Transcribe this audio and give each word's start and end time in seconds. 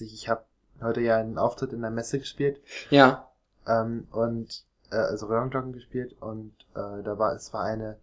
witzig. 0.00 0.14
Ich 0.14 0.28
habe 0.28 0.44
heute 0.80 1.00
ja 1.00 1.16
einen 1.16 1.38
Auftritt 1.38 1.72
in 1.72 1.82
der 1.82 1.90
Messe 1.90 2.18
gespielt 2.18 2.60
Ja. 2.90 3.28
ähm, 3.66 4.06
und 4.12 4.64
äh, 4.90 4.96
also 4.96 5.26
Röhrenglocken 5.26 5.72
gespielt 5.72 6.14
und 6.20 6.52
äh, 6.74 7.02
da 7.02 7.18
war 7.18 7.34
es 7.34 7.52
war 7.52 7.64
eine 7.64 7.98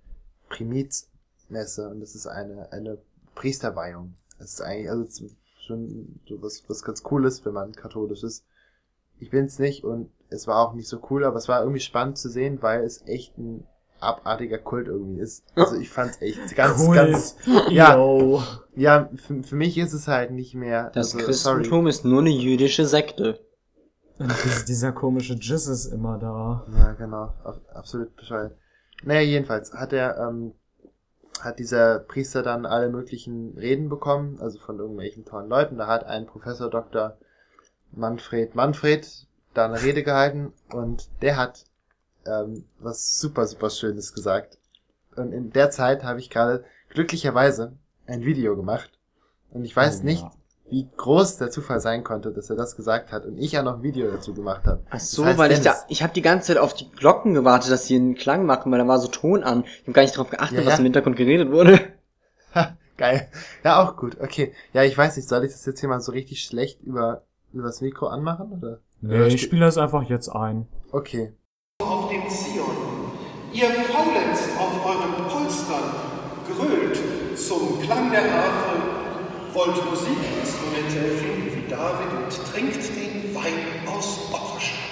Primizmesse 0.50 1.90
und 1.90 2.00
das 2.02 2.16
ist 2.16 2.28
eine 2.28 2.72
eine 2.72 2.98
Priesterweihung. 3.34 4.16
Das 4.38 4.54
ist 4.54 4.62
eigentlich 4.62 4.90
also 4.90 5.28
schon 5.62 6.20
so 6.28 6.42
was 6.42 6.64
was 6.68 6.84
ganz 6.84 7.04
cooles, 7.04 7.46
wenn 7.46 7.54
man 7.54 7.74
katholisch 7.74 8.24
ist. 8.24 8.46
Ich 9.20 9.30
bin's 9.30 9.60
nicht 9.60 9.84
und 9.84 10.12
es 10.30 10.48
war 10.48 10.58
auch 10.60 10.74
nicht 10.74 10.90
so 10.90 11.00
cool, 11.10 11.24
aber 11.24 11.38
es 11.38 11.48
war 11.48 11.62
irgendwie 11.62 11.80
spannend 11.80 12.18
zu 12.18 12.30
sehen, 12.30 12.62
weil 12.62 12.84
es 12.84 13.06
echt 13.08 13.38
ein 13.38 13.66
abartiger 14.00 14.58
Kult 14.60 14.88
irgendwie 14.88 15.20
ist. 15.22 15.44
Also 15.56 15.76
ich 15.78 15.90
fand's 15.90 16.22
echt 16.22 16.56
ganz 16.56 16.80
Cool. 16.80 16.96
ganz 16.96 17.36
ja 17.70 17.96
Yo. 17.96 18.42
ja 18.76 19.10
für, 19.16 19.44
für 19.44 19.56
mich 19.56 19.78
ist 19.78 19.94
es 19.94 20.08
halt 20.08 20.32
nicht 20.32 20.54
mehr 20.56 20.92
Das 20.94 21.14
also, 21.16 21.26
Christentum 21.26 21.88
ist 21.88 22.06
nur 22.06 22.20
eine 22.22 22.30
jüdische 22.30 22.86
Sekte. 22.86 23.40
Und 24.18 24.32
dies- 24.46 24.66
dieser 24.66 24.92
komische 24.92 25.34
Jizz 25.34 25.68
ist 25.68 25.86
immer 25.88 26.18
da. 26.20 26.66
Ja, 26.78 26.94
genau. 26.94 27.34
Ab- 27.44 27.62
Absolut 27.74 28.16
bescheuert. 28.16 28.56
Naja, 29.04 29.22
jedenfalls 29.22 29.74
hat 29.74 29.92
er, 29.92 30.18
ähm, 30.18 30.54
hat 31.42 31.60
dieser 31.60 32.00
Priester 32.00 32.42
dann 32.42 32.66
alle 32.66 32.90
möglichen 32.90 33.58
Reden 33.58 33.90
bekommen, 33.90 34.38
also 34.40 34.58
von 34.60 34.80
irgendwelchen 34.80 35.26
tollen 35.26 35.50
Leuten. 35.50 35.78
Da 35.78 35.88
hat 35.88 36.06
ein 36.06 36.26
Professor 36.28 36.70
Dr. 36.70 37.18
Manfred 37.92 38.56
Manfred 38.56 39.28
da 39.54 39.66
eine 39.66 39.82
Rede 39.82 40.04
gehalten 40.04 40.54
und 40.72 41.10
der 41.22 41.38
hat 41.38 41.66
ähm, 42.26 42.66
was 42.80 43.20
super, 43.20 43.46
super 43.48 43.70
Schönes 43.70 44.14
gesagt. 44.14 44.58
Und 45.16 45.32
in 45.32 45.52
der 45.52 45.72
Zeit 45.72 46.04
habe 46.04 46.20
ich 46.20 46.30
gerade 46.30 46.64
glücklicherweise 46.90 47.74
ein 48.08 48.24
Video 48.26 48.56
gemacht. 48.56 48.92
Und 49.52 49.64
ich 49.66 49.76
weiß 49.76 50.02
Oh, 50.02 50.06
nicht, 50.06 50.22
ja. 50.24 50.32
wie 50.70 50.88
groß 50.98 51.38
der 51.38 51.50
Zufall 51.52 51.80
sein 51.80 52.04
konnte, 52.04 52.32
dass 52.32 52.50
er 52.50 52.56
das 52.56 52.76
gesagt 52.76 53.12
hat 53.12 53.26
und 53.26 53.38
ich 53.38 53.58
auch 53.58 53.64
noch 53.64 53.76
ein 53.78 53.84
Video 53.84 54.12
dazu 54.12 54.34
gemacht 54.34 54.66
habe. 54.66 54.82
Ach 54.90 55.00
so, 55.00 55.22
Das 55.22 55.30
heißt 55.32 55.40
weil 55.40 55.52
ich 55.54 55.62
da, 55.62 55.72
Dennis. 55.72 55.86
ich 55.90 56.04
habe 56.04 56.14
die 56.14 56.22
ganze 56.22 56.48
Zeit 56.48 56.58
auf 56.58 56.74
die 56.74 56.92
Glocken 56.92 57.34
gewartet, 57.34 57.72
dass 57.72 57.86
sie 57.86 57.96
einen 57.96 58.16
Klang 58.16 58.46
machen, 58.46 58.72
weil 58.72 58.80
da 58.80 58.88
war 58.88 59.00
so 59.00 59.08
Ton 59.08 59.44
an. 59.44 59.64
Ich 59.66 59.82
habe 59.84 59.94
gar 59.94 60.02
nicht 60.02 60.16
darauf 60.16 60.30
geachtet, 60.30 60.60
Ja, 60.60 60.66
was 60.66 60.74
ja. 60.74 60.80
im 60.80 60.84
Hintergrund 60.86 61.16
geredet 61.16 61.52
wurde. 61.52 61.80
Ha, 62.54 62.76
geil. 62.98 63.30
Ja, 63.64 63.82
auch 63.84 63.96
gut. 63.98 64.18
Okay. 64.20 64.54
Ja, 64.74 64.84
ich 64.84 64.98
weiß 64.98 65.16
nicht, 65.16 65.28
soll 65.30 65.44
ich 65.46 65.52
das 65.52 65.66
jetzt 65.66 65.80
hier 65.80 65.90
mal 65.90 66.02
so 66.02 66.12
richtig 66.12 66.42
schlecht 66.44 66.82
über, 66.82 67.24
über 67.54 67.64
das 67.68 67.82
Mikro 67.82 68.08
anmachen, 68.08 68.52
oder? 68.52 68.80
Nee, 69.02 69.16
Oder 69.16 69.28
ich 69.28 69.42
spiele 69.42 69.66
das 69.66 69.78
einfach 69.78 70.04
jetzt 70.04 70.30
ein. 70.30 70.68
Okay. 70.92 71.34
Auf 71.82 72.10
dem 72.10 72.30
Zion. 72.30 73.12
Ihr 73.52 73.70
faulenzt 73.70 74.50
auf 74.58 74.86
euren 74.86 75.28
Polstern, 75.28 75.92
grölt 76.48 77.38
zum 77.38 77.82
Klang 77.82 78.12
der 78.12 78.24
Harfe, 78.24 78.82
wollt 79.54 79.84
Musikinstrumente 79.90 81.00
erfinden 81.00 81.52
wie 81.54 81.70
David 81.70 82.14
und 82.14 82.54
trinkt 82.54 82.96
den 82.96 83.36
Wein 83.36 83.88
aus 83.88 84.32
Opferschalen. 84.32 84.86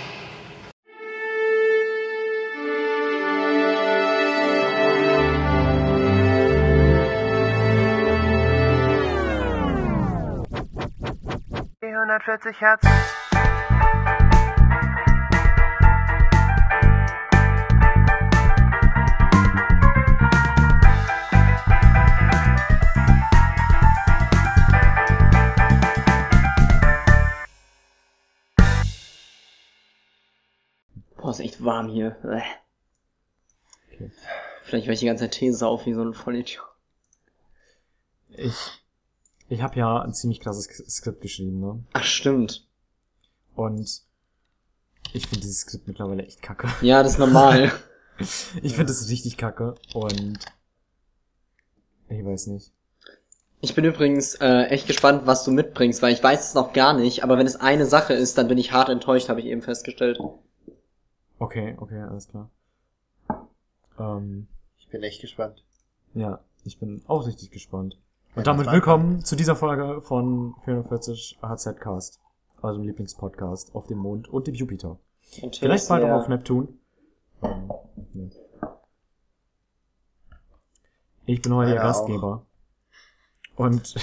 Die 11.81 11.87
140 11.87 12.61
Hertz. 12.61 13.32
Warm 31.63 31.89
hier. 31.89 32.17
Okay. 33.91 34.11
Vielleicht 34.63 34.87
weil 34.87 34.93
ich 34.93 34.99
die 34.99 35.05
ganze 35.05 35.23
Zeit 35.25 35.31
Tee 35.33 35.51
sauf 35.51 35.85
wie 35.85 35.93
so 35.93 36.01
ein 36.03 36.13
Vollidiot. 36.13 36.63
Ich, 38.29 38.55
ich 39.49 39.61
habe 39.61 39.77
ja 39.77 40.01
ein 40.01 40.13
ziemlich 40.13 40.39
krasses 40.39 40.67
Sk- 40.69 40.89
Skript 40.89 41.21
geschrieben, 41.21 41.59
ne? 41.59 41.83
Ach, 41.93 42.03
stimmt. 42.03 42.67
Und 43.55 44.01
ich 45.13 45.27
finde 45.27 45.41
dieses 45.41 45.59
Skript 45.61 45.87
mittlerweile 45.87 46.23
echt 46.25 46.41
kacke. 46.41 46.67
Ja, 46.81 47.03
das 47.03 47.13
ist 47.13 47.19
normal. 47.19 47.71
Ich 48.61 48.75
finde 48.75 48.91
es 48.91 49.09
richtig 49.09 49.37
kacke 49.37 49.73
und 49.95 50.37
ich 52.09 52.23
weiß 52.23 52.45
nicht. 52.47 52.71
Ich 53.59 53.73
bin 53.73 53.83
übrigens 53.85 54.35
äh, 54.35 54.65
echt 54.65 54.85
gespannt, 54.85 55.25
was 55.25 55.43
du 55.43 55.51
mitbringst, 55.51 56.03
weil 56.03 56.13
ich 56.13 56.21
weiß 56.21 56.49
es 56.49 56.53
noch 56.53 56.73
gar 56.73 56.93
nicht, 56.93 57.23
aber 57.23 57.39
wenn 57.39 57.47
es 57.47 57.55
eine 57.55 57.87
Sache 57.87 58.13
ist, 58.13 58.37
dann 58.37 58.47
bin 58.47 58.59
ich 58.59 58.71
hart 58.71 58.89
enttäuscht, 58.89 59.29
habe 59.29 59.39
ich 59.39 59.47
eben 59.47 59.63
festgestellt. 59.63 60.19
Okay, 61.43 61.75
okay, 61.77 61.99
alles 61.99 62.29
klar. 62.29 62.49
Ähm, 63.99 64.47
Ich 64.77 64.87
bin 64.87 65.03
echt 65.03 65.19
gespannt. 65.19 65.61
ja, 66.13 66.39
ich 66.63 66.79
bin 66.79 67.03
auch 67.05 67.27
richtig 67.27 67.51
gespannt. 67.51 67.95
Ja, 68.31 68.37
Und 68.37 68.47
damit 68.47 68.61
das 68.61 68.67
war- 68.67 68.73
willkommen 68.75 69.25
zu 69.25 69.35
dieser 69.35 69.57
Folge 69.57 69.99
von 70.01 70.55
440 70.63 71.39
HZ-Cast, 71.41 72.21
eurem 72.61 72.83
Lieblingspodcast 72.83 73.75
auf 73.75 73.87
dem 73.87 73.97
Mond 73.97 74.29
und 74.29 74.47
dem 74.47 74.55
Jupiter. 74.55 74.99
Und 75.41 75.57
Vielleicht 75.57 75.89
bald 75.89 76.05
auch 76.05 76.21
auf 76.21 76.29
Neptun. 76.29 76.79
Ähm, 77.41 77.71
nee. 78.13 78.31
Ich 81.25 81.41
bin 81.41 81.53
heute 81.53 81.71
Meiner 81.71 81.73
der 81.73 81.83
Gastgeber. 81.83 82.45
Und 83.57 83.95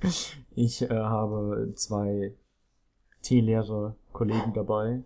ich 0.54 0.80
äh, 0.82 0.88
habe 0.88 1.74
zwei 1.76 2.32
teelehre 3.20 3.94
Kollegen 4.14 4.54
dabei. 4.54 5.02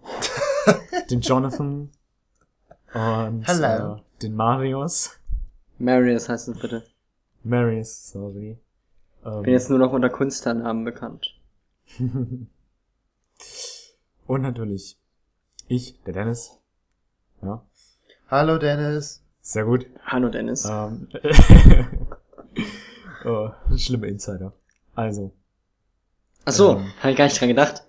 den 1.10 1.20
Jonathan 1.20 1.90
und 2.92 3.48
Hello. 3.48 3.96
äh, 3.96 4.00
den 4.22 4.34
Marius. 4.34 5.18
Marius 5.78 6.28
heißt 6.28 6.48
es 6.48 6.60
bitte. 6.60 6.84
Marius, 7.42 8.10
sorry. 8.10 8.58
Ähm, 9.24 9.42
Bin 9.42 9.52
jetzt 9.52 9.70
nur 9.70 9.78
noch 9.78 9.92
unter 9.92 10.10
Künstlernamen 10.10 10.84
bekannt. 10.84 11.34
und 14.26 14.42
natürlich 14.42 14.98
ich, 15.68 16.00
der 16.04 16.12
Dennis. 16.12 16.58
Ja, 17.42 17.64
Hallo 18.28 18.58
Dennis. 18.58 19.22
sehr 19.40 19.64
gut. 19.64 19.86
Hallo 20.04 20.28
Dennis. 20.28 20.64
Ähm, 20.64 21.08
oh, 23.24 23.50
schlimme 23.76 24.06
Insider. 24.08 24.52
Also. 24.94 25.32
Ach 26.44 26.52
so, 26.52 26.76
ähm. 26.76 26.92
habe 27.00 27.12
ich 27.12 27.16
gar 27.16 27.24
nicht 27.24 27.40
dran 27.40 27.48
gedacht. 27.48 27.83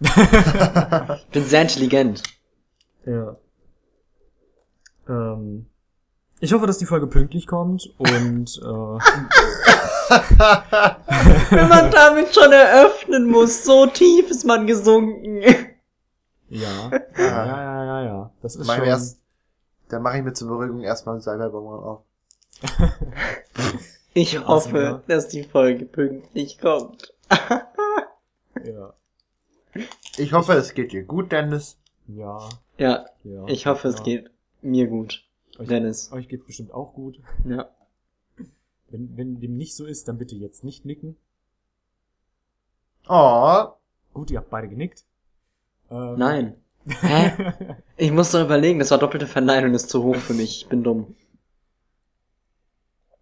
Ich 0.00 1.26
bin 1.32 1.44
sehr 1.44 1.62
intelligent. 1.62 2.22
Ja. 3.04 3.36
Ähm, 5.08 5.66
ich 6.40 6.52
hoffe, 6.52 6.66
dass 6.66 6.78
die 6.78 6.86
Folge 6.86 7.06
pünktlich 7.06 7.46
kommt 7.46 7.92
und 7.98 8.60
äh, 8.62 8.98
Wenn 11.50 11.68
man 11.68 11.90
damit 11.90 12.34
schon 12.34 12.50
eröffnen 12.50 13.28
muss, 13.28 13.64
so 13.64 13.86
tief 13.86 14.30
ist 14.30 14.44
man 14.44 14.66
gesunken. 14.66 15.42
ja, 16.48 16.90
ja, 17.16 17.46
ja, 17.46 17.84
ja, 17.84 18.02
ja. 18.04 18.30
Das 18.42 18.56
ist 18.56 18.68
ich 18.68 18.74
schon. 18.74 18.84
erst, 18.84 19.20
dann 19.88 20.02
mache 20.02 20.18
ich 20.18 20.24
mir 20.24 20.32
zur 20.32 20.48
Beruhigung 20.48 20.80
erstmal 20.80 21.16
einen 21.16 21.22
Salbeibonbon 21.22 21.84
auf. 21.84 22.02
Ich 24.12 24.44
hoffe, 24.44 25.02
dass 25.06 25.28
die 25.28 25.44
Folge 25.44 25.84
pünktlich 25.84 26.58
kommt. 26.58 27.14
Ja, 28.64 28.92
Ich 30.16 30.32
hoffe, 30.32 30.52
es 30.54 30.74
geht 30.74 30.92
dir 30.92 31.04
gut, 31.04 31.32
Dennis. 31.32 31.78
ja, 32.06 32.48
Ja, 32.78 33.06
ja. 33.24 33.46
ich 33.46 33.66
hoffe, 33.66 33.88
es 33.88 33.98
ja. 33.98 34.02
geht 34.02 34.30
mir 34.62 34.86
gut. 34.86 35.24
Euch, 35.58 35.68
Dennis. 35.68 36.10
Euch 36.12 36.28
geht 36.28 36.46
bestimmt 36.46 36.72
auch 36.72 36.92
gut. 36.94 37.20
Ja. 37.44 37.70
Wenn, 38.88 39.16
wenn 39.16 39.40
dem 39.40 39.56
nicht 39.56 39.76
so 39.76 39.86
ist, 39.86 40.08
dann 40.08 40.18
bitte 40.18 40.34
jetzt 40.34 40.64
nicht 40.64 40.84
nicken. 40.84 41.16
Oh, 43.08 43.68
Gut, 44.12 44.30
ihr 44.30 44.38
habt 44.38 44.50
beide 44.50 44.68
genickt. 44.68 45.04
Ähm, 45.90 46.16
Nein. 46.18 46.54
Hä? 46.86 47.52
Ich 47.96 48.10
muss 48.10 48.32
doch 48.32 48.42
überlegen, 48.42 48.78
das 48.78 48.90
war 48.90 48.98
doppelte 48.98 49.26
Verneinung, 49.26 49.74
ist 49.74 49.90
zu 49.90 50.02
hoch 50.02 50.16
für 50.16 50.34
mich. 50.34 50.62
Ich 50.62 50.68
bin 50.68 50.82
dumm. 50.82 51.14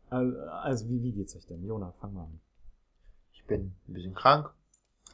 also, 0.09 0.39
also 0.62 0.89
wie, 0.89 1.03
wie 1.03 1.12
geht's 1.12 1.37
euch 1.37 1.47
denn? 1.47 1.65
Jona, 1.67 1.93
fang 2.00 2.15
mal 2.15 2.23
an. 2.25 2.41
ich 3.33 3.45
bin 3.45 3.75
ein 3.89 3.93
bisschen 3.93 4.15
krank, 4.15 4.53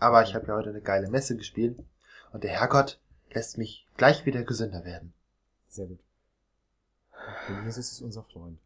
aber 0.01 0.23
ich 0.23 0.35
habe 0.35 0.47
ja 0.47 0.55
heute 0.55 0.71
eine 0.71 0.81
geile 0.81 1.09
Messe 1.09 1.37
gespielt 1.37 1.79
und 2.33 2.45
der 2.45 2.51
Herrgott 2.51 2.99
lässt 3.33 3.59
mich 3.59 3.87
gleich 3.97 4.25
wieder 4.27 4.43
gesünder 4.43 4.85
werden. 4.85 5.13
Sehr 5.69 5.87
gut. 5.87 5.99
Denn 7.49 7.65
Jesus 7.65 7.93
ist 7.93 8.01
unser 8.03 8.23
Freund. 8.23 8.59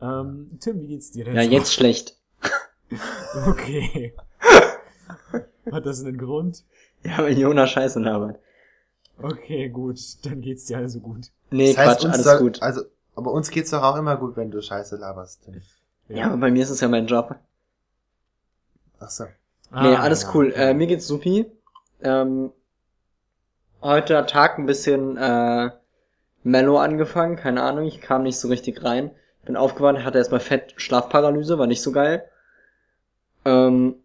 Ähm, 0.00 0.58
Tim, 0.60 0.80
wie 0.80 0.86
geht's 0.88 1.10
dir 1.10 1.24
denn? 1.24 1.34
Ja, 1.36 1.44
so? 1.44 1.50
jetzt 1.50 1.72
schlecht. 1.74 2.16
Okay. 3.46 4.14
Hat 5.72 5.86
das 5.86 6.00
einen 6.04 6.18
Grund? 6.18 6.62
Ja, 7.02 7.18
weil 7.18 7.36
Jona 7.36 7.66
scheiße 7.66 7.98
labert. 7.98 8.38
Okay, 9.20 9.68
gut. 9.68 9.98
Dann 10.24 10.40
geht's 10.42 10.66
dir 10.66 10.78
also 10.78 11.00
gut. 11.00 11.30
Nee, 11.50 11.72
Das 11.74 11.78
heißt, 11.78 12.00
Quatsch, 12.02 12.12
alles 12.12 12.24
soll- 12.24 12.38
gut. 12.38 12.62
Also, 12.62 12.82
aber 13.16 13.32
uns 13.32 13.50
geht's 13.50 13.70
doch 13.70 13.82
auch 13.82 13.96
immer 13.96 14.16
gut, 14.16 14.36
wenn 14.36 14.50
du 14.50 14.60
Scheiße 14.62 14.96
laberst. 14.96 15.42
Tim. 15.44 15.60
Ja, 16.08 16.26
aber 16.26 16.36
bei 16.36 16.50
mir 16.50 16.62
ist 16.62 16.70
es 16.70 16.80
ja 16.80 16.88
mein 16.88 17.06
Job. 17.06 17.34
Ach 19.00 19.10
so. 19.10 19.24
Nee, 19.70 19.96
Ah, 19.96 20.00
alles 20.00 20.22
ja, 20.22 20.30
cool. 20.34 20.52
okay. 20.52 20.70
Äh, 20.70 20.74
mir 20.74 20.86
geht's 20.86 21.06
supi. 21.06 21.46
Ähm, 22.02 22.52
heute 23.82 24.16
hat 24.16 24.30
Tag 24.30 24.58
ein 24.58 24.66
bisschen 24.66 25.16
äh, 25.16 25.70
mellow 26.42 26.78
angefangen, 26.78 27.36
keine 27.36 27.62
Ahnung, 27.62 27.86
ich 27.86 28.00
kam 28.00 28.22
nicht 28.24 28.38
so 28.38 28.48
richtig 28.48 28.84
rein. 28.84 29.10
Bin 29.44 29.56
aufgewacht, 29.56 30.04
hatte 30.04 30.18
erstmal 30.18 30.40
Fett 30.40 30.74
Schlafparalyse, 30.76 31.58
war 31.58 31.66
nicht 31.66 31.82
so 31.82 31.92
geil. 31.92 32.28
Ähm, 33.44 33.96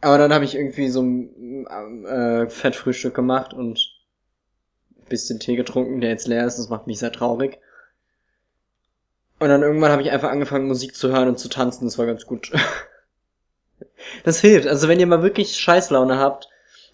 aber 0.00 0.18
dann 0.18 0.32
habe 0.34 0.44
ich 0.44 0.54
irgendwie 0.56 0.88
so 0.90 1.02
ein 1.02 1.66
äh, 2.06 2.48
Fettfrühstück 2.50 3.14
gemacht 3.14 3.54
und 3.54 3.78
ein 4.98 5.08
bisschen 5.08 5.40
Tee 5.40 5.56
getrunken, 5.56 6.00
der 6.00 6.10
jetzt 6.10 6.28
leer 6.28 6.46
ist, 6.46 6.58
das 6.58 6.68
macht 6.70 6.86
mich 6.86 6.98
sehr 6.98 7.12
traurig. 7.12 7.58
Und 9.40 9.48
dann 9.48 9.62
irgendwann 9.62 9.90
habe 9.90 10.02
ich 10.02 10.10
einfach 10.12 10.30
angefangen, 10.30 10.68
Musik 10.68 10.94
zu 10.94 11.08
hören 11.08 11.26
und 11.28 11.38
zu 11.38 11.48
tanzen, 11.48 11.84
das 11.84 11.98
war 11.98 12.06
ganz 12.06 12.26
gut. 12.26 12.52
Das 14.24 14.40
hilft. 14.40 14.66
Also 14.66 14.88
wenn 14.88 15.00
ihr 15.00 15.06
mal 15.06 15.22
wirklich 15.22 15.56
Scheißlaune 15.58 16.18
habt 16.18 16.48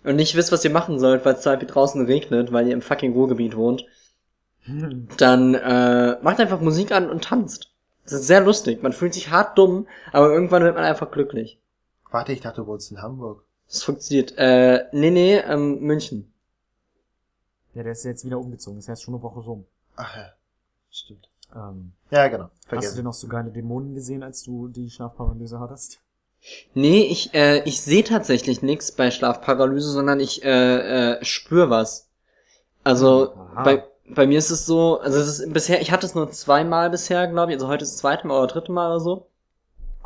und 0.05 0.17
nicht 0.17 0.35
wisst, 0.37 0.53
was 0.53 0.65
ihr 0.65 0.71
machen 0.71 0.99
sollt, 0.99 1.25
weil 1.25 1.35
es 1.35 1.43
da 1.43 1.57
draußen 1.57 2.05
regnet, 2.07 2.53
weil 2.53 2.67
ihr 2.67 2.75
im 2.75 2.83
fucking 2.83 3.13
Ruhrgebiet 3.13 3.57
wohnt, 3.57 3.85
Hm. 4.63 5.07
dann 5.17 5.55
äh, 5.55 6.19
macht 6.23 6.41
einfach 6.41 6.61
Musik 6.61 6.91
an 6.91 7.09
und 7.09 7.23
tanzt. 7.25 7.71
Das 8.03 8.15
ist 8.15 8.27
sehr 8.27 8.41
lustig. 8.41 8.83
Man 8.83 8.93
fühlt 8.93 9.15
sich 9.15 9.31
hart 9.31 9.57
dumm, 9.59 9.87
aber 10.13 10.33
irgendwann 10.33 10.63
wird 10.65 10.75
man 10.75 10.85
einfach 10.85 11.11
glücklich. 11.11 11.61
Warte, 12.11 12.33
ich 12.33 12.41
dachte, 12.41 12.63
du 12.63 12.67
wohnst 12.67 12.91
in 12.91 13.01
Hamburg. 13.03 13.45
Das 13.69 13.83
funktioniert. 13.83 14.35
Äh, 14.39 14.85
nee, 14.93 15.11
nee, 15.11 15.37
ähm, 15.39 15.81
München. 15.81 16.33
Ja, 17.75 17.83
der 17.83 17.93
ist 17.93 18.05
jetzt 18.05 18.25
wieder 18.25 18.39
umgezogen. 18.39 18.79
Das 18.79 18.89
heißt 18.89 19.03
schon 19.03 19.15
eine 19.15 19.23
Woche 19.23 19.41
rum. 19.41 19.67
Ach 19.97 20.17
ja, 20.17 20.33
stimmt. 20.91 21.29
Ähm, 21.55 21.93
Ja, 22.11 22.27
genau. 22.29 22.51
hast 22.71 22.93
du 22.93 22.97
denn 22.97 23.05
noch 23.05 23.15
so 23.15 23.29
geile 23.29 23.51
Dämonen 23.51 23.95
gesehen, 23.95 24.23
als 24.23 24.43
du 24.43 24.69
die 24.69 24.91
Schlafparalyse 24.91 25.61
hattest? 25.61 26.01
Nee, 26.75 27.03
ich, 27.03 27.35
äh, 27.35 27.63
ich 27.65 27.81
sehe 27.81 28.05
tatsächlich 28.05 28.63
nichts 28.63 28.93
bei 28.93 29.11
Schlafparalyse, 29.11 29.91
sondern 29.91 30.21
ich 30.21 30.45
äh, 30.45 31.15
äh, 31.15 31.25
spür 31.25 31.71
was. 31.71 32.09
Also 32.85 33.35
Aha. 33.35 33.63
bei, 33.63 33.85
bei 34.09 34.27
mir 34.27 34.39
ist 34.39 34.51
es 34.51 34.67
so, 34.67 35.01
also 35.01 35.19
es 35.19 35.41
ist 35.41 35.53
bisher, 35.53 35.81
ich 35.81 35.91
hatte 35.91 36.07
es 36.07 36.15
nur 36.15 36.31
zweimal 36.31 36.91
bisher, 36.91 37.27
glaube 37.27 37.51
ich, 37.53 37.57
also 37.57 37.69
heute 37.69 37.85
ist 37.85 37.95
das 37.95 37.99
zweite 37.99 38.27
Mal 38.27 38.39
oder 38.39 38.47
dritte 38.47 38.73
Mal 38.73 38.91
oder 38.91 39.01
so. 39.01 39.27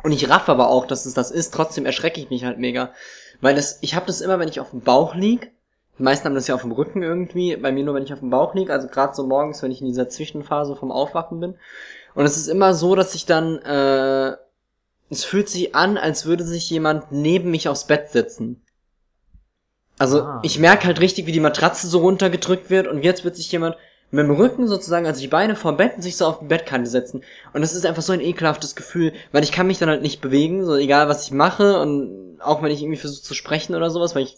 Und 0.03 0.11
ich 0.11 0.29
raff 0.29 0.49
aber 0.49 0.69
auch, 0.69 0.87
dass 0.87 1.05
es 1.05 1.13
das 1.13 1.29
ist, 1.29 1.53
trotzdem 1.53 1.85
erschrecke 1.85 2.19
ich 2.19 2.29
mich 2.29 2.43
halt 2.43 2.57
mega. 2.57 2.91
Weil 3.39 3.55
das, 3.55 3.79
ich 3.81 3.95
habe 3.95 4.07
das 4.07 4.21
immer, 4.21 4.39
wenn 4.39 4.49
ich 4.49 4.59
auf 4.59 4.71
dem 4.71 4.81
Bauch 4.81 5.13
lieg. 5.13 5.51
Die 5.99 6.03
meisten 6.03 6.25
haben 6.25 6.35
das 6.35 6.47
ja 6.47 6.55
auf 6.55 6.61
dem 6.61 6.71
Rücken 6.71 7.03
irgendwie, 7.03 7.55
bei 7.55 7.71
mir 7.71 7.83
nur, 7.83 7.93
wenn 7.93 8.03
ich 8.03 8.13
auf 8.13 8.19
dem 8.19 8.31
Bauch 8.31 8.55
lieg, 8.55 8.71
also 8.71 8.87
gerade 8.87 9.13
so 9.13 9.27
morgens, 9.27 9.61
wenn 9.61 9.71
ich 9.71 9.81
in 9.81 9.87
dieser 9.87 10.09
Zwischenphase 10.09 10.75
vom 10.75 10.91
Aufwachen 10.91 11.39
bin. 11.39 11.55
Und 12.15 12.25
es 12.25 12.37
ist 12.37 12.47
immer 12.47 12.73
so, 12.73 12.95
dass 12.95 13.13
ich 13.13 13.25
dann, 13.25 13.59
äh, 13.59 14.35
es 15.11 15.23
fühlt 15.23 15.49
sich 15.49 15.75
an, 15.75 15.97
als 15.97 16.25
würde 16.25 16.43
sich 16.43 16.69
jemand 16.69 17.11
neben 17.11 17.51
mich 17.51 17.67
aufs 17.67 17.85
Bett 17.85 18.09
setzen. 18.09 18.61
Also 19.99 20.21
Ah. 20.21 20.39
ich 20.43 20.57
merke 20.57 20.87
halt 20.87 20.99
richtig, 20.99 21.27
wie 21.27 21.31
die 21.31 21.39
Matratze 21.39 21.87
so 21.87 21.99
runtergedrückt 21.99 22.69
wird 22.69 22.87
und 22.87 23.03
jetzt 23.03 23.23
wird 23.23 23.35
sich 23.35 23.51
jemand 23.51 23.75
mit 24.09 24.25
dem 24.25 24.31
Rücken 24.35 24.67
sozusagen, 24.67 25.05
also 25.05 25.21
die 25.21 25.27
Beine 25.27 25.55
vom 25.55 25.77
Bett, 25.77 26.01
sich 26.01 26.17
so 26.17 26.25
auf 26.25 26.39
die 26.39 26.45
Bettkante 26.45 26.89
setzen. 26.89 27.23
Und 27.53 27.61
das 27.61 27.73
ist 27.73 27.85
einfach 27.85 28.01
so 28.01 28.11
ein 28.11 28.19
ekelhaftes 28.19 28.75
Gefühl, 28.75 29.13
weil 29.31 29.43
ich 29.43 29.51
kann 29.51 29.67
mich 29.67 29.77
dann 29.79 29.89
halt 29.89 30.01
nicht 30.01 30.19
bewegen, 30.21 30.65
so 30.65 30.75
egal 30.75 31.07
was 31.07 31.25
ich 31.25 31.31
mache 31.31 31.79
und 31.79 32.39
auch 32.41 32.61
wenn 32.63 32.71
ich 32.71 32.81
irgendwie 32.81 32.97
versuche 32.99 33.21
zu 33.23 33.33
sprechen 33.33 33.75
oder 33.75 33.89
sowas, 33.89 34.15
weil 34.15 34.23
ich, 34.23 34.37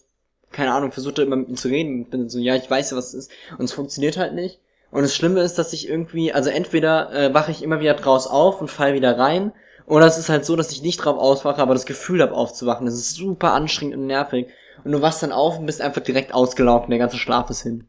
keine 0.52 0.74
Ahnung, 0.74 0.92
versuche 0.92 1.22
immer 1.24 1.38
mit 1.38 1.50
ihm 1.50 1.56
zu 1.56 1.70
reden, 1.70 2.06
bin 2.10 2.30
so, 2.30 2.38
ja, 2.40 2.56
ich 2.56 2.70
weiß 2.70 2.92
ja, 2.92 2.98
was 2.98 3.14
es 3.14 3.26
ist 3.26 3.32
und 3.58 3.66
es 3.66 3.72
funktioniert 3.74 4.18
halt 4.18 4.34
nicht. 4.34 4.60
Und 4.92 5.02
das 5.02 5.16
Schlimme 5.16 5.42
ist, 5.42 5.58
dass 5.58 5.74
ich 5.74 5.88
irgendwie, 5.90 6.34
also 6.34 6.52
entweder 6.52 7.12
äh, 7.12 7.34
wache 7.34 7.52
ich 7.52 7.64
immer 7.64 7.80
wieder 7.80 7.96
draus 7.96 8.28
auf 8.28 8.62
und 8.62 8.70
fall 8.70 8.94
wieder 8.94 9.18
rein, 9.18 9.54
oder 9.86 10.06
es 10.06 10.18
ist 10.18 10.30
halt 10.30 10.46
so, 10.46 10.56
dass 10.56 10.72
ich 10.72 10.82
nicht 10.82 10.98
drauf 10.98 11.18
auswache, 11.18 11.62
aber 11.62 11.74
das 11.74 11.86
Gefühl 11.86 12.22
habe 12.22 12.34
aufzuwachen. 12.34 12.86
Das 12.86 12.96
ist 12.96 13.16
super 13.16 13.54
anstrengend 13.54 13.96
und 13.96 14.08
nervig. 14.08 14.48
Und 14.84 14.92
du 14.92 15.02
wachst 15.02 15.24
dann 15.24 15.32
auf 15.32 15.60
und 15.60 15.66
bist 15.66 15.82
einfach 15.82 16.02
direkt 16.02 16.34
ausgelaugt 16.34 16.86
und 16.86 16.92
der 16.92 17.00
ganze 17.00 17.18
Schlaf 17.18 17.50
ist 17.50 17.62
hin. 17.62 17.88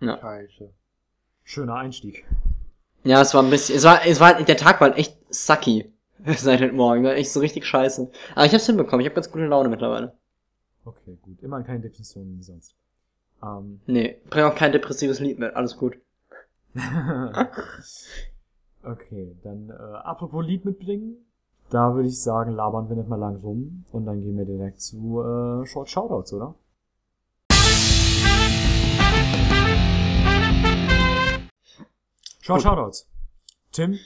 Ja. 0.00 0.18
Scheiße. 0.18 0.72
Schöner 1.44 1.74
Einstieg. 1.76 2.24
Ja, 3.04 3.20
es 3.20 3.34
war 3.34 3.42
ein 3.42 3.50
bisschen, 3.50 3.76
es 3.76 3.84
war, 3.84 4.06
es 4.06 4.20
war, 4.20 4.42
der 4.42 4.56
Tag 4.56 4.80
war 4.80 4.88
halt 4.88 4.98
echt 4.98 5.16
sucky. 5.30 5.92
Seit 6.36 6.60
heute 6.60 6.72
Morgen, 6.72 7.04
war 7.04 7.14
echt 7.14 7.32
so 7.32 7.40
richtig 7.40 7.66
scheiße. 7.66 8.10
Aber 8.34 8.46
ich 8.46 8.52
hab's 8.52 8.66
hinbekommen, 8.66 9.00
ich 9.00 9.06
habe 9.06 9.16
ganz 9.16 9.30
gute 9.30 9.46
Laune 9.46 9.68
mittlerweile. 9.68 10.16
Okay, 10.84 11.18
gut. 11.20 11.40
Immerhin 11.42 11.66
keine 11.66 11.80
Depressionen 11.80 12.38
wie 12.38 12.42
sonst. 12.42 12.74
Ähm, 13.42 13.80
Nee, 13.86 14.20
bring 14.30 14.44
auch 14.44 14.54
kein 14.54 14.72
depressives 14.72 15.18
Lied 15.20 15.38
mit, 15.38 15.54
alles 15.54 15.76
gut. 15.76 15.96
okay, 18.84 19.36
dann 19.42 19.70
äh, 19.70 19.72
apropos 19.72 20.44
Lied 20.44 20.64
mitbringen. 20.64 21.16
Da 21.70 21.94
würde 21.94 22.08
ich 22.08 22.20
sagen, 22.20 22.50
labern 22.52 22.88
wir 22.88 22.96
nicht 22.96 23.08
mal 23.08 23.16
lang 23.16 23.36
rum 23.36 23.84
und 23.92 24.04
dann 24.04 24.20
gehen 24.20 24.36
wir 24.36 24.44
direkt 24.44 24.80
zu 24.80 25.20
äh, 25.22 25.66
Short 25.66 25.88
Shoutouts, 25.88 26.32
oder? 26.34 26.54
Short 32.40 32.62
Shoutouts. 32.62 33.08
Tim, 33.72 33.98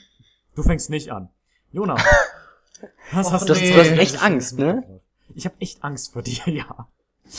du 0.55 0.62
fängst 0.62 0.90
nicht 0.90 1.11
an. 1.11 1.31
Jonas. 1.72 2.02
Was 3.12 3.32
hast 3.32 3.49
Du 3.49 3.55
hast, 3.55 3.61
nee. 3.61 3.72
du 3.72 3.79
hast 3.79 3.90
echt 3.99 4.22
Angst, 4.22 4.58
ne? 4.58 5.00
Ich 5.34 5.44
habe 5.46 5.56
echt 5.61 5.82
Angst 5.82 6.12
vor 6.12 6.22
dir, 6.22 6.43
ja. 6.46 6.88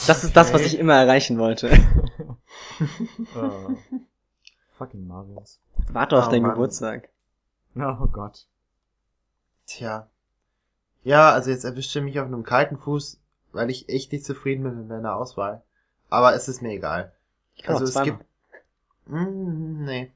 Das 0.06 0.22
ist 0.22 0.36
das, 0.36 0.52
was 0.52 0.62
ich 0.62 0.78
immer 0.78 0.94
erreichen 0.94 1.38
wollte. 1.38 1.70
Äh, 3.34 3.74
fucking 4.76 5.06
Marius. 5.06 5.60
Warte 5.92 6.16
auf 6.18 6.28
Oh, 6.28 6.30
deinen 6.30 6.42
Mann. 6.42 6.52
Geburtstag. 6.52 7.08
Oh 8.00 8.06
Gott. 8.06 8.46
Tja. 9.66 10.08
Ja, 11.04 11.32
also 11.32 11.50
jetzt 11.50 11.64
erwischt 11.64 11.94
ihr 11.94 12.02
mich 12.02 12.18
auf 12.18 12.26
einem 12.26 12.42
kalten 12.42 12.76
Fuß, 12.76 13.20
weil 13.52 13.70
ich 13.70 13.88
echt 13.88 14.12
nicht 14.12 14.24
zufrieden 14.24 14.64
bin 14.64 14.76
mit 14.78 14.88
meiner 14.88 15.14
Auswahl. 15.14 15.62
Aber 16.10 16.34
es 16.34 16.48
ist 16.48 16.60
mir 16.62 16.72
egal. 16.72 17.12
Ich 17.54 17.68
Also 17.68 17.84
es 17.84 17.92
zweimal. 17.92 18.18
gibt. 18.18 18.24
Mm, 19.06 19.84
nee. 19.84 20.12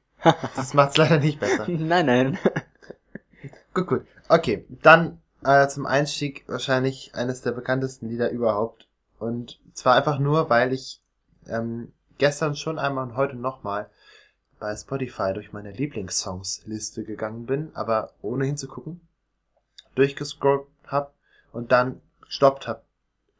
Das 0.55 0.73
macht's 0.73 0.97
leider 0.97 1.19
nicht 1.19 1.39
besser. 1.39 1.65
Nein, 1.67 2.05
nein. 2.05 2.37
Gut, 3.73 3.87
gut. 3.87 4.05
Okay, 4.29 4.65
dann 4.69 5.19
äh, 5.43 5.67
zum 5.67 5.85
Einstieg 5.87 6.43
wahrscheinlich 6.47 7.15
eines 7.15 7.41
der 7.41 7.51
bekanntesten 7.51 8.07
Lieder 8.07 8.29
überhaupt. 8.29 8.87
Und 9.19 9.59
zwar 9.73 9.95
einfach 9.95 10.19
nur, 10.19 10.49
weil 10.49 10.71
ich 10.73 11.01
ähm, 11.47 11.91
gestern 12.19 12.55
schon 12.55 12.77
einmal 12.77 13.03
und 13.05 13.15
heute 13.17 13.35
nochmal 13.35 13.89
bei 14.63 14.73
Spotify 14.77 15.33
durch 15.33 15.51
meine 15.51 15.73
Lieblingssongs-Liste 15.73 17.03
gegangen 17.03 17.45
bin, 17.45 17.71
aber 17.73 18.13
ohne 18.21 18.45
hinzugucken, 18.45 19.01
durchgescrollt 19.95 20.65
hab 20.87 21.13
und 21.51 21.73
dann 21.73 21.99
gestoppt 22.21 22.65
hab. 22.65 22.85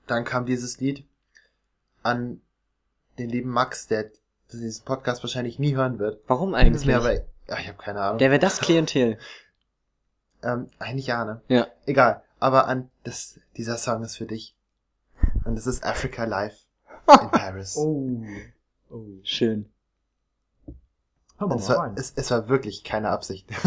Dann 0.06 0.26
kam 0.26 0.46
dieses 0.46 0.82
Lied 0.82 1.06
an 2.02 2.42
den 3.18 3.30
lieben 3.30 3.52
Max, 3.52 3.88
der 3.88 4.12
diesen 4.52 4.84
Podcast 4.84 5.24
wahrscheinlich 5.24 5.60
nie 5.60 5.78
hören 5.78 5.98
wird. 5.98 6.22
Warum 6.28 6.54
eigentlich? 6.56 6.86
mir 6.86 6.98
aber, 6.98 7.14
ja, 7.14 7.58
ich 7.58 7.70
habe 7.70 7.78
keine 7.78 8.02
Ahnung. 8.02 8.18
Der 8.18 8.30
wäre 8.30 8.42
das 8.42 8.60
Klientel. 8.60 9.18
Ähm, 10.46 10.68
eigentlich 10.78 11.08
ja, 11.08 11.24
ne? 11.24 11.42
Ja. 11.48 11.68
Egal. 11.86 12.22
Aber 12.38 12.68
an 12.68 12.92
das, 13.06 13.40
dieser 13.56 13.78
Song 13.78 14.04
ist 14.04 14.18
für 14.18 14.26
dich. 14.26 14.58
Und 15.46 15.58
es 15.58 15.68
ist 15.68 15.86
Africa 15.86 16.26
Live 16.26 16.60
in 17.08 17.30
Paris. 17.32 17.78
Oh. 17.78 18.22
Oh. 18.90 19.06
Schön. 19.24 19.73
Hör 21.44 21.48
mal, 21.50 21.56
es, 21.58 21.68
mal 21.70 21.76
war, 21.78 21.84
rein. 21.86 21.94
es, 21.98 22.14
es 22.16 22.32
war 22.32 22.48
wirklich 22.50 22.84
keine 22.84 23.10
Absicht. 23.10 23.48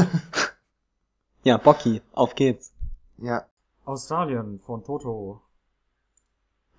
Ja, 1.45 1.59
Bocky, 1.59 2.02
auf 2.12 2.35
geht's. 2.35 2.73
ja. 3.18 3.45
Australien 3.85 4.59
von 4.66 4.83
Toto. 4.83 5.40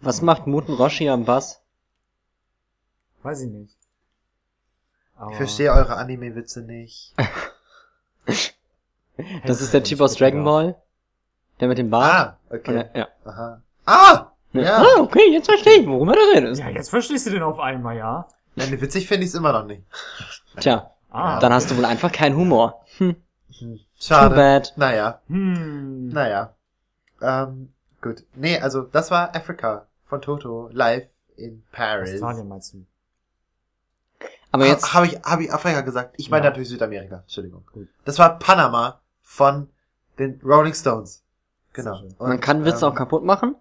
Was 0.01 0.21
macht 0.21 0.45
Muten 0.45 0.73
Roshi 0.73 1.07
am 1.07 1.23
Bass? 1.23 1.61
Weiß 3.23 3.39
ich 3.43 3.49
nicht. 3.49 3.77
Aber 5.15 5.31
Ich 5.31 5.37
verstehe 5.37 5.71
eure 5.71 5.95
Anime-Witze 5.95 6.63
nicht. 6.63 7.15
Das 9.45 9.61
ist 9.61 9.73
der 9.73 9.83
Typ 9.83 10.01
aus 10.01 10.15
Dragon 10.15 10.43
Ball? 10.43 10.75
Der 11.59 11.67
mit 11.69 11.77
dem 11.77 11.89
Bart? 11.89 12.37
Ah, 12.49 12.53
okay. 12.55 12.71
Oder- 12.71 12.95
Ja. 12.97 13.07
Aha. 13.25 13.61
Ah! 13.85 14.31
Ja. 14.53 14.61
Ja. 14.61 14.77
Ah, 14.77 14.99
okay, 15.01 15.31
jetzt 15.31 15.47
verstehe 15.47 15.79
ich, 15.81 15.87
worum 15.87 16.09
er 16.09 16.15
da 16.15 16.21
redet. 16.35 16.57
Ja, 16.59 16.69
jetzt 16.69 16.89
verstehst 16.89 17.25
du 17.25 17.31
den 17.31 17.41
auf 17.43 17.57
einmal, 17.59 17.97
ja? 17.97 18.27
Nein, 18.57 18.81
witzig 18.81 19.07
finde 19.07 19.23
ich 19.23 19.29
es 19.29 19.35
immer 19.35 19.53
noch 19.53 19.65
nicht. 19.65 19.83
Tja, 20.59 20.91
Ah. 21.11 21.39
dann 21.39 21.53
hast 21.53 21.71
du 21.71 21.77
wohl 21.77 21.85
einfach 21.85 22.11
keinen 22.11 22.35
Humor. 22.35 22.83
Hm, 22.97 23.15
Hm. 23.59 23.77
too 23.77 23.79
Schade. 23.99 24.35
bad. 24.35 24.73
Naja, 24.75 25.21
Hm. 25.27 26.09
naja. 26.09 26.53
Ähm, 27.21 27.71
gut. 28.01 28.23
Nee, 28.35 28.59
also 28.59 28.81
das 28.81 29.09
war 29.11 29.35
Africa 29.35 29.87
von 30.05 30.21
Toto 30.21 30.69
live 30.73 31.07
in 31.37 31.63
Paris. 31.71 32.13
Australien 32.15 32.47
meinst 32.47 32.73
du? 32.73 32.85
Aber 34.51 34.65
jetzt, 34.65 34.93
Habe 34.93 35.05
ich, 35.07 35.13
hab 35.23 35.39
ich 35.39 35.51
Afrika 35.53 35.81
gesagt? 35.81 36.15
Ich 36.17 36.29
meine 36.29 36.45
Ja. 36.45 36.49
natürlich 36.49 36.69
Südamerika. 36.69 37.17
Entschuldigung. 37.17 37.63
Gut. 37.73 37.87
Das 38.05 38.17
war 38.17 38.39
Panama 38.39 39.01
von 39.21 39.69
den 40.19 40.39
Rolling 40.43 40.73
Stones. 40.73 41.23
Genau. 41.73 41.99
Und, 42.17 42.19
man 42.19 42.39
kann 42.39 42.65
Witze 42.65 42.85
ähm, 42.85 42.91
auch 42.91 42.95
kaputt 42.95 43.23
machen. 43.23 43.55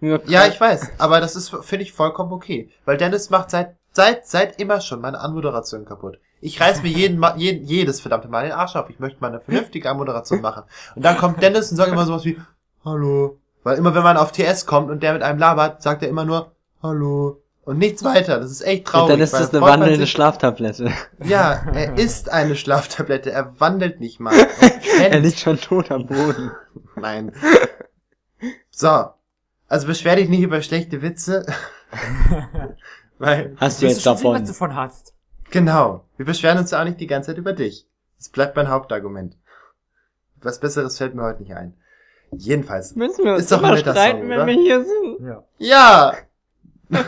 Ja, 0.00 0.46
ich 0.46 0.60
weiß, 0.60 0.98
aber 0.98 1.20
das 1.20 1.36
ist, 1.36 1.50
finde 1.62 1.84
ich, 1.84 1.92
vollkommen 1.92 2.32
okay. 2.32 2.70
Weil 2.84 2.96
Dennis 2.98 3.30
macht 3.30 3.50
seit, 3.50 3.76
seit, 3.92 4.26
seit 4.26 4.60
immer 4.60 4.80
schon 4.80 5.00
meine 5.00 5.20
Anmoderation 5.20 5.84
kaputt. 5.84 6.18
Ich 6.40 6.60
reiß 6.60 6.82
mir 6.82 6.88
jeden, 6.88 7.18
Ma- 7.18 7.36
jeden, 7.36 7.64
jedes 7.64 8.00
verdammte 8.00 8.28
Mal 8.28 8.42
den 8.44 8.52
Arsch 8.52 8.74
auf. 8.74 8.90
Ich 8.90 8.98
möchte 8.98 9.20
mal 9.20 9.28
eine 9.28 9.40
vernünftige 9.40 9.88
Anmoderation 9.88 10.40
machen. 10.40 10.64
Und 10.96 11.04
dann 11.04 11.16
kommt 11.16 11.40
Dennis 11.42 11.70
und 11.70 11.76
sagt 11.76 11.92
immer 11.92 12.04
sowas 12.04 12.24
wie, 12.24 12.38
Hallo, 12.84 13.38
Weil 13.62 13.78
immer 13.78 13.94
wenn 13.94 14.02
man 14.02 14.16
auf 14.16 14.32
TS 14.32 14.66
kommt 14.66 14.90
und 14.90 15.02
der 15.04 15.12
mit 15.12 15.22
einem 15.22 15.38
labert, 15.38 15.82
sagt 15.82 16.02
er 16.02 16.08
immer 16.08 16.24
nur 16.24 16.50
Hallo 16.82 17.42
und 17.64 17.78
nichts 17.78 18.02
weiter. 18.02 18.40
Das 18.40 18.50
ist 18.50 18.62
echt 18.62 18.86
traurig. 18.88 19.10
Dann 19.12 19.20
ist 19.20 19.32
das 19.34 19.50
eine 19.54 19.60
wandelnde 19.60 20.00
sich- 20.00 20.10
Schlaftablette. 20.10 20.90
Ja, 21.22 21.62
er 21.72 21.96
ist 21.98 22.28
eine 22.28 22.56
Schlaftablette. 22.56 23.30
Er 23.30 23.60
wandelt 23.60 24.00
nicht 24.00 24.18
mal. 24.18 24.34
Er 25.00 25.12
er 25.12 25.20
liegt 25.20 25.38
schon 25.38 25.58
tot 25.60 25.90
am 25.92 26.06
Boden. 26.06 26.50
Nein. 26.96 27.32
So. 28.70 29.06
Also 29.68 29.86
beschwer 29.86 30.16
dich 30.16 30.28
nicht 30.28 30.42
über 30.42 30.60
schlechte 30.60 31.02
Witze. 31.02 31.46
Weil, 33.22 33.56
Hast 33.60 33.80
du 33.80 33.86
jetzt 33.86 34.02
schon 34.02 34.16
sehen, 34.16 34.24
was 34.26 34.32
davon? 34.32 34.44
du 34.46 34.52
von 34.54 34.74
hast? 34.74 35.14
genau. 35.50 36.04
Wir 36.16 36.26
beschweren 36.26 36.58
uns 36.58 36.72
ja 36.72 36.80
auch 36.80 36.84
nicht 36.84 36.98
die 37.00 37.06
ganze 37.06 37.28
Zeit 37.28 37.38
über 37.38 37.52
dich. 37.52 37.86
Das 38.18 38.28
bleibt 38.30 38.56
mein 38.56 38.68
Hauptargument. 38.68 39.36
Was 40.36 40.58
Besseres 40.58 40.98
fällt 40.98 41.14
mir 41.14 41.22
heute 41.22 41.42
nicht 41.42 41.54
ein. 41.54 41.74
Jedenfalls. 42.32 42.96
Müssen 42.96 43.24
wir 43.24 43.34
uns 43.34 43.42
Ist 43.42 43.52
doch 43.52 43.58
immer 43.62 43.76
streiten, 43.76 44.20
Song, 44.22 44.28
wenn 44.30 44.38
oder? 44.38 44.46
wir 44.46 44.54
hier 44.54 44.84
sind? 44.84 45.20
Ja. 45.26 45.44
Ja! 45.58 46.16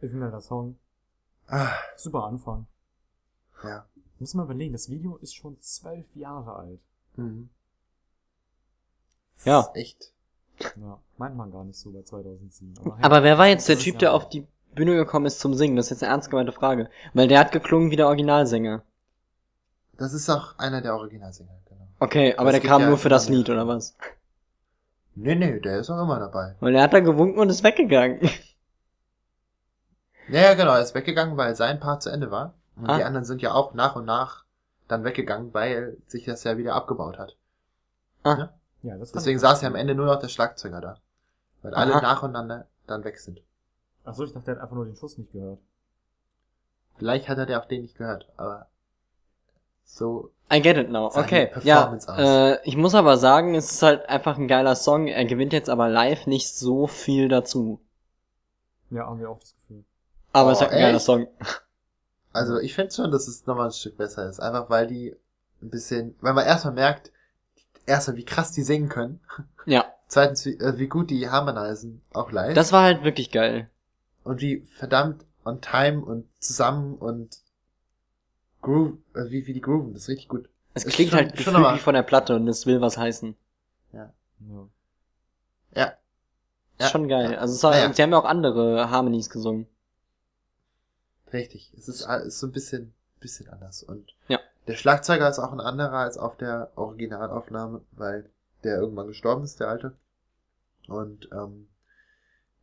Ist 0.00 0.12
ein 0.12 0.18
netter 0.18 0.40
Song. 0.42 0.76
Ah, 1.46 1.72
Super 1.96 2.24
Anfang. 2.24 2.66
ja. 3.62 3.86
Muss 4.18 4.34
man 4.34 4.44
überlegen, 4.44 4.72
das 4.72 4.88
Video 4.90 5.16
ist 5.16 5.34
schon 5.34 5.60
zwölf 5.60 6.06
Jahre 6.14 6.54
alt. 6.54 6.80
Mhm. 7.16 7.48
Ja. 9.44 9.60
Ist 9.60 9.74
Echt. 9.76 10.12
Ja, 10.60 10.98
meint 11.18 11.36
man 11.36 11.50
gar 11.50 11.64
nicht 11.64 11.78
so 11.78 11.90
bei 11.90 12.02
2007. 12.02 12.74
Aber, 12.80 12.96
hey, 12.96 13.04
Aber 13.04 13.22
wer 13.22 13.38
war 13.38 13.46
jetzt 13.48 13.68
der 13.68 13.78
Typ, 13.78 13.94
ja- 13.94 13.98
der 14.00 14.14
auf 14.14 14.28
die 14.28 14.46
Bühne 14.74 14.94
gekommen 14.96 15.26
ist 15.26 15.40
zum 15.40 15.54
Singen? 15.54 15.76
Das 15.76 15.86
ist 15.86 15.90
jetzt 15.90 16.02
eine 16.04 16.12
ernst 16.12 16.30
gemeinte 16.30 16.52
Frage. 16.52 16.88
Weil 17.12 17.28
der 17.28 17.40
hat 17.40 17.52
geklungen 17.52 17.90
wie 17.90 17.96
der 17.96 18.06
Originalsänger. 18.06 18.82
Das 19.96 20.12
ist 20.12 20.28
auch 20.30 20.58
einer 20.58 20.80
der 20.80 20.94
Originalsänger, 20.96 21.56
genau. 21.68 21.86
Okay, 22.00 22.34
aber 22.36 22.50
Das 22.52 22.60
der 22.60 22.68
kam 22.70 22.82
ja 22.82 22.88
nur 22.88 22.98
für 22.98 23.08
das. 23.08 23.28
Lied, 23.28 23.48
oder 23.50 23.66
was? 23.68 23.96
Nee, 25.14 25.34
nee, 25.36 25.60
der 25.60 25.78
ist 25.78 25.90
auch 25.90 26.02
immer 26.02 26.18
dabei. 26.18 26.56
Weil 26.60 26.74
er 26.74 26.82
hat 26.82 26.92
da 26.92 27.00
gewunken 27.00 27.38
und 27.38 27.48
ist 27.48 27.62
weggegangen. 27.62 28.20
Ja, 30.28 30.40
ja, 30.40 30.54
genau, 30.54 30.72
er 30.74 30.82
ist 30.82 30.94
weggegangen, 30.94 31.36
weil 31.36 31.54
sein 31.54 31.78
Part 31.80 32.02
zu 32.02 32.10
Ende 32.10 32.30
war. 32.30 32.54
Und 32.76 32.88
Ah. 32.88 32.96
die 32.96 33.04
anderen 33.04 33.24
sind 33.24 33.42
ja 33.42 33.52
auch 33.52 33.74
nach 33.74 33.94
und 33.94 34.06
nach 34.06 34.44
dann 34.88 35.04
weggegangen, 35.04 35.52
weil 35.54 35.96
sich 36.06 36.24
das 36.24 36.44
ja 36.44 36.56
wieder 36.56 36.74
abgebaut 36.74 37.18
hat. 37.18 37.36
ja, 38.24 38.54
das 38.92 39.10
fand 39.10 39.16
Deswegen 39.20 39.38
saß 39.38 39.62
ja 39.62 39.68
am 39.68 39.74
Ende 39.74 39.94
nur 39.94 40.06
noch 40.06 40.18
der 40.20 40.28
Schlagzeuger 40.28 40.80
da. 40.80 40.98
Weil 41.62 41.74
alle 41.74 41.94
Aha. 41.94 42.02
nacheinander 42.02 42.66
dann 42.86 43.04
weg 43.04 43.18
sind. 43.18 43.42
Achso, 44.04 44.24
ich 44.24 44.32
dachte, 44.32 44.46
der 44.46 44.56
hat 44.56 44.62
einfach 44.62 44.76
nur 44.76 44.84
den 44.84 44.96
Schuss 44.96 45.16
nicht 45.16 45.32
gehört. 45.32 45.58
Vielleicht 46.96 47.28
hat 47.28 47.38
er 47.38 47.46
der 47.46 47.60
auch 47.60 47.66
den 47.66 47.82
nicht 47.82 47.96
gehört, 47.96 48.30
aber 48.36 48.68
so, 49.84 50.30
I 50.52 50.60
get 50.60 50.76
it 50.76 50.90
now. 50.90 51.06
Okay, 51.14 51.50
ja. 51.62 51.76
Performance 51.86 52.12
aus. 52.12 52.18
Äh, 52.18 52.58
ich 52.64 52.76
muss 52.76 52.94
aber 52.94 53.16
sagen, 53.16 53.54
es 53.54 53.72
ist 53.72 53.82
halt 53.82 54.08
einfach 54.08 54.38
ein 54.38 54.48
geiler 54.48 54.76
Song. 54.76 55.08
Er 55.08 55.24
gewinnt 55.24 55.52
jetzt 55.52 55.68
aber 55.70 55.88
live 55.88 56.26
nicht 56.26 56.54
so 56.54 56.86
viel 56.86 57.28
dazu. 57.28 57.80
Ja, 58.90 59.06
haben 59.06 59.18
wir 59.18 59.30
auch 59.30 59.38
das 59.40 59.54
Gefühl. 59.54 59.84
Aber 60.32 60.48
Oh, 60.48 60.52
es 60.52 60.58
ist 60.58 60.62
halt 60.62 60.72
ein 60.72 60.80
geiler 60.80 60.96
echt? 60.96 61.04
Song. 61.06 61.26
also 62.32 62.58
ich 62.58 62.74
finde 62.74 62.94
schon, 62.94 63.10
dass 63.10 63.26
es 63.28 63.46
nochmal 63.46 63.66
ein 63.66 63.72
Stück 63.72 63.96
besser 63.96 64.28
ist. 64.28 64.40
Einfach 64.40 64.68
weil 64.70 64.86
die 64.86 65.16
ein 65.62 65.70
bisschen, 65.70 66.14
weil 66.20 66.34
man 66.34 66.46
erstmal 66.46 66.74
merkt, 66.74 67.10
erstmal 67.86 68.16
wie 68.16 68.24
krass 68.24 68.52
die 68.52 68.62
singen 68.62 68.88
können. 68.88 69.20
Ja, 69.66 69.84
Zweitens, 70.08 70.44
wie, 70.44 70.58
äh, 70.58 70.78
wie 70.78 70.86
gut 70.88 71.10
die 71.10 71.28
harmonisen, 71.28 72.02
auch 72.12 72.30
live. 72.30 72.54
das 72.54 72.72
war 72.72 72.82
halt 72.82 73.02
wirklich 73.04 73.30
geil. 73.30 73.70
und 74.22 74.40
wie 74.40 74.60
verdammt 74.76 75.24
on 75.44 75.60
time 75.60 76.04
und 76.04 76.26
zusammen 76.40 76.94
und 76.96 77.38
groove, 78.62 78.98
äh, 79.14 79.30
wie, 79.30 79.46
wie 79.46 79.52
die 79.54 79.60
grooven, 79.60 79.92
das 79.92 80.02
ist 80.02 80.08
richtig 80.08 80.28
gut. 80.28 80.48
Es 80.74 80.84
klingt 80.86 81.10
schon- 81.10 81.18
halt 81.20 81.38
schon 81.40 81.54
wie 81.74 81.78
von 81.78 81.94
der 81.94 82.02
Platte 82.02 82.34
und 82.36 82.48
es 82.48 82.66
will 82.66 82.80
was 82.80 82.96
heißen. 82.96 83.36
Ja. 83.92 84.12
Ja. 85.74 85.84
Ist 85.86 85.96
Ja. 86.80 86.88
schon 86.88 87.08
geil. 87.08 87.36
Also 87.36 87.54
es 87.54 87.62
war, 87.62 87.70
Naja. 87.72 87.92
sie 87.92 88.02
haben 88.02 88.10
ja 88.12 88.18
auch 88.18 88.24
andere 88.24 88.90
Harmonies 88.90 89.30
gesungen. 89.30 89.66
Richtig. 91.32 91.72
Es 91.76 91.88
ist, 91.88 92.02
ist 92.02 92.38
so 92.40 92.46
ein 92.46 92.52
bisschen, 92.52 92.94
bisschen 93.20 93.48
anders. 93.48 93.82
Und 93.82 94.14
Ja. 94.28 94.38
Der 94.66 94.76
Schlagzeuger 94.76 95.28
ist 95.28 95.38
auch 95.38 95.52
ein 95.52 95.60
anderer 95.60 95.98
als 95.98 96.16
auf 96.18 96.36
der 96.36 96.72
Originalaufnahme, 96.76 97.82
weil 97.92 98.30
der 98.62 98.78
irgendwann 98.78 99.08
gestorben 99.08 99.44
ist, 99.44 99.60
der 99.60 99.68
alte. 99.68 99.96
Und 100.88 101.28
ähm, 101.32 101.68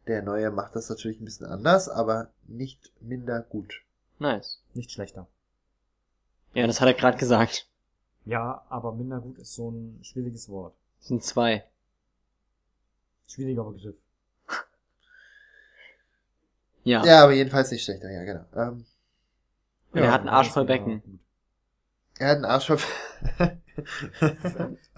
der 0.07 0.21
neue 0.21 0.51
macht 0.51 0.75
das 0.75 0.89
natürlich 0.89 1.19
ein 1.19 1.25
bisschen 1.25 1.45
anders, 1.45 1.89
aber 1.89 2.31
nicht 2.47 2.91
minder 3.01 3.41
gut. 3.41 3.81
Nice. 4.19 4.61
Nicht 4.73 4.91
schlechter. 4.91 5.27
Ja, 6.53 6.67
das 6.67 6.81
hat 6.81 6.87
er 6.87 6.93
gerade 6.93 7.17
gesagt. 7.17 7.67
Ja, 8.25 8.65
aber 8.69 8.91
minder 8.93 9.19
gut 9.19 9.39
ist 9.39 9.53
so 9.53 9.69
ein 9.71 9.99
schwieriges 10.03 10.49
Wort. 10.49 10.75
Das 10.99 11.07
sind 11.07 11.23
zwei. 11.23 11.63
Schwieriger 13.27 13.63
Begriff. 13.63 13.97
Ja. 16.83 17.05
Ja, 17.05 17.23
aber 17.23 17.33
jedenfalls 17.33 17.71
nicht 17.71 17.83
schlechter, 17.83 18.09
ja, 18.09 18.23
genau. 18.23 18.45
Ähm, 18.55 18.85
Und 19.91 20.01
er 20.01 20.11
hat 20.11 20.21
einen 20.21 20.29
Arsch 20.29 20.49
voll 20.49 20.63
ja 20.63 20.67
Becken. 20.67 21.19
Er 22.19 22.29
hat 22.29 22.35
einen 22.37 22.45
Arsch 22.45 22.67
voll- 22.67 22.77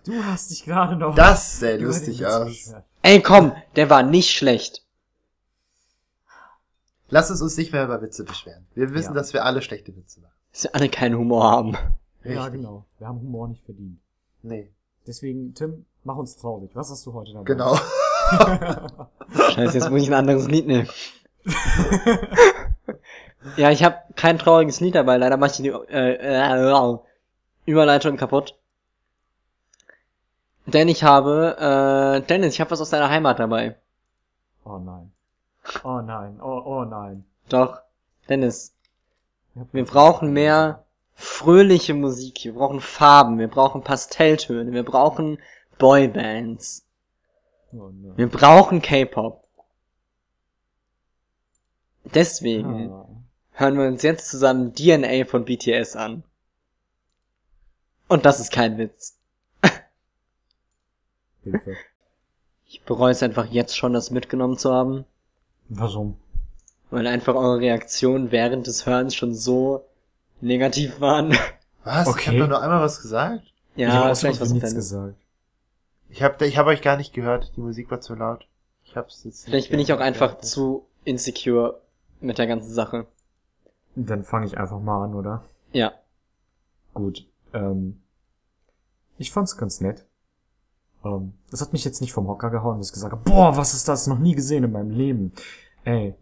Du 0.05 0.21
hast 0.23 0.51
dich 0.51 0.65
gerade 0.65 0.95
noch. 0.97 1.15
Das 1.15 1.59
sähe 1.59 1.77
über 1.77 1.85
lustig 1.87 2.25
aus. 2.25 2.73
Ey, 3.01 3.21
komm, 3.21 3.53
der 3.75 3.89
war 3.89 4.03
nicht 4.03 4.31
schlecht. 4.31 4.85
Lass 7.09 7.29
uns 7.31 7.41
uns 7.41 7.55
nicht 7.57 7.71
mehr 7.71 7.85
über 7.85 8.01
Witze 8.01 8.23
beschweren. 8.23 8.65
Wir 8.73 8.93
wissen, 8.93 9.09
Ja. 9.13 9.19
dass 9.19 9.33
wir 9.33 9.45
alle 9.45 9.61
schlechte 9.61 9.95
Witze 9.95 10.19
machen. 10.21 10.33
Dass 10.51 10.63
wir 10.63 10.75
alle 10.75 10.89
keinen 10.89 11.17
Humor 11.17 11.43
haben. 11.49 11.73
Ja, 12.23 12.43
Richtig. 12.43 12.61
genau. 12.61 12.85
Wir 12.99 13.07
haben 13.07 13.19
Humor 13.21 13.47
nicht 13.47 13.63
verdient. 13.63 13.99
Nee, 14.41 14.71
Deswegen, 15.05 15.53
Tim, 15.53 15.85
mach 16.05 16.15
uns 16.15 16.37
traurig. 16.37 16.71
Was 16.75 16.89
hast 16.89 17.05
du 17.05 17.13
heute 17.13 17.33
dabei? 17.33 17.43
genau. 17.43 17.75
Scheiße, 19.51 19.77
jetzt 19.77 19.89
muss 19.89 20.01
ich 20.01 20.07
ein 20.07 20.13
anderes 20.13 20.47
Lied 20.47 20.65
nehmen. 20.65 20.87
ja, 23.57 23.71
ich 23.71 23.83
habe 23.83 23.97
kein 24.15 24.37
trauriges 24.37 24.79
Lied 24.79 24.95
dabei. 24.95 25.17
Leider 25.17 25.37
mache 25.37 25.51
ich 25.51 25.57
die 25.57 25.69
äh, 25.69 26.13
äh, 26.15 26.97
Überleitung 27.65 28.17
kaputt. 28.17 28.57
Denn 30.65 30.87
ich 30.87 31.03
habe, 31.03 31.57
äh, 31.59 32.27
Dennis, 32.27 32.53
ich 32.53 32.61
habe 32.61 32.71
was 32.71 32.81
aus 32.81 32.89
deiner 32.89 33.09
Heimat 33.09 33.39
dabei. 33.39 33.75
Oh 34.63 34.77
nein. 34.77 35.11
Oh 35.83 35.99
nein. 36.01 36.39
Oh, 36.41 36.61
oh 36.65 36.85
nein. 36.85 37.25
Doch, 37.49 37.79
Dennis, 38.29 38.73
wir 39.71 39.85
brauchen 39.85 40.31
mehr 40.31 40.83
fröhliche 41.15 41.93
Musik. 41.93 42.43
Wir 42.43 42.53
brauchen 42.53 42.79
Farben. 42.79 43.39
Wir 43.39 43.49
brauchen 43.49 43.83
Pastelltöne. 43.83 44.71
Wir 44.71 44.83
brauchen 44.83 45.37
Boybands. 45.77 46.85
Oh 47.73 47.89
nein. 47.91 48.13
Wir 48.15 48.29
brauchen 48.29 48.81
K-Pop. 48.81 49.43
Deswegen 52.05 52.91
Ah. 52.91 53.07
Hören 53.53 53.77
wir 53.77 53.87
uns 53.87 54.01
jetzt 54.03 54.29
zusammen 54.29 54.73
DNA 54.73 55.25
von 55.25 55.45
BTS 55.45 55.95
an. 55.95 56.23
Und 58.07 58.25
das 58.25 58.39
ist 58.39 58.51
kein 58.51 58.77
Witz. 58.77 59.17
Hilfe. 61.43 61.75
Ich 62.65 62.81
bereue 62.83 63.11
es 63.11 63.21
einfach 63.23 63.45
jetzt 63.47 63.77
schon, 63.77 63.93
das 63.93 64.11
mitgenommen 64.11 64.57
zu 64.57 64.71
haben, 64.73 65.05
Warum? 65.69 66.17
weil 66.89 67.05
einfach 67.07 67.35
eure 67.35 67.59
Reaktionen 67.59 68.31
während 68.31 68.67
des 68.67 68.85
Hörens 68.85 69.15
schon 69.15 69.33
so 69.33 69.85
negativ 70.41 70.99
waren. 71.01 71.35
Was? 71.83 72.07
Ich 72.07 72.13
Okay. 72.13 72.25
habe 72.27 72.39
doch 72.39 72.47
nur 72.49 72.61
einmal 72.61 72.81
was 72.81 73.01
gesagt. 73.01 73.43
ich 73.75 73.85
habe 73.85 73.93
Ja, 73.95 74.11
auch 74.11 74.15
so 74.15 74.21
vielleicht 74.21 74.41
was 74.41 74.49
nichts 74.51 74.73
gesagt. 74.73 75.15
Ich 76.09 76.21
habe 76.23 76.45
ich 76.45 76.57
hab 76.57 76.67
euch 76.67 76.81
gar 76.81 76.97
nicht 76.97 77.13
gehört. 77.13 77.51
Die 77.55 77.61
Musik 77.61 77.89
war 77.91 77.99
zu 78.01 78.15
laut. 78.15 78.47
Ich 78.85 78.95
hab's 78.95 79.23
jetzt 79.23 79.35
nicht 79.35 79.45
Vielleicht 79.45 79.69
bin 79.71 79.79
ich 79.79 79.91
auch 79.91 79.97
gehört. 79.97 80.07
einfach 80.07 80.39
zu 80.39 80.85
insecure 81.03 81.81
mit 82.21 82.37
der 82.37 82.47
ganzen 82.47 82.71
Sache. 82.73 83.05
Dann 83.95 84.23
fange 84.23 84.45
ich 84.45 84.57
einfach 84.57 84.79
mal 84.79 85.05
an, 85.05 85.13
oder? 85.13 85.43
Ja. 85.71 85.93
Gut. 86.93 87.27
Ähm, 87.53 88.01
ich 89.17 89.31
fand's 89.31 89.57
ganz 89.57 89.81
nett. 89.81 90.05
Ähm, 91.05 91.33
das 91.51 91.61
hat 91.61 91.73
mich 91.73 91.85
jetzt 91.85 92.01
nicht 92.01 92.13
vom 92.13 92.27
Hocker 92.27 92.49
gehauen, 92.49 92.79
dass 92.79 92.87
ich 92.87 92.93
gesagt 92.93 93.11
habe, 93.11 93.23
boah, 93.23 93.55
was 93.57 93.73
ist 93.73 93.87
das? 93.87 94.07
Noch 94.07 94.19
nie 94.19 94.35
gesehen 94.35 94.63
in 94.63 94.71
meinem 94.71 94.91
Leben. 94.91 95.31
Ey. 95.83 96.15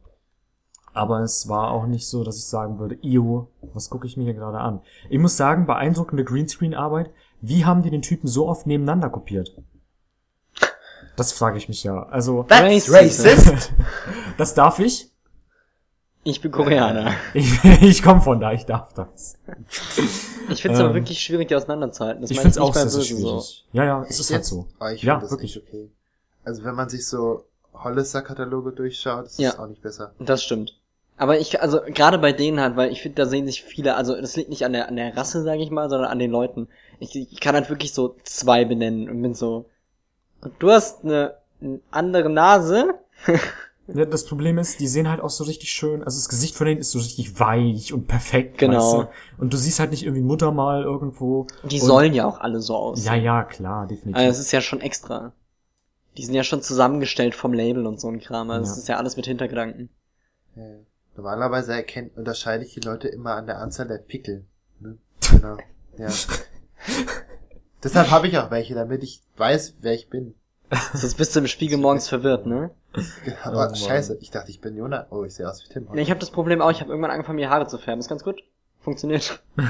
Aber 0.93 1.21
es 1.21 1.47
war 1.47 1.71
auch 1.71 1.85
nicht 1.85 2.07
so, 2.07 2.23
dass 2.23 2.37
ich 2.37 2.45
sagen 2.45 2.77
würde, 2.79 2.97
Io, 3.01 3.47
was 3.73 3.89
gucke 3.89 4.07
ich 4.07 4.17
mir 4.17 4.25
hier 4.25 4.33
gerade 4.33 4.59
an? 4.59 4.81
Ich 5.09 5.19
muss 5.19 5.37
sagen, 5.37 5.65
beeindruckende 5.65 6.25
Greenscreen-Arbeit. 6.25 7.11
Wie 7.39 7.63
haben 7.63 7.81
die 7.81 7.89
den 7.89 8.01
Typen 8.01 8.27
so 8.27 8.47
oft 8.47 8.67
nebeneinander 8.67 9.09
kopiert? 9.09 9.55
Das 11.15 11.31
frage 11.31 11.57
ich 11.57 11.69
mich 11.69 11.83
ja. 11.83 12.03
Also, 12.03 12.43
That's 12.43 12.91
Racist. 12.91 13.25
racist! 13.25 13.73
das 14.37 14.53
darf 14.53 14.79
ich. 14.79 15.10
Ich 16.23 16.39
bin 16.41 16.51
Koreaner. 16.51 17.13
Ich, 17.33 17.63
ich 17.81 18.03
komme 18.03 18.21
von 18.21 18.39
da, 18.39 18.51
ich 18.53 18.65
darf 18.65 18.93
das. 18.93 19.39
Ich 20.49 20.61
finde 20.61 20.75
es 20.75 20.79
aber 20.79 20.89
Ähm, 20.89 20.95
wirklich 20.95 21.19
schwierig, 21.19 21.47
die 21.47 21.55
auseinanderzuhalten. 21.55 22.21
Das 22.21 22.29
ich 22.31 22.37
meine 22.37 22.43
find's 22.51 22.57
auch 22.59 22.73
sehr, 22.75 23.01
schwierig. 23.01 23.65
Ja, 23.73 23.85
ja, 23.85 24.05
es 24.07 24.19
ist 24.19 24.29
halt 24.29 24.41
jetzt? 24.41 24.49
so. 24.49 24.67
Oh, 24.79 24.87
ich 24.87 25.01
Ja, 25.01 25.19
das 25.19 25.31
wirklich. 25.31 25.55
nicht 25.55 25.67
okay. 25.67 25.89
Also 26.45 26.63
wenn 26.63 26.75
man 26.75 26.89
sich 26.89 27.07
so 27.07 27.45
Hollister-Kataloge 27.73 28.71
durchschaut, 28.71 29.25
ist 29.25 29.39
Ja. 29.39 29.51
das 29.51 29.59
auch 29.59 29.67
nicht 29.67 29.81
besser. 29.81 30.13
Das 30.19 30.43
stimmt. 30.43 30.77
Aber 31.17 31.39
ich, 31.39 31.61
also 31.61 31.79
gerade 31.85 32.17
bei 32.17 32.33
denen 32.33 32.59
halt, 32.59 32.75
weil 32.75 32.91
ich 32.91 33.01
finde, 33.01 33.15
da 33.23 33.25
sehen 33.27 33.45
sich 33.45 33.63
viele, 33.63 33.95
also 33.95 34.19
das 34.19 34.35
liegt 34.35 34.49
nicht 34.49 34.65
an 34.65 34.73
der, 34.73 34.87
an 34.89 34.95
der 34.95 35.15
Rasse, 35.15 35.43
sage 35.43 35.61
ich 35.61 35.69
mal, 35.71 35.89
sondern 35.89 36.09
an 36.09 36.19
den 36.19 36.31
Leuten. 36.31 36.67
Ich, 36.99 37.15
ich 37.15 37.39
kann 37.39 37.55
halt 37.55 37.69
wirklich 37.69 37.93
so 37.93 38.15
zwei 38.23 38.65
benennen 38.65 39.09
und 39.09 39.21
bin 39.21 39.33
so, 39.35 39.65
Und 40.41 40.53
du 40.59 40.71
hast 40.71 41.03
eine, 41.03 41.35
eine 41.61 41.79
andere 41.91 42.29
Nase. 42.29 42.93
Ja, 43.93 44.05
das 44.05 44.25
Problem 44.25 44.57
ist, 44.57 44.79
die 44.79 44.87
sehen 44.87 45.09
halt 45.09 45.21
auch 45.21 45.29
so 45.29 45.43
richtig 45.43 45.71
schön, 45.71 46.03
also 46.03 46.17
das 46.17 46.29
Gesicht 46.29 46.55
von 46.55 46.67
denen 46.67 46.79
ist 46.79 46.91
so 46.91 46.99
richtig 46.99 47.39
weich 47.39 47.93
und 47.93 48.07
perfekt, 48.07 48.57
Genau. 48.57 48.77
weißt 48.77 48.93
du? 49.37 49.41
Und 49.41 49.53
du 49.53 49.57
siehst 49.57 49.79
halt 49.79 49.91
nicht 49.91 50.03
irgendwie 50.03 50.21
Muttermal 50.23 50.83
irgendwo. 50.83 51.47
Die 51.63 51.79
und, 51.79 51.85
sollen 51.87 52.13
ja 52.13 52.25
auch 52.25 52.39
alle 52.39 52.59
so 52.61 52.75
aussehen. 52.75 53.05
Ja, 53.05 53.15
ja, 53.15 53.43
klar, 53.43 53.87
definitiv. 53.87 54.15
Also 54.17 54.39
es 54.39 54.39
ist 54.47 54.51
ja 54.51 54.61
schon 54.61 54.81
extra. 54.81 55.33
Die 56.17 56.25
sind 56.25 56.33
ja 56.35 56.43
schon 56.43 56.61
zusammengestellt 56.61 57.35
vom 57.35 57.53
Label 57.53 57.87
und 57.87 57.99
so 58.01 58.07
ein 58.09 58.19
Kram. 58.19 58.49
Also 58.51 58.65
Ja. 58.65 58.71
es 58.73 58.77
ist 58.77 58.87
ja 58.87 58.97
alles 58.97 59.15
mit 59.15 59.25
Hintergedanken. 59.25 59.89
Ja. 60.55 60.63
Normalerweise 61.15 61.73
erkennt, 61.73 62.17
unterscheide 62.17 62.63
ich 62.65 62.73
die 62.73 62.79
Leute 62.81 63.07
immer 63.07 63.35
an 63.35 63.45
der 63.45 63.59
Anzahl 63.59 63.87
der 63.87 63.97
Pickel. 63.97 64.45
Ne? 64.79 64.97
Genau. 65.31 65.57
Ja. 65.97 66.09
Deshalb 67.83 68.11
habe 68.11 68.27
ich 68.27 68.37
auch 68.37 68.51
welche, 68.51 68.75
damit 68.75 69.03
ich 69.03 69.21
weiß, 69.37 69.75
wer 69.81 69.93
ich 69.93 70.09
bin. 70.09 70.35
Sonst 70.93 71.15
bist 71.15 71.35
du 71.35 71.39
im 71.39 71.47
Spiegel 71.47 71.77
morgens 71.77 72.07
verwirrt, 72.07 72.45
ne? 72.45 72.71
Aber 73.43 73.65
Mann. 73.67 73.75
scheiße, 73.75 74.17
ich 74.21 74.31
dachte, 74.31 74.51
ich 74.51 74.59
bin 74.61 74.75
Jonah. 74.75 75.07
Oh, 75.09 75.23
ich 75.23 75.33
sehe 75.35 75.49
aus 75.49 75.63
wie 75.63 75.69
Tim. 75.73 75.87
Nee, 75.91 76.01
ich 76.01 76.09
habe 76.09 76.19
das 76.19 76.31
Problem 76.31 76.61
auch, 76.61 76.71
ich 76.71 76.81
habe 76.81 76.89
irgendwann 76.89 77.11
angefangen, 77.11 77.37
mir 77.37 77.49
Haare 77.49 77.67
zu 77.67 77.77
färben. 77.77 77.99
Ist 77.99 78.09
ganz 78.09 78.23
gut. 78.23 78.43
Funktioniert. 78.79 79.41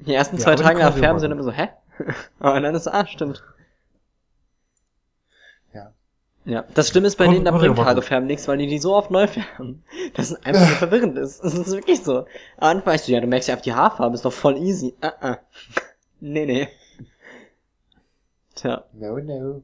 Die 0.00 0.14
ersten 0.14 0.36
Ja, 0.36 0.42
zwei 0.42 0.54
die 0.54 0.62
Tage 0.62 0.78
nach 0.78 0.96
Färben 0.96 1.20
sind 1.20 1.30
immer 1.30 1.42
so, 1.42 1.52
hä? 1.52 1.68
Aber 2.38 2.60
dann 2.60 2.74
ist 2.74 2.84
so, 2.84 2.90
ah, 2.90 3.06
stimmt. 3.06 3.42
Ja. 5.72 5.92
Ja, 6.44 6.64
das 6.74 6.88
Schlimme 6.88 7.06
ist 7.06 7.16
bei 7.16 7.26
denen, 7.28 7.44
da 7.44 7.50
bringt 7.52 7.78
Haare 7.78 8.02
färben 8.02 8.26
nichts, 8.26 8.48
weil 8.48 8.58
die 8.58 8.66
die 8.66 8.78
so 8.78 8.94
oft 8.94 9.10
neu 9.10 9.26
färben. 9.26 9.84
Das 10.14 10.30
ist 10.30 10.46
einfach 10.46 10.66
nur 10.66 10.76
verwirrend 10.76 11.18
ist. 11.18 11.42
Das 11.44 11.54
ist 11.54 11.70
wirklich 11.72 12.02
so. 12.02 12.20
Am 12.56 12.70
Anfang 12.78 12.86
weißt 12.94 13.08
du, 13.08 13.12
ja, 13.12 13.20
du 13.20 13.26
merkst 13.26 13.48
ja 13.48 13.54
auf 13.54 13.62
die 13.62 13.74
Haarfarbe, 13.74 14.14
ist 14.14 14.24
doch 14.24 14.32
voll 14.32 14.56
easy. 14.56 14.94
Ah, 15.00 15.12
ah. 15.20 15.38
Nee, 16.20 16.46
nee. 16.46 16.68
Tja, 18.54 18.84
No, 18.92 19.18
no. 19.18 19.62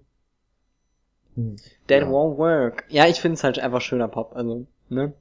Hm. 1.37 1.57
that 1.89 2.03
Ja. 2.03 2.09
won't 2.09 2.37
work. 2.39 2.85
Ja, 2.89 3.07
ich 3.07 3.21
find's 3.21 3.43
halt 3.45 3.59
einfach 3.59 3.81
schöner 3.81 4.09
Pop, 4.09 4.35
also, 4.35 4.67
ne? 4.89 5.13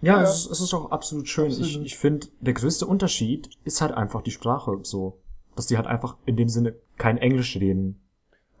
Ja, 0.00 0.16
Ja. 0.18 0.22
Es, 0.22 0.44
ist, 0.44 0.50
es 0.52 0.60
ist 0.60 0.74
auch 0.74 0.90
absolut 0.92 1.28
schön. 1.28 1.46
Ich, 1.50 1.58
Absolut. 1.60 1.86
ich 1.86 1.98
finde, 1.98 2.26
der 2.40 2.54
größte 2.54 2.86
Unterschied 2.86 3.50
ist 3.64 3.80
halt 3.80 3.92
einfach 3.92 4.22
die 4.22 4.30
Sprache 4.30 4.78
so. 4.82 5.18
Dass 5.56 5.66
die 5.66 5.76
halt 5.76 5.88
einfach 5.88 6.16
in 6.24 6.36
dem 6.36 6.48
Sinne 6.48 6.76
kein 6.98 7.18
Englisch 7.18 7.56
reden. 7.56 8.00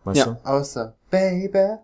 Weißt 0.02 0.18
Ja. 0.18 0.24
du? 0.42 0.48
Außer 0.50 0.96
Baby. 1.10 1.76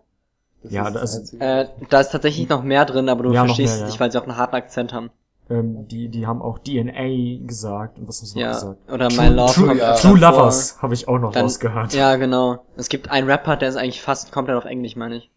Das 0.63 0.71
Ja, 0.73 0.87
ist 0.89 0.93
das- 0.95 1.15
Einzige. 1.19 1.43
Äh, 1.45 1.67
da 1.89 2.01
ist 2.01 2.09
tatsächlich 2.11 2.49
noch 2.49 2.63
mehr 2.63 2.83
drin, 2.85 3.07
aber 3.07 3.23
du 3.23 3.31
Ja, 3.33 3.45
verstehst 3.45 3.67
mehr, 3.69 3.75
es 3.75 3.79
ja. 3.81 3.85
nicht, 3.87 3.99
weil 4.01 4.11
sie 4.11 4.17
auch 4.19 4.23
einen 4.27 4.35
harten 4.35 4.55
Akzent 4.55 4.91
haben. 4.91 5.09
Ähm, 5.49 5.87
die, 5.87 6.09
die 6.09 6.25
haben 6.25 6.41
auch 6.41 6.57
DNA 6.57 7.45
gesagt 7.45 7.99
und 7.99 8.07
was 8.07 8.19
haben 8.19 8.25
sie 8.27 8.35
noch 8.39 8.41
Ja, 8.47 8.51
gesagt? 8.53 8.91
oder 8.91 9.09
True, 9.09 9.29
My 9.29 9.35
Love 9.35 9.53
True, 9.53 9.77
ja. 9.77 9.93
True. 9.95 10.17
Lovers 10.19 10.81
habe 10.81 10.93
ich 10.95 11.07
auch 11.07 11.19
noch 11.19 11.33
Dann- 11.33 11.43
rausgehört. 11.43 11.93
Ja, 11.93 12.15
genau. 12.15 12.65
Es 12.77 12.89
gibt 12.89 13.11
einen 13.11 13.29
Rapper, 13.29 13.55
der 13.55 13.69
ist 13.69 13.75
eigentlich 13.75 14.01
fast 14.01 14.31
komplett 14.31 14.57
auf 14.57 14.65
Englisch, 14.65 14.95
meine 14.95 15.17
ich. 15.17 15.29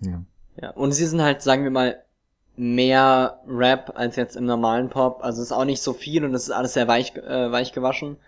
ja. 0.00 0.22
Ja, 0.60 0.70
und 0.70 0.92
sie 0.92 1.04
sind 1.06 1.20
halt, 1.20 1.42
sagen 1.42 1.64
wir 1.64 1.72
mal, 1.72 2.00
mehr 2.56 3.40
Rap 3.48 3.92
als 3.96 4.14
jetzt 4.14 4.36
im 4.36 4.44
normalen 4.44 4.88
Pop. 4.88 5.18
Also 5.24 5.42
es 5.42 5.48
ist 5.48 5.52
auch 5.52 5.64
nicht 5.64 5.82
so 5.82 5.92
viel 5.92 6.24
und 6.24 6.32
es 6.32 6.44
ist 6.44 6.50
alles 6.52 6.74
sehr 6.74 6.86
weich, 6.86 7.16
äh, 7.16 7.50
weich 7.50 7.72
gewaschen. 7.72 8.18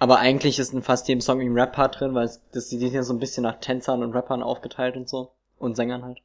Aber 0.00 0.18
eigentlich 0.18 0.58
ist 0.58 0.72
in 0.72 0.82
fast 0.82 1.06
jedem 1.06 1.20
Song 1.20 1.40
ein 1.40 1.52
Rap-Part 1.52 2.00
drin, 2.00 2.14
weil 2.14 2.24
es, 2.24 2.40
das, 2.52 2.68
die 2.68 2.78
sind 2.78 2.92
ja 2.94 3.04
so 3.04 3.12
ein 3.12 3.20
bisschen 3.20 3.44
nach 3.44 3.60
Tänzern 3.60 4.02
und 4.02 4.12
Rappern 4.12 4.42
aufgeteilt 4.42 4.96
und 4.96 5.08
so. 5.08 5.30
Und 5.60 5.76
Sängern 5.76 6.04
halt. 6.04 6.18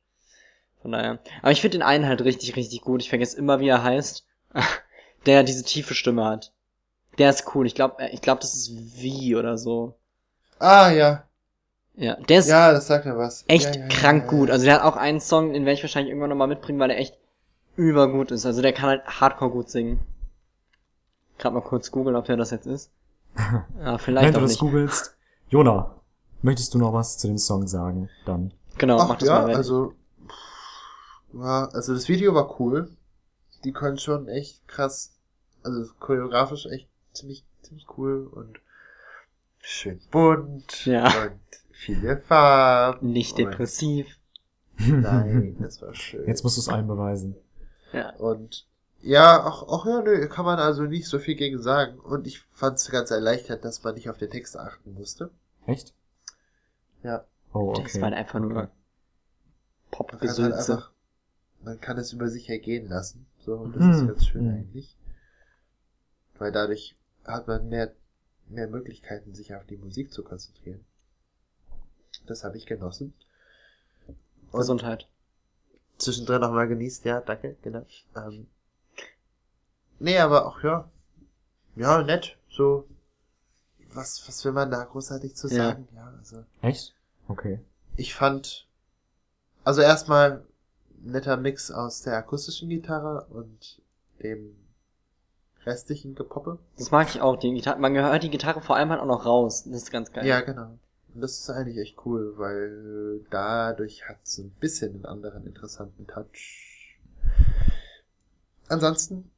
Von 0.84 0.92
daher. 0.92 1.18
Aber 1.42 1.52
ich 1.52 1.62
finde 1.62 1.80
den 1.80 1.84
einen 1.84 2.06
halt 2.06 2.22
richtig, 2.24 2.56
richtig 2.56 2.82
gut. 2.82 3.02
Ich 3.02 3.10
vergesse 3.10 3.38
immer, 3.38 3.60
wie 3.60 3.70
er 3.70 3.84
heißt. 3.84 4.26
Der 5.26 5.44
diese 5.44 5.64
tiefe 5.64 5.94
Stimme 5.96 6.26
hat. 6.26 6.52
Der 7.18 7.30
ist 7.30 7.56
cool. 7.56 7.66
Ich 7.66 7.74
glaube, 7.74 7.96
ich 8.12 8.22
glaube, 8.22 8.42
das 8.42 8.54
ist 8.54 8.72
wie 9.02 9.36
oder 9.36 9.58
so. 9.58 9.96
Ah, 10.60 10.92
ja. 10.92 11.24
Ja, 11.96 12.16
der 12.16 12.40
ist 12.40 12.50
Ja, 12.50 12.72
das 12.74 12.88
sagt 12.88 13.06
mir 13.06 13.18
was. 13.18 13.46
echt 13.48 13.76
ja, 13.76 13.82
ja, 13.84 13.88
krank 13.88 14.24
ja, 14.26 14.30
gut. 14.30 14.52
Also 14.52 14.66
der 14.66 14.76
hat 14.76 14.82
auch 14.84 14.98
einen 14.98 15.22
Song, 15.22 15.54
den 15.54 15.64
werde 15.66 15.76
ich 15.76 15.84
wahrscheinlich 15.84 16.10
irgendwann 16.10 16.30
nochmal 16.32 16.48
mitbringen, 16.48 16.80
weil 16.80 16.90
der 16.90 16.98
echt 17.00 17.18
übergut 17.78 18.32
ist. 18.32 18.46
Also 18.46 18.62
der 18.62 18.74
kann 18.74 18.90
halt 18.90 19.06
hardcore 19.06 19.52
gut 19.52 19.70
singen. 19.70 20.02
Gerade 21.38 21.56
mal 21.56 21.62
kurz 21.62 21.90
googeln, 21.92 22.16
ob 22.16 22.26
der 22.26 22.36
das 22.38 22.52
jetzt 22.52 22.68
ist. 22.68 22.92
Ja, 23.82 23.98
vielleicht 23.98 24.28
Wenn 24.28 24.34
du 24.34 24.42
das 24.42 24.52
nicht. 24.52 24.60
googelst. 24.60 25.16
Jona, 25.50 25.96
möchtest 26.42 26.74
du 26.74 26.80
noch 26.80 26.94
was 26.94 27.18
zu 27.18 27.28
dem 27.28 27.38
Song 27.38 27.68
sagen? 27.68 28.10
Dann. 28.26 28.54
Genau, 28.78 28.98
mach 28.98 29.12
Ach, 29.12 29.18
das 29.18 29.30
ja, 29.30 29.40
mal 29.42 29.48
weg. 29.48 29.56
also, 29.56 29.94
war, 31.34 31.74
also 31.74 31.94
das 31.94 32.08
Video 32.10 32.34
war 32.34 32.60
cool. 32.60 32.90
Die 33.64 33.72
können 33.74 33.98
schon 33.98 34.28
echt 34.28 34.68
krass, 34.68 35.14
also 35.64 35.92
choreografisch 36.00 36.66
echt 36.68 36.90
ziemlich, 37.14 37.46
ziemlich 37.62 37.86
cool 37.98 38.28
und 38.28 38.60
schön 39.60 40.02
bunt 40.12 40.86
Ja. 40.86 41.06
und 41.24 41.40
viele 41.72 42.18
Farben. 42.18 43.12
Nicht 43.12 43.38
depressiv. 43.38 44.18
Nein, 44.78 45.58
das 45.62 45.82
war 45.82 45.94
schön. 45.96 46.28
Jetzt 46.28 46.44
musst 46.44 46.58
du 46.58 46.62
es 46.62 46.70
allen 46.70 46.88
beweisen. 46.88 47.36
Ja. 47.94 48.14
Und 48.16 48.68
ja, 49.02 49.46
auch, 49.46 49.64
auch 49.68 49.86
ja, 49.86 50.02
nö, 50.02 50.28
kann 50.28 50.46
man 50.46 50.60
also 50.60 50.84
nicht 50.84 51.08
so 51.08 51.20
viel 51.20 51.36
gegen 51.36 51.62
sagen. 51.62 52.00
Und 52.00 52.26
ich 52.26 52.40
fand 52.52 52.78
es 52.78 52.90
ganz 52.90 53.12
erleichtert, 53.12 53.64
dass 53.66 53.84
man 53.84 53.96
nicht 53.96 54.10
auf 54.10 54.18
den 54.18 54.30
Text 54.30 54.58
achten 54.58 54.94
musste. 54.94 55.30
Echt? 55.68 55.94
Ja. 57.04 57.26
Oh, 57.54 57.74
Das 57.74 57.96
war 57.96 58.04
halt 58.04 58.14
okay. 58.14 58.20
einfach 58.22 58.40
nur 58.40 58.56
halt 58.56 58.70
Popgesülze. 59.92 60.74
einfach, 60.74 60.92
man 61.64 61.80
kann 61.80 61.98
es 61.98 62.14
über 62.14 62.30
sich 62.30 62.50
ergehen 62.50 62.88
lassen. 62.88 63.26
So, 63.40 63.56
und 63.56 63.76
das 63.76 63.84
Mhm. 63.84 63.92
ist 63.92 64.08
ganz 64.08 64.26
schön 64.28 64.48
Mhm. 64.48 64.54
eigentlich. 64.56 64.98
Weil 66.38 66.52
dadurch 66.52 66.96
hat 67.26 67.48
man 67.48 67.70
mehr, 67.70 67.94
mehr 68.50 68.68
Möglichkeiten, 68.68 69.34
sich 69.34 69.54
auf 69.56 69.66
die 69.66 69.78
Musik 69.78 70.12
zu 70.12 70.24
konzentrieren. 70.24 70.84
Das 72.26 72.44
habe 72.44 72.58
ich 72.58 72.66
genossen. 72.66 73.14
Und 74.52 74.60
Gesundheit. 74.60 75.08
zwischendrin 75.98 76.42
noch 76.42 76.52
mal 76.52 76.68
genießt, 76.68 77.06
ja, 77.06 77.22
danke, 77.22 77.56
genau. 77.62 77.86
Ähm, 78.16 78.48
nee, 80.00 80.18
aber 80.20 80.46
auch, 80.46 80.62
ja, 80.64 80.90
ja, 81.76 82.04
nett, 82.04 82.38
so, 82.50 82.88
was, 83.94 84.28
was 84.28 84.44
will 84.46 84.52
man 84.52 84.70
da 84.72 84.84
großartig 84.84 85.36
zu 85.36 85.48
Ja. 85.48 85.70
sagen, 85.70 85.88
ja, 85.96 86.14
also, 86.18 86.44
Echt? 86.62 86.94
Okay. 87.28 87.60
ich 87.96 88.14
fand, 88.14 88.68
also 89.64 89.82
erstmal 89.82 90.46
netter 91.04 91.38
Mix 91.38 91.72
aus 91.72 92.02
der 92.02 92.18
akustischen 92.18 92.70
Gitarre 92.70 93.28
und 93.30 93.82
dem 94.22 94.56
restlichen 95.66 96.16
Gepoppe. 96.16 96.60
Das 96.78 96.92
mag 96.92 97.10
ich 97.10 97.22
auch. 97.22 97.38
Die 97.38 97.54
Gitarre, 97.54 97.80
man 97.80 97.96
hört 97.96 98.24
die 98.24 98.30
Gitarre 98.30 98.62
vor 98.62 98.76
allem 98.76 98.90
halt 98.90 99.02
auch 99.02 99.06
noch 99.06 99.26
raus. 99.26 99.64
Das 99.64 99.84
ist 99.84 99.92
ganz 99.92 100.12
geil. 100.12 100.26
Ja, 100.26 100.42
genau. 100.42 100.78
Und 101.14 101.22
das 101.22 101.40
ist 101.40 101.50
eigentlich 101.50 101.78
echt 101.78 102.06
cool, 102.06 102.38
weil 102.38 103.26
dadurch 103.30 104.08
hat 104.08 104.18
es 104.24 104.38
ein 104.40 104.52
bisschen 104.52 104.96
einen 104.96 105.06
anderen 105.06 105.46
interessanten 105.46 106.08
Touch. 106.08 107.00
Ansonsten, 108.68 109.30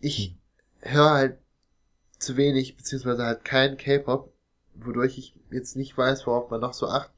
ich 0.00 0.36
höre 0.80 1.10
halt 1.10 1.38
zu 2.18 2.36
wenig, 2.36 2.76
beziehungsweise 2.76 3.24
halt 3.24 3.44
kein 3.44 3.76
K-Pop, 3.76 4.32
wodurch 4.74 5.18
ich 5.18 5.34
jetzt 5.50 5.76
nicht 5.76 5.96
weiß, 5.96 6.26
worauf 6.26 6.50
man 6.50 6.60
noch 6.60 6.74
so 6.74 6.88
achten 6.88 7.14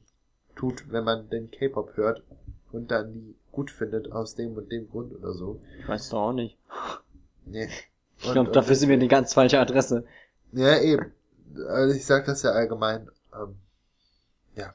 tut, 0.55 0.91
wenn 0.91 1.03
man 1.03 1.29
den 1.29 1.51
K-Pop 1.51 1.97
hört 1.97 2.23
und 2.73 2.89
dann 2.91 3.13
die 3.13 3.35
gut 3.51 3.69
findet 3.71 4.11
aus 4.11 4.35
dem 4.35 4.55
und 4.55 4.71
dem 4.71 4.89
Grund 4.89 5.13
oder 5.13 5.33
so. 5.33 5.61
Ich 5.79 5.87
weiß 5.87 6.09
doch 6.09 6.19
auch 6.29 6.33
nicht. 6.33 6.57
Nee. 7.45 7.67
Ich 8.17 8.27
Und- 8.27 8.33
glaube, 8.33 8.49
und 8.49 8.55
dafür 8.55 8.75
sind 8.75 8.89
wir 8.89 8.97
die 8.97 9.07
ganz 9.07 9.33
falsche 9.33 9.59
Adresse. 9.59 10.05
Ja, 10.53 10.79
eben. 10.79 11.11
Also 11.67 11.95
ich 11.95 12.05
sag 12.05 12.25
das 12.25 12.43
ja 12.43 12.51
allgemein. 12.51 13.09
Ähm, 13.33 13.55
ja. 14.55 14.73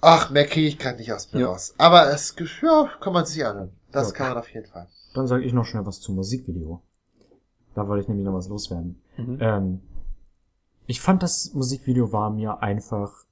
Ach, 0.00 0.30
mehr 0.30 0.46
kriege 0.46 0.68
ich 0.68 0.78
gerade 0.78 0.98
nicht 0.98 1.12
aus 1.12 1.32
mir 1.32 1.40
Ja. 1.40 1.46
raus. 1.48 1.74
Aber 1.76 2.10
es 2.12 2.34
ja, 2.62 2.90
kann 3.00 3.12
man 3.12 3.26
sich 3.26 3.44
anhören. 3.44 3.72
Das 3.90 4.08
Ja. 4.10 4.14
kann 4.14 4.28
man 4.28 4.38
auf 4.38 4.48
jeden 4.52 4.66
Fall. 4.66 4.86
Dann 5.14 5.26
sage 5.26 5.44
ich 5.44 5.52
noch 5.52 5.64
schnell 5.64 5.84
was 5.86 6.00
zum 6.00 6.14
Musikvideo. 6.14 6.82
Da 7.74 7.88
wollte 7.88 8.02
ich 8.02 8.08
nämlich 8.08 8.24
noch 8.26 8.34
was 8.34 8.48
loswerden. 8.48 9.02
Mhm. 9.16 9.38
Ähm, 9.40 9.80
ich 10.86 11.00
fand 11.00 11.22
das 11.22 11.52
Musikvideo 11.52 12.12
war 12.12 12.30
mir 12.30 12.62
einfach, 12.62 13.24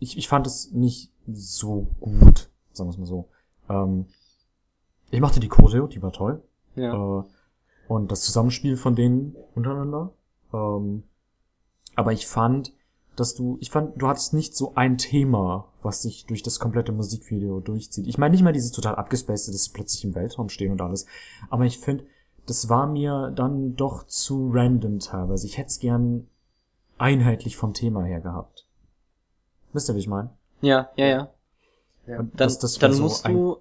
ich, 0.00 0.18
ich 0.18 0.28
fand 0.28 0.46
es 0.46 0.72
nicht 0.72 1.10
so 1.26 1.88
gut, 2.00 2.50
sagen 2.72 2.88
wir 2.88 2.92
es 2.92 2.98
mal 2.98 3.06
so. 3.06 3.28
Ähm, 3.68 4.06
ich 5.10 5.20
mochte 5.20 5.40
die 5.40 5.48
Choreo, 5.48 5.86
die 5.86 6.02
war 6.02 6.12
toll. 6.12 6.42
Ja. 6.76 7.20
Äh, 7.20 7.24
und 7.88 8.10
das 8.10 8.22
Zusammenspiel 8.22 8.76
von 8.76 8.94
denen 8.94 9.36
untereinander. 9.54 10.12
Ähm, 10.52 11.04
aber 11.94 12.12
ich 12.12 12.26
fand, 12.26 12.72
dass 13.16 13.34
du, 13.34 13.58
ich 13.60 13.70
fand, 13.70 14.00
du 14.00 14.08
hattest 14.08 14.34
nicht 14.34 14.56
so 14.56 14.74
ein 14.74 14.98
Thema, 14.98 15.68
was 15.82 16.02
sich 16.02 16.26
durch 16.26 16.42
das 16.42 16.58
komplette 16.58 16.92
Musikvideo 16.92 17.60
durchzieht. 17.60 18.06
Ich 18.06 18.18
meine 18.18 18.32
nicht 18.32 18.42
mal 18.42 18.52
dieses 18.52 18.72
total 18.72 18.96
abgespacede, 18.96 19.52
dass 19.52 19.64
sie 19.64 19.72
plötzlich 19.72 20.04
im 20.04 20.14
Weltraum 20.14 20.48
stehen 20.48 20.72
und 20.72 20.80
alles. 20.80 21.06
Aber 21.50 21.64
ich 21.64 21.78
finde, 21.78 22.06
das 22.46 22.68
war 22.68 22.86
mir 22.86 23.32
dann 23.34 23.76
doch 23.76 24.06
zu 24.06 24.50
random 24.52 24.98
teilweise. 24.98 25.46
Ich 25.46 25.58
hätte 25.58 25.68
es 25.68 25.78
gern 25.78 26.26
einheitlich 26.98 27.56
vom 27.56 27.72
Thema 27.72 28.02
her 28.04 28.20
gehabt. 28.20 28.66
Wisst 29.72 29.88
ihr, 29.88 29.94
wie 29.94 30.00
ich 30.00 30.08
meine? 30.08 30.30
Ja, 30.64 30.90
ja, 30.96 31.06
ja. 31.06 31.30
Ja. 32.06 32.18
Und 32.18 32.32
Dann, 32.32 32.48
das- 32.48 32.58
das 32.58 32.78
dann 32.78 32.92
so 32.92 33.04
musst 33.04 33.26
du 33.26 33.58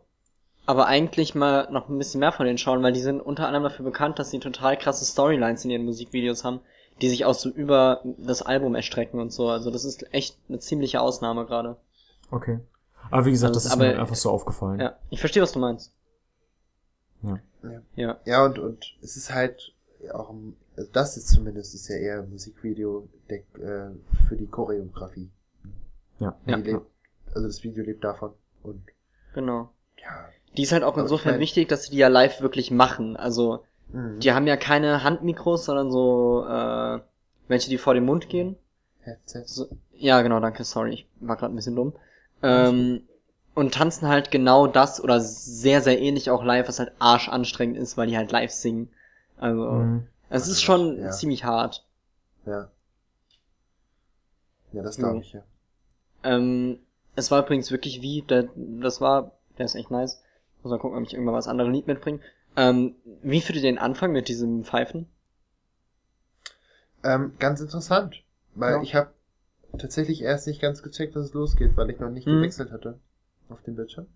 aber 0.65 0.87
eigentlich 0.87 1.35
mal 1.35 1.69
noch 1.71 1.89
ein 1.89 1.97
bisschen 1.97 2.19
mehr 2.19 2.31
von 2.31 2.45
denen 2.45 2.57
schauen, 2.57 2.81
weil 2.83 2.93
die 2.93 3.01
sind 3.01 3.19
unter 3.21 3.45
anderem 3.47 3.63
dafür 3.63 3.85
bekannt, 3.85 4.17
dass 4.19 4.31
sie 4.31 4.39
total 4.39 4.77
krasse 4.77 5.05
Storylines 5.05 5.63
in 5.65 5.71
ihren 5.71 5.85
Musikvideos 5.85 6.43
haben, 6.43 6.61
die 7.01 7.09
sich 7.09 7.25
auch 7.25 7.33
so 7.33 7.49
über 7.49 8.01
das 8.17 8.41
Album 8.41 8.75
erstrecken 8.75 9.19
und 9.19 9.31
so. 9.33 9.49
Also 9.49 9.71
das 9.71 9.83
ist 9.85 10.13
echt 10.13 10.37
eine 10.47 10.59
ziemliche 10.59 11.01
Ausnahme 11.01 11.45
gerade. 11.45 11.77
Okay. 12.31 12.59
Aber 13.11 13.25
wie 13.25 13.31
gesagt, 13.31 13.49
Also, 13.55 13.57
das 13.57 13.65
ist 13.65 13.73
aber- 13.73 13.93
mir 13.93 13.99
einfach 13.99 14.15
so 14.15 14.29
aufgefallen. 14.29 14.79
Ja, 14.79 14.95
ich 15.09 15.19
verstehe, 15.19 15.43
was 15.43 15.51
du 15.51 15.59
meinst. 15.59 15.93
Ja. 17.23 17.39
Ja. 17.63 17.81
Ja. 17.95 18.17
Ja, 18.25 18.45
und, 18.45 18.59
und 18.59 18.85
es 19.01 19.15
ist 19.17 19.33
halt 19.33 19.73
auch, 20.13 20.29
ein- 20.29 20.55
also 20.75 20.89
das 20.91 21.17
ist 21.17 21.29
zumindest, 21.29 21.73
ist 21.75 21.87
ja 21.89 21.95
eher 21.97 22.19
ein 22.19 22.29
Musikvideo 22.29 23.07
der, 23.29 23.39
äh, 23.61 23.91
für 24.27 24.35
die 24.35 24.47
Choreografie. 24.47 25.29
Ja. 26.19 26.35
Die 26.45 26.51
Ja. 26.51 26.81
Also 27.36 27.48
das 27.48 27.63
Video 27.63 27.84
lebt 27.84 28.04
davon. 28.04 28.34
Und 28.63 28.84
Genau. 29.34 29.69
ja. 30.02 30.30
Die 30.58 30.63
ist 30.63 30.72
halt 30.72 30.84
auch 30.84 30.98
insofern 30.98 31.39
wichtig, 31.39 31.67
dass 31.69 31.84
sie 31.86 31.91
die 31.91 31.98
ja 31.98 32.08
live 32.08 32.41
wirklich 32.41 32.69
machen. 32.72 33.17
Also, 33.17 33.63
Mhm. 33.91 34.19
die 34.19 34.32
haben 34.34 34.48
ja 34.48 34.56
keine 34.58 35.04
Handmikros, 35.04 35.65
sondern 35.65 35.91
so, 35.91 36.46
äh, 36.48 37.00
welche, 37.48 37.69
die 37.69 37.78
vor 37.78 37.93
den 37.96 38.06
Mund 38.06 38.30
gehen. 38.30 38.56
Headset. 39.02 39.43
So, 39.46 39.67
ja, 39.91 40.22
genau, 40.22 40.39
danke, 40.39 40.63
sorry, 40.63 40.93
ich 40.93 41.08
war 41.19 41.36
gerade 41.36 41.54
ein 41.54 41.56
bisschen 41.56 41.76
dumm. 41.76 41.93
Ähm, 42.41 43.04
und 43.56 43.74
tanzen 43.74 44.08
halt 44.08 44.32
genau 44.32 44.65
das 44.67 45.04
oder 45.04 45.19
sehr, 45.19 45.82
sehr 45.82 46.00
ähnlich 46.00 46.30
auch 46.32 46.43
live, 46.43 46.67
was 46.67 46.80
halt 46.80 46.91
arschanstrengend 47.00 47.78
ist, 47.78 47.98
weil 47.98 48.08
die 48.08 48.17
halt 48.17 48.32
live 48.32 48.52
singen. 48.52 48.89
Also, 49.38 49.63
Mhm. 49.72 50.08
es 50.30 50.48
ist 50.48 50.62
schon 50.62 51.00
Ja. 51.00 51.12
ziemlich 51.12 51.43
hart. 51.43 51.86
Ja. 52.46 52.69
Ja, 54.72 54.82
das 54.84 54.98
glaube 54.98 55.19
ich, 55.19 55.34
ja. 55.34 55.43
Ähm, 56.24 56.80
es 57.15 57.32
war 57.32 57.43
übrigens 57.43 57.71
wirklich 57.71 58.02
wie, 58.02 58.21
der, 58.23 58.49
das 58.56 59.02
war, 59.02 59.32
der 59.58 59.65
ist 59.65 59.76
echt 59.76 59.91
nice. 59.91 60.21
Muss 60.63 60.71
mal 60.71 60.80
gucken, 60.80 60.97
ob 60.97 61.04
ich 61.06 61.13
irgendwann 61.13 61.36
was 61.36 61.47
anderes 61.47 61.71
Lied 61.71 61.88
mitbringe. 61.88 62.19
Ähm, 62.56 62.95
wie 63.21 63.41
für 63.41 63.54
den 63.54 63.78
Anfang 63.78 64.12
mit 64.12 64.28
diesem 64.28 64.63
Pfeifen? 64.63 65.08
Ähm, 67.04 67.34
ganz 67.39 67.60
interessant, 67.60 68.23
weil 68.56 68.76
Ja. 68.76 68.82
ich 68.82 68.95
habe 68.95 69.12
tatsächlich 69.78 70.21
erst 70.21 70.47
nicht 70.47 70.62
ganz 70.62 70.84
gecheckt, 70.84 71.15
dass 71.15 71.26
es 71.26 71.34
losgeht, 71.34 71.76
weil 71.76 71.89
ich 71.89 71.99
noch 71.99 72.10
nicht 72.10 72.28
Mhm. 72.28 72.38
gewechselt 72.38 72.71
hatte 72.71 72.99
auf 73.49 73.62
dem 73.63 73.76
Bildschirm. 73.76 74.08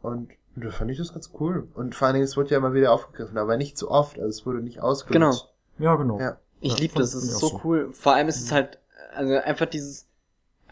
Und 0.00 0.32
da 0.56 0.70
fand 0.70 0.90
ich 0.90 0.98
das 0.98 1.12
ganz 1.12 1.30
cool. 1.38 1.68
Und 1.74 1.94
vor 1.94 2.06
allen 2.06 2.14
Dingen, 2.14 2.24
es 2.24 2.36
wurde 2.36 2.50
ja 2.50 2.56
immer 2.58 2.74
wieder 2.74 2.92
aufgegriffen, 2.92 3.38
aber 3.38 3.56
nicht 3.56 3.76
so 3.78 3.90
oft, 3.90 4.16
also 4.18 4.28
es 4.28 4.46
wurde 4.46 4.60
nicht 4.62 4.80
ausgelöst. 4.80 5.48
Ja, 5.78 5.96
genau. 5.96 6.18
Ja. 6.18 6.38
Ich 6.60 6.72
Ja, 6.74 6.78
liebe 6.78 6.94
das, 6.96 7.14
es 7.14 7.24
ist 7.24 7.38
so 7.38 7.48
so. 7.48 7.60
cool. 7.64 7.92
Vor 7.92 8.14
allem 8.14 8.28
ist 8.28 8.40
es 8.42 8.52
halt, 8.52 8.78
also 9.14 9.34
einfach 9.34 9.66
dieses, 9.66 10.06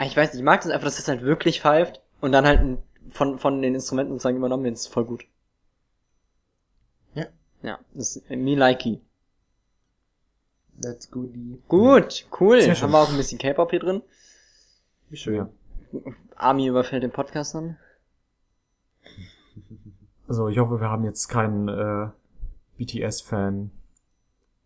ich 0.07 0.17
weiß 0.17 0.33
nicht, 0.33 0.41
ich 0.41 0.45
mag 0.45 0.61
das 0.63 0.71
einfach, 0.71 0.87
dass 0.87 0.99
es 0.99 1.09
halt 1.09 1.23
wirklich 1.23 1.61
pfeift 1.61 2.01
und 2.21 2.33
dann 2.33 2.47
halt 2.47 2.79
von, 3.11 3.39
von 3.39 3.63
den 3.63 3.75
Instrumenten 3.75 4.15
sozusagen 4.15 4.37
übernommen 4.37 4.65
wird, 4.65 4.75
das 4.75 4.83
ist 4.83 4.93
voll 4.93 5.05
gut. 5.05 5.25
Ja. 7.15 7.27
Ja, 7.63 7.79
das 7.95 8.17
ist 8.17 8.31
me 8.31 8.55
likey. 8.55 9.01
That's 10.83 11.11
goodie. 11.11 11.61
Gut, 11.69 12.27
cool. 12.41 12.63
Sehr 12.63 12.75
schön. 12.75 12.85
Haben 12.85 12.93
wir 12.93 12.99
auch 13.01 13.11
ein 13.11 13.17
bisschen 13.17 13.39
K-Pop 13.39 13.71
hier 13.71 13.81
drin. 13.81 14.03
Wie 15.11 15.17
schön. 15.17 15.35
Ja. 15.35 15.51
Army 16.37 16.67
überfällt 16.67 17.03
den 17.03 17.11
Podcast 17.11 17.55
dann. 17.55 17.77
Also 20.27 20.49
ich 20.49 20.59
hoffe, 20.59 20.81
wir 20.81 20.89
haben 20.89 21.05
jetzt 21.05 21.29
keinen 21.29 21.69
äh, 21.69 22.09
BTS-Fan 22.79 23.71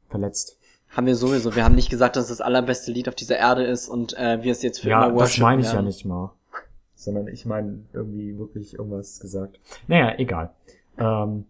verletzt. 0.08 0.58
Haben 0.96 1.06
wir 1.06 1.16
sowieso. 1.16 1.54
Wir 1.56 1.64
haben 1.64 1.74
nicht 1.74 1.90
gesagt, 1.90 2.16
dass 2.16 2.24
es 2.24 2.28
das 2.38 2.40
allerbeste 2.40 2.92
Lied 2.92 3.08
auf 3.08 3.14
dieser 3.14 3.36
Erde 3.36 3.64
ist 3.64 3.88
und 3.88 4.16
äh, 4.16 4.42
wir 4.42 4.52
es 4.52 4.62
jetzt 4.62 4.80
für 4.80 4.88
Ja, 4.90 5.04
immer 5.04 5.12
das 5.12 5.20
worshipen 5.20 5.42
meine 5.42 5.62
ich 5.62 5.68
ja 5.68 5.74
werden. 5.74 5.86
nicht 5.86 6.04
mal. 6.04 6.32
Sondern 6.94 7.28
ich 7.28 7.44
meine 7.46 7.80
irgendwie 7.92 8.38
wirklich 8.38 8.74
irgendwas 8.74 9.18
gesagt. 9.20 9.58
Naja, 9.88 10.14
egal. 10.18 10.50
Ähm, 10.98 11.46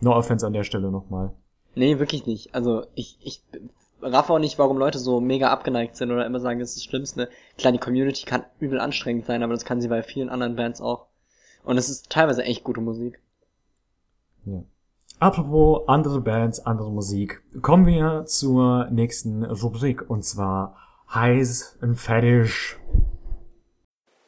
no 0.00 0.14
offense 0.14 0.46
an 0.46 0.52
der 0.52 0.64
Stelle 0.64 0.90
nochmal. 0.90 1.30
Nee, 1.74 1.98
wirklich 1.98 2.26
nicht. 2.26 2.54
Also 2.54 2.86
ich, 2.94 3.18
ich 3.20 3.42
raff 4.00 4.30
auch 4.30 4.38
nicht, 4.38 4.58
warum 4.58 4.78
Leute 4.78 4.98
so 4.98 5.20
mega 5.20 5.48
abgeneigt 5.50 5.96
sind 5.96 6.12
oder 6.12 6.24
immer 6.24 6.38
sagen, 6.38 6.60
das 6.60 6.70
ist 6.70 6.76
das 6.76 6.84
Schlimmste. 6.84 7.28
Klar, 7.58 7.72
die 7.72 7.78
Community 7.78 8.24
kann 8.24 8.44
übel 8.60 8.78
anstrengend 8.78 9.26
sein, 9.26 9.42
aber 9.42 9.54
das 9.54 9.64
kann 9.64 9.80
sie 9.80 9.88
bei 9.88 10.02
vielen 10.02 10.28
anderen 10.28 10.54
Bands 10.56 10.80
auch. 10.80 11.06
Und 11.64 11.78
es 11.78 11.88
ist 11.88 12.10
teilweise 12.10 12.44
echt 12.44 12.62
gute 12.62 12.80
Musik. 12.80 13.20
Ja. 14.44 14.62
Apropos 15.20 15.86
andere 15.86 16.20
Bands, 16.20 16.60
andere 16.66 16.90
Musik, 16.90 17.42
kommen 17.62 17.86
wir 17.86 18.24
zur 18.26 18.90
nächsten 18.90 19.44
Rubrik 19.44 20.10
und 20.10 20.24
zwar 20.24 20.76
heiß 21.12 21.78
und 21.80 21.96
fertig. 21.96 22.76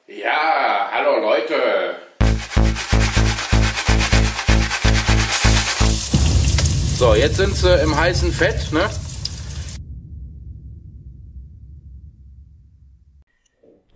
Ja, 0.07 0.89
hallo 0.93 1.21
Leute. 1.21 1.97
So, 6.97 7.15
jetzt 7.15 7.37
sind 7.37 7.55
sie 7.55 7.83
im 7.83 7.95
heißen 7.95 8.31
Fett, 8.31 8.73
ne? 8.73 8.89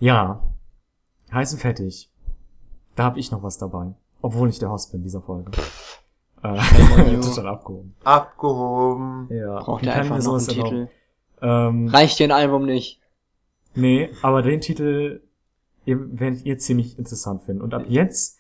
Ja, 0.00 0.42
heiß 1.32 1.52
und 1.52 1.60
fertig. 1.60 2.10
Da 2.96 3.04
habe 3.04 3.20
ich 3.20 3.30
noch 3.30 3.44
was 3.44 3.58
dabei, 3.58 3.94
obwohl 4.20 4.48
ich 4.48 4.58
der 4.58 4.70
Host 4.70 4.90
bin 4.90 5.02
dieser 5.02 5.22
Folge. 5.22 5.52
Äh, 6.42 7.20
total 7.20 7.46
abgehoben. 7.54 7.94
Abgehoben. 8.04 9.28
Ja, 9.30 9.60
Braucht 9.60 9.84
kann 9.84 9.92
einfach 9.92 10.18
noch 10.22 10.38
einen? 10.38 10.46
Titel. 10.46 10.88
Ähm, 11.42 11.88
Reicht 11.88 12.18
dir 12.18 12.24
ein 12.24 12.32
Album 12.32 12.66
nicht. 12.66 13.00
Nee, 13.74 14.10
aber 14.22 14.42
den 14.42 14.60
Titel 14.60 15.22
ihr, 15.84 15.98
werdet 16.18 16.44
ihr 16.44 16.58
ziemlich 16.58 16.98
interessant 16.98 17.42
finden. 17.42 17.62
Und 17.62 17.74
ab 17.74 17.84
jetzt 17.86 18.38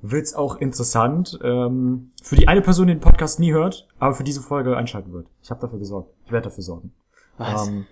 wird's 0.00 0.34
auch 0.34 0.56
interessant 0.56 1.38
ähm, 1.42 2.10
für 2.22 2.36
die 2.36 2.48
eine 2.48 2.62
Person, 2.62 2.88
die 2.88 2.94
den 2.94 3.00
Podcast 3.00 3.38
nie 3.38 3.52
hört, 3.52 3.86
aber 3.98 4.14
für 4.14 4.24
diese 4.24 4.42
Folge 4.42 4.76
einschalten 4.76 5.12
wird. 5.12 5.28
Ich 5.42 5.50
habe 5.50 5.60
dafür 5.60 5.78
gesorgt. 5.78 6.10
Ich 6.26 6.32
werde 6.32 6.48
dafür 6.48 6.64
sorgen. 6.64 6.92
Was? 7.38 7.68
Ähm, 7.68 7.86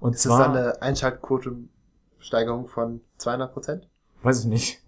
und 0.00 0.14
Ist 0.14 0.24
das 0.24 0.38
dann 0.38 0.52
zwar, 0.52 0.62
eine 0.62 0.82
Einschaltquotensteigerung 0.82 2.66
von 2.68 3.00
200 3.18 3.52
Prozent? 3.52 3.88
weiß 4.22 4.40
ich 4.40 4.46
nicht. 4.46 4.79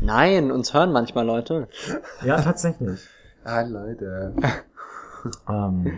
Nein, 0.00 0.50
uns 0.50 0.74
hören 0.74 0.92
manchmal 0.92 1.24
Leute. 1.26 1.68
Ja, 2.24 2.40
tatsächlich. 2.40 3.00
Ah, 3.44 3.62
Leute. 3.62 4.34
ähm, 5.48 5.92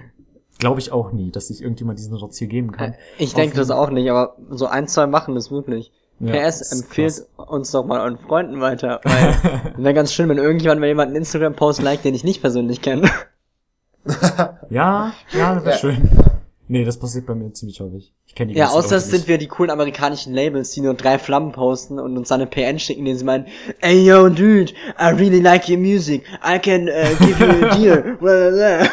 Glaube 0.59 0.81
ich 0.81 0.91
auch 0.93 1.13
nie, 1.13 1.31
dass 1.31 1.49
sich 1.49 1.63
irgendjemand 1.63 1.99
diesen 1.99 2.15
Rotz 2.17 2.37
hier 2.39 2.49
geben 2.49 2.73
kann. 2.73 2.95
Ich 3.17 3.33
denke 3.35 3.57
das 3.57 3.71
auch 3.71 3.91
nicht, 3.91 4.11
aber 4.11 4.37
so 4.51 4.67
ein, 4.67 4.89
zwei 4.89 5.07
machen 5.07 5.35
das 5.35 5.51
wirklich. 5.51 5.93
Ja, 6.21 6.49
PS, 6.49 6.73
empfiehlt 6.73 7.27
uns 7.37 7.71
doch 7.71 7.85
mal 7.85 8.01
euren 8.01 8.19
Freunden 8.19 8.61
weiter. 8.61 9.01
Weil 9.05 9.73
wäre 9.77 9.95
ganz 9.95 10.13
schön, 10.13 10.29
wenn 10.29 10.39
irgendjemand 10.39 10.81
mal 10.81 10.89
jemanden 10.89 11.15
Instagram-Post 11.15 11.81
liked, 11.81 12.05
den 12.05 12.15
ich 12.15 12.25
nicht 12.25 12.41
persönlich 12.41 12.83
kenne. 12.83 13.09
Ja, 14.69 15.13
ja, 15.33 15.55
das 15.55 15.65
wäre 15.65 15.71
Ja. 15.71 15.77
schön. 15.79 16.11
Nee, 16.71 16.85
das 16.85 16.99
passiert 16.99 17.25
bei 17.25 17.35
mir 17.35 17.51
ziemlich 17.55 17.81
häufig. 17.81 18.13
Ich 18.27 18.35
kenne 18.35 18.53
die 18.53 18.59
Ja, 18.59 18.69
außer 18.69 18.97
es 18.97 19.11
sind 19.11 19.27
wir 19.27 19.39
die 19.39 19.49
coolen 19.49 19.71
amerikanischen 19.71 20.35
Labels, 20.35 20.71
die 20.73 20.83
nur 20.83 20.93
drei 20.93 21.19
Flammen 21.19 21.53
posten 21.53 21.99
und 21.99 22.17
uns 22.19 22.29
dann 22.29 22.43
eine 22.43 22.51
PN 22.51 22.79
schicken, 22.79 23.07
denen 23.07 23.19
sie 23.19 23.25
meinen, 23.25 23.47
ey 23.81 24.05
yo 24.05 24.29
dude, 24.29 24.75
I 25.01 25.09
really 25.15 25.41
like 25.41 25.67
your 25.67 25.79
music, 25.79 26.25
I 26.45 26.59
can 26.59 26.89
uh, 26.89 27.17
give 27.19 27.41
you 27.41 27.67
a 27.67 27.75
deal. 27.75 28.03
Blah, 28.21 28.51
blah, 28.51 28.89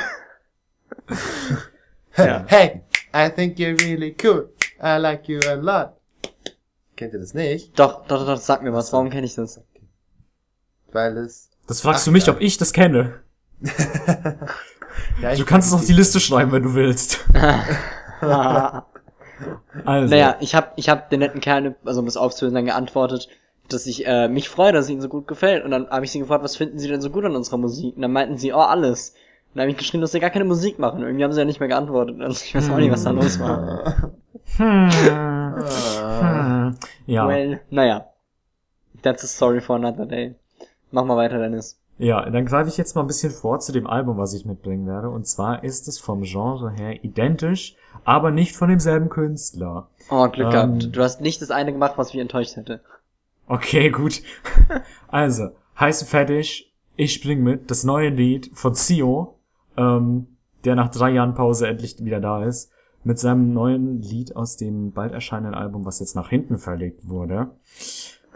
blah. 1.05 2.25
Ja. 2.25 2.45
Hey, 2.47 2.81
I 3.13 3.29
think 3.29 3.59
you're 3.59 3.77
really 3.81 4.15
cool. 4.23 4.49
I 4.81 4.97
like 4.97 5.27
you 5.27 5.39
a 5.45 5.55
lot. 5.55 5.97
Kennt 6.95 7.13
ihr 7.13 7.19
das 7.19 7.33
nicht? 7.33 7.77
doch, 7.77 8.07
doch, 8.07 8.25
doch, 8.25 8.39
sag 8.39 8.63
mir 8.63 8.71
was, 8.71 8.93
warum 8.93 9.09
kenne 9.09 9.25
ich 9.25 9.35
das? 9.35 9.61
Weil 10.93 11.17
es... 11.17 11.49
Das 11.67 11.81
fragst 11.81 12.03
Ach, 12.03 12.05
du 12.05 12.11
mich, 12.11 12.29
ob 12.29 12.39
ich 12.39 12.57
das 12.57 12.71
kenne. 12.71 13.19
Ja, 15.21 15.36
Du 15.36 15.45
kannst 15.45 15.67
es 15.69 15.73
auf 15.73 15.86
die 15.86 15.93
Liste 15.93 16.19
schreiben, 16.19 16.51
wenn 16.51 16.63
du 16.63 16.73
willst. 16.73 17.25
Also, 19.86 20.10
Naja, 20.15 20.38
ich 20.39 20.55
hab, 20.55 20.73
ich 20.77 20.88
hab 20.89 21.10
den 21.10 21.19
netten 21.19 21.41
Kerl, 21.41 21.75
also 21.84 21.99
um 21.99 22.05
das 22.05 22.15
aufzulösen, 22.15 22.55
dann 22.55 22.65
geantwortet, 22.65 23.27
dass 23.67 23.86
ich 23.86 24.08
äh, 24.08 24.29
mich 24.29 24.47
freue, 24.47 24.71
dass 24.71 24.86
es 24.86 24.91
ihnen 24.91 25.01
so 25.01 25.10
gut 25.10 25.27
gefällt. 25.27 25.65
Und 25.65 25.71
dann 25.71 25.89
habe 25.89 26.05
ich 26.05 26.12
sie 26.12 26.19
gefragt, 26.19 26.43
was 26.43 26.55
finden 26.55 26.79
sie 26.79 26.88
denn 26.88 27.01
so 27.01 27.10
gut 27.10 27.25
an 27.25 27.36
unserer 27.36 27.58
Musik? 27.58 27.95
Und 27.97 28.01
dann 28.01 28.13
meinten 28.13 28.38
sie, 28.38 28.53
oh, 28.53 28.60
alles. 28.60 29.10
Und 29.10 29.55
dann 29.55 29.63
habe 29.63 29.71
ich 29.71 29.77
geschrieben, 29.77 30.01
dass 30.01 30.13
sie 30.13 30.21
gar 30.21 30.29
keine 30.29 30.45
Musik 30.45 30.79
machen. 30.79 31.01
Irgendwie 31.01 31.23
haben 31.25 31.34
sie 31.34 31.39
ja 31.39 31.45
nicht 31.45 31.60
mehr 31.60 31.67
geantwortet. 31.67 32.21
Also 32.21 32.41
ich 32.45 32.55
weiß 32.55 32.69
auch 32.69 32.77
nicht, 32.77 32.91
was 32.91 33.03
da 33.03 33.12
los 33.12 33.38
war. 33.39 34.12
hm, 34.55 34.89
Ah. 35.12 36.67
hm, 36.67 36.75
ja, 37.08 37.27
Well, 37.27 37.60
naja. 37.69 38.05
That's 39.01 39.23
a 39.23 39.27
story 39.27 39.60
for 39.60 39.75
another 39.75 40.05
day. 40.05 40.36
Mach 40.91 41.03
mal 41.03 41.17
weiter, 41.17 41.38
Dennis. 41.39 41.77
Ja, 41.97 42.29
dann 42.29 42.45
greife 42.45 42.69
ich 42.69 42.77
jetzt 42.77 42.95
mal 42.95 43.01
ein 43.01 43.08
bisschen 43.08 43.31
vor 43.31 43.60
zu 43.60 43.71
dem 43.71 43.88
Album, 43.88 44.17
was 44.17 44.34
ich 44.34 44.45
mitbringen 44.45 44.86
werde. 44.86 45.10
Und 45.10 45.27
zwar 45.27 45.63
ist 45.63 45.88
es 45.88 45.99
vom 45.99 46.23
Genre 46.23 46.71
her 46.71 47.03
identisch, 47.03 47.75
aber 48.03 48.31
nicht 48.31 48.55
von 48.55 48.69
demselben 48.69 49.10
Künstler. 49.10 49.88
Oh, 50.10 50.27
Glück 50.27 50.47
Ähm. 50.47 50.79
gehabt. 50.79 50.95
Du 50.95 51.01
hast 51.01 51.21
nicht 51.21 51.41
das 51.41 51.51
eine 51.51 51.71
gemacht, 51.71 51.93
was 51.95 52.13
mich 52.13 52.21
enttäuscht 52.21 52.55
hätte. 52.55 52.81
Okay, 53.47 53.89
gut. 53.89 54.21
Also, 55.08 55.49
heiß 55.79 56.01
und 56.01 56.08
fertig. 56.10 56.73
Ich 56.97 57.13
spring 57.13 57.41
mit. 57.41 57.71
Das 57.71 57.84
neue 57.86 58.10
Lied 58.10 58.51
von 58.53 58.73
Zio, 58.73 59.39
ähm, 59.77 60.27
der 60.65 60.75
nach 60.75 60.89
drei 60.89 61.12
Jahren 61.12 61.36
Pause 61.36 61.67
endlich 61.67 62.03
wieder 62.03 62.19
da 62.19 62.43
ist, 62.43 62.71
mit 63.03 63.19
seinem 63.19 63.53
neuen 63.53 64.01
Lied 64.01 64.36
aus 64.36 64.58
dem 64.58 64.91
bald 64.91 65.13
erscheinenden 65.13 65.53
Album, 65.53 65.86
was 65.86 65.99
jetzt 65.99 66.15
nach 66.15 66.29
hinten 66.29 66.58
verlegt 66.58 67.08
wurde. 67.08 67.51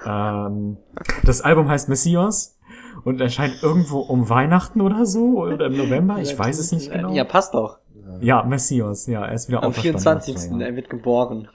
Ähm, 0.05 0.77
das 1.23 1.41
Album 1.41 1.67
heißt 1.67 1.89
Messias 1.89 2.57
und 3.03 3.21
erscheint 3.21 3.61
irgendwo 3.61 3.99
um 3.99 4.29
Weihnachten 4.29 4.81
oder 4.81 5.05
so 5.05 5.41
oder 5.41 5.67
im 5.67 5.77
November. 5.77 6.19
Ich 6.19 6.37
weiß 6.37 6.59
es 6.59 6.71
nicht 6.71 6.91
genau. 6.91 7.13
Ja, 7.13 7.23
passt 7.23 7.53
doch. 7.53 7.79
Ja, 8.21 8.43
Messias, 8.43 9.07
ja, 9.07 9.25
er 9.25 9.33
ist 9.33 9.47
wieder 9.47 9.63
Am 9.63 9.69
auferstanden. 9.69 10.01
24. 10.21 10.59
Ja. 10.59 10.65
Er 10.67 10.75
wird 10.75 10.89
geboren. 10.89 11.47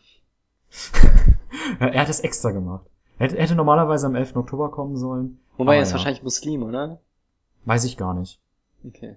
Er 1.79 2.01
hat 2.01 2.09
es 2.09 2.21
extra 2.21 2.51
gemacht. 2.51 2.85
Er 3.19 3.31
hätte, 3.31 3.55
normalerweise 3.55 4.07
am 4.07 4.15
11. 4.15 4.37
Oktober 4.37 4.71
kommen 4.71 4.97
sollen. 4.97 5.41
Wobei 5.57 5.77
er 5.77 5.83
ist 5.83 5.91
ja. 5.91 5.95
wahrscheinlich 5.95 6.23
Muslim, 6.23 6.63
oder? 6.63 7.01
Weiß 7.65 7.85
ich 7.85 7.97
gar 7.97 8.13
nicht. 8.13 8.41
Okay. 8.87 9.17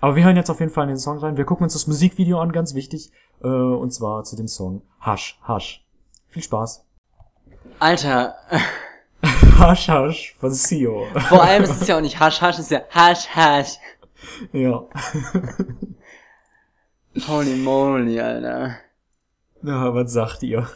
Aber 0.00 0.16
wir 0.16 0.24
hören 0.24 0.36
jetzt 0.36 0.50
auf 0.50 0.60
jeden 0.60 0.72
Fall 0.72 0.84
in 0.84 0.90
den 0.90 0.98
Song 0.98 1.18
rein. 1.18 1.36
Wir 1.36 1.44
gucken 1.44 1.64
uns 1.64 1.72
das 1.72 1.86
Musikvideo 1.86 2.40
an, 2.40 2.52
ganz 2.52 2.74
wichtig. 2.74 3.10
Äh, 3.42 3.48
und 3.48 3.92
zwar 3.92 4.24
zu 4.24 4.36
dem 4.36 4.48
Song 4.48 4.82
Hush, 5.04 5.38
Hush. 5.46 5.84
Viel 6.28 6.42
Spaß. 6.42 6.84
Alter, 7.78 8.34
Hush, 9.58 9.88
Hush 9.88 10.34
von 10.38 10.50
Sio. 10.52 11.06
vor 11.28 11.42
allem 11.42 11.62
ist 11.64 11.80
es 11.82 11.88
ja 11.88 11.96
auch 11.96 12.00
nicht 12.00 12.18
Hasch, 12.20 12.40
Hasch, 12.40 12.56
es 12.56 12.66
ist 12.66 12.70
ja 12.70 12.82
Hasch, 12.90 13.28
Hasch. 13.28 13.76
ja. 14.52 14.84
Holy 17.26 17.56
moly, 17.56 18.20
Alter. 18.20 18.76
Na, 19.62 19.94
was 19.94 20.12
sagt 20.12 20.42
ihr? 20.42 20.68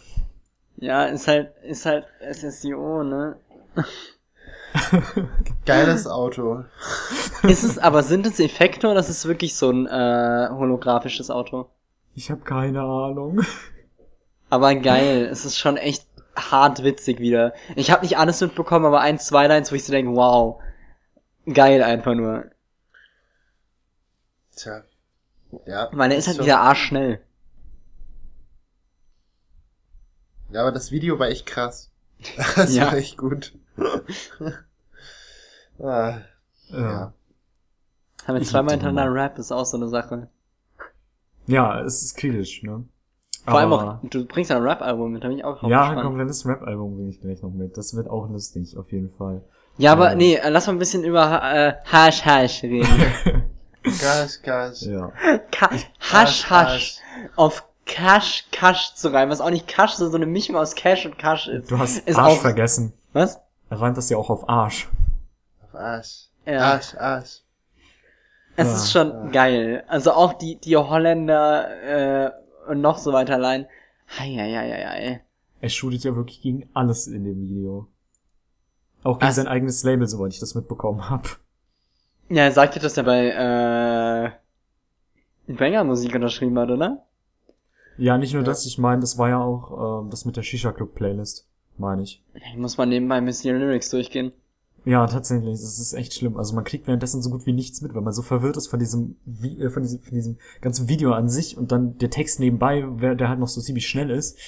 Ja, 0.76 1.04
ist 1.04 1.28
halt, 1.28 1.52
ist 1.62 1.84
halt 1.84 2.06
SSIO, 2.32 3.02
ne? 3.04 3.36
Geiles 5.66 6.06
Auto. 6.06 6.64
Ist 7.42 7.64
es, 7.64 7.78
aber 7.78 8.02
sind 8.02 8.26
es 8.26 8.40
Effekte 8.40 8.88
oder 8.88 9.00
ist 9.00 9.10
es 9.10 9.26
wirklich 9.26 9.54
so 9.56 9.70
ein 9.70 9.86
äh, 9.86 10.48
holographisches 10.50 11.30
Auto? 11.30 11.68
Ich 12.14 12.30
habe 12.30 12.40
keine 12.42 12.80
Ahnung. 12.80 13.40
Aber 14.48 14.74
geil, 14.74 15.28
es 15.30 15.44
ist 15.44 15.58
schon 15.58 15.76
echt 15.76 16.09
hart 16.36 16.82
witzig 16.84 17.18
wieder. 17.18 17.54
Ich 17.76 17.90
habe 17.90 18.02
nicht 18.02 18.18
alles 18.18 18.40
mitbekommen, 18.40 18.86
aber 18.86 19.00
ein, 19.00 19.18
zwei 19.18 19.46
Lines, 19.46 19.70
wo 19.70 19.74
ich 19.76 19.84
so 19.84 19.92
denke, 19.92 20.12
wow. 20.14 20.62
Geil 21.52 21.82
einfach 21.82 22.14
nur. 22.14 22.44
Tja. 24.56 24.82
Ja. 25.66 25.88
Ich 25.90 25.96
meine, 25.96 26.14
er 26.14 26.18
ist 26.18 26.26
halt 26.28 26.36
schon- 26.36 26.46
wieder 26.46 26.60
arschschnell. 26.60 27.20
Ja, 30.50 30.62
aber 30.62 30.72
das 30.72 30.90
Video 30.90 31.18
war 31.18 31.28
echt 31.28 31.46
krass. 31.46 31.90
Das 32.56 32.74
Ja. 32.74 32.86
war 32.86 32.94
echt 32.94 33.16
gut. 33.16 33.52
ah, 35.78 36.18
Ja. 36.68 37.12
Haben 38.26 38.34
wir 38.38 38.42
zweimal 38.42 38.74
hintereinander. 38.74 39.14
Rap, 39.14 39.38
ist 39.38 39.50
auch 39.50 39.64
so 39.64 39.78
eine 39.78 39.88
Sache. 39.88 40.28
Ja, 41.46 41.80
es 41.80 42.02
ist 42.02 42.16
kritisch, 42.16 42.62
ne? 42.62 42.84
Vor 43.44 43.58
allem 43.58 43.72
auch, 43.72 43.96
du 44.02 44.26
bringst 44.26 44.50
ein 44.52 44.62
Rap-Album 44.62 45.12
mit, 45.12 45.24
hab 45.24 45.30
ich 45.30 45.44
auch 45.44 45.62
Ja, 45.68 45.90
ein 45.90 46.00
komplettes 46.02 46.46
Rap-Album 46.46 46.94
bringe 46.96 47.10
ich 47.10 47.20
gleich 47.20 47.42
noch 47.42 47.50
mit. 47.52 47.76
Das 47.76 47.94
wird 47.96 48.08
auch 48.08 48.28
lustig, 48.28 48.76
auf 48.76 48.92
jeden 48.92 49.10
Fall. 49.10 49.42
Ja, 49.78 49.92
aber 49.92 50.10
Ja. 50.10 50.14
nee, 50.16 50.38
lass 50.48 50.66
mal 50.66 50.74
ein 50.74 50.78
bisschen 50.78 51.04
über 51.04 51.42
äh, 51.42 51.72
Hash 51.84 52.24
Hash 52.24 52.62
reden. 52.62 52.86
Gas, 53.82 54.42
Gas. 54.42 54.82
Ja. 54.82 55.10
Ka 55.50 55.70
Hash 55.98 56.50
Hash 56.50 56.98
auf 57.36 57.64
Cash 57.86 58.44
Cash 58.52 58.94
zu 58.94 59.08
reimen, 59.12 59.30
was 59.30 59.40
auch 59.40 59.50
nicht 59.50 59.66
Cash, 59.66 59.92
sondern 59.94 60.12
so 60.12 60.16
eine 60.18 60.26
Mischung 60.26 60.56
aus 60.56 60.74
Cash 60.74 61.06
und 61.06 61.18
Cash 61.18 61.48
ist. 61.48 61.70
Du 61.70 61.78
hast 61.78 61.98
ist 62.06 62.16
Arsch 62.18 62.34
auch, 62.34 62.40
vergessen. 62.40 62.92
Was? 63.14 63.40
Er 63.70 63.80
reimt 63.80 63.96
das 63.96 64.10
ja 64.10 64.16
auch 64.18 64.28
auf 64.30 64.48
Arsch. 64.48 64.88
Auf 65.64 65.74
Arsch. 65.74 66.28
Ja. 66.44 66.72
Arsch, 66.72 66.94
Arsch. 66.96 67.40
Es 68.56 68.66
Ja. 68.68 68.74
ist 68.74 68.92
schon 68.92 69.32
geil. 69.32 69.82
Also 69.88 70.12
auch 70.12 70.34
die, 70.34 70.56
die 70.60 70.76
Holländer 70.76 72.26
äh, 72.26 72.30
und 72.70 72.80
noch 72.80 72.98
so 72.98 73.12
weiter 73.12 73.34
allein. 73.34 73.66
Heieieiei. 74.18 75.20
Er 75.60 75.68
shootet 75.68 76.04
ja 76.04 76.16
wirklich 76.16 76.40
gegen 76.40 76.68
alles 76.72 77.06
in 77.06 77.24
dem 77.24 77.48
Video. 77.48 77.86
Auch 79.02 79.18
gegen 79.18 79.28
Was? 79.28 79.36
sein 79.36 79.48
eigenes 79.48 79.82
Label, 79.82 80.06
soweit 80.06 80.32
ich 80.32 80.40
das 80.40 80.54
mitbekommen 80.54 81.10
habe. 81.10 81.28
Ja, 82.28 82.44
er 82.44 82.52
sagte, 82.52 82.80
dass 82.80 82.96
er 82.96 83.02
bei 83.02 84.32
äh, 85.48 85.52
Banger 85.52 85.84
Musik 85.84 86.14
unterschrieben 86.14 86.58
hat, 86.58 86.70
oder? 86.70 87.04
Ja, 87.98 88.16
nicht 88.16 88.32
nur 88.32 88.42
das, 88.42 88.64
ich 88.66 88.78
meine, 88.78 89.00
das 89.00 89.18
war 89.18 89.28
ja 89.28 89.38
auch 89.38 90.06
äh, 90.06 90.10
das 90.10 90.24
mit 90.24 90.36
der 90.36 90.42
Shisha 90.42 90.72
Club 90.72 90.94
Playlist, 90.94 91.46
meine 91.76 92.02
ich. 92.02 92.22
Ich 92.34 92.56
muss 92.56 92.78
mal 92.78 92.86
nebenbei 92.86 93.16
ein 93.16 93.26
bisschen 93.26 93.54
die 93.54 93.60
Lyrics 93.62 93.90
durchgehen. 93.90 94.32
Ja, 94.84 95.06
tatsächlich, 95.06 95.60
das 95.60 95.78
ist 95.78 95.92
echt 95.92 96.14
schlimm. 96.14 96.36
Also 96.36 96.54
man 96.54 96.64
kriegt 96.64 96.86
währenddessen 96.86 97.22
so 97.22 97.30
gut 97.30 97.44
wie 97.44 97.52
nichts 97.52 97.82
mit, 97.82 97.94
weil 97.94 98.02
man 98.02 98.14
so 98.14 98.22
verwirrt 98.22 98.56
ist 98.56 98.68
von 98.68 98.78
diesem, 98.78 99.16
äh, 99.42 99.68
von 99.68 99.82
diesem, 99.82 100.00
von 100.00 100.14
diesem 100.14 100.38
ganzen 100.62 100.88
Video 100.88 101.12
an 101.12 101.28
sich 101.28 101.58
und 101.58 101.70
dann 101.70 101.98
der 101.98 102.10
Text 102.10 102.40
nebenbei, 102.40 102.86
der 103.14 103.28
halt 103.28 103.38
noch 103.38 103.48
so 103.48 103.60
ziemlich 103.60 103.86
schnell 103.86 104.10
ist, 104.10 104.38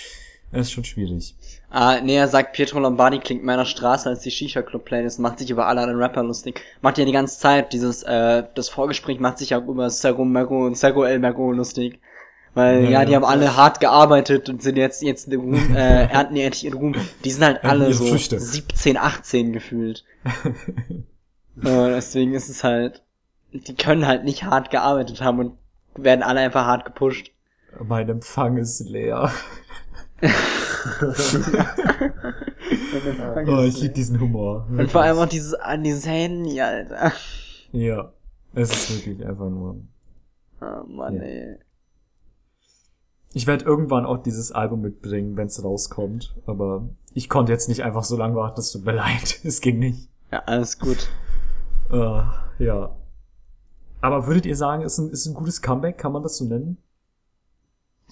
das 0.53 0.67
ist 0.67 0.73
schon 0.73 0.85
schwierig. 0.85 1.35
Ah, 1.71 2.01
nee, 2.03 2.17
er 2.17 2.29
sagt, 2.29 2.53
Pietro 2.53 2.79
Lombardi 2.79 3.19
klingt 3.19 3.43
meiner 3.43 3.65
Straße 3.65 4.09
als 4.09 4.21
die 4.21 4.31
Shisha 4.31 4.61
Club 4.61 4.85
Playlist, 4.85 5.19
macht 5.19 5.39
sich 5.39 5.51
über 5.51 5.67
alle 5.67 5.81
anderen 5.81 6.01
Rapper 6.01 6.23
lustig. 6.23 6.61
Macht 6.83 6.99
ja 6.99 7.07
die 7.07 7.13
ganze 7.13 7.39
Zeit, 7.39 7.73
dieses, 7.73 8.03
äh, 8.03 8.45
das 8.55 8.69
Vorgespräch 8.69 9.19
macht 9.19 9.39
sich 9.39 9.55
auch 9.55 9.67
über 9.67 9.89
Sergo 9.89 10.27
Mergo 10.27 10.67
und 10.67 10.77
Sergo 10.77 11.05
El 11.05 11.19
Mergo 11.19 11.53
lustig. 11.53 12.01
Weil, 12.55 12.85
Ja, 12.85 12.91
ja, 12.91 12.91
ja. 13.01 13.05
die 13.07 13.17
haben 13.17 13.25
alle 13.25 13.57
hart 13.57 13.81
gearbeitet 13.81 14.49
und 14.49 14.63
sind 14.63 14.77
jetzt, 14.77 15.03
jetzt 15.03 15.31
den 15.33 15.41
Ruhm, 15.41 15.75
äh, 15.75 16.05
ernten 16.13 16.35
die 16.35 16.43
endlich 16.43 16.65
ihren 16.65 16.75
Ruhm. 16.79 16.95
Die 17.25 17.31
sind 17.31 17.45
halt 17.45 17.65
alle 17.65 17.93
so 17.95 18.05
Früchte. 18.07 18.39
17, 18.39 18.97
18 18.99 19.53
gefühlt. 19.53 20.05
äh, 20.25 20.93
deswegen 21.63 22.35
ist 22.35 22.49
es 22.51 22.63
halt, 22.63 23.03
die 23.53 23.75
können 23.75 24.07
halt 24.07 24.25
nicht 24.25 24.45
hart 24.45 24.71
gearbeitet 24.71 25.23
haben 25.23 25.39
und 25.39 25.53
werden 25.97 26.23
alle 26.23 26.41
einfach 26.41 26.67
hart 26.67 26.85
gepusht. 26.85 27.31
Mein 27.83 28.09
Empfang 28.09 28.59
ist 28.59 28.81
leer. 28.81 29.31
Oh, 33.47 33.63
ich 33.63 33.81
liebe 33.81 33.95
diesen 33.95 34.21
Humor. 34.21 34.67
Und 34.71 34.91
vor 34.91 35.03
allem 35.03 35.19
auch 35.19 35.27
dieses, 35.27 35.55
an 35.55 35.83
dieses 35.83 36.07
Handy, 36.07 36.61
Alter. 36.61 37.13
Ja, 37.73 38.13
es 38.55 38.71
ist 38.71 39.07
wirklich 39.07 39.27
einfach 39.27 39.49
nur. 39.49 39.77
Oh 40.61 40.85
Mann, 40.87 41.17
Ja. 41.17 41.23
ey. 41.23 41.57
Ich 43.35 43.47
werde 43.47 43.65
irgendwann 43.65 44.05
auch 44.05 44.19
dieses 44.23 44.53
Album 44.53 44.83
mitbringen, 44.83 45.37
wenn 45.37 45.47
es 45.47 45.63
rauskommt. 45.65 46.35
Aber 46.47 46.89
ich 47.15 47.29
konnte 47.29 47.53
jetzt 47.53 47.69
nicht 47.69 47.83
einfach 47.83 48.05
so 48.05 48.17
lange 48.17 48.35
warten, 48.37 48.61
es 48.61 48.73
tut 48.73 48.85
mir 48.85 48.93
leid. 48.97 49.41
Es 49.45 49.61
ging 49.61 49.79
nicht. 49.79 50.09
Ja, 50.31 50.41
alles 50.47 50.79
gut. 50.79 51.09
Äh, 51.91 52.23
ja. 52.65 52.95
Aber 54.01 54.27
würdet 54.27 54.47
ihr 54.47 54.57
sagen, 54.57 54.83
ist 54.83 54.99
ein, 54.99 55.11
ist 55.11 55.27
ein 55.27 55.35
gutes 55.35 55.63
Comeback? 55.63 55.97
Kann 55.99 56.13
man 56.13 56.23
das 56.23 56.37
so 56.37 56.45
nennen? 56.45 56.77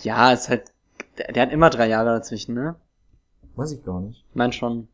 Ja, 0.02 0.32
ist 0.32 0.48
halt, 0.48 0.72
der, 1.18 1.32
der 1.32 1.42
hat 1.42 1.52
immer 1.52 1.68
drei 1.70 1.88
Jahre 1.88 2.10
dazwischen, 2.10 2.54
ne? 2.54 2.76
Weiß 3.56 3.72
ich 3.72 3.84
gar 3.84 4.00
nicht. 4.00 4.24
Ich 4.30 4.34
mein 4.36 4.52
schon. 4.52 4.88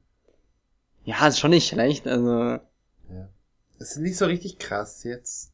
Ja, 1.05 1.27
ist 1.27 1.39
schon 1.39 1.51
nicht 1.51 1.69
schlecht, 1.69 2.07
also. 2.09 2.59
Es 3.79 3.91
ist 3.91 3.99
nicht 3.99 4.17
so 4.17 4.25
richtig 4.25 4.59
krass 4.59 5.05
jetzt. 5.05 5.53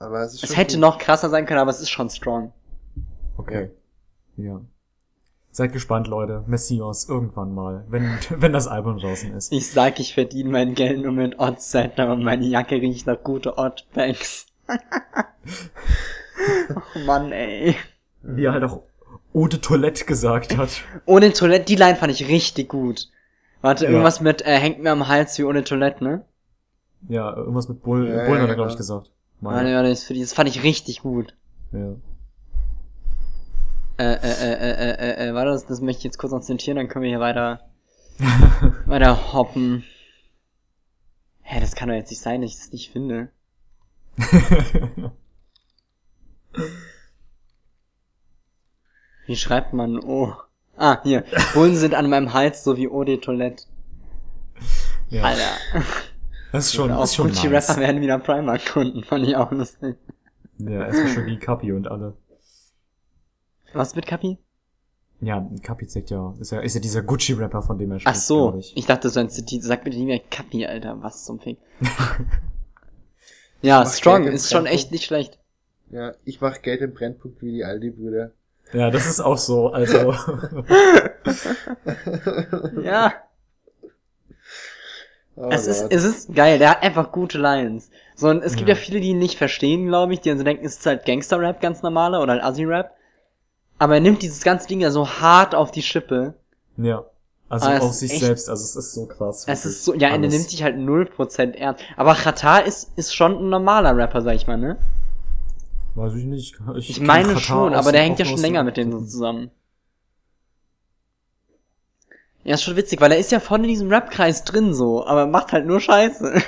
Aber 0.00 0.22
es 0.22 0.34
ist 0.34 0.42
Es 0.42 0.48
schon 0.50 0.56
hätte 0.56 0.74
gut. 0.74 0.80
noch 0.80 0.98
krasser 0.98 1.30
sein 1.30 1.46
können, 1.46 1.60
aber 1.60 1.70
es 1.70 1.80
ist 1.80 1.88
schon 1.90 2.10
strong. 2.10 2.52
Okay. 3.36 3.66
Ja. 3.66 3.70
Seid 5.50 5.72
gespannt, 5.72 6.08
Leute. 6.08 6.42
Messias 6.48 7.08
irgendwann 7.08 7.54
mal, 7.54 7.84
wenn, 7.88 8.18
wenn 8.30 8.52
das 8.52 8.66
Album 8.66 8.98
draußen 8.98 9.32
ist. 9.34 9.52
Ich 9.52 9.70
sag, 9.70 10.00
ich 10.00 10.14
verdiene 10.14 10.50
mein 10.50 10.74
Geld 10.74 11.00
nur 11.00 11.12
mit 11.12 11.38
Odd-Set, 11.38 12.00
aber 12.00 12.16
meine 12.16 12.44
Jacke 12.44 12.74
riecht 12.74 13.06
nach 13.06 13.22
gute 13.22 13.56
Odd-Bags. 13.56 14.46
oh 16.74 16.98
Mann, 17.06 17.30
ey. 17.30 17.76
Wie 18.22 18.44
er 18.44 18.52
halt 18.52 18.64
auch 18.64 18.82
de 19.32 19.60
Toilette 19.60 20.04
gesagt 20.04 20.56
hat. 20.56 20.82
Ohne 21.06 21.32
Toilette, 21.32 21.66
die 21.66 21.76
Line 21.76 21.96
fand 21.96 22.12
ich 22.12 22.28
richtig 22.28 22.68
gut. 22.68 23.10
Warte, 23.60 23.84
Ja. 23.84 23.90
irgendwas 23.90 24.20
mit, 24.20 24.42
äh, 24.42 24.58
hängt 24.58 24.82
mir 24.82 24.90
am 24.90 25.06
Hals 25.08 25.38
wie 25.38 25.44
ohne 25.44 25.62
Toilette, 25.64 26.02
ne? 26.02 26.24
Ja, 27.08 27.34
irgendwas 27.36 27.68
mit 27.68 27.82
Bull, 27.82 28.08
Ja, 28.08 28.24
Bullen 28.24 28.36
ja, 28.38 28.42
hat 28.42 28.48
er, 28.48 28.54
glaube 28.56 28.70
ich, 28.70 28.76
gesagt. 28.76 29.10
Meine. 29.40 29.74
warte, 29.74 29.90
das, 29.90 30.08
das 30.08 30.32
fand 30.32 30.48
ich 30.48 30.62
richtig 30.62 31.02
gut. 31.02 31.34
Ja. 31.72 31.94
Äh, 33.96 34.04
äh, 34.04 34.16
äh, 34.16 34.52
äh, 34.52 34.90
äh, 34.90 35.28
äh, 35.28 35.34
warte, 35.34 35.50
das, 35.52 35.66
das 35.66 35.80
möchte 35.80 36.00
ich 36.00 36.04
jetzt 36.04 36.18
kurz 36.18 36.32
noch 36.32 36.40
zitieren, 36.40 36.76
dann 36.76 36.88
können 36.88 37.04
wir 37.04 37.10
hier 37.10 37.20
weiter, 37.20 37.60
weiter 38.86 39.32
hoppen. 39.32 39.84
Hä, 41.42 41.60
das 41.60 41.74
kann 41.76 41.88
doch 41.88 41.94
jetzt 41.94 42.10
nicht 42.10 42.20
sein, 42.22 42.40
dass 42.42 42.50
ich 42.50 42.58
das 42.58 42.72
nicht 42.72 42.90
finde. 42.90 43.28
Wie 49.26 49.36
schreibt 49.36 49.72
man 49.72 49.98
O? 50.00 50.34
Ah, 50.76 51.00
hier. 51.02 51.24
Bullen 51.52 51.76
sind 51.76 51.94
an 51.94 52.10
meinem 52.10 52.32
Hals 52.32 52.64
so 52.64 52.76
wie 52.76 52.88
Eau 52.88 53.04
de 53.04 53.18
Toilette. 53.18 53.64
ja. 55.08 55.22
Alter. 55.22 55.56
Das 56.52 56.66
ist 56.66 56.74
schon, 56.74 56.90
auch 56.92 57.04
ist 57.04 57.14
schon 57.16 57.28
Gucci-Rapper 57.28 57.52
nice. 57.68 57.76
werden 57.78 58.00
wieder 58.00 58.18
Primark-Kunden, 58.18 59.02
fand 59.04 59.26
ich 59.26 59.36
auch 59.36 59.50
lustig. 59.50 59.96
Ja, 60.58 60.86
erstmal 60.86 61.08
schon 61.08 61.26
die 61.26 61.38
Kapi 61.38 61.72
und 61.72 61.88
alle. 61.88 62.16
Was 63.74 63.94
mit 63.94 64.06
Kapi? 64.06 64.38
Ja, 65.20 65.48
Kapi 65.62 65.86
zeigt 65.86 66.10
ja, 66.10 66.34
ist 66.38 66.52
ja, 66.52 66.60
ist 66.60 66.74
ja 66.74 66.80
dieser 66.80 67.02
Gucci-Rapper, 67.02 67.62
von 67.62 67.78
dem 67.78 67.90
er 67.92 67.96
Ach 67.96 68.00
spricht, 68.00 68.20
so, 68.20 68.50
glaub 68.50 68.60
ich. 68.60 68.76
ich 68.76 68.86
dachte, 68.86 69.08
so 69.08 69.20
ein 69.20 69.30
Ziti, 69.30 69.60
sag 69.60 69.84
bitte 69.84 69.96
nie 69.96 70.06
mehr 70.06 70.20
Kapi, 70.30 70.66
Alter, 70.66 70.96
was 71.02 71.24
zum 71.24 71.40
Fick. 71.40 71.58
ja, 73.62 73.86
Strong, 73.86 74.24
ist 74.26 74.50
schon 74.50 74.66
echt 74.66 74.90
nicht 74.92 75.04
schlecht. 75.04 75.38
Ja, 75.90 76.12
ich 76.24 76.40
mach 76.40 76.60
Geld 76.62 76.80
im 76.82 76.92
Brennpunkt 76.92 77.40
wie 77.42 77.52
die 77.52 77.64
Aldi-Brüder. 77.64 78.32
Ja, 78.72 78.90
das 78.90 79.06
ist 79.06 79.20
auch 79.20 79.38
so, 79.38 79.68
also. 79.68 80.14
Ja. 82.82 83.12
Oh 85.36 85.48
es 85.50 85.66
ist, 85.66 85.82
Gott. 85.82 85.92
es 85.92 86.04
ist 86.04 86.34
geil, 86.34 86.58
der 86.58 86.70
hat 86.70 86.82
einfach 86.82 87.10
gute 87.10 87.38
Lines. 87.38 87.90
So, 88.14 88.28
und 88.28 88.42
es 88.42 88.54
gibt 88.54 88.68
Ja. 88.68 88.74
ja 88.76 88.80
viele, 88.80 89.00
die 89.00 89.08
ihn 89.08 89.18
nicht 89.18 89.36
verstehen, 89.36 89.86
glaube 89.88 90.12
ich, 90.14 90.20
die 90.20 90.28
dann 90.28 90.38
so 90.38 90.44
denken, 90.44 90.64
es 90.64 90.76
ist 90.78 90.86
halt 90.86 91.04
Gangster-Rap, 91.04 91.60
ganz 91.60 91.82
normaler, 91.82 92.22
oder 92.22 92.34
halt 92.34 92.44
Assi-Rap. 92.44 92.92
Aber 93.78 93.94
er 93.94 94.00
nimmt 94.00 94.22
dieses 94.22 94.42
ganze 94.42 94.66
Ding 94.68 94.80
ja 94.80 94.90
so 94.90 95.08
hart 95.08 95.54
auf 95.54 95.70
die 95.70 95.82
Schippe. 95.82 96.34
Ja. 96.76 97.04
Also 97.48 97.68
es 97.70 97.82
auf 97.82 97.92
sich 97.92 98.12
echt- 98.12 98.20
selbst, 98.24 98.48
also 98.48 98.64
es 98.64 98.74
ist 98.74 98.94
so 98.94 99.06
krass. 99.06 99.44
Es 99.46 99.66
ist 99.66 99.84
so, 99.84 99.94
ja, 99.94 100.08
er 100.08 100.14
Alles. 100.14 100.32
nimmt 100.32 100.48
sich 100.50 100.62
halt 100.62 100.76
0% 100.76 101.54
ernst. 101.56 101.82
Aber 101.96 102.14
Xatar 102.14 102.64
ist, 102.64 102.90
ist 102.96 103.14
schon 103.14 103.36
ein 103.38 103.50
normaler 103.50 103.96
Rapper, 103.96 104.22
sag 104.22 104.34
ich 104.34 104.46
mal, 104.46 104.56
ne? 104.56 104.78
Weiß 105.94 106.14
ich 106.14 106.24
nicht. 106.24 106.56
Ich, 106.76 106.90
Ich 106.90 107.00
meine 107.00 107.28
Katar 107.28 107.40
schon, 107.40 107.74
aber 107.74 107.92
der 107.92 108.02
hängt 108.02 108.18
ja 108.18 108.24
schon 108.24 108.40
länger 108.40 108.64
mit 108.64 108.76
denen 108.76 108.90
so 108.92 109.00
zusammen. 109.04 109.50
Ja, 112.42 112.54
ist 112.54 112.62
schon 112.64 112.76
witzig, 112.76 113.00
weil 113.00 113.12
er 113.12 113.18
ist 113.18 113.30
ja 113.32 113.40
voll 113.40 113.60
in 113.60 113.68
diesem 113.68 113.88
Rap-Kreis 113.90 114.44
drin 114.44 114.74
so, 114.74 115.06
aber 115.06 115.26
macht 115.26 115.52
halt 115.52 115.66
nur 115.66 115.80
Scheiße. 115.80 116.42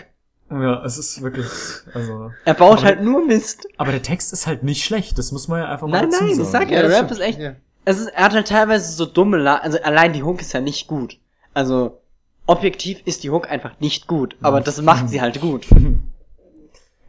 Ja, 0.50 0.84
es 0.84 0.96
ist 0.96 1.20
wirklich, 1.22 1.46
also. 1.92 2.30
Er 2.44 2.54
baut 2.54 2.78
Aber- 2.78 2.86
halt 2.86 3.02
nur 3.02 3.24
Mist. 3.26 3.66
Aber 3.78 3.90
der 3.90 4.02
Text 4.02 4.32
ist 4.32 4.46
halt 4.46 4.62
nicht 4.62 4.84
schlecht, 4.84 5.18
das 5.18 5.32
muss 5.32 5.48
man 5.48 5.60
ja 5.60 5.68
einfach 5.70 5.88
mal 5.88 6.00
Nein, 6.02 6.10
dazu 6.10 6.22
nein, 6.22 6.30
ich 6.32 6.36
sagen. 6.38 6.50
sag 6.50 6.70
ja, 6.70 6.82
das 6.82 6.92
Rap 6.92 7.10
ist 7.10 7.20
echt, 7.20 7.38
Ja. 7.40 7.56
es 7.84 7.98
ist, 7.98 8.06
er 8.08 8.24
hat 8.24 8.32
halt 8.32 8.46
teilweise 8.48 8.92
so 8.92 9.06
dumme, 9.06 9.38
La 9.38 9.56
also 9.56 9.78
allein 9.82 10.12
die 10.12 10.22
Hook 10.22 10.40
ist 10.40 10.52
ja 10.52 10.60
nicht 10.60 10.86
gut. 10.86 11.18
Also, 11.52 12.00
objektiv 12.46 13.00
ist 13.06 13.24
die 13.24 13.30
Hook 13.30 13.50
einfach 13.50 13.80
nicht 13.80 14.06
gut, 14.06 14.36
aber 14.40 14.60
das 14.60 14.80
macht 14.82 15.08
sie 15.08 15.20
halt 15.20 15.40
gut. 15.40 15.66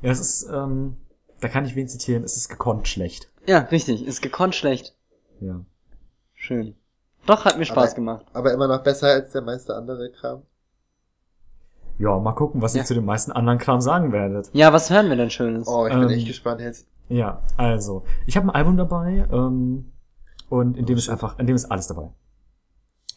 Ja, 0.01 0.11
es 0.11 0.19
ist, 0.19 0.47
ähm, 0.53 0.97
da 1.41 1.47
kann 1.47 1.65
ich 1.65 1.75
wen 1.75 1.87
zitieren, 1.87 2.23
es 2.23 2.37
ist 2.37 2.49
gekonnt 2.49 2.87
schlecht. 2.87 3.29
Ja, 3.47 3.59
richtig, 3.71 4.05
ist 4.05 4.21
gekonnt 4.21 4.53
schlecht. 4.53 4.93
Ja. 5.39 5.61
Schön. 6.35 6.75
Doch, 7.25 7.45
hat 7.45 7.57
mir 7.57 7.65
Spaß 7.65 7.89
Aber- 7.91 7.95
gemacht. 7.95 8.25
Aber 8.33 8.53
immer 8.53 8.67
noch 8.67 8.83
besser 8.83 9.07
als 9.07 9.31
der 9.31 9.41
meiste 9.41 9.75
andere 9.75 10.11
Kram. 10.11 10.43
Ja, 11.99 12.17
mal 12.19 12.33
gucken, 12.33 12.61
was 12.61 12.73
Ja. 12.75 12.81
ihr 12.81 12.85
zu 12.85 12.93
den 12.93 13.05
meisten 13.05 13.31
anderen 13.31 13.57
Kram 13.59 13.81
sagen 13.81 14.11
werdet. 14.11 14.49
Ja, 14.53 14.71
was 14.73 14.89
hören 14.89 15.09
wir 15.09 15.15
denn 15.15 15.29
Schönes? 15.29 15.67
Oh, 15.67 15.87
ich 15.87 15.93
bin 15.93 16.03
Ähm, 16.03 16.09
echt 16.09 16.27
gespannt 16.27 16.61
jetzt. 16.61 16.87
Ja, 17.09 17.41
also, 17.57 18.03
ich 18.25 18.35
habe 18.37 18.47
ein 18.47 18.51
Album 18.51 18.77
dabei, 18.77 19.25
ähm, 19.31 19.91
und 20.49 20.77
in 20.77 20.85
dem 20.85 20.97
ist 20.97 21.09
einfach, 21.09 21.39
in 21.39 21.47
dem 21.47 21.55
ist 21.55 21.65
alles 21.65 21.87
dabei. 21.87 22.09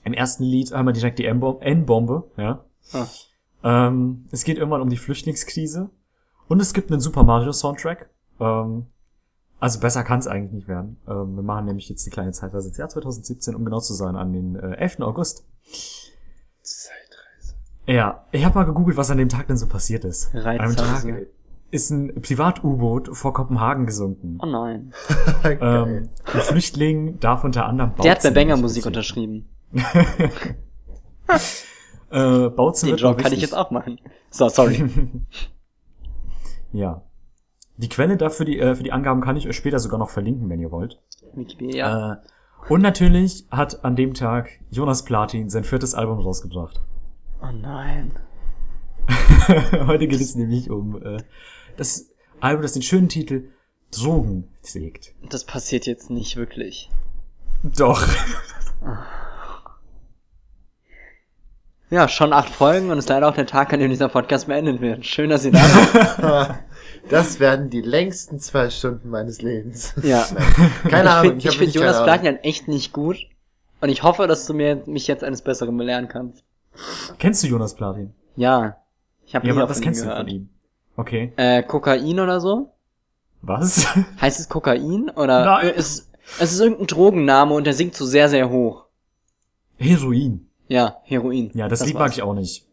Im 0.04 0.12
ersten 0.14 0.44
Lied 0.44 0.72
haben 0.72 0.86
wir 0.86 0.92
direkt 0.92 1.18
die 1.18 1.26
N-Bom- 1.26 1.60
N-Bombe, 1.60 2.24
ja. 2.36 2.64
Ah. 2.92 3.06
Ähm, 3.62 4.26
es 4.30 4.44
geht 4.44 4.56
irgendwann 4.56 4.80
um 4.80 4.88
die 4.88 4.96
Flüchtlingskrise. 4.96 5.90
Und 6.48 6.60
es 6.60 6.72
gibt 6.72 6.90
einen 6.90 7.00
Super 7.00 7.22
Mario 7.22 7.52
Soundtrack. 7.52 8.08
Ähm, 8.40 8.86
also 9.60 9.78
besser 9.78 10.02
kann 10.02 10.18
es 10.20 10.26
eigentlich 10.26 10.52
nicht 10.52 10.68
werden. 10.68 10.96
Ähm, 11.06 11.36
wir 11.36 11.42
machen 11.42 11.66
nämlich 11.66 11.88
jetzt 11.90 12.04
die 12.06 12.10
kleine 12.10 12.32
Zeitreise 12.32 12.68
ins 12.68 12.78
Jahr 12.78 12.88
2017, 12.88 13.54
um 13.54 13.64
genau 13.64 13.80
zu 13.80 13.92
sein, 13.92 14.16
an 14.16 14.32
den 14.32 14.56
äh, 14.56 14.76
11. 14.76 15.00
August. 15.00 15.44
Ja, 17.86 18.24
ich 18.30 18.44
habe 18.44 18.54
mal 18.56 18.64
gegoogelt, 18.64 18.96
was 18.96 19.10
an 19.10 19.18
dem 19.18 19.28
Tag 19.28 19.48
denn 19.48 19.56
so 19.56 19.66
passiert 19.66 20.04
ist. 20.04 20.34
An 20.34 20.58
dem 20.58 20.76
Tag 20.76 21.04
ist 21.70 21.90
ein 21.90 22.20
Privat-U-Boot 22.20 23.16
vor 23.16 23.32
Kopenhagen 23.32 23.86
gesunken. 23.86 24.38
Oh 24.42 24.46
nein. 24.46 24.92
Ähm, 25.44 26.08
ein 26.32 26.40
Flüchtling 26.40 27.18
darf 27.20 27.44
unter 27.44 27.66
anderem 27.66 27.92
Der 28.02 28.12
hat 28.12 28.18
bei 28.18 28.30
Bautzen 28.30 28.34
Banger 28.34 28.56
Musik 28.56 28.86
unterschrieben. 28.86 29.48
Äh, 32.10 32.48
Bautzen 32.48 32.86
Den 32.86 32.92
wird 32.92 33.00
Job 33.02 33.18
kann 33.18 33.32
ich 33.32 33.40
jetzt 33.40 33.54
auch 33.54 33.70
machen. 33.70 34.00
So, 34.30 34.48
sorry. 34.48 34.90
Ja. 36.72 37.02
Die 37.78 37.88
Quelle 37.88 38.16
dafür, 38.16 38.46
die, 38.46 38.58
äh, 38.60 38.74
für 38.76 38.82
die 38.82 38.92
Angaben 38.92 39.20
kann 39.20 39.36
ich 39.36 39.48
euch 39.48 39.56
später 39.56 39.78
sogar 39.78 39.98
noch 39.98 40.10
verlinken, 40.10 40.48
wenn 40.48 40.60
ihr 40.60 40.70
wollt. 40.70 41.00
Wikipedia. 41.34 42.12
Äh, 42.12 42.16
und 42.68 42.82
natürlich 42.82 43.46
hat 43.50 43.84
an 43.84 43.96
dem 43.96 44.14
Tag 44.14 44.50
Jonas 44.70 45.04
Platin 45.04 45.50
sein 45.50 45.64
viertes 45.64 45.94
Album 45.94 46.20
rausgebracht. 46.20 46.80
Oh 47.42 47.50
nein. 47.52 48.12
Heute 49.86 50.06
geht 50.06 50.20
es 50.20 50.34
nämlich 50.34 50.70
um 50.70 51.02
äh, 51.02 51.18
das 51.76 52.10
Album, 52.40 52.62
das 52.62 52.72
den 52.72 52.82
schönen 52.82 53.08
Titel 53.08 53.48
Drogen 53.90 54.48
trägt. 54.62 55.14
Das 55.28 55.44
passiert 55.44 55.86
jetzt 55.86 56.10
nicht 56.10 56.36
wirklich. 56.36 56.90
Doch. 57.62 58.06
Ja, 61.92 62.06
schon 62.06 62.32
acht 62.32 62.50
Folgen 62.50 62.90
und 62.92 62.98
ist 62.98 63.08
leider 63.08 63.28
auch 63.28 63.34
der 63.34 63.46
Tag, 63.46 63.72
an 63.72 63.80
dem 63.80 63.90
dieser 63.90 64.08
Podcast 64.08 64.46
beendet 64.46 64.80
wird. 64.80 65.04
Schön, 65.04 65.28
dass 65.28 65.44
ihr 65.44 65.50
da 65.50 65.58
seid. 65.64 66.58
Das 67.08 67.40
werden 67.40 67.68
die 67.70 67.80
längsten 67.80 68.38
zwei 68.38 68.70
Stunden 68.70 69.10
meines 69.10 69.42
Lebens. 69.42 69.94
ja. 70.04 70.24
Keine 70.88 71.08
ich 71.08 71.10
Ahnung. 71.10 71.22
finde 71.22 71.40
find 71.40 71.44
wirklich 71.60 71.74
Jonas 71.74 71.96
keine 71.96 72.04
Platin 72.04 72.26
Ahnung. 72.28 72.36
halt 72.36 72.44
echt 72.44 72.68
nicht 72.68 72.92
gut. 72.92 73.16
Und 73.80 73.88
ich 73.88 74.04
hoffe, 74.04 74.28
dass 74.28 74.46
du 74.46 74.54
mir 74.54 74.82
mich 74.86 75.08
jetzt 75.08 75.24
eines 75.24 75.42
Besseren 75.42 75.76
belehren 75.76 76.06
kannst. 76.06 76.44
Kennst 77.18 77.42
du 77.42 77.46
Jonas 77.46 77.74
Platin? 77.74 78.12
Ja. 78.36 78.76
Ich 79.26 79.34
habe 79.34 79.46
Ja, 79.46 79.54
aber 79.54 79.68
was 79.68 79.80
kennst 79.80 80.00
du 80.00 80.04
gehört. 80.06 80.20
von 80.20 80.28
ihm? 80.28 80.48
Okay. 80.96 81.32
Äh, 81.36 81.62
Kokain 81.62 82.18
oder 82.20 82.40
so? 82.40 82.72
Was? 83.42 83.86
Heißt 84.20 84.40
es 84.40 84.48
Kokain? 84.48 85.10
Oder 85.10 85.44
Nein. 85.44 85.66
äh, 85.68 85.70
es, 85.72 86.10
es 86.40 86.52
ist 86.52 86.60
irgendein 86.60 86.86
Drogenname 86.86 87.54
und 87.54 87.64
der 87.64 87.74
singt 87.74 87.94
so 87.94 88.04
sehr, 88.04 88.28
sehr 88.28 88.50
hoch. 88.50 88.86
Heroin. 89.78 90.48
Ja, 90.68 90.98
Heroin. 91.04 91.50
Ja, 91.54 91.68
das, 91.68 91.84
Lied 91.84 91.94
mag 91.94 92.02
war's. 92.02 92.16
ich 92.16 92.22
auch 92.22 92.34
nicht. 92.34 92.66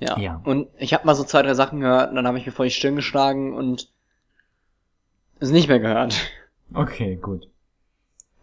Ja. 0.00 0.18
Ja. 0.18 0.40
Und 0.44 0.68
ich 0.78 0.92
habe 0.92 1.06
mal 1.06 1.14
so 1.14 1.24
zwei, 1.24 1.42
drei 1.42 1.54
Sachen 1.54 1.80
gehört 1.80 2.10
und 2.10 2.16
dann 2.16 2.26
habe 2.26 2.38
ich 2.38 2.44
mir 2.46 2.52
vor 2.52 2.64
die 2.64 2.70
Stirn 2.70 2.96
geschlagen 2.96 3.54
und 3.54 3.90
es 5.40 5.50
nicht 5.50 5.68
mehr 5.68 5.78
gehört. 5.80 6.16
Okay, 6.74 7.16
gut. 7.16 7.48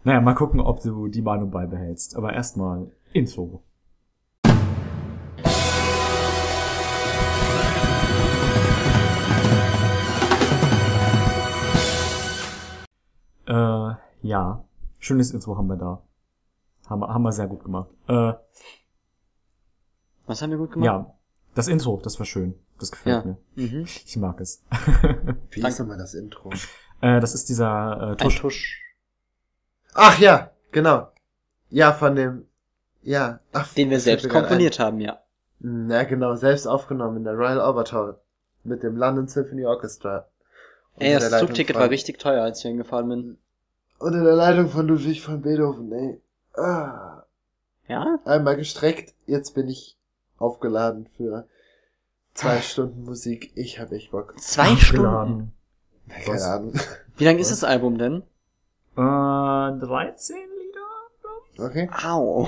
Naja, 0.03 0.21
mal 0.21 0.33
gucken, 0.35 0.59
ob 0.61 0.81
du 0.81 1.07
die 1.09 1.21
Meinung 1.21 1.51
beibehältst. 1.51 2.15
Aber 2.15 2.33
erstmal 2.33 2.91
Intro. 3.13 3.61
Äh, 13.47 13.93
ja. 14.21 14.63
Schönes 14.99 15.31
Intro 15.31 15.57
haben 15.57 15.67
wir 15.67 15.77
da. 15.77 16.01
Haben, 16.87 16.99
wir- 17.01 17.07
haben 17.13 17.23
wir 17.23 17.31
sehr 17.31 17.47
gut 17.47 17.63
gemacht. 17.63 17.89
Äh, 18.07 18.33
Was 20.25 20.41
haben 20.41 20.51
wir 20.51 20.57
gut 20.57 20.71
gemacht? 20.71 20.85
ja. 20.85 21.13
Das 21.53 21.67
Intro, 21.67 21.99
das 22.01 22.17
war 22.17 22.25
schön. 22.25 22.55
Das 22.79 22.91
gefällt 22.91 23.25
Ja. 23.25 23.31
mir. 23.31 23.37
Mhm. 23.67 23.83
Ich 23.83 24.15
mag 24.17 24.39
es. 24.39 24.63
Wie 25.49 25.61
ist 25.67 25.79
nochmal 25.79 25.97
das 25.97 26.13
Intro? 26.13 26.49
äh, 27.01 27.19
das 27.19 27.33
ist 27.35 27.49
dieser 27.49 27.97
äh, 28.01 28.11
Ein 28.11 28.17
Tusch. 28.17 28.39
Tusch. 28.39 28.81
Ach 29.93 30.17
ja, 30.19 30.51
genau. 30.71 31.09
Ja, 31.69 31.91
von 31.91 32.15
dem, 32.15 32.45
ja. 33.01 33.39
Ach, 33.51 33.73
Den 33.73 33.89
wir 33.89 33.99
selbst 33.99 34.29
komponiert 34.29 34.79
haben, 34.79 34.99
ja. 35.01 35.19
Ein. 35.61 35.87
Na 35.87 36.03
genau, 36.05 36.35
selbst 36.35 36.65
aufgenommen 36.67 37.17
in 37.17 37.23
der 37.25 37.33
Royal 37.35 37.59
Albert 37.59 37.91
Hall. 37.93 38.19
Mit 38.63 38.81
dem 38.83 38.95
London 38.95 39.27
Symphony 39.27 39.65
Orchestra. 39.65 40.27
Ey, 40.97 41.13
das 41.13 41.39
Zugticket 41.39 41.75
war 41.75 41.89
richtig 41.89 42.19
teuer, 42.19 42.43
als 42.43 42.59
ich 42.59 42.63
hingefahren 42.65 43.09
bin. 43.09 43.37
Unter 43.99 44.23
der 44.23 44.33
Leitung 44.35 44.69
von 44.69 44.87
Ludwig 44.87 45.21
von 45.21 45.41
Beethoven, 45.41 45.91
ey. 45.91 46.21
Ah. 46.61 47.23
Ja? 47.87 48.19
Einmal 48.25 48.55
gestreckt, 48.55 49.13
jetzt 49.25 49.53
bin 49.55 49.67
ich 49.67 49.97
aufgeladen 50.37 51.07
für 51.17 51.45
Ah. 51.45 51.45
zwei 52.33 52.61
Stunden 52.61 53.03
Musik. 53.03 53.51
Ich 53.55 53.79
hab 53.79 53.91
echt 53.91 54.11
Bock. 54.11 54.33
Zwei 54.39 54.75
Stunden. 54.75 55.03
Geladen. 55.03 55.51
Keine 56.09 56.27
Was? 56.27 56.43
Ahnung. 56.43 56.73
Wie 57.17 57.25
lang 57.25 57.37
ist 57.39 57.51
das 57.51 57.63
Album 57.63 57.97
denn? 57.97 58.23
Äh, 58.97 59.79
13 59.79 60.35
Lieder? 60.59 61.65
Okay. 61.67 61.89
Au. 62.03 62.47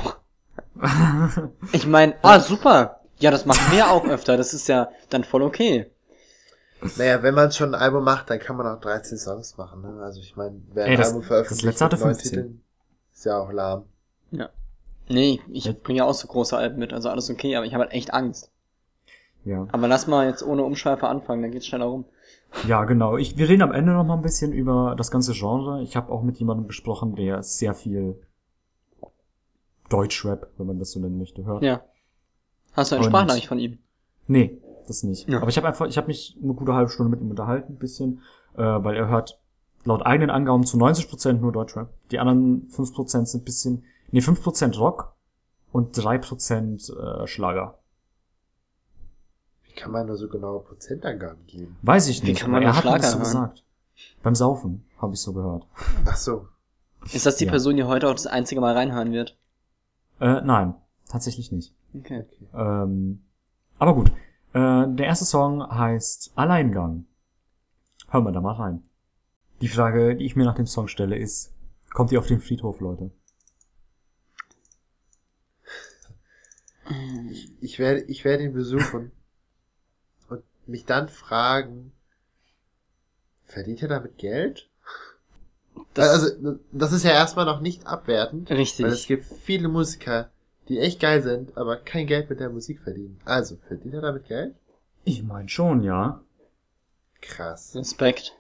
Ich 1.72 1.86
meine, 1.88 2.16
ah, 2.24 2.40
super. 2.40 3.00
Ja, 3.20 3.32
das 3.32 3.46
machen 3.46 3.74
wir 3.76 3.90
auch 3.92 4.06
öfter. 4.06 4.38
Das 4.38 4.54
ist 4.54 4.68
ja 4.68 4.90
dann 5.10 5.24
voll 5.24 5.44
okay. 5.44 5.90
Naja, 6.98 7.24
wenn 7.24 7.34
man 7.34 7.52
schon 7.52 7.74
ein 7.76 7.82
Album 7.82 8.04
macht, 8.04 8.30
dann 8.30 8.40
kann 8.40 8.56
man 8.58 8.68
auch 8.68 8.80
13 8.80 9.18
Songs 9.18 9.58
machen, 9.58 9.82
ne? 9.82 10.02
Also 10.04 10.20
ich 10.20 10.36
meine, 10.36 10.62
wer 10.74 10.86
ein 10.86 10.92
Ey, 10.92 10.98
das- 10.98 11.08
Album 11.10 11.24
veröffentlicht 11.24 11.64
das 11.64 11.80
letzte 11.82 11.86
hatte 11.86 11.96
mit 11.98 12.04
neun 12.06 12.14
15. 12.16 12.32
Titeln, 12.32 12.62
ist 13.14 13.26
ja 13.26 13.38
auch 13.40 13.52
lahm. 13.52 13.86
Nee, 15.10 15.42
ich 15.52 15.66
bringe 15.84 15.98
ja 16.00 16.06
auch 16.06 16.14
so 16.14 16.28
große 16.30 16.56
Alben 16.56 16.80
mit, 16.80 16.94
also 16.94 17.10
alles 17.10 17.30
okay, 17.30 17.58
aber 17.58 17.66
ich 17.66 17.74
habe 17.74 17.84
halt 17.84 17.94
echt 17.94 18.14
Angst. 18.14 18.52
Ja. 19.44 19.68
Aber 19.74 19.90
lass 19.90 20.08
mal 20.08 20.28
jetzt 20.30 20.42
ohne 20.44 20.64
Umschweife 20.64 21.08
anfangen, 21.10 21.42
dann 21.42 21.52
geht's 21.52 21.66
schneller 21.68 21.86
rum. 21.88 22.06
Ja, 22.70 22.86
genau. 22.86 23.18
Ich, 23.18 23.36
wir 23.38 23.50
reden 23.50 23.64
am 23.64 23.74
Ende 23.74 23.92
noch 23.92 24.06
mal 24.06 24.14
ein 24.16 24.22
bisschen 24.22 24.54
über 24.54 24.96
das 24.98 25.12
ganze 25.12 25.34
Genre. 25.34 25.82
Ich 25.82 25.98
habe 25.98 26.10
auch 26.10 26.22
mit 26.24 26.38
jemandem 26.38 26.68
gesprochen, 26.68 27.16
der 27.18 27.44
sehr 27.44 27.74
viel 27.74 28.16
Deutschrap, 29.90 30.48
wenn 30.58 30.68
man 30.68 30.80
das 30.80 30.92
so 30.92 31.00
nennen 31.02 31.18
möchte, 31.18 31.44
hört. 31.46 31.64
Ja. 31.64 31.84
Hast 32.72 32.92
du 32.92 32.96
eine 32.96 33.04
Und- 33.06 33.12
Sprachnachricht 33.12 33.48
von 33.48 33.60
ihm? 33.60 33.80
Nee, 34.28 34.62
das 34.86 35.04
nicht. 35.04 35.28
Ja. 35.30 35.40
Aber 35.40 35.50
ich 35.50 35.58
habe 35.58 35.68
einfach, 35.68 35.88
ich 35.88 35.98
habe 35.98 36.08
mich 36.08 36.38
eine 36.42 36.54
gute 36.54 36.74
halbe 36.74 36.90
Stunde 36.90 37.10
mit 37.10 37.22
ihm 37.22 37.30
unterhalten, 37.30 37.74
ein 37.74 37.78
bisschen, 37.80 38.22
äh, 38.56 38.62
weil 38.62 38.96
er 38.96 39.08
hört 39.08 39.40
laut 39.86 40.06
eigenen 40.06 40.30
Angaben 40.30 40.66
zu 40.66 40.78
90% 40.78 41.34
nur 41.34 41.52
Deutschrap. 41.52 41.90
Die 42.12 42.20
anderen 42.20 42.70
5% 42.70 43.26
sind 43.26 43.42
ein 43.42 43.44
bisschen, 43.46 43.84
nee, 44.12 44.20
5% 44.20 44.78
Rock 44.78 45.14
und 45.72 45.96
3% 45.98 47.24
äh, 47.24 47.28
Schlager. 47.28 47.80
Wie 49.64 49.74
kann 49.74 49.92
man 49.92 50.06
nur 50.08 50.18
so 50.18 50.30
genaue 50.30 50.62
Prozentangaben 50.62 51.46
geben? 51.48 51.78
Weiß 51.82 52.08
ich 52.08 52.22
Wie 52.24 52.28
nicht, 52.30 52.42
kann 52.42 52.52
man 52.52 52.62
er 52.64 52.76
hat 52.76 52.86
mir 52.86 52.92
das 52.98 53.12
so 53.12 53.18
Schlager 53.18 53.24
gesagt. 53.24 53.64
Beim 54.22 54.36
Saufen 54.36 54.86
habe 55.00 55.14
ich 55.14 55.20
so 55.22 55.34
gehört. 55.34 55.68
Ach 56.06 56.16
so. 56.16 56.48
Ist 57.12 57.26
das 57.26 57.36
die 57.38 57.46
Ja. 57.46 57.52
Person, 57.52 57.76
die 57.76 57.84
heute 57.84 58.08
auch 58.08 58.14
das 58.14 58.28
einzige 58.28 58.62
Mal 58.62 58.74
reinhören 58.74 59.12
wird? 59.12 59.38
Äh, 60.20 60.42
nein, 60.42 60.76
tatsächlich 61.10 61.52
nicht. 61.52 61.74
Okay. 61.96 62.24
Ähm, 62.56 63.24
Aber 63.78 63.94
gut. 63.94 64.12
Äh, 64.54 64.86
der 64.88 65.08
erste 65.08 65.26
Song 65.26 65.68
heißt 65.68 66.34
Alleingang. 66.36 67.06
Hören 68.10 68.24
wir 68.26 68.32
da 68.32 68.42
mal 68.42 68.54
rein. 68.54 68.84
Die 69.62 69.68
Frage, 69.68 70.16
die 70.16 70.26
ich 70.26 70.36
mir 70.36 70.46
nach 70.46 70.56
dem 70.56 70.68
Song 70.68 70.88
stelle, 70.88 71.18
ist, 71.18 71.54
kommt 71.92 72.12
ihr 72.12 72.20
auf 72.20 72.28
den 72.28 72.42
Friedhof, 72.42 72.80
Leute? 72.80 73.12
Ich 77.62 77.80
werde, 77.80 78.02
ich 78.02 78.26
werde 78.26 78.44
ihn 78.44 78.54
besuchen 78.54 79.12
und 80.30 80.44
mich 80.68 80.86
dann 80.86 81.10
fragen, 81.10 81.94
verdient 83.46 83.82
er 83.82 83.88
damit 83.88 84.18
Geld? 84.18 84.70
Das, 85.96 86.10
also, 86.10 86.60
das 86.72 86.92
ist 86.92 87.04
ja 87.04 87.12
erstmal 87.12 87.46
noch 87.46 87.62
nicht 87.62 87.88
abwertend, 87.88 88.52
richtig. 88.52 88.86
weil 88.86 88.92
es 88.92 89.08
gibt 89.08 89.26
viele 89.26 89.70
Musiker, 89.70 90.33
die 90.70 90.80
echt 90.80 91.00
geil 91.00 91.22
sind, 91.22 91.58
aber 91.58 91.78
kein 91.78 92.08
Geld 92.08 92.30
mit 92.30 92.40
der 92.40 92.50
Musik 92.50 92.80
verdienen. 92.80 93.20
Also, 93.26 93.58
verdient 93.68 93.96
er 93.96 94.02
damit 94.02 94.28
Geld? 94.28 94.56
Ich 95.04 95.24
mein 95.24 95.50
schon, 95.50 95.84
ja. 95.84 96.22
Krass. 97.22 97.76
Respekt. 97.76 98.38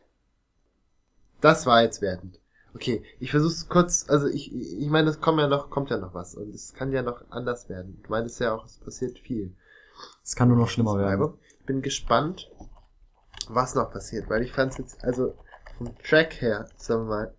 Das 1.41 1.65
war 1.65 1.81
jetzt 1.81 2.01
wertend. 2.01 2.39
Okay, 2.75 3.03
ich 3.19 3.31
versuch's 3.31 3.67
kurz, 3.69 4.09
also 4.09 4.27
ich, 4.27 4.53
ich 4.53 4.89
meine, 4.89 5.09
es 5.09 5.21
kommt 5.21 5.39
ja 5.39 5.47
noch, 5.47 5.69
kommt 5.69 5.91
ja 5.91 5.97
noch 5.97 6.13
was 6.13 6.35
und 6.35 6.55
es 6.55 6.73
kann 6.73 6.91
ja 6.91 7.03
noch 7.03 7.21
anders 7.29 7.69
werden. 7.69 8.01
Du 8.03 8.09
meintest 8.09 8.39
ja 8.39 8.53
auch, 8.55 8.65
es 8.65 8.77
passiert 8.77 9.19
viel. 9.19 9.55
Es 10.23 10.35
kann 10.35 10.47
nur 10.47 10.57
noch 10.57 10.69
schlimmer 10.69 10.97
werden. 10.97 11.33
Ich 11.59 11.65
bin 11.65 11.81
gespannt, 11.81 12.49
was 13.47 13.75
noch 13.75 13.91
passiert, 13.91 14.29
weil 14.29 14.41
ich 14.41 14.51
fand's 14.51 14.77
jetzt, 14.77 15.03
also 15.03 15.35
vom 15.77 15.95
Track 15.99 16.41
her, 16.41 16.67
sagen 16.77 17.03
wir 17.03 17.15
mal, 17.15 17.33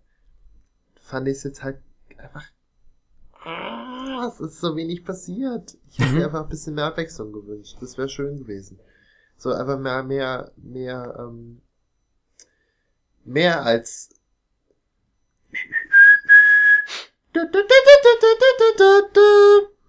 fand 0.95 1.27
ich 1.27 1.37
es 1.37 1.43
jetzt 1.43 1.63
halt 1.63 1.79
einfach, 2.17 2.43
ah, 3.45 4.27
es 4.27 4.39
ist 4.39 4.59
so 4.59 4.75
wenig 4.75 5.03
passiert. 5.05 5.77
Ich 5.89 5.99
hätte 5.99 6.09
Mhm. 6.11 6.17
mir 6.17 6.25
einfach 6.25 6.43
ein 6.43 6.49
bisschen 6.49 6.75
mehr 6.75 6.85
Abwechslung 6.85 7.31
gewünscht. 7.31 7.77
Das 7.81 7.97
wäre 7.97 8.09
schön 8.09 8.37
gewesen. 8.37 8.79
So 9.37 9.51
einfach 9.51 9.77
mehr, 9.79 10.03
mehr, 10.03 10.51
mehr, 10.57 11.15
ähm, 11.19 11.61
mehr 13.23 13.63
als 13.63 14.09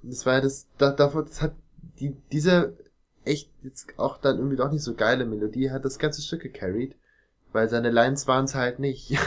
das 0.02 0.26
war 0.26 0.34
ja 0.34 0.40
das, 0.40 0.66
da, 0.78 0.90
davor, 0.92 1.24
das 1.24 1.42
hat 1.42 1.54
die, 2.00 2.14
diese 2.32 2.76
echt 3.24 3.50
jetzt 3.62 3.98
auch 3.98 4.18
dann 4.18 4.36
irgendwie 4.36 4.57
doch 4.57 4.70
nicht 4.70 4.82
so 4.82 4.94
geile 4.94 5.24
Melodie 5.24 5.70
hat 5.70 5.84
das 5.84 5.98
ganze 5.98 6.22
Stück 6.22 6.42
gecarried, 6.42 6.94
weil 7.52 7.68
seine 7.68 7.90
Lines 7.90 8.26
waren 8.28 8.44
es 8.44 8.54
halt 8.54 8.78
nicht. 8.78 9.18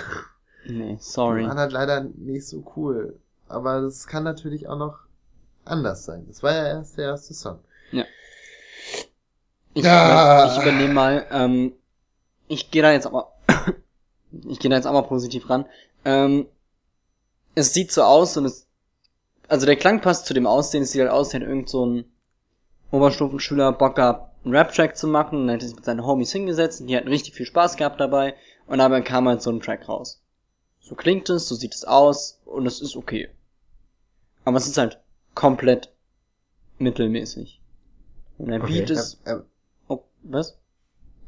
Nee, 0.65 0.95
Die 0.97 1.01
sorry. 1.01 1.43
waren 1.45 1.57
halt 1.57 1.71
leider 1.71 2.03
nicht 2.03 2.45
so 2.47 2.63
cool. 2.75 3.17
Aber 3.49 3.81
das 3.81 4.07
kann 4.07 4.23
natürlich 4.23 4.67
auch 4.67 4.77
noch 4.77 4.99
anders 5.65 6.05
sein. 6.05 6.25
Das 6.27 6.41
war 6.43 6.53
ja 6.53 6.67
erst 6.67 6.97
der 6.97 7.05
erste 7.05 7.33
Song. 7.33 7.59
Ich, 9.73 9.85
Ah. 9.85 10.51
ich 10.51 10.61
übernehme 10.61 10.93
mal, 10.93 11.27
ähm, 11.31 11.73
ich 12.47 12.71
gehe 12.71 12.81
da 12.81 12.91
jetzt 12.91 13.05
aber, 13.05 13.33
ich 14.47 14.59
gehe 14.59 14.69
da 14.69 14.75
jetzt 14.77 14.87
aber 14.87 15.03
positiv 15.03 15.49
ran. 15.49 15.65
Ähm, 16.05 16.47
es 17.55 17.73
sieht 17.73 17.91
so 17.91 18.03
aus 18.03 18.35
und 18.37 18.45
es, 18.45 18.67
also 19.47 19.65
der 19.65 19.75
Klang 19.75 20.01
passt 20.01 20.25
zu 20.25 20.33
dem 20.33 20.47
Aussehen, 20.47 20.83
es 20.83 20.91
sieht 20.91 21.01
halt 21.01 21.11
aus, 21.11 21.27
als 21.27 21.33
hätte 21.35 21.45
irgend 21.45 21.69
so 21.69 21.85
ein 21.85 22.05
Oberstufenschüler 22.91 23.71
Bock 23.73 23.95
gehabt, 23.95 24.43
einen 24.43 24.55
Rap-Track 24.55 24.97
zu 24.97 25.07
machen, 25.07 25.45
dann 25.47 25.49
hätte 25.55 25.67
sich 25.67 25.75
mit 25.75 25.85
seinen 25.85 26.05
Homies 26.05 26.31
hingesetzt 26.31 26.81
und 26.81 26.87
die 26.87 26.97
hatten 26.97 27.07
richtig 27.07 27.35
viel 27.35 27.45
Spaß 27.45 27.77
gehabt 27.77 27.99
dabei 27.99 28.35
und 28.65 28.79
dabei 28.79 29.01
kam 29.01 29.27
halt 29.27 29.41
so 29.43 29.51
ein 29.51 29.59
Track 29.61 29.87
raus. 29.87 30.21
So 30.79 30.95
klingt 30.95 31.29
es, 31.29 31.47
so 31.47 31.53
sieht 31.55 31.75
es 31.75 31.85
aus 31.85 32.39
und 32.45 32.65
es 32.65 32.81
ist 32.81 32.95
okay. 32.95 33.29
Aber 34.49 34.57
es 34.57 34.67
ist 34.67 34.77
halt 34.77 34.99
komplett 35.35 35.91
mittelmäßig. 36.79 37.61
Und 38.37 38.49
der 38.49 38.59
Okay. 38.59 38.79
Beat 38.79 38.89
ist, 38.89 39.21
ähm, 39.25 39.43
oh, 39.87 40.03
was? 40.23 40.57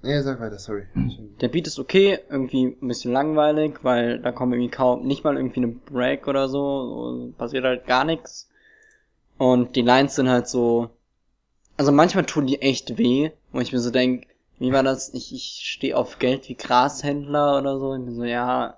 nee, 0.02 0.22
sag 0.22 0.40
weiter, 0.40 0.60
sorry. 0.60 0.86
Der 1.42 1.48
Beat 1.48 1.68
ist 1.68 1.80
okay, 1.80 2.20
irgendwie 2.30 2.78
ein 2.82 2.88
bisschen 2.88 3.12
langweilig, 3.12 3.80
weil 3.84 4.20
da 4.20 4.32
kommt 4.32 4.54
irgendwie 4.54 4.70
kaum, 4.72 5.06
nicht 5.08 5.24
mal 5.24 5.36
irgendwie 5.36 5.62
eine 5.62 5.68
Break 5.70 6.28
oder 6.28 6.48
so, 6.50 7.20
so 7.28 7.34
passiert 7.38 7.66
halt 7.66 7.88
gar 7.88 8.06
nichts. 8.06 8.50
Und 9.38 9.76
die 9.76 9.82
Lines 9.84 10.16
sind 10.16 10.30
halt 10.30 10.48
so, 10.48 10.92
also 11.78 11.92
manchmal 11.92 12.26
tun 12.26 12.48
die 12.48 12.62
echt 12.62 12.98
weh, 12.98 13.32
wo 13.54 13.62
ich 13.62 13.74
mir 13.74 13.80
so 13.80 13.92
denk, 13.92 14.28
wie 14.60 14.74
war 14.74 14.84
das, 14.84 15.14
ich, 15.14 15.34
ich 15.34 15.62
stehe 15.66 15.98
auf 15.98 16.20
Geld 16.20 16.50
wie 16.50 16.56
Grashändler 16.56 17.60
oder 17.60 17.80
so, 17.80 17.96
ich 17.96 18.06
bin 18.06 18.16
so, 18.16 18.24
ja, 18.26 18.78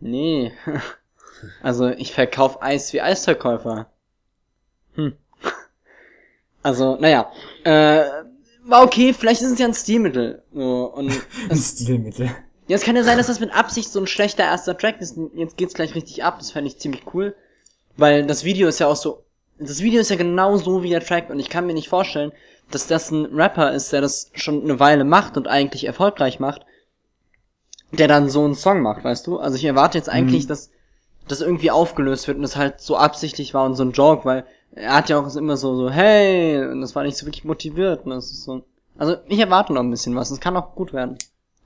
nee. 0.00 0.52
Also 1.62 1.88
ich 1.88 2.12
verkauf 2.14 2.62
Eis 2.62 2.92
wie 2.92 3.00
Eisverkäufer. 3.00 3.86
Hm. 4.94 5.14
Also, 6.62 6.96
naja, 6.96 7.30
äh, 7.64 8.04
war 8.64 8.82
okay, 8.84 9.14
vielleicht 9.14 9.40
ist 9.42 9.52
es 9.52 9.58
ja 9.58 9.66
ein 9.66 9.74
Stilmittel. 9.74 10.42
So, 10.52 10.92
und 10.94 11.10
Ein 11.48 11.56
Stilmittel. 11.56 12.26
ja, 12.68 12.76
es 12.76 12.82
kann 12.82 12.96
ja 12.96 13.02
sein, 13.02 13.16
dass 13.16 13.28
das 13.28 13.40
mit 13.40 13.54
Absicht 13.56 13.90
so 13.90 13.98
ein 14.00 14.06
schlechter 14.06 14.44
erster 14.44 14.76
Track 14.76 15.00
ist. 15.00 15.16
Jetzt 15.34 15.56
geht's 15.56 15.74
gleich 15.74 15.94
richtig 15.94 16.22
ab. 16.24 16.38
Das 16.38 16.50
fände 16.50 16.68
ich 16.68 16.78
ziemlich 16.78 17.02
cool. 17.14 17.34
Weil 17.96 18.26
das 18.26 18.44
Video 18.44 18.68
ist 18.68 18.78
ja 18.78 18.86
auch 18.88 18.96
so. 18.96 19.24
Das 19.58 19.80
Video 19.82 20.00
ist 20.00 20.10
ja 20.10 20.16
genau 20.16 20.56
so 20.58 20.82
wie 20.82 20.90
der 20.90 21.04
Track. 21.04 21.30
Und 21.30 21.38
ich 21.40 21.48
kann 21.50 21.66
mir 21.66 21.74
nicht 21.74 21.88
vorstellen, 21.88 22.32
dass 22.70 22.86
das 22.86 23.10
ein 23.10 23.26
Rapper 23.26 23.72
ist, 23.72 23.92
der 23.92 24.00
das 24.02 24.30
schon 24.34 24.62
eine 24.62 24.78
Weile 24.78 25.04
macht 25.04 25.36
und 25.36 25.48
eigentlich 25.48 25.84
erfolgreich 25.84 26.40
macht. 26.40 26.62
Der 27.92 28.06
dann 28.08 28.28
so 28.28 28.44
einen 28.44 28.54
Song 28.54 28.82
macht, 28.82 29.02
weißt 29.02 29.26
du? 29.26 29.38
Also 29.38 29.56
ich 29.56 29.64
erwarte 29.64 29.98
jetzt 29.98 30.08
eigentlich, 30.08 30.44
Mhm. 30.44 30.48
dass 30.48 30.70
das 31.30 31.40
irgendwie 31.40 31.70
aufgelöst 31.70 32.26
wird 32.26 32.36
und 32.36 32.42
das 32.42 32.56
halt 32.56 32.80
so 32.80 32.96
absichtlich 32.96 33.54
war 33.54 33.64
und 33.64 33.74
so 33.74 33.84
ein 33.84 33.92
Joke, 33.92 34.24
weil 34.24 34.44
er 34.72 34.94
hat 34.94 35.08
ja 35.08 35.18
auch 35.18 35.34
immer 35.34 35.56
so, 35.56 35.74
so, 35.74 35.90
hey, 35.90 36.64
und 36.66 36.80
das 36.80 36.94
war 36.94 37.02
nicht 37.02 37.16
so 37.16 37.26
wirklich 37.26 37.44
motiviert. 37.44 38.04
Und 38.04 38.10
das 38.10 38.30
ist 38.30 38.44
so. 38.44 38.64
Also 38.96 39.16
ich 39.26 39.38
erwarte 39.38 39.72
noch 39.72 39.82
ein 39.82 39.90
bisschen 39.90 40.14
was. 40.14 40.30
Es 40.30 40.40
kann 40.40 40.56
auch 40.56 40.74
gut 40.74 40.92
werden. 40.92 41.16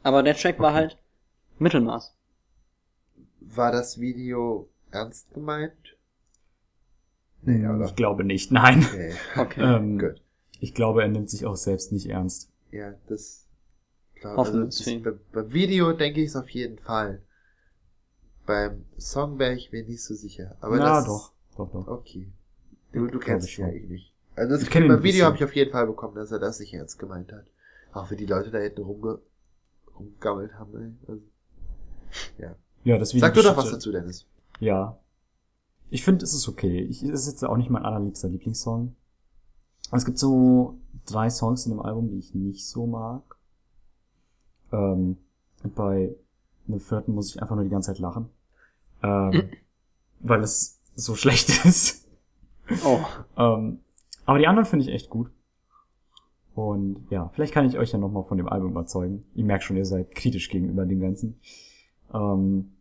Aber 0.03 0.23
der 0.23 0.37
Track 0.37 0.59
war 0.61 0.73
halt 0.73 0.99
Mittelmaß. 1.59 2.15
War 3.41 3.73
das 3.73 4.01
Video 4.01 4.69
ernst 4.91 5.33
gemeint? 5.35 5.97
Nee, 7.43 7.67
oder? 7.67 7.85
Ich 7.85 7.97
glaube 7.97 8.25
nicht, 8.25 8.53
nein. 8.53 8.85
Okay, 8.85 9.13
Okay. 9.37 9.61
Ähm, 9.61 9.99
gut. 9.99 10.23
ich 10.61 10.75
glaube, 10.75 11.03
er 11.03 11.09
nimmt 11.09 11.29
sich 11.29 11.45
auch 11.45 11.57
selbst 11.57 11.93
nicht 11.93 12.09
ernst. 12.09 12.51
Ja, 12.71 12.95
das, 13.07 13.47
glaub, 14.15 14.37
Hoffen 14.37 14.65
also, 14.65 15.03
das 15.03 15.15
beim 15.33 15.53
Video 15.53 15.93
denke 15.93 16.21
ich 16.21 16.29
es 16.29 16.37
auf 16.37 16.49
jeden 16.51 16.79
Fall. 16.79 17.23
Beim 18.47 18.85
Song 18.99 19.39
wäre 19.39 19.55
ich 19.55 19.73
mir 19.73 19.85
nicht 19.85 20.03
so 20.03 20.15
sicher. 20.15 20.57
Aber 20.61 20.77
Na 20.77 20.97
das, 20.97 21.07
doch, 21.07 21.33
doch, 21.57 21.73
doch. 21.73 21.89
Okay. 21.89 22.31
Du, 22.93 23.07
du 23.07 23.19
kennst 23.19 23.49
ich 23.49 23.59
ihn 23.59 23.67
ja 23.67 23.73
eh 23.73 23.87
nicht. 23.87 24.15
Also 24.37 24.55
das 24.55 24.63
Ich 24.63 24.71
kenn 24.71 24.89
beim 24.89 25.03
Video 25.03 25.27
habe 25.27 25.37
ich 25.37 25.45
auf 25.45 25.55
jeden 25.55 25.71
Fall 25.71 25.87
bekommen, 25.87 26.15
dass 26.15 26.31
er 26.33 26.39
das 26.39 26.61
nicht 26.61 26.75
ernst 26.75 26.99
gemeint 26.99 27.33
hat. 27.33 27.47
Auch 27.93 28.11
wie 28.11 28.17
die 28.17 28.27
Leute 28.27 28.51
da 28.51 28.59
hinten 28.59 28.83
rumge 28.83 29.21
rumgammelt 29.97 30.55
haben. 30.55 30.77
Ey. 30.77 30.93
Also, 31.09 31.23
ja. 32.39 32.57
Ja, 32.85 32.99
das 32.99 33.15
Video 33.15 33.27
Sag 33.27 33.35
du 33.35 33.43
doch 33.43 33.57
was 33.57 33.71
dazu, 33.71 33.93
Dennis. 33.93 34.27
Ja. 34.61 34.99
Ich 35.91 36.05
finde, 36.05 36.25
es 36.25 36.35
ist 36.35 36.49
okay. 36.49 36.81
Ich, 36.81 37.03
es 37.03 37.21
ist 37.23 37.27
jetzt 37.29 37.45
auch 37.45 37.57
nicht 37.57 37.71
mein 37.71 37.85
allerliebster 37.85 38.29
Lieblingssong. 38.29 38.95
Es 39.93 40.05
gibt 40.05 40.19
so 40.19 40.79
drei 41.07 41.31
Songs 41.31 41.67
in 41.67 41.73
dem 41.73 41.81
Album, 41.81 42.11
die 42.11 42.19
ich 42.19 42.35
nicht 42.35 42.67
so 42.67 42.87
mag. 42.87 43.23
Ähm, 44.73 45.19
und 45.63 45.75
bei 45.75 46.15
einem 46.67 46.81
vierten 46.81 47.15
muss 47.15 47.31
ich 47.31 47.41
einfach 47.41 47.55
nur 47.55 47.65
die 47.65 47.71
ganze 47.71 47.93
Zeit 47.93 48.01
lachen. 48.01 48.29
Ähm, 49.05 49.51
weil 50.21 50.41
es 50.41 50.81
so 50.95 51.15
schlecht 51.17 51.65
ist. 51.65 52.09
Oh. 52.85 52.99
Ähm, 53.37 53.81
aber 54.25 54.39
die 54.39 54.47
anderen 54.47 54.65
finde 54.67 54.85
ich 54.87 54.91
echt 54.91 55.11
gut. 55.11 55.31
Und 56.55 57.07
ja, 57.11 57.31
vielleicht 57.35 57.53
kann 57.53 57.67
ich 57.67 57.79
euch 57.79 57.93
ja 57.93 57.99
nochmal 57.99 58.23
von 58.23 58.39
dem 58.39 58.49
Album 58.49 58.71
überzeugen. 58.71 59.25
Ich 59.35 59.45
merke 59.45 59.65
schon, 59.65 59.77
ihr 59.77 59.85
seid 59.85 60.15
kritisch 60.15 60.49
gegenüber 60.49 60.87
dem 60.87 61.01
Ganzen. 61.01 61.39
Ähm, 62.13 62.73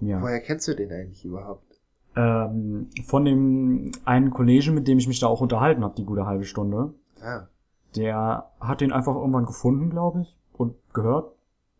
ja. 0.00 0.22
Woher 0.22 0.40
kennst 0.40 0.68
du 0.68 0.74
den 0.74 0.92
eigentlich 0.92 1.24
überhaupt? 1.24 1.80
Ähm, 2.16 2.88
von 3.04 3.24
dem 3.24 3.92
einen 4.04 4.30
Kollegen, 4.30 4.74
mit 4.74 4.88
dem 4.88 4.98
ich 4.98 5.08
mich 5.08 5.20
da 5.20 5.26
auch 5.26 5.40
unterhalten 5.40 5.82
habe, 5.84 5.94
die 5.96 6.04
gute 6.04 6.24
halbe 6.24 6.44
Stunde. 6.44 6.94
Ah, 7.20 7.48
Der 7.96 8.50
hat 8.60 8.80
den 8.80 8.92
einfach 8.92 9.16
irgendwann 9.16 9.46
gefunden, 9.46 9.90
glaube 9.90 10.22
ich, 10.22 10.38
und 10.52 10.76
gehört. 10.94 11.34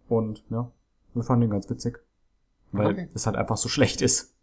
Und 0.09 0.45
ja, 0.51 0.71
wir 1.15 1.23
fanden 1.23 1.43
den 1.43 1.51
ganz 1.51 1.71
witzig. 1.71 1.99
Weil 2.73 2.93
Okay. 2.93 3.09
es 3.15 3.27
halt 3.27 3.37
einfach 3.37 3.57
so 3.57 3.69
schlecht 3.69 4.03
ist. 4.03 4.35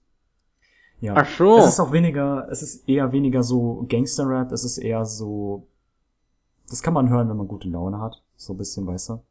Ja. 0.99 1.13
Ach 1.17 1.27
so. 1.37 1.57
Es 1.57 1.67
ist 1.67 1.79
auch 1.79 1.91
weniger, 1.91 2.47
es 2.49 2.61
ist 2.63 2.87
eher 2.89 3.11
weniger 3.11 3.43
so 3.43 3.85
Gangster-Rap, 3.89 4.51
es 4.51 4.63
ist 4.63 4.77
eher 4.77 5.05
so, 5.05 5.67
das 6.69 6.81
kann 6.81 6.93
man 6.93 7.09
hören, 7.09 7.29
wenn 7.29 7.37
man 7.37 7.47
gute 7.47 7.67
Laune 7.67 7.99
hat. 7.99 8.21
So 8.37 8.53
ein 8.53 8.57
bisschen, 8.57 8.87
weißt 8.87 9.09
du. 9.09 9.21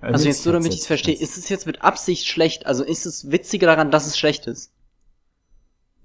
Also 0.00 0.24
nimmt 0.24 0.34
jetzt 0.36 0.44
nur, 0.44 0.52
damit 0.54 0.74
ich 0.74 0.80
es 0.80 0.86
verstehe, 0.86 1.14
ist 1.14 1.38
es 1.38 1.48
jetzt 1.48 1.64
mit 1.66 1.82
Absicht 1.82 2.26
schlecht? 2.26 2.66
Also 2.66 2.82
ist 2.82 3.06
es 3.06 3.30
witziger 3.30 3.68
daran, 3.68 3.90
dass 3.92 4.06
es 4.06 4.18
schlecht 4.18 4.46
ist? 4.48 4.72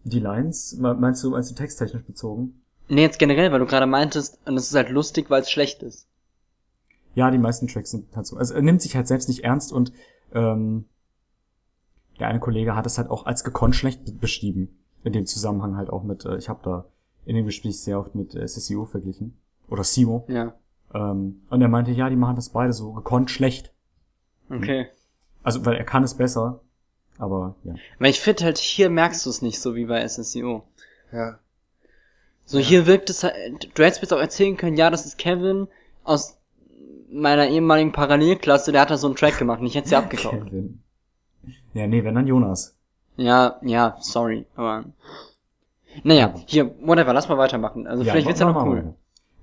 Die 0.04 0.20
Lines, 0.20 0.78
me- 0.78 0.94
meinst 0.94 1.24
du, 1.24 1.32
meinst 1.32 1.50
du 1.52 1.56
texttechnisch 1.56 2.04
bezogen? 2.04 2.62
Nee, 2.88 3.02
jetzt 3.02 3.20
generell, 3.20 3.52
weil 3.52 3.60
du 3.60 3.66
gerade 3.66 3.88
meintest, 3.88 4.40
und 4.46 4.56
es 4.56 4.68
ist 4.70 4.76
halt 4.76 4.90
lustig, 4.90 5.30
weil 5.30 5.42
es 5.42 5.52
schlecht 5.52 5.84
ist. 5.84 6.08
Ja, 7.16 7.32
die 7.32 7.40
meisten 7.40 7.68
Tracks 7.68 7.92
sind 7.92 8.16
halt 8.16 8.28
so. 8.28 8.38
Also 8.38 8.54
er 8.54 8.62
nimmt 8.62 8.82
sich 8.82 8.96
halt 8.96 9.08
selbst 9.08 9.28
nicht 9.28 9.44
ernst 9.44 9.74
und 9.74 9.92
ähm, 10.34 10.86
der 12.20 12.28
eine 12.28 12.40
Kollege 12.40 12.76
hat 12.76 12.86
es 12.86 12.98
halt 12.98 13.10
auch 13.10 13.26
als 13.26 13.44
gekonnt 13.44 13.76
schlecht 13.76 14.06
be- 14.06 14.12
beschrieben. 14.12 14.78
In 15.04 15.14
dem 15.14 15.26
Zusammenhang 15.26 15.78
halt 15.78 15.90
auch 15.90 16.04
mit, 16.04 16.26
äh, 16.26 16.38
ich 16.38 16.50
habe 16.50 16.60
da 16.64 16.86
in 17.26 17.36
dem 17.36 17.46
Gespräch 17.46 17.82
sehr 17.82 18.00
oft 18.00 18.16
mit 18.16 18.36
äh, 18.36 18.48
SSIO 18.48 18.86
verglichen. 18.86 19.38
Oder 19.68 19.84
Simo. 19.84 20.26
Ja. 20.28 20.54
Ähm, 20.94 21.42
und 21.50 21.62
er 21.62 21.68
meinte, 21.68 21.92
ja, 21.92 22.10
die 22.10 22.16
machen 22.16 22.36
das 22.36 22.50
beide 22.50 22.74
so 22.74 22.94
gekonnt 22.94 23.30
schlecht. 23.30 23.74
Okay. 24.50 24.88
Also, 25.44 25.66
weil 25.66 25.76
er 25.76 25.84
kann 25.84 26.04
es 26.04 26.16
besser. 26.16 26.62
Aber, 27.18 27.56
ja. 27.64 27.76
Weil 28.00 28.12
ich 28.12 28.20
finde 28.20 28.44
halt, 28.46 28.58
hier 28.58 28.90
merkst 28.90 29.26
du 29.26 29.30
es 29.30 29.42
nicht 29.42 29.60
so 29.60 29.76
wie 29.76 29.86
bei 29.86 30.08
SSIO. 30.08 30.64
Ja. 31.12 31.40
So, 32.46 32.60
hier 32.60 32.86
wirkt 32.86 33.10
es 33.10 33.24
halt, 33.24 33.36
du 33.74 33.84
hättest 33.84 34.02
mir 34.02 34.04
jetzt 34.06 34.14
auch 34.14 34.20
erzählen 34.22 34.56
können, 34.56 34.78
ja, 34.78 34.90
das 34.90 35.06
ist 35.06 35.18
Kevin 35.18 35.68
aus 36.06 36.38
meiner 37.10 37.48
ehemaligen 37.48 37.92
Parallelklasse, 37.92 38.72
der 38.72 38.82
hat 38.82 38.90
da 38.90 38.98
so 38.98 39.08
einen 39.08 39.18
Track 39.18 39.38
gemacht 39.38 39.60
und 39.60 39.68
ich 39.68 39.76
hätte 39.76 39.90
sie 39.90 39.96
abgekauft. 39.96 40.46
Kevin. 40.46 40.82
Ja, 41.74 41.88
nee, 41.88 42.04
wenn 42.04 42.16
dann 42.16 42.28
Jonas. 42.28 42.76
Ja, 43.18 43.58
ja, 43.62 43.98
sorry, 44.00 44.46
aber. 44.56 44.86
Naja, 46.04 46.34
hier, 46.46 46.76
whatever, 46.82 47.14
lass 47.14 47.28
mal 47.28 47.38
weitermachen. 47.38 47.88
Also 47.88 48.04
vielleicht 48.04 48.28
wird's 48.28 48.40
ja 48.40 48.52
noch 48.52 48.64
cool. 48.66 48.94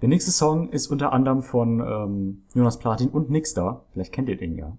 Der 0.00 0.08
nächste 0.08 0.30
Song 0.30 0.70
ist 0.70 0.88
unter 0.88 1.12
anderem 1.12 1.42
von 1.42 1.80
ähm, 1.80 2.42
Jonas 2.54 2.78
Platin 2.78 3.08
und 3.08 3.30
Nixter. 3.30 3.84
Vielleicht 3.92 4.12
kennt 4.12 4.28
ihr 4.28 4.36
den 4.36 4.56
ja. 4.56 4.76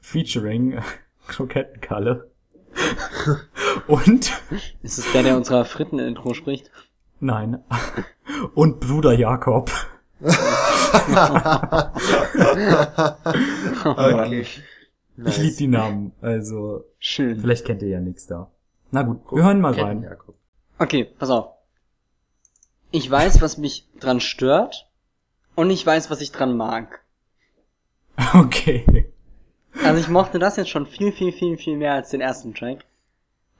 Featuring 0.00 0.72
äh, 0.72 0.82
Krokettenkalle. 1.28 2.30
und, 3.86 4.32
Ist 4.82 4.98
es 4.98 5.12
der, 5.12 5.22
der 5.22 5.36
unserer 5.36 5.64
Fritten-Intro 5.64 6.34
spricht? 6.34 6.70
nein, 7.20 7.62
und 8.54 8.80
Bruder 8.80 9.12
Jakob. 9.14 9.70
Okay. 13.84 14.46
Ich 15.16 15.24
Nice. 15.24 15.38
lieb 15.38 15.56
die 15.56 15.66
Namen. 15.68 16.12
Also, 16.20 16.84
Schön. 16.98 17.40
vielleicht 17.40 17.64
kennt 17.64 17.82
ihr 17.82 17.88
ja 17.88 18.00
Nixter. 18.00 18.50
Na 18.90 19.02
gut, 19.02 19.20
wir 19.32 19.44
hören 19.44 19.60
mal 19.60 19.72
rein. 19.72 20.02
Jakob. 20.02 20.34
Okay, 20.78 21.04
pass 21.18 21.30
auf. 21.30 21.48
Ich 22.90 23.10
weiß, 23.10 23.40
was 23.40 23.58
mich 23.58 23.88
dran 23.98 24.20
stört 24.20 24.88
und 25.54 25.70
ich 25.70 25.84
weiß, 25.84 26.10
was 26.10 26.20
ich 26.20 26.32
dran 26.32 26.56
mag. 26.56 27.00
Okay. 28.34 29.12
Also 29.84 30.00
ich 30.00 30.08
mochte 30.08 30.38
das 30.38 30.56
jetzt 30.56 30.70
schon 30.70 30.86
viel, 30.86 31.12
viel, 31.12 31.32
viel, 31.32 31.58
viel 31.58 31.76
mehr 31.76 31.92
als 31.94 32.10
den 32.10 32.20
ersten 32.22 32.54
Track. 32.54 32.84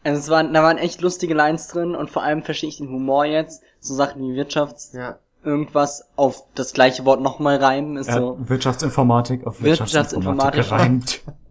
Also 0.02 0.18
es 0.20 0.28
waren, 0.30 0.54
da 0.54 0.62
waren 0.62 0.78
echt 0.78 1.02
lustige 1.02 1.34
Lines 1.34 1.68
drin 1.68 1.94
und 1.94 2.11
vor 2.11 2.22
allem 2.22 2.42
verstehe 2.42 2.68
ich 2.70 2.78
den 2.78 2.88
Humor 2.88 3.26
jetzt. 3.26 3.62
So 3.80 3.94
Sachen 3.94 4.22
wie 4.22 4.34
Wirtschafts, 4.34 4.92
Ja. 4.94 5.18
irgendwas 5.44 6.09
auf 6.16 6.44
das 6.54 6.72
gleiche 6.72 7.04
Wort 7.04 7.20
nochmal 7.20 7.57
reimen 7.57 7.96
ist 7.98 8.09
Er 8.09 8.18
so. 8.18 8.36
Wirtschaftsinformatik 8.40 9.46
auf 9.46 9.62
Wirtschaftsinformatik 9.62 10.57
Wirtschaftsinformatik. 10.57 11.22
gereimt. 11.22 11.22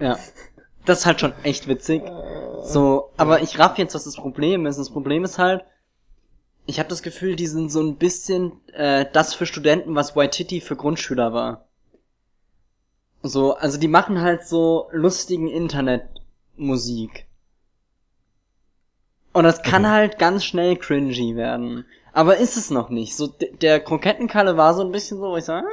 Ja. 0.00 0.18
Das 0.86 1.00
ist 1.00 1.06
halt 1.06 1.20
schon 1.20 1.34
echt 1.42 1.68
witzig. 1.68 2.02
So, 2.64 3.10
aber 3.16 3.42
ich 3.42 3.58
raff 3.58 3.78
jetzt, 3.78 3.94
was 3.94 4.04
das 4.04 4.16
Problem 4.16 4.66
ist. 4.66 4.78
Das 4.78 4.90
Problem 4.90 5.24
ist 5.24 5.38
halt, 5.38 5.62
ich 6.66 6.78
habe 6.78 6.88
das 6.88 7.02
Gefühl, 7.02 7.36
die 7.36 7.46
sind 7.46 7.70
so 7.70 7.80
ein 7.82 7.96
bisschen 7.96 8.52
äh, 8.72 9.06
das 9.12 9.34
für 9.34 9.46
Studenten, 9.46 9.94
was 9.94 10.16
Waititi 10.16 10.60
für 10.60 10.76
Grundschüler 10.76 11.32
war. 11.32 11.66
So, 13.22 13.54
also 13.54 13.78
die 13.78 13.88
machen 13.88 14.20
halt 14.22 14.46
so 14.46 14.88
lustigen 14.92 15.48
Internetmusik. 15.48 17.26
Und 19.32 19.44
das 19.44 19.62
kann 19.62 19.84
Okay. 19.84 19.92
halt 19.92 20.18
ganz 20.18 20.44
schnell 20.44 20.76
cringy 20.76 21.36
werden. 21.36 21.84
Aber 22.12 22.38
ist 22.38 22.56
es 22.56 22.70
noch 22.70 22.88
nicht. 22.88 23.14
So, 23.16 23.28
der 23.28 23.80
Krokettenkalle 23.80 24.56
war 24.56 24.74
so 24.74 24.82
ein 24.82 24.90
bisschen 24.90 25.18
so, 25.18 25.24
wo 25.30 25.36
ich 25.36 25.44
sage, 25.44 25.66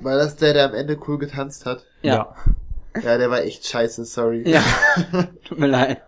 War 0.00 0.16
das 0.16 0.36
der, 0.36 0.54
der 0.54 0.66
am 0.66 0.74
Ende 0.74 0.98
cool 1.06 1.18
getanzt 1.18 1.66
hat? 1.66 1.84
ja. 2.02 2.14
Ja, 2.14 2.34
der 2.94 3.30
war 3.30 3.42
echt 3.42 3.66
scheiße, 3.66 4.04
sorry. 4.04 4.48
Ja, 4.48 4.62
tut 5.44 5.58
mir 5.58 5.66
leid. 5.66 6.02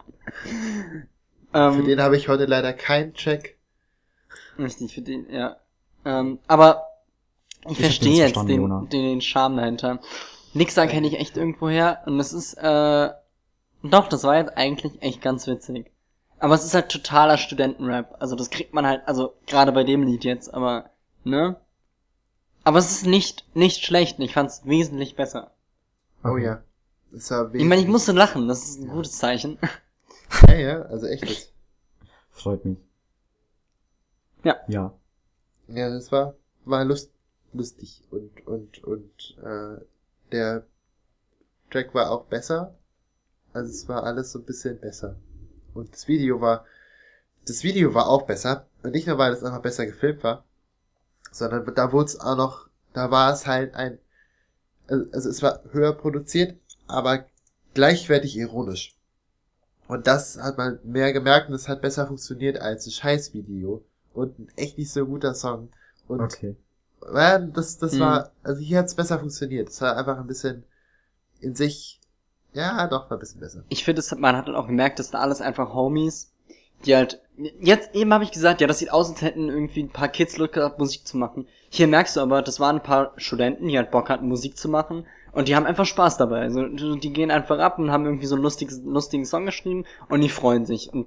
Ähm, 1.55 1.75
Für 1.75 1.83
den 1.83 2.01
habe 2.01 2.17
ich 2.17 2.29
heute 2.29 2.47
leider 2.47 2.73
keinen 2.73 3.15
Check. 3.15 3.59
Richtig, 4.59 4.95
für 4.95 5.03
den, 5.03 5.31
ja. 5.31 5.57
Ähm, 6.05 6.39
aber 6.47 6.83
ich, 7.65 7.77
hab 7.77 7.77
verstehe 7.77 8.27
jetzt 8.27 8.37
den, 8.37 8.63
Jona. 8.63 8.87
den, 8.91 9.03
den 9.05 9.21
Charme 9.21 9.57
dahinter. 9.57 10.01
Nixer 10.55 10.87
kenne 10.87 11.07
ich 11.07 11.19
echt 11.19 11.37
irgendwoher 11.37 12.03
und 12.07 12.19
es 12.21 12.33
ist, 12.33 12.55
äh, 12.55 13.11
doch, 13.83 14.09
das 14.09 14.25
war 14.25 14.37
jetzt 14.37 14.57
eigentlich 14.57 15.01
echt 15.03 15.23
ganz 15.23 15.47
witzig. 15.47 15.91
Aber 16.39 16.55
es 16.55 16.65
ist 16.65 16.75
halt 16.75 16.91
totaler 16.91 17.39
Studentenrap. 17.39 18.17
Also 18.19 18.35
das 18.35 18.51
kriegt 18.51 18.75
man 18.75 18.87
halt, 18.87 19.03
also 19.07 19.35
gerade 19.47 19.73
bei 19.73 19.85
dem 19.85 20.03
Lied 20.03 20.25
jetzt, 20.25 20.53
aber, 20.53 20.91
ne? 21.25 21.57
Aber 22.65 22.79
es 22.79 22.91
ist 22.91 23.07
nicht, 23.07 23.45
nicht 23.55 23.85
schlecht. 23.85 24.19
Ich 24.19 24.35
fand's 24.35 24.63
wesentlich 24.65 25.17
besser. 25.17 25.53
Oh 26.25 26.37
Okay. 27.13 27.19
ja. 27.19 27.19
Das 27.19 27.31
war 27.31 27.55
Ich 27.55 27.65
meine, 27.65 27.83
ich 27.83 27.89
musste 27.89 28.13
lachen, 28.13 28.49
das 28.49 28.69
ist 28.69 28.81
ein 28.81 28.89
gutes 28.89 29.19
Zeichen. 29.19 29.59
Ja, 30.49 30.55
ja, 30.55 30.83
also 30.83 31.07
echtes. 31.07 31.53
Freut 32.31 32.65
mich. 32.65 32.79
Ja. 34.45 34.57
Ja. 34.67 34.95
Ja, 35.69 35.91
das 35.91 36.11
war, 36.11 36.35
war 36.65 36.85
lust, 36.87 37.13
lustig 37.53 38.03
und, 38.11 38.47
und, 38.47 38.83
und, 38.83 39.37
äh, 39.43 39.85
der 40.33 40.67
Track 41.71 41.95
war 41.95 42.11
auch 42.11 42.25
besser. 42.25 42.75
Also 43.53 43.71
es 43.71 43.89
war 43.89 44.05
alles 44.05 44.33
so 44.33 44.39
ein 44.39 44.47
bisschen 44.47 44.81
besser. 44.81 45.17
Und 45.75 45.93
das 45.93 46.09
Video 46.09 46.41
war, 46.41 46.65
das 47.47 47.63
Video 47.63 47.93
war 47.93 48.09
auch 48.09 48.23
besser. 48.23 48.67
Und 48.83 48.93
nicht 48.93 49.07
nur, 49.07 49.19
weil 49.19 49.33
es 49.33 49.43
einfach 49.43 49.63
besser 49.63 49.85
gefilmt 49.85 50.25
war, 50.25 50.45
sondern 51.31 51.75
da 51.75 51.93
wurde 51.93 52.07
es 52.07 52.21
auch 52.21 52.37
noch, 52.37 52.69
da 52.95 53.11
war 53.11 53.33
es 53.33 53.47
halt 53.47 53.75
ein, 53.75 53.99
also 54.87 55.13
also 55.13 55.29
es 55.29 55.43
war 55.43 55.63
höher 55.73 55.93
produziert, 55.93 56.59
aber 56.87 57.25
gleichwertig 57.75 58.37
ironisch. 58.37 58.95
Und 59.89 60.07
das 60.07 60.39
hat 60.41 60.57
man 60.59 60.79
mehr 60.85 61.13
gemerkt 61.13 61.49
und 61.49 61.55
es 61.55 61.69
hat 61.69 61.83
besser 61.83 62.07
funktioniert 62.07 62.59
als 62.59 62.87
ein 62.87 62.93
Scheißvideo 62.93 63.85
und 64.15 64.39
ein 64.39 64.49
echt 64.57 64.79
nicht 64.79 64.91
so 64.93 65.05
guter 65.07 65.35
Song. 65.35 65.69
Und 66.09 66.21
Okay. 66.21 66.57
ja, 67.15 67.39
das, 67.39 67.79
das 67.79 67.93
Mhm. 67.95 68.01
war, 68.01 68.33
also 68.43 68.61
hier 68.61 68.79
hat's 68.79 68.95
besser 68.95 69.19
funktioniert. 69.19 69.69
Es 69.69 69.81
war 69.81 69.97
einfach 69.97 70.19
ein 70.19 70.27
bisschen 70.27 70.65
in 71.41 71.55
sich, 71.55 72.01
ja, 72.53 72.87
doch, 72.87 73.11
war 73.11 73.17
ein 73.17 73.21
bisschen 73.21 73.41
besser. 73.41 73.65
ich 73.69 73.85
finde, 73.85 74.03
man 74.19 74.37
hat 74.37 74.47
halt 74.47 74.57
auch 74.57 74.67
gemerkt, 74.67 74.99
dass 74.99 75.11
da 75.11 75.19
alles 75.19 75.41
einfach 75.41 75.75
Homies, 75.75 76.33
die 76.87 76.95
halt, 76.95 77.21
jetzt 77.61 77.95
eben 77.95 78.13
habe 78.13 78.25
ich 78.25 78.31
gesagt, 78.33 78.61
ja, 78.61 78.67
das 78.67 78.79
sieht 78.79 78.93
aus, 78.93 79.11
als 79.11 79.23
hätten 79.23 79.49
irgendwie 79.49 79.83
ein 79.83 79.93
paar 79.93 80.09
Kids 80.09 80.37
Lust 80.39 80.53
gehabt, 80.53 80.79
Musik 80.79 81.07
zu 81.07 81.17
machen. 81.17 81.47
Hier 81.71 81.87
merkst 81.87 82.17
du 82.17 82.21
aber, 82.21 82.43
das 82.43 82.61
waren 82.61 82.77
ein 82.77 82.83
paar 82.83 83.13
Studenten, 83.17 83.69
die 83.69 83.77
halt 83.77 83.91
Bock 83.91 84.09
hatten, 84.09 84.29
Musik 84.29 84.57
zu 84.57 84.69
machen 84.69 85.07
und 85.33 85.49
die 85.49 85.57
haben 85.57 85.67
einfach 85.67 85.87
Spaß 85.87 86.17
dabei. 86.19 86.41
Also 86.43 86.67
die 86.97 87.13
gehen 87.13 87.31
einfach 87.31 87.59
ab 87.59 87.79
und 87.79 87.91
haben 87.91 88.05
irgendwie 88.05 88.27
so 88.27 88.35
einen 88.35 88.45
lustigen, 88.45 88.85
lustigen 88.93 89.25
Song 89.25 89.47
geschrieben 89.47 89.85
und 90.09 90.21
die 90.21 90.29
freuen 90.29 90.67
sich 90.67 90.93
und 90.93 91.07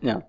ja. 0.00 0.22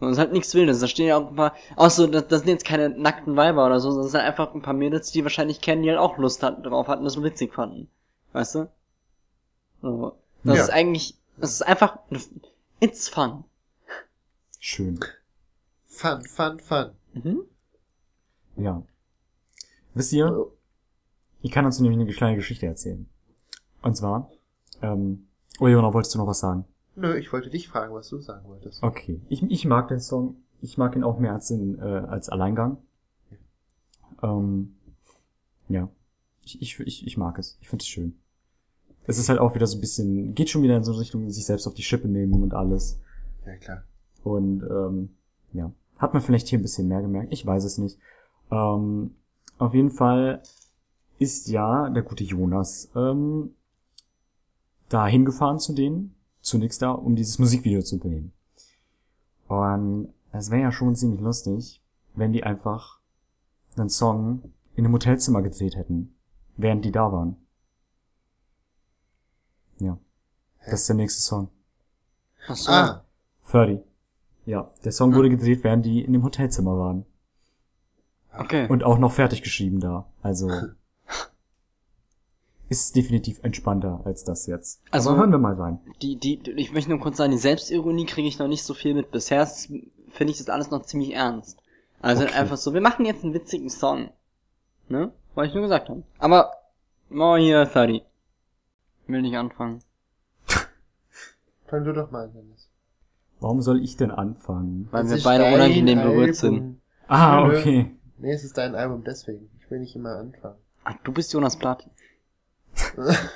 Und 0.00 0.08
es 0.08 0.12
ist 0.14 0.18
halt 0.18 0.32
nichts 0.32 0.52
Wildes. 0.54 0.80
Da 0.80 0.88
stehen 0.88 1.06
ja 1.06 1.16
auch 1.16 1.28
ein 1.28 1.36
paar, 1.36 1.54
auch 1.76 1.90
so, 1.90 2.08
das, 2.08 2.26
das 2.26 2.40
sind 2.40 2.48
jetzt 2.48 2.64
keine 2.64 2.88
nackten 2.88 3.36
Weiber 3.36 3.64
oder 3.66 3.78
so, 3.78 3.90
sondern 3.90 4.04
das 4.06 4.12
sind 4.12 4.20
einfach 4.22 4.52
ein 4.52 4.62
paar 4.62 4.74
Mädels, 4.74 5.12
die 5.12 5.22
wahrscheinlich 5.22 5.60
kennen, 5.60 5.84
die 5.84 5.90
halt 5.90 6.00
auch 6.00 6.18
Lust 6.18 6.42
hatten, 6.42 6.64
drauf 6.64 6.88
hatten, 6.88 7.04
das 7.04 7.22
witzig 7.22 7.54
fanden. 7.54 7.88
Weißt 8.32 8.56
du? 8.56 8.68
So. 9.80 10.16
Das 10.42 10.56
Ja. 10.56 10.62
ist 10.64 10.70
eigentlich, 10.70 11.14
das 11.36 11.52
ist 11.52 11.62
einfach, 11.62 11.98
it's 12.80 13.08
fun. 13.08 13.44
Schön. 14.58 14.98
Fun, 15.86 16.24
fun, 16.24 16.58
fun. 16.58 16.90
Mhm. 17.12 17.42
Ja. 18.56 18.82
Wisst 19.94 20.12
ihr, 20.14 20.46
Ich 21.42 21.50
kann 21.50 21.66
uns 21.66 21.78
nämlich 21.80 22.00
eine 22.00 22.10
kleine 22.12 22.36
Geschichte 22.36 22.66
erzählen. 22.66 23.06
Und 23.82 23.96
zwar, 23.96 24.30
ähm, 24.80 25.26
oh 25.58 25.66
Jona, 25.66 25.92
wolltest 25.92 26.14
du 26.14 26.18
noch 26.18 26.26
was 26.28 26.40
sagen? 26.40 26.64
Nö, 26.94 27.16
ich 27.16 27.32
wollte 27.32 27.50
dich 27.50 27.68
fragen, 27.68 27.92
was 27.94 28.08
du 28.08 28.20
sagen 28.20 28.46
wolltest. 28.48 28.82
Okay. 28.82 29.20
Ich, 29.28 29.42
ich 29.42 29.64
mag 29.64 29.88
den 29.88 30.00
Song. 30.00 30.36
Ich 30.60 30.78
mag 30.78 30.94
ihn 30.94 31.02
auch 31.02 31.18
mehr 31.18 31.32
als, 31.32 31.50
in, 31.50 31.78
äh, 31.78 31.82
als 31.82 32.28
Alleingang. 32.28 32.78
Ähm, 34.22 34.76
ja. 35.68 35.88
Ich, 36.44 36.62
ich, 36.62 36.78
ich, 36.80 37.06
ich 37.06 37.16
mag 37.16 37.38
es. 37.38 37.58
Ich 37.60 37.68
finde 37.68 37.82
es 37.82 37.88
schön. 37.88 38.18
Es 39.04 39.18
ist 39.18 39.28
halt 39.28 39.40
auch 39.40 39.56
wieder 39.56 39.66
so 39.66 39.76
ein 39.76 39.80
bisschen, 39.80 40.34
geht 40.34 40.48
schon 40.48 40.62
wieder 40.62 40.76
in 40.76 40.84
so 40.84 40.92
eine 40.92 41.00
Richtung, 41.00 41.28
sich 41.28 41.44
selbst 41.44 41.66
auf 41.66 41.74
die 41.74 41.82
Schippe 41.82 42.06
nehmen 42.06 42.40
und 42.40 42.54
alles. 42.54 43.00
Ja, 43.44 43.56
klar. 43.56 43.82
Und 44.22 44.62
ähm, 44.62 45.16
ja, 45.52 45.72
hat 45.98 46.12
man 46.12 46.22
vielleicht 46.22 46.46
hier 46.46 46.58
ein 46.60 46.62
bisschen 46.62 46.86
mehr 46.86 47.02
gemerkt. 47.02 47.32
Ich 47.32 47.44
weiß 47.44 47.64
es 47.64 47.78
nicht. 47.78 47.98
Ähm, 48.52 49.16
auf 49.58 49.74
jeden 49.74 49.90
Fall 49.90 50.42
ist 51.18 51.48
ja 51.48 51.88
der 51.90 52.02
gute 52.02 52.24
Jonas 52.24 52.90
ähm, 52.94 53.54
da 54.88 55.06
hingefahren 55.06 55.58
zu 55.58 55.72
denen, 55.72 56.14
zunächst 56.40 56.82
da, 56.82 56.90
um 56.90 57.16
dieses 57.16 57.38
Musikvideo 57.38 57.82
zu 57.82 57.98
drehen. 57.98 58.32
Und 59.48 60.12
es 60.32 60.50
wäre 60.50 60.62
ja 60.62 60.72
schon 60.72 60.96
ziemlich 60.96 61.20
lustig, 61.20 61.80
wenn 62.14 62.32
die 62.32 62.44
einfach 62.44 62.98
einen 63.76 63.88
Song 63.88 64.52
in 64.74 64.84
einem 64.84 64.94
Hotelzimmer 64.94 65.42
gedreht 65.42 65.76
hätten, 65.76 66.14
während 66.56 66.84
die 66.84 66.92
da 66.92 67.12
waren. 67.12 67.36
Ja. 69.78 69.98
Das 70.64 70.80
ist 70.80 70.88
der 70.88 70.96
nächste 70.96 71.20
Song. 71.20 71.48
Ach 72.46 72.56
so. 72.56 72.70
Ah, 72.70 73.04
30. 73.50 73.80
Ja, 74.44 74.70
der 74.84 74.92
Song 74.92 75.14
wurde 75.14 75.30
gedreht, 75.30 75.62
während 75.62 75.86
die 75.86 76.02
in 76.02 76.12
dem 76.12 76.24
Hotelzimmer 76.24 76.78
waren. 76.78 77.04
okay. 78.36 78.68
Und 78.68 78.84
auch 78.84 78.98
noch 78.98 79.12
fertig 79.12 79.42
geschrieben 79.42 79.80
da. 79.80 80.06
Also 80.22 80.50
ist 82.72 82.96
definitiv 82.96 83.38
entspannter 83.42 84.00
als 84.04 84.24
das 84.24 84.46
jetzt. 84.46 84.82
Also- 84.90 85.10
Aber 85.10 85.20
hören 85.20 85.30
wir 85.30 85.38
mal 85.38 85.54
rein. 85.54 85.78
die, 86.00 86.16
die, 86.16 86.40
ich 86.56 86.72
möchte 86.72 86.90
nur 86.90 87.00
kurz 87.00 87.16
sagen, 87.18 87.30
die 87.32 87.38
Selbstironie 87.38 88.06
kriege 88.06 88.26
ich 88.28 88.38
noch 88.38 88.48
nicht 88.48 88.64
so 88.64 88.74
viel 88.74 88.94
mit. 88.94 89.10
Bisher 89.10 89.46
finde 89.46 90.32
ich 90.32 90.38
das 90.38 90.48
alles 90.48 90.70
noch 90.70 90.82
ziemlich 90.82 91.12
ernst. 91.14 91.58
Also 92.00 92.24
Okay. 92.24 92.34
einfach 92.34 92.56
so, 92.56 92.74
wir 92.74 92.80
machen 92.80 93.04
jetzt 93.06 93.22
einen 93.24 93.34
witzigen 93.34 93.70
Song. 93.70 94.10
Ne? 94.88 95.12
Wollte 95.34 95.48
ich 95.48 95.54
nur 95.54 95.62
gesagt 95.62 95.88
haben. 95.88 96.02
Aber, 96.18 96.50
oh 97.10 97.36
hier, 97.36 97.70
Thirty. 97.70 98.02
Will 99.06 99.22
nicht 99.22 99.36
anfangen. 99.36 99.80
Fang 101.66 101.84
du 101.84 101.92
doch 101.92 102.10
mal 102.10 102.24
an, 102.24 102.32
Dennis. 102.32 102.68
Warum 103.40 103.60
soll 103.62 103.82
ich 103.82 103.96
denn 103.96 104.10
anfangen? 104.10 104.88
Weil 104.90 105.04
Das 105.04 105.12
wir 105.16 105.22
beide 105.24 105.54
unangenehm 105.54 106.00
berührt 106.02 106.36
sind. 106.36 106.80
Ah, 107.08 107.44
okay. 107.46 107.94
Nee, 108.18 108.32
es 108.32 108.44
ist 108.44 108.56
dein 108.58 108.74
Album, 108.74 109.02
deswegen. 109.04 109.48
Ich 109.58 109.70
will 109.70 109.80
nicht 109.80 109.94
immer 109.96 110.16
anfangen. 110.16 110.56
Ah, 110.84 110.94
du 111.04 111.12
bist 111.12 111.32
Jonas 111.32 111.56
Platin. 111.56 111.90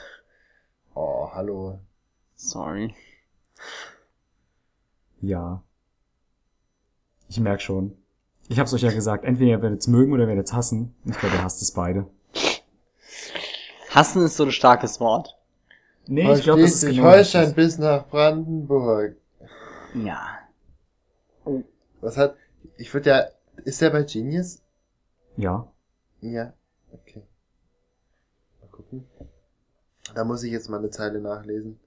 Oh, 0.99 1.29
hallo. 1.35 1.79
Sorry. 2.37 2.95
Ja. 5.21 5.63
Ich 7.29 7.39
merk 7.39 7.61
schon. 7.61 7.99
Ich 8.49 8.59
hab's 8.59 8.73
euch 8.73 8.83
ja 8.83 8.91
gesagt, 8.91 9.25
entweder 9.25 9.51
ihr 9.51 9.63
werdet's 9.63 9.89
mögen 9.89 10.13
oder 10.15 10.23
ihr 10.23 10.29
werdet's 10.29 10.55
hassen. 10.55 10.95
Ich 11.05 11.19
glaube, 11.19 11.35
ihr 11.35 11.43
hasst 11.43 11.61
es 11.61 11.73
beide. 11.73 12.07
Hassen 13.91 14.25
ist 14.25 14.37
so 14.37 14.45
ein 14.45 14.53
starkes 14.53 15.01
Wort. 15.01 15.37
Nee, 16.07 16.33
ich 16.33 16.45
glaube, 16.45 16.63
das 16.63 16.83
ist 16.83 16.87
genau 16.87 17.11
Holstein 17.11 17.55
bis 17.55 17.77
nach 17.79 18.07
Brandenburg. 18.09 19.17
Ja. 19.95 20.39
Was 22.01 22.17
hat, 22.17 22.37
ich 22.77 22.93
würde 22.95 23.11
ja, 23.11 23.27
ist 23.65 23.81
der 23.81 23.91
bei 23.91 24.03
Genius? 24.03 24.63
Ja. 25.37 25.71
Ja, 26.21 26.53
okay. 26.93 27.23
Mal 28.61 28.69
gucken. 28.69 29.07
Da 30.17 30.25
muss 30.25 30.43
ich 30.43 30.51
jetzt 30.51 30.71
mal 30.71 30.79
eine 30.79 30.89
Zeile 30.89 31.21
nachlesen. 31.21 31.79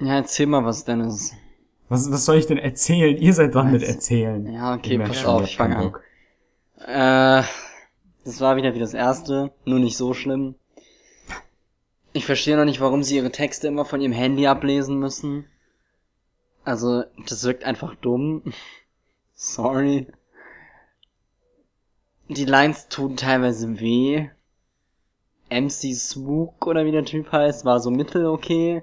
Ja, 0.00 0.14
erzähl 0.14 0.46
mal 0.46 0.64
was, 0.64 0.86
Dennis. 0.86 1.34
Was, 1.90 2.10
was 2.10 2.24
soll 2.24 2.38
ich 2.38 2.46
denn 2.46 2.56
erzählen? 2.56 3.14
Ihr 3.18 3.34
seid 3.34 3.54
dran 3.54 3.70
mit 3.70 3.82
erzählen. 3.82 4.50
Ja, 4.50 4.74
okay, 4.74 4.98
pass 4.98 5.22
auf, 5.26 5.44
ich 5.44 5.58
fange 5.58 5.76
an. 5.76 5.94
Äh, 6.78 7.46
das 8.24 8.40
war 8.40 8.56
wieder 8.56 8.74
wie 8.74 8.78
das 8.78 8.94
erste, 8.94 9.52
nur 9.66 9.78
nicht 9.78 9.98
so 9.98 10.14
schlimm. 10.14 10.54
Ich 12.14 12.24
verstehe 12.24 12.56
noch 12.56 12.64
nicht, 12.64 12.80
warum 12.80 13.02
sie 13.02 13.16
ihre 13.16 13.30
Texte 13.30 13.68
immer 13.68 13.84
von 13.84 14.00
ihrem 14.00 14.14
Handy 14.14 14.46
ablesen 14.46 14.98
müssen. 14.98 15.44
Also, 16.64 17.04
das 17.28 17.44
wirkt 17.44 17.64
einfach 17.64 17.96
dumm. 17.96 18.54
Sorry. 19.34 20.06
Die 22.28 22.46
Lines 22.46 22.88
tun 22.88 23.18
teilweise 23.18 23.78
weh. 23.78 24.30
MC 25.50 25.94
Smook 25.94 26.66
oder 26.66 26.84
wie 26.84 26.92
der 26.92 27.04
Typ 27.04 27.30
heißt, 27.32 27.64
war 27.64 27.80
so 27.80 27.90
mittel 27.90 28.26
okay. 28.26 28.82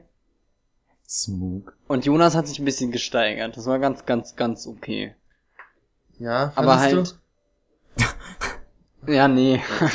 Smug. 1.08 1.76
Und 1.88 2.06
Jonas 2.06 2.36
hat 2.36 2.48
sich 2.48 2.60
ein 2.60 2.66
bisschen 2.66 2.92
gesteigert. 2.92 3.58
Das 3.58 3.66
war 3.66 3.80
ganz, 3.80 4.06
ganz, 4.06 4.36
ganz 4.38 4.66
okay. 4.66 5.16
Ja, 6.20 6.54
Aber 6.56 6.80
halt. 6.80 7.18
Ja, 9.08 9.28
nee. 9.28 9.62
Du? 9.70 9.86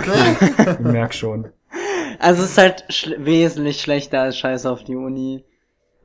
Okay. 0.00 0.72
Ich 0.72 0.78
merk 0.80 1.14
schon. 1.14 1.50
Also 2.18 2.42
es 2.42 2.50
ist 2.50 2.58
halt 2.58 2.84
schl 2.88 3.24
wesentlich 3.24 3.80
schlechter 3.80 4.20
als 4.20 4.36
Scheiß 4.36 4.66
auf 4.66 4.84
die 4.84 4.96
Uni. 4.96 5.44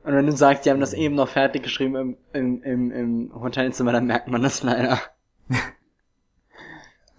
Und 0.04 0.14
wenn 0.14 0.26
du 0.26 0.32
sagst, 0.32 0.64
die 0.64 0.70
haben 0.70 0.80
das 0.80 0.94
eben 0.94 1.14
noch 1.14 1.28
fertig 1.28 1.62
geschrieben 1.62 1.94
im, 1.96 2.16
im, 2.32 2.62
im, 2.62 2.90
im 2.90 3.40
Hotelzimmer, 3.40 3.92
dann 3.92 4.06
merkt 4.06 4.28
man 4.28 4.42
das 4.42 4.62
leider. 4.62 5.00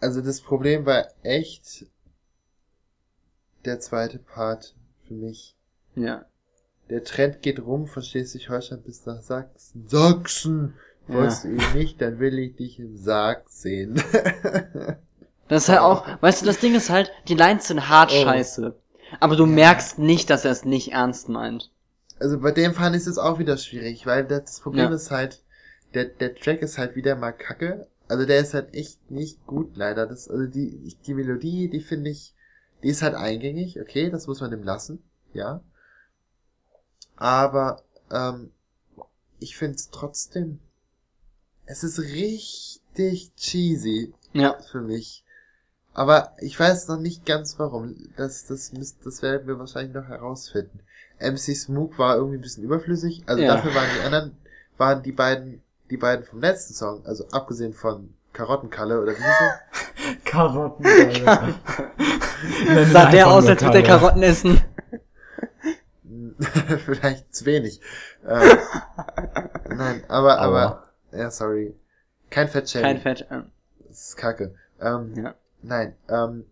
also 0.02 0.22
das 0.22 0.41
Problem 0.41 0.86
war 0.86 1.06
echt 1.22 1.86
der 3.70 3.80
zweite 3.80 4.20
Part 4.20 4.76
für 5.07 5.13
mich. 5.13 5.55
Ja. 5.95 6.26
Der 6.89 7.03
Trend 7.03 7.41
geht 7.41 7.59
rum 7.59 7.86
von 7.88 8.01
Schleswig-Holstein 8.03 8.82
bis 8.82 9.05
nach 9.05 9.22
Sachsen. 9.22 9.88
Sachsen! 9.88 10.74
Ja. 11.07 11.15
Wolltest 11.15 11.43
du 11.43 11.49
ihn 11.49 11.61
nicht, 11.76 12.01
dann 12.01 12.20
will 12.20 12.38
ich 12.39 12.55
dich 12.55 12.80
im 12.80 12.97
Sarg 12.97 13.49
sehen. 13.49 14.01
Das 15.47 15.63
ist 15.63 15.70
halt 15.70 15.80
auch, 15.80 16.05
weißt 16.22 16.43
du, 16.43 16.45
das 16.45 16.59
Ding 16.59 16.76
ist 16.76 16.91
halt, 16.91 17.11
die 17.28 17.34
Lines 17.34 17.67
sind 17.67 17.89
hart 17.89 18.11
Oh. 18.13 18.22
scheiße. 18.24 18.76
Aber 19.20 19.36
du 19.36 19.47
merkst 19.47 19.97
nicht, 19.97 20.30
dass 20.30 20.45
er 20.45 20.51
es 20.51 20.63
nicht 20.63 20.91
ernst 20.91 21.28
meint. 21.28 21.72
also 22.20 22.39
bei 22.39 22.51
dem 22.51 22.76
fand 22.76 22.95
ich 22.95 23.07
es 23.07 23.17
auch 23.17 23.39
wieder 23.39 23.57
schwierig, 23.57 24.05
weil 24.05 24.26
das, 24.26 24.43
das 24.43 24.59
Problem 24.59 24.89
Ja. 24.89 24.95
ist 24.95 25.09
halt, 25.09 25.41
der, 25.95 26.05
der 26.05 26.36
Track 26.36 26.61
ist 26.61 26.78
halt 26.78 26.95
wieder 26.95 27.15
mal 27.15 27.32
kacke. 27.32 27.88
Also 28.07 28.26
der 28.28 28.39
ist 28.41 28.53
halt 28.53 28.76
echt 28.76 29.09
nicht 29.09 29.43
gut, 29.47 29.76
leider. 29.76 30.05
Das, 30.05 30.30
also 30.30 30.45
die, 30.45 30.95
die 31.07 31.13
Melodie, 31.15 31.67
die 31.67 31.80
finde 31.82 32.11
ich, 32.11 32.36
die 32.84 32.89
ist 32.89 33.01
halt 33.01 33.15
eingängig, 33.15 33.80
okay, 33.80 34.09
das 34.09 34.27
muss 34.27 34.41
man 34.41 34.51
dem 34.51 34.63
lassen, 34.63 35.01
ja. 35.34 35.61
Aber, 37.15 37.84
ähm, 38.11 38.51
ich 39.39 39.57
finde 39.57 39.75
es 39.75 39.89
trotzdem, 39.89 40.59
es 41.65 41.84
ist 41.84 41.99
richtig 41.99 43.34
cheesy 43.36 44.13
Ja. 44.34 44.57
für 44.71 44.82
mich. 44.82 45.23
Aber 45.93 46.34
ich 46.39 46.57
weiß 46.59 46.88
noch 46.88 46.99
nicht 46.99 47.25
ganz 47.25 47.57
warum. 47.59 48.09
Das, 48.15 48.45
das, 48.45 48.71
müsst, 48.73 49.05
das 49.05 49.21
werden 49.21 49.47
wir 49.47 49.59
wahrscheinlich 49.59 49.93
noch 49.93 50.07
herausfinden. 50.07 50.80
MC 51.19 51.55
Smook 51.55 51.97
war 51.99 52.15
irgendwie 52.15 52.38
ein 52.38 52.41
bisschen 52.41 52.63
überflüssig. 52.63 53.23
Also 53.27 53.43
Ja. 53.43 53.55
dafür 53.55 53.75
waren 53.75 53.89
die 53.95 54.01
anderen, 54.05 54.38
waren 54.77 55.03
die 55.03 55.11
beiden, 55.11 55.61
die 55.89 55.97
beiden 55.97 56.25
vom 56.25 56.39
letzten 56.39 56.73
Song, 56.73 57.05
also 57.05 57.27
abgesehen 57.30 57.73
von 57.73 58.13
Karottenkalle 58.34 59.01
oder 59.01 59.13
wie 59.13 59.17
hieß 59.17 60.23
Karotten. 60.25 60.86
Alter. 60.86 61.55
Nenn 62.67 62.77
ihn 62.88 62.91
Sah 62.91 63.09
der 63.11 63.27
aus, 63.27 63.47
als 63.47 63.61
würde 63.61 63.82
der 63.82 63.84
Kalle. 63.84 63.99
Karotten 63.99 64.23
essen. 64.23 64.61
er? 64.91 64.99
Vielleicht 66.80 67.34
zu 67.36 67.45
wenig. 67.45 67.82
Ähm, 68.27 68.57
nein, 69.75 70.03
aber, 70.07 70.39
Aua. 70.41 70.63
aber, 71.11 71.17
ja, 71.17 71.30
sorry. 71.32 71.75
Kein 72.30 72.47
Fettshaming. 72.47 72.86
Kein 72.86 72.97
Fett. 72.99 73.21
äh, 73.30 73.41
Das 73.88 74.09
ist 74.09 74.17
kacke. 74.17 74.55
Ähm, 74.82 75.13
Ja. 75.15 75.36
Nein, 75.61 75.95
ähm, 76.07 76.45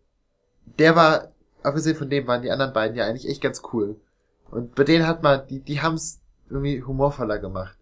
der 0.80 0.96
war, 0.98 1.30
abgesehen 1.64 1.96
von 1.96 2.10
dem 2.10 2.28
waren 2.28 2.42
die 2.42 2.52
anderen 2.52 2.74
beiden 2.74 2.98
ja 2.98 3.06
eigentlich 3.06 3.30
echt 3.30 3.42
ganz 3.42 3.62
cool. 3.72 3.96
Und 4.52 4.76
bei 4.76 4.84
denen 4.84 5.08
hat 5.08 5.24
man, 5.24 5.48
die, 5.48 5.60
die 5.62 5.82
haben's 5.82 6.20
irgendwie 6.50 6.82
humorvoller 6.84 7.40
gemacht. 7.40 7.78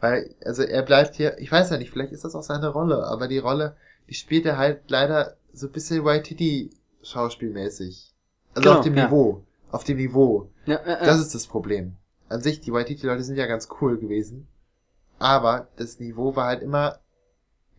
Weil, 0.00 0.34
also 0.44 0.62
er 0.62 0.82
bleibt 0.82 1.16
hier, 1.16 1.38
ich 1.38 1.52
weiß 1.52 1.70
ja 1.70 1.76
nicht, 1.76 1.90
vielleicht 1.90 2.12
ist 2.12 2.24
das 2.24 2.34
auch 2.34 2.42
seine 2.42 2.68
Rolle, 2.68 3.04
aber 3.06 3.28
die 3.28 3.38
Rolle, 3.38 3.76
die 4.08 4.14
spielt 4.14 4.46
er 4.46 4.56
halt 4.56 4.90
leider 4.90 5.36
so 5.52 5.66
ein 5.66 5.72
bisschen 5.72 6.06
YTD 6.06 6.74
schauspielmäßig. 7.02 8.12
Also 8.54 8.68
Genau, 8.68 8.78
auf 8.78 8.84
dem 8.84 8.96
ja. 8.96 9.06
Niveau. 9.06 9.44
Auf 9.70 9.84
dem 9.84 9.98
Niveau. 9.98 10.50
Ja, 10.66 10.76
äh, 10.76 11.04
Das 11.04 11.18
äh. 11.18 11.22
ist 11.22 11.34
das 11.34 11.46
Problem. 11.46 11.96
An 12.28 12.40
sich, 12.40 12.60
die 12.60 12.70
YTD-Leute 12.70 13.22
sind 13.22 13.36
ja 13.36 13.46
ganz 13.46 13.68
cool 13.80 13.98
gewesen. 13.98 14.48
Aber 15.18 15.68
das 15.76 16.00
Niveau 16.00 16.34
war 16.34 16.46
halt 16.46 16.62
immer, 16.62 16.98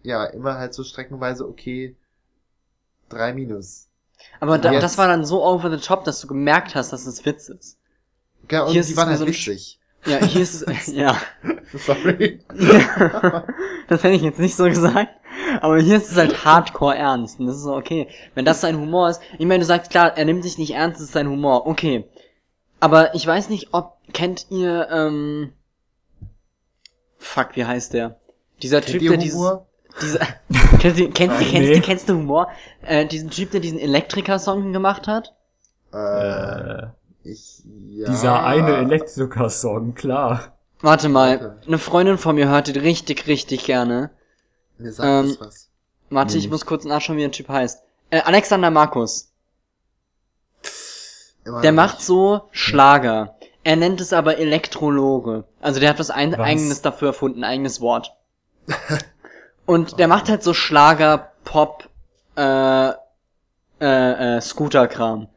ja, 0.03 0.26
immer 0.26 0.57
halt 0.59 0.74
so 0.74 0.84
streckenweise 0.84 1.47
okay, 1.47 1.95
drei 3.09 3.34
Minus. 3.34 3.88
Aber 4.39 4.59
da, 4.59 4.80
das 4.80 4.97
war 4.99 5.07
dann 5.07 5.26
so 5.26 5.43
over 5.43 5.76
the 5.76 5.84
top, 5.84 6.03
dass 6.03 6.22
du 6.22 6.28
gemerkt 6.28 6.76
hast, 6.76 6.93
dass 6.93 7.07
es 7.07 7.26
Witz 7.26 7.49
ist. 7.49 7.80
Ja, 8.49 8.63
und 8.63 8.74
Hier 8.74 8.84
die 8.84 8.95
waren 8.95 9.09
halt 9.09 9.26
witzig. 9.26 9.80
Ja, 10.06 10.18
hier 10.26 10.41
ist 10.41 10.64
es, 10.68 10.88
ja. 10.93 11.16
Sorry. 11.74 12.39
das 13.88 14.04
hätte 14.04 14.16
ich 14.16 14.22
jetzt 14.24 14.39
nicht 14.39 14.56
so 14.56 14.66
gesagt. 14.66 15.10
Aber 15.62 15.78
hier 15.80 15.97
ist 15.97 16.12
es 16.12 16.18
halt 16.18 16.43
hardcore 16.43 16.95
ernst. 16.95 17.39
Und 17.39 17.47
das 17.47 17.58
ist 17.58 17.64
so, 17.64 17.76
okay. 17.76 18.08
Wenn 18.34 18.45
das 18.45 18.62
sein 18.62 18.78
Humor 18.78 19.10
ist. 19.10 19.22
Ich 19.38 19.45
meine, 19.45 19.60
du 19.60 19.66
sagst 19.66 19.91
klar, 19.91 20.18
er 20.18 20.26
nimmt 20.26 20.43
sich 20.43 20.58
nicht 20.58 20.74
ernst, 20.74 20.99
das 20.99 21.08
ist 21.08 21.14
sein 21.14 21.30
Humor. 21.30 21.68
Okay. 21.68 22.06
Aber 22.80 23.14
ich 23.14 23.26
weiß 23.28 23.49
nicht, 23.49 23.70
ob, 23.74 23.97
kennt 24.12 24.47
ihr, 24.49 24.88
ähm, 24.91 25.54
fuck, 27.18 27.49
wie 27.56 27.66
heißt 27.66 27.93
der? 27.93 28.18
Dieser 28.64 28.82
Kennt 28.82 28.91
Typ, 28.93 29.02
ihr 29.04 29.10
der 29.12 29.20
dieses, 29.20 29.38
Humor? 29.38 29.68
dieser, 30.02 30.20
kennst 30.80 30.99
du, 30.99 31.10
kennst 31.10 31.39
du, 31.41 31.45
kennst 31.45 31.70
Nee. 31.70 31.76
du, 31.76 31.82
kennst 31.82 32.10
du 32.10 32.14
Humor? 32.16 32.49
Äh, 32.82 33.06
diesen 33.06 33.30
Typ, 33.30 33.52
der 33.52 33.60
diesen 33.60 33.78
Elektriker-Song 33.80 34.74
gemacht 34.74 35.08
hat? 35.08 35.36
Äh, 35.93 36.88
ich, 37.24 37.61
ja. 37.65 38.09
dieser 38.09 38.43
eine 38.43 38.78
Elektriker-Song, 38.78 39.93
klar. 39.95 40.57
Warte 40.82 41.09
mal, 41.09 41.36
Okay. 41.36 41.67
eine 41.67 41.78
Freundin 41.78 42.17
von 42.17 42.36
mir 42.36 42.49
hört 42.49 42.67
den 42.67 42.78
richtig, 42.82 43.28
richtig 43.28 43.65
gerne. 43.65 44.09
Mir 44.78 44.91
sagt 44.91 45.07
ähm, 45.07 45.36
das 45.39 45.47
was. 45.47 45.69
Warte, 46.09 46.32
Nee, 46.34 46.38
ich 46.39 46.43
nicht. 46.45 46.51
muss 46.51 46.65
kurz 46.65 46.86
nachschauen, 46.86 47.17
wie 47.17 47.22
der 47.22 47.32
Typ 47.32 47.47
heißt. 47.49 47.84
Äh, 48.09 48.22
Alexander 48.22 48.72
Markus. 48.72 49.32
Immer 51.45 51.61
Der 51.61 51.72
macht 51.72 52.01
so 52.01 52.47
Schlager. 52.51 53.36
Er 53.63 53.76
nennt 53.76 54.01
es 54.01 54.11
aber 54.13 54.38
Elektrologe. 54.38 55.43
Also 55.59 55.80
der 55.80 55.89
hat 55.89 55.99
was 55.99 56.09
ein 56.09 56.32
Was? 56.34 56.39
eigenes 56.39 56.82
dafür 56.82 57.09
erfunden, 57.09 57.43
ein 57.43 57.49
eigenes 57.51 57.80
Wort. 57.82 58.15
Und 59.65 59.99
der 59.99 60.07
macht 60.07 60.30
halt 60.30 60.43
so 60.43 60.53
Schlager, 60.53 61.32
Pop, 61.43 61.88
äh, 62.36 62.89
äh, 62.89 62.95
äh, 64.38 64.41
Scooter-Kram. 64.41 65.28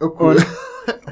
Oh, 0.00 0.10
cool. 0.18 0.36
und- 0.36 0.46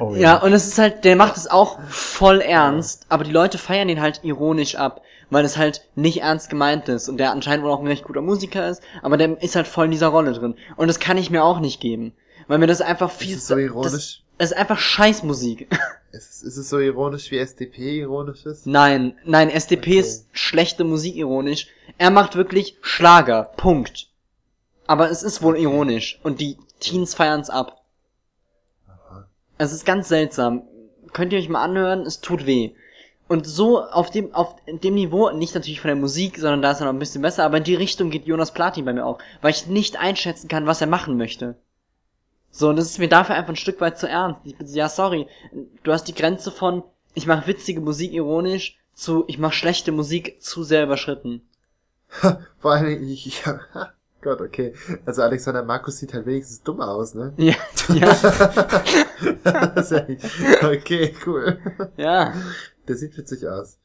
Oh 0.01 0.13
Ja, 0.15 0.37
und 0.41 0.51
es 0.51 0.67
ist 0.67 0.77
halt, 0.77 1.05
der 1.05 1.15
macht 1.15 1.37
es 1.37 1.47
auch 1.47 1.79
voll 1.89 2.41
ernst, 2.41 3.05
aber 3.07 3.23
die 3.23 3.31
Leute 3.31 3.57
feiern 3.57 3.87
ihn 3.87 4.01
halt 4.01 4.21
ironisch 4.23 4.75
ab, 4.75 5.01
weil 5.29 5.45
es 5.45 5.57
halt 5.57 5.85
nicht 5.95 6.21
ernst 6.21 6.49
gemeint 6.49 6.89
ist 6.89 7.07
und 7.07 7.17
der 7.17 7.31
anscheinend 7.31 7.63
wohl 7.63 7.71
auch 7.71 7.79
ein 7.79 7.87
recht 7.87 8.03
guter 8.03 8.21
Musiker 8.21 8.67
ist, 8.67 8.81
aber 9.03 9.15
der 9.15 9.41
ist 9.41 9.55
halt 9.55 9.67
voll 9.67 9.85
in 9.85 9.91
dieser 9.91 10.07
Rolle 10.07 10.33
drin. 10.33 10.55
Und 10.75 10.87
das 10.87 10.99
kann 10.99 11.17
ich 11.17 11.29
mir 11.29 11.43
auch 11.43 11.59
nicht 11.59 11.79
geben, 11.79 12.13
weil 12.47 12.57
mir 12.57 12.67
das 12.67 12.81
einfach 12.81 13.11
viel 13.11 13.37
ist 13.37 13.47
so 13.47 13.53
zu- 13.53 13.59
ironisch. 13.61 14.23
es 14.37 14.51
ist 14.51 14.57
einfach 14.57 14.79
Scheißmusik. 14.79 15.69
Ist 16.11 16.31
es, 16.31 16.41
ist 16.41 16.57
es 16.57 16.69
so 16.69 16.79
ironisch 16.79 17.29
wie 17.29 17.37
SDP 17.37 17.99
ironisch 17.99 18.43
ist? 18.47 18.65
Nein, 18.65 19.13
nein, 19.25 19.51
SDP 19.51 19.91
Okay. 19.91 19.99
ist 19.99 20.25
schlechte 20.31 20.83
Musik 20.83 21.15
ironisch. 21.15 21.67
Er 21.99 22.09
macht 22.09 22.35
wirklich 22.35 22.77
Schlager. 22.81 23.51
Punkt. 23.57 24.07
Aber 24.87 25.11
es 25.11 25.21
ist 25.21 25.43
wohl 25.43 25.55
ironisch. 25.55 26.19
Und 26.23 26.41
die 26.41 26.57
Teens 26.79 27.13
feiern's 27.13 27.51
ab. 27.51 27.78
Es 29.59 29.73
ist 29.73 29.85
ganz 29.85 30.07
seltsam. 30.07 30.63
Könnt 31.13 31.33
ihr 31.33 31.39
euch 31.39 31.49
mal 31.49 31.63
anhören, 31.63 32.01
es 32.01 32.21
tut 32.21 32.45
weh. 32.45 32.71
Und 33.27 33.45
so 33.45 33.83
auf 33.83 34.09
dem, 34.09 34.33
auf 34.33 34.55
dem 34.65 34.95
Niveau, 34.95 35.29
nicht 35.31 35.53
natürlich 35.53 35.81
von 35.81 35.89
der 35.89 35.97
Musik, 35.97 36.39
sondern 36.39 36.63
da 36.63 36.71
ist 36.71 36.79
er 36.79 36.85
noch 36.85 36.93
ein 36.93 36.99
bisschen 36.99 37.21
besser, 37.21 37.43
aber 37.43 37.57
in 37.57 37.63
die 37.63 37.75
Richtung 37.75 38.09
geht 38.09 38.25
Jonas 38.25 38.53
Platin 38.53 38.85
bei 38.85 38.93
mir 38.93 39.05
auch, 39.05 39.19
weil 39.41 39.51
ich 39.51 39.67
nicht 39.67 39.99
einschätzen 39.99 40.47
kann, 40.47 40.65
was 40.65 40.81
er 40.81 40.87
machen 40.87 41.17
möchte. 41.17 41.55
So, 42.51 42.69
und 42.69 42.77
das 42.77 42.85
ist 42.85 42.99
mir 42.99 43.09
dafür 43.09 43.35
einfach 43.35 43.53
ein 43.53 43.57
Stück 43.57 43.81
weit 43.81 43.99
zu 43.99 44.07
ernst. 44.07 44.41
Ich 44.45 44.57
bin 44.57 44.65
so, 44.65 44.75
ja, 44.75 44.89
sorry, 44.89 45.27
du 45.83 45.91
hast 45.91 46.05
die 46.05 46.15
Grenze 46.15 46.51
von, 46.51 46.81
ich 47.13 47.27
mache 47.27 47.45
witzige 47.45 47.81
Musik 47.81 48.13
ironisch, 48.13 48.79
zu, 48.93 49.25
ich 49.27 49.37
mache 49.37 49.53
schlechte 49.53 49.91
Musik 49.91 50.41
zu 50.41 50.63
sehr 50.63 50.83
überschritten. 50.85 51.47
Vor 52.57 52.79
Dingen, 52.79 53.07
ich, 53.09 53.27
ich 53.27 53.43
Gott, 54.21 54.41
okay. 54.41 54.73
Also 55.05 55.21
Alexander 55.21 55.63
Markus 55.63 55.97
sieht 55.97 56.13
halt 56.13 56.25
wenigstens 56.25 56.61
dumm 56.61 56.81
aus, 56.81 57.15
ne? 57.15 57.33
Ja, 57.37 57.55
ja, 57.93 58.11
okay, 60.63 61.15
cool. 61.25 61.57
ja. 61.95 62.33
Der 62.87 62.95
sieht 62.97 63.17
witzig 63.17 63.47
aus. 63.47 63.79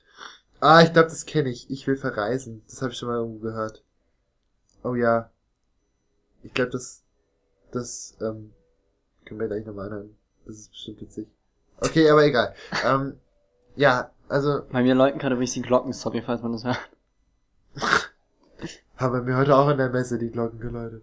Ah, 0.61 0.83
ich 0.83 0.93
glaube, 0.93 1.09
das 1.09 1.27
kenne 1.27 1.51
ich. 1.51 1.71
Ich 1.71 1.87
will 1.87 1.97
verreisen. 1.97 2.63
Das 2.69 2.83
habe 2.83 2.93
ich 2.93 2.99
schon 2.99 3.09
mal 3.09 3.19
irgendwo 3.19 3.41
gehört. 3.41 3.85
Oh 4.83 4.95
ja. 4.95 5.31
Ich 6.43 6.53
glaube, 6.53 6.71
das, 6.71 7.03
das, 7.71 8.17
ähm, 8.21 8.53
können 9.25 9.41
wir 9.41 9.47
gleich 9.49 9.65
nochmal 9.65 9.87
anhören. 9.87 10.17
Das 10.47 10.57
ist 10.57 10.71
bestimmt 10.71 11.01
witzig. 11.01 11.29
Okay, 11.81 12.09
aber 12.11 12.25
egal. 12.25 12.55
ähm, 12.85 13.19
ja, 13.77 14.11
also, 14.29 14.63
Bei 14.71 14.83
mir 14.83 14.95
läuten 14.95 15.19
gerade 15.19 15.35
übrigens 15.35 15.55
die 15.55 15.63
Glocken, 15.63 15.93
sorry, 15.93 16.23
falls 16.23 16.43
man 16.43 16.53
das 16.53 16.65
hört. 16.65 16.91
haben 18.97 19.27
wir 19.27 19.37
heute 19.37 19.57
auch 19.57 19.69
in 19.69 19.79
der 19.79 19.91
Messe 19.91 20.19
die 20.19 20.31
Glocken 20.31 20.61
geläutet. 20.61 21.03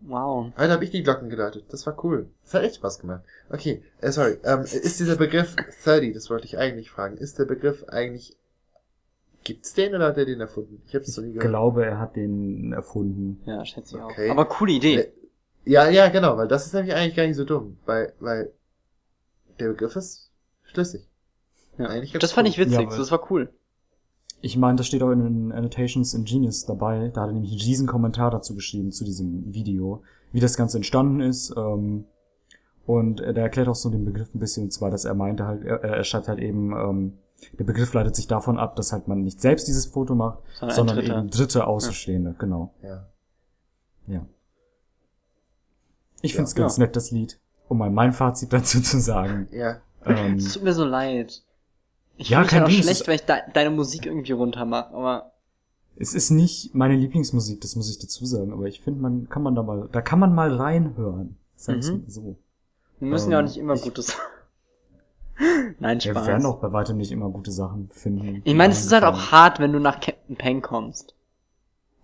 Wow. 0.00 0.52
Heute 0.56 0.72
habe 0.72 0.84
ich 0.84 0.90
die 0.90 1.02
Glocken 1.02 1.28
geläutet. 1.30 1.64
Das 1.70 1.86
war 1.86 2.02
cool. 2.04 2.28
Das 2.44 2.54
hat 2.54 2.62
echt 2.64 2.76
Spaß 2.76 2.98
gemacht. 2.98 3.22
Okay, 3.50 3.82
äh, 4.00 4.10
sorry. 4.10 4.38
Ähm, 4.44 4.62
ist 4.62 4.98
dieser 4.98 5.16
Begriff 5.16 5.54
30, 5.84 6.12
das 6.12 6.28
wollte 6.30 6.46
ich 6.46 6.58
eigentlich 6.58 6.90
fragen, 6.90 7.16
ist 7.16 7.38
der 7.38 7.44
Begriff 7.44 7.84
eigentlich, 7.88 8.36
gibt's 9.44 9.74
den 9.74 9.94
oder 9.94 10.06
hat 10.08 10.18
er 10.18 10.24
den 10.24 10.40
erfunden? 10.40 10.82
Ich 10.86 10.94
Ich 10.94 11.16
noch 11.16 11.22
nie 11.24 11.32
gehört. 11.32 11.48
glaube, 11.48 11.84
er 11.86 11.98
hat 11.98 12.16
den 12.16 12.72
erfunden. 12.72 13.40
Ja, 13.46 13.64
schätze 13.64 13.96
ich 13.96 14.02
Okay. 14.02 14.28
auch. 14.28 14.32
Aber 14.32 14.46
coole 14.46 14.72
Idee. 14.72 15.12
Ja, 15.64 15.88
ja, 15.88 16.08
genau, 16.08 16.36
weil 16.36 16.48
das 16.48 16.66
ist 16.66 16.74
nämlich 16.74 16.94
eigentlich 16.94 17.14
gar 17.14 17.26
nicht 17.26 17.36
so 17.36 17.44
dumm, 17.44 17.78
weil, 17.86 18.12
weil 18.18 18.50
der 19.60 19.68
Begriff 19.68 19.94
ist 19.94 20.30
schlüssig. 20.64 21.06
Ja. 21.78 21.86
eigentlich 21.86 22.12
Das 22.12 22.32
fand 22.32 22.46
cool. 22.48 22.50
ich 22.50 22.58
witzig, 22.58 22.90
Ja, 22.90 22.96
das 22.98 23.10
war 23.12 23.30
cool. 23.30 23.52
Ich 24.44 24.56
meine, 24.56 24.76
das 24.76 24.88
steht 24.88 25.02
auch 25.04 25.10
in 25.12 25.20
den 25.22 25.52
Annotations 25.52 26.14
in 26.14 26.24
Genius 26.24 26.66
dabei. 26.66 27.10
Da 27.14 27.22
hat 27.22 27.28
er 27.30 27.32
nämlich 27.32 27.52
einen 27.52 27.60
riesen 27.60 27.86
Kommentar 27.86 28.30
dazu 28.32 28.54
geschrieben, 28.56 28.90
zu 28.90 29.04
diesem 29.04 29.54
Video, 29.54 30.02
wie 30.32 30.40
das 30.40 30.56
Ganze 30.56 30.78
entstanden 30.78 31.20
ist. 31.20 31.54
Ähm, 31.56 32.04
und 32.84 33.20
er 33.20 33.32
der 33.32 33.44
erklärt 33.44 33.68
auch 33.68 33.76
so 33.76 33.88
den 33.88 34.04
Begriff 34.04 34.34
ein 34.34 34.40
bisschen, 34.40 34.64
und 34.64 34.72
zwar, 34.72 34.90
dass 34.90 35.04
er 35.04 35.14
meinte 35.14 35.46
halt, 35.46 35.62
er, 35.64 35.80
er 35.84 36.02
schreibt 36.02 36.26
halt 36.26 36.40
eben, 36.40 36.72
ähm, 36.72 37.12
der 37.56 37.64
Begriff 37.64 37.92
leitet 37.94 38.16
sich 38.16 38.26
davon 38.26 38.58
ab, 38.58 38.74
dass 38.74 38.92
halt 38.92 39.06
man 39.06 39.22
nicht 39.22 39.40
selbst 39.40 39.68
dieses 39.68 39.86
Foto 39.86 40.16
macht, 40.16 40.40
Sondern 40.58 40.76
sondern 40.76 40.96
Dritter. 40.98 41.18
eben 41.18 41.30
dritte 41.30 41.66
Außenstehende, 41.68 42.34
genau. 42.38 42.74
Ja. 42.82 43.06
Ja. 44.08 44.26
Ich 46.20 46.32
Ja. 46.32 46.36
find's 46.36 46.54
ganz 46.56 46.78
nett, 46.78 46.96
das 46.96 47.12
Lied, 47.12 47.38
um 47.68 47.78
mal 47.78 47.90
mein 47.90 48.12
Fazit 48.12 48.52
dazu 48.52 48.80
zu 48.80 48.98
sagen. 49.00 49.46
Ja. 49.52 49.80
Ähm, 50.04 50.34
Es 50.36 50.52
tut 50.54 50.64
mir 50.64 50.72
so 50.72 50.84
leid. 50.84 51.42
Ich 52.22 52.30
Ja, 52.30 52.44
kein 52.44 52.60
halt 52.60 52.62
auch 52.64 52.68
Ding, 52.74 52.82
schlecht, 52.82 53.06
weil 53.08 53.16
ich 53.16 53.22
de 53.26 53.36
deine 53.52 53.70
Musik 53.70 54.06
irgendwie 54.06 54.32
runter 54.32 54.64
mache, 54.64 54.94
aber 54.94 55.32
Es 55.96 56.14
ist 56.14 56.30
nicht 56.30 56.74
meine 56.74 56.94
Lieblingsmusik, 56.96 57.60
das 57.60 57.76
muss 57.76 57.90
ich 57.90 57.98
dazu 57.98 58.24
sagen, 58.26 58.52
aber 58.52 58.66
ich 58.66 58.80
finde, 58.80 59.00
man 59.00 59.28
kann 59.28 59.42
man 59.42 59.54
da 59.54 59.62
mal, 59.62 59.88
da 59.92 60.00
kann 60.00 60.18
man 60.18 60.34
mal 60.34 60.54
reinhören. 60.54 61.36
Sag's 61.56 61.90
Mhm. 61.90 62.04
so. 62.08 62.36
wir 63.00 63.08
müssen 63.08 63.30
ja 63.32 63.38
auch 63.38 63.40
Ähm, 63.40 63.46
nicht 63.46 63.56
immer 63.58 63.76
Gutes. 63.76 64.16
Nein, 65.80 65.98
Wir 66.02 66.12
Spaß. 66.12 66.26
werden 66.26 66.46
auch 66.46 66.58
bei 66.60 66.72
weitem 66.72 66.96
nicht 66.98 67.10
immer 67.10 67.28
gute 67.28 67.50
Sachen 67.50 67.88
finden. 67.90 68.42
ich 68.44 68.54
meine, 68.54 68.72
es 68.72 68.84
ist 68.84 68.92
halt 68.92 69.04
auch 69.04 69.32
hart, 69.32 69.58
wenn 69.58 69.72
du 69.72 69.80
nach 69.80 70.00
Captain 70.00 70.36
Peng 70.36 70.62
kommst. 70.62 71.14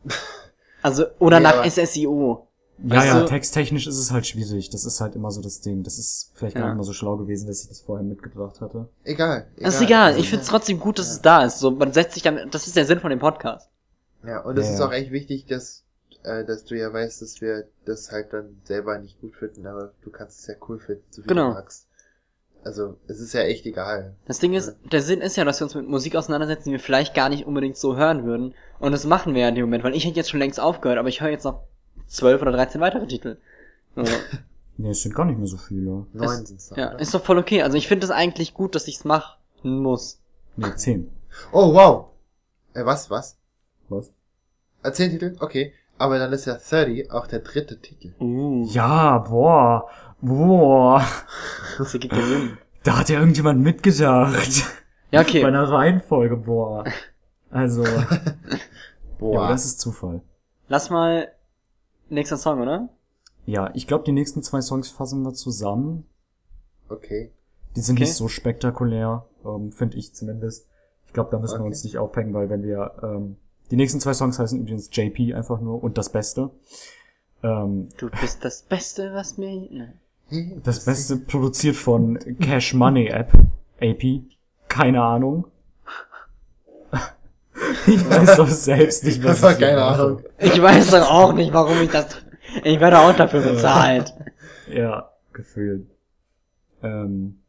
Also, 0.80 1.06
oder 1.18 1.40
Nee, 1.40 1.44
nach 1.44 1.64
SSIO. 1.64 2.47
Ja, 2.84 2.96
weißt 2.96 3.06
ja, 3.08 3.20
du- 3.20 3.26
texttechnisch 3.26 3.86
ist 3.86 3.98
es 3.98 4.12
halt 4.12 4.26
schwierig. 4.26 4.70
Das 4.70 4.84
ist 4.84 5.00
halt 5.00 5.16
immer 5.16 5.30
so 5.30 5.40
das 5.42 5.60
Ding. 5.60 5.82
Das 5.82 5.98
ist 5.98 6.30
vielleicht 6.34 6.54
gar 6.54 6.64
Ja. 6.64 6.68
nicht 6.70 6.76
mal 6.78 6.84
so 6.84 6.92
schlau 6.92 7.16
gewesen, 7.16 7.48
dass 7.48 7.62
ich 7.62 7.68
das 7.68 7.80
vorher 7.80 8.04
mitgebracht 8.06 8.60
hatte. 8.60 8.88
Egal. 9.04 9.48
Das 9.58 9.74
ist 9.76 9.80
egal, 9.82 10.08
Also, 10.12 10.20
ich 10.20 10.30
find's 10.30 10.46
trotzdem 10.46 10.78
gut, 10.78 10.98
dass 10.98 11.10
es 11.10 11.20
da 11.20 11.44
ist. 11.44 11.58
So, 11.58 11.70
man 11.72 11.92
setzt 11.92 12.14
sich 12.14 12.22
damit, 12.22 12.54
das 12.54 12.66
ist 12.66 12.76
der 12.76 12.84
Sinn 12.86 13.00
von 13.00 13.10
dem 13.10 13.18
Podcast. 13.18 13.68
Ja, 14.24 14.40
und 14.42 14.56
es 14.58 14.66
Ja, 14.66 14.72
ist 14.74 14.78
ja. 14.80 14.86
auch 14.86 14.92
echt 14.92 15.10
wichtig, 15.10 15.46
dass, 15.46 15.82
äh, 16.22 16.44
dass 16.44 16.64
du 16.64 16.76
ja 16.76 16.92
weißt, 16.92 17.20
dass 17.22 17.40
wir 17.40 17.66
das 17.84 18.12
halt 18.12 18.32
dann 18.32 18.60
selber 18.64 18.98
nicht 18.98 19.20
gut 19.20 19.34
finden, 19.34 19.66
aber 19.66 19.92
du 20.02 20.10
kannst 20.10 20.40
es 20.40 20.46
ja 20.46 20.54
cool 20.68 20.78
finden, 20.78 21.02
so 21.10 21.22
wie 21.22 21.26
Genau. 21.26 21.48
du 21.48 21.54
magst. 21.54 21.86
Also, 22.64 22.96
es 23.06 23.20
ist 23.20 23.32
ja 23.34 23.42
echt 23.42 23.66
egal. 23.66 24.14
Das 24.26 24.40
Ding 24.40 24.52
ist, 24.52 24.74
der 24.90 25.00
Sinn 25.02 25.20
ist 25.20 25.36
ja, 25.36 25.44
dass 25.44 25.60
wir 25.60 25.64
uns 25.64 25.74
mit 25.76 25.88
Musik 25.88 26.16
auseinandersetzen, 26.16 26.64
die 26.68 26.72
wir 26.72 26.80
vielleicht 26.80 27.14
gar 27.14 27.28
nicht 27.28 27.46
unbedingt 27.46 27.76
so 27.76 27.96
hören 27.96 28.24
würden. 28.24 28.54
Und 28.80 28.92
das 28.92 29.04
machen 29.04 29.34
wir 29.34 29.42
ja 29.42 29.48
in 29.48 29.54
dem 29.54 29.64
Moment, 29.64 29.84
weil 29.84 29.94
ich 29.94 30.04
hätte 30.04 30.16
jetzt 30.16 30.30
schon 30.30 30.40
längst 30.40 30.60
aufgehört, 30.60 30.98
aber 30.98 31.08
ich 31.08 31.20
höre 31.20 31.30
jetzt 31.30 31.44
noch 31.44 31.62
zwölf 32.08 32.42
oder 32.42 32.52
dreizehn 32.52 32.80
weitere 32.80 33.06
Titel. 33.06 33.36
So, 33.96 34.04
Nee, 34.76 34.90
es 34.90 35.02
sind 35.02 35.12
gar 35.12 35.24
nicht 35.24 35.38
mehr 35.38 35.48
so 35.48 35.56
viele. 35.56 36.06
Neun 36.12 36.46
sind's 36.46 36.68
dann, 36.68 36.78
ja, 36.78 36.90
oder? 36.90 37.00
ist 37.00 37.12
doch 37.12 37.24
voll 37.24 37.38
okay. 37.38 37.62
Also 37.62 37.76
ich 37.76 37.88
finde 37.88 38.04
es 38.04 38.12
eigentlich 38.12 38.54
gut, 38.54 38.76
dass 38.76 38.86
ich's 38.86 39.04
machen 39.04 39.34
muss. 39.62 40.20
Nee, 40.56 40.72
zehn. 40.76 41.10
Oh, 41.50 41.74
wow. 41.74 42.06
Äh, 42.74 42.84
was, 42.84 43.10
was? 43.10 43.36
Was? 43.88 44.12
Äh, 44.84 44.92
zehn 44.92 45.10
Titel? 45.10 45.34
Okay. 45.40 45.72
Aber 45.98 46.20
dann 46.20 46.32
ist 46.32 46.44
ja 46.46 46.54
30 46.54 47.10
auch 47.10 47.26
der 47.26 47.40
dritte 47.40 47.80
Titel. 47.80 48.14
Uh, 48.20 48.64
Ja, 48.70 49.18
boah. 49.18 49.88
Boah. 50.20 51.04
das 51.78 51.94
ergibt 51.94 52.14
ja 52.14 52.22
Sinn. 52.24 52.58
Da 52.84 52.98
hat 52.98 53.08
ja 53.08 53.18
irgendjemand 53.18 53.60
mitgedacht. 53.60 54.62
Ja, 55.10 55.20
Bei 55.22 55.28
okay. 55.28 55.44
einer 55.44 55.68
Reihenfolge, 55.68 56.36
boah. 56.36 56.84
Also, 57.50 57.82
ja, 57.84 58.06
Boah. 59.18 59.40
aber 59.44 59.52
das 59.54 59.64
ist 59.64 59.80
Zufall. 59.80 60.20
Lass 60.68 60.90
mal 60.90 61.32
nächster 62.10 62.36
Song, 62.36 62.60
oder? 62.60 62.88
Ja, 63.46 63.70
ich 63.74 63.86
glaube, 63.86 64.04
die 64.04 64.12
nächsten 64.12 64.42
zwei 64.42 64.60
Songs 64.60 64.90
fassen 64.90 65.22
wir 65.22 65.32
zusammen. 65.34 66.04
okay. 66.88 67.30
Die 67.76 67.80
sind 67.80 67.96
Okay. 67.96 68.04
nicht 68.04 68.14
so 68.14 68.28
spektakulär, 68.28 69.26
ähm, 69.44 69.70
finde 69.72 69.98
ich 69.98 70.14
zumindest. 70.14 70.66
Ich 71.06 71.12
glaube, 71.12 71.30
da 71.30 71.38
müssen 71.38 71.54
wir 71.56 71.60
Okay. 71.60 71.68
uns 71.68 71.84
nicht 71.84 71.98
aufhängen, 71.98 72.34
weil 72.34 72.50
wenn 72.50 72.62
wir 72.62 72.92
ähm, 73.02 73.36
die 73.70 73.76
nächsten 73.76 74.00
zwei 74.00 74.14
Songs 74.14 74.38
heißen 74.38 74.58
übrigens 74.60 74.88
JP 74.92 75.34
einfach 75.34 75.60
nur 75.60 75.82
und 75.84 75.96
das 75.98 76.10
Beste. 76.10 76.50
Ähm, 77.42 77.88
Du 77.98 78.08
bist 78.10 78.44
das 78.44 78.62
Beste, 78.62 79.12
was 79.14 79.38
mir... 79.38 79.68
Ne. 79.70 79.94
Das 80.64 80.84
Beste 80.84 81.16
produziert 81.16 81.76
von 81.76 82.18
Cash 82.40 82.74
Money 82.74 83.06
App, 83.08 83.32
AP. 83.80 84.22
Keine 84.68 85.02
Ahnung. 85.02 85.46
Ich 87.88 88.08
weiß 88.10 88.36
doch 88.36 88.48
selbst 88.48 89.04
nicht, 89.04 89.22
was 89.22 89.40
Das 89.40 89.42
war 89.42 89.52
ich 89.52 89.58
keine 89.58 89.80
mache. 89.80 90.02
Ahnung. 90.02 90.22
Ich 90.38 90.60
weiß 90.62 90.90
doch 90.90 91.10
auch 91.10 91.32
nicht, 91.32 91.52
warum 91.52 91.80
ich 91.82 91.90
das... 91.90 92.06
Ich 92.64 92.80
werde 92.80 92.98
auch 92.98 93.14
dafür 93.14 93.40
bezahlt. 93.42 94.14
Ja, 94.70 95.10
gefühlt. 95.32 95.86
Ähm, 96.82 97.40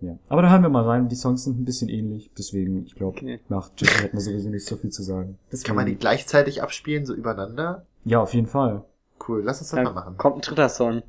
ja. 0.00 0.16
Aber 0.28 0.42
da 0.42 0.50
hören 0.50 0.62
wir 0.62 0.68
mal 0.68 0.84
rein. 0.84 1.08
Die 1.08 1.14
Songs 1.16 1.44
sind 1.44 1.60
ein 1.60 1.64
bisschen 1.64 1.88
ähnlich, 1.88 2.30
deswegen, 2.36 2.84
ich 2.84 2.94
glaube, 2.94 3.18
Okay. 3.18 3.40
nach 3.48 3.70
JP 3.76 4.02
hätten 4.02 4.16
wir 4.16 4.20
sowieso 4.20 4.48
nicht 4.48 4.66
so 4.66 4.76
viel 4.76 4.90
zu 4.90 5.02
sagen. 5.02 5.38
Deswegen, 5.52 5.66
Kann 5.68 5.76
man 5.76 5.86
die 5.86 5.96
gleichzeitig 5.96 6.62
abspielen, 6.62 7.04
so 7.06 7.14
übereinander? 7.14 7.86
Ja, 8.04 8.20
auf 8.20 8.34
jeden 8.34 8.46
Fall. 8.46 8.84
Cool, 9.28 9.42
lass 9.44 9.60
uns 9.60 9.70
das 9.70 9.76
mal 9.78 9.84
Dann 9.84 9.94
machen. 9.94 10.16
kommt 10.16 10.36
ein 10.36 10.40
dritter 10.42 10.68
Song. 10.68 11.02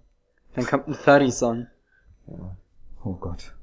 Dann 0.56 0.66
kommt 0.66 0.88
ein 0.88 0.96
30-Song. 0.96 1.68
Oh 3.04 3.14
Gott. 3.14 3.54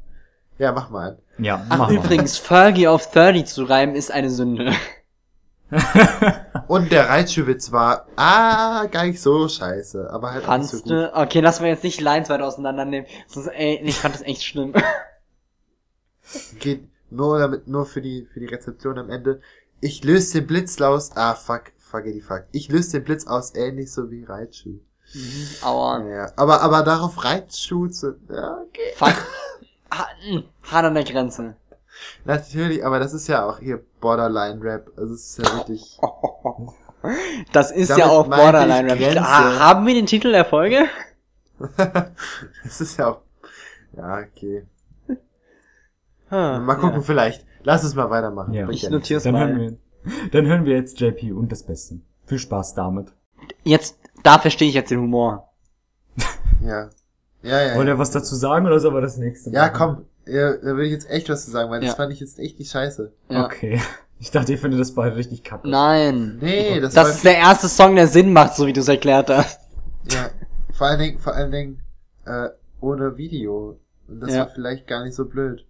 Ja, 0.59 0.73
mach 0.73 0.91
mal. 0.91 1.19
Ja, 1.39 1.65
Ach, 1.69 1.79
machen 1.79 1.95
wir. 1.97 2.03
übrigens, 2.05 2.39
Fergie 2.39 2.89
auf 2.89 3.11
30 3.11 3.45
zu 3.47 3.65
reimen 3.65 3.95
ist 3.95 4.11
eine 4.11 4.31
Sünde. 4.31 4.73
Und 6.69 6.93
der 6.93 7.09
Reitschuhwitz 7.09 7.73
war, 7.73 8.07
ah, 8.17 8.87
gar 8.87 9.05
nicht 9.05 9.21
so 9.21 9.49
scheiße, 9.49 10.11
aber 10.11 10.33
halt 10.33 10.49
auch 10.49 10.59
nicht 10.59 10.71
so 10.71 10.79
Fandst 10.79 10.85
gut. 10.85 11.11
Okay, 11.15 11.41
lassen 11.41 11.65
wir 11.65 11.71
jetzt 11.71 11.85
nicht 11.85 12.01
Lines 12.01 12.29
weiter 12.29 12.47
auseinandernehmen. 12.47 13.09
Sonst, 13.27 13.49
ey, 13.49 13.81
ich 13.83 13.99
fand 13.99 14.15
das 14.15 14.23
echt 14.23 14.45
schlimm. 14.45 14.73
Geht 16.61 16.89
nur 17.11 17.39
damit, 17.39 17.69
nur 17.69 17.87
für 17.87 18.01
die, 18.01 18.27
für 18.33 18.41
die 18.41 18.47
Rezeption 18.47 18.99
am 18.99 19.11
Ende. 19.11 19.41
Ich 19.81 20.03
löse 20.05 20.41
den 20.41 20.47
Blitz 20.47 20.81
aus, 20.81 21.17
ah, 21.17 21.35
fuck, 21.35 21.73
fuck, 21.79 22.05
die 22.05 22.21
fuck. 22.21 22.45
Ich 22.53 22.69
löse 22.69 22.93
den 22.93 23.05
Blitz 23.05 23.27
aus, 23.27 23.55
ähnlich 23.55 23.93
so 23.93 24.11
wie 24.11 24.25
Reitschuh. 24.25 24.79
Aua. 25.63 26.05
Ja, 26.09 26.33
aber, 26.37 26.63
aber 26.63 26.83
darauf 26.83 27.25
Reitschuh 27.25 27.89
zu, 27.89 28.17
ja, 28.29 28.61
okay. 28.63 28.93
Fuck. 28.97 29.15
Mh, 30.31 30.43
Hart 30.65 30.85
an 30.85 30.95
der 30.95 31.05
Grenze. 31.05 31.57
Natürlich, 32.25 32.85
aber 32.85 32.99
das 32.99 33.15
ist 33.15 33.29
ja 33.29 33.47
auch 33.47 33.61
hier 33.61 33.83
Borderline-Rap. 34.07 34.93
Also 34.97 35.15
es 35.15 35.31
ist 35.31 35.39
ja 35.39 35.57
wirklich, 35.57 35.99
Das 37.53 37.71
ist 37.73 37.91
Damit 37.91 38.05
ja 38.05 38.11
auch 38.11 38.27
meinte 38.29 38.45
ich 38.47 38.53
Borderline 38.53 38.91
Rap. 38.93 38.99
Grenze. 38.99 39.21
Ha- 39.21 39.59
Haben 39.59 39.87
wir 39.87 39.95
den 39.95 40.07
Titel 40.07 40.31
der 40.33 40.45
Folge? 40.45 40.85
es 42.65 42.81
ist 42.81 42.99
ja 42.99 43.09
auch, 43.09 43.21
Ja, 43.97 44.19
okay. 44.21 44.67
Ah, 46.31 46.59
Mal 46.59 46.75
gucken, 46.77 46.97
ja. 46.97 47.03
vielleicht. 47.03 47.47
Lass 47.63 47.83
es 47.85 47.95
mal 47.95 48.11
weitermachen. 48.11 48.53
Ja. 48.53 48.69
Ich 48.69 48.83
ja 48.83 48.91
notier's 48.91 49.23
Dann 49.25 49.33
mal. 49.35 49.49
hören, 49.49 49.59
wir, 50.05 50.29
dann 50.31 50.47
hören 50.47 50.65
wir 50.65 50.77
jetzt 50.77 51.01
JP 51.01 51.33
und 51.33 51.51
das 51.53 51.63
Beste. 51.65 52.01
Viel 52.27 52.39
Spaß 52.39 52.75
damit. 52.75 53.13
Jetzt, 53.65 53.99
da 54.23 54.39
verstehe 54.39 54.69
ich 54.69 54.75
jetzt 54.75 54.91
den 54.91 55.01
Humor. 55.01 55.51
Ja. 56.63 56.91
Ja, 57.43 57.61
ja. 57.63 57.77
Wollt 57.77 57.87
Ja, 57.89 57.95
ihr 57.95 57.99
was 57.99 58.11
dazu 58.11 58.35
sagen 58.35 58.67
oder 58.67 58.81
sollen 58.81 58.95
wir 58.95 59.01
das 59.03 59.17
nächste 59.19 59.51
ja 59.51 59.67
machen? 59.67 59.75
komm. 59.77 60.05
Ja, 60.27 60.57
da 60.57 60.77
will 60.77 60.87
ich 60.87 60.93
jetzt 60.93 61.09
echt 61.09 61.29
was 61.29 61.45
zu 61.45 61.51
sagen, 61.51 61.71
weil 61.71 61.81
das 61.81 61.91
Ja. 61.91 61.95
fand 61.97 62.13
ich 62.13 62.21
jetzt 62.21 62.39
echt 62.39 62.59
nicht 62.59 62.71
scheiße. 62.71 63.13
Ja. 63.31 63.45
Okay. 63.47 63.81
Ich 64.19 64.31
dachte, 64.31 64.51
ihr 64.53 64.57
findet 64.59 64.81
das 64.81 64.95
beide 64.95 65.15
richtig 65.15 65.45
kacke. 65.45 65.69
Nein. 65.69 66.39
Nee, 66.41 66.81
das, 66.81 66.95
Das 66.95 67.05
war, 67.05 67.13
ist 67.15 67.23
der 67.27 67.37
erste 67.37 67.69
Song, 67.69 67.97
der 67.97 68.07
Sinn 68.09 68.33
macht, 68.33 68.55
so 68.57 68.67
wie 68.67 68.73
du 68.73 68.81
es 68.81 68.89
erklärt 68.89 69.29
hast. 69.29 69.61
ja, 70.11 70.31
vor 70.73 70.87
allen 70.87 70.99
Dingen, 71.01 71.19
vor 71.19 71.35
allen 71.35 71.51
Dingen, 71.53 71.83
äh, 72.25 72.49
ohne 72.81 73.19
Video. 73.19 73.79
Und 74.09 74.21
das 74.21 74.33
Ja. 74.33 74.39
war 74.41 74.49
vielleicht 74.49 74.87
gar 74.87 75.05
nicht 75.05 75.15
so 75.15 75.27
blöd. 75.27 75.67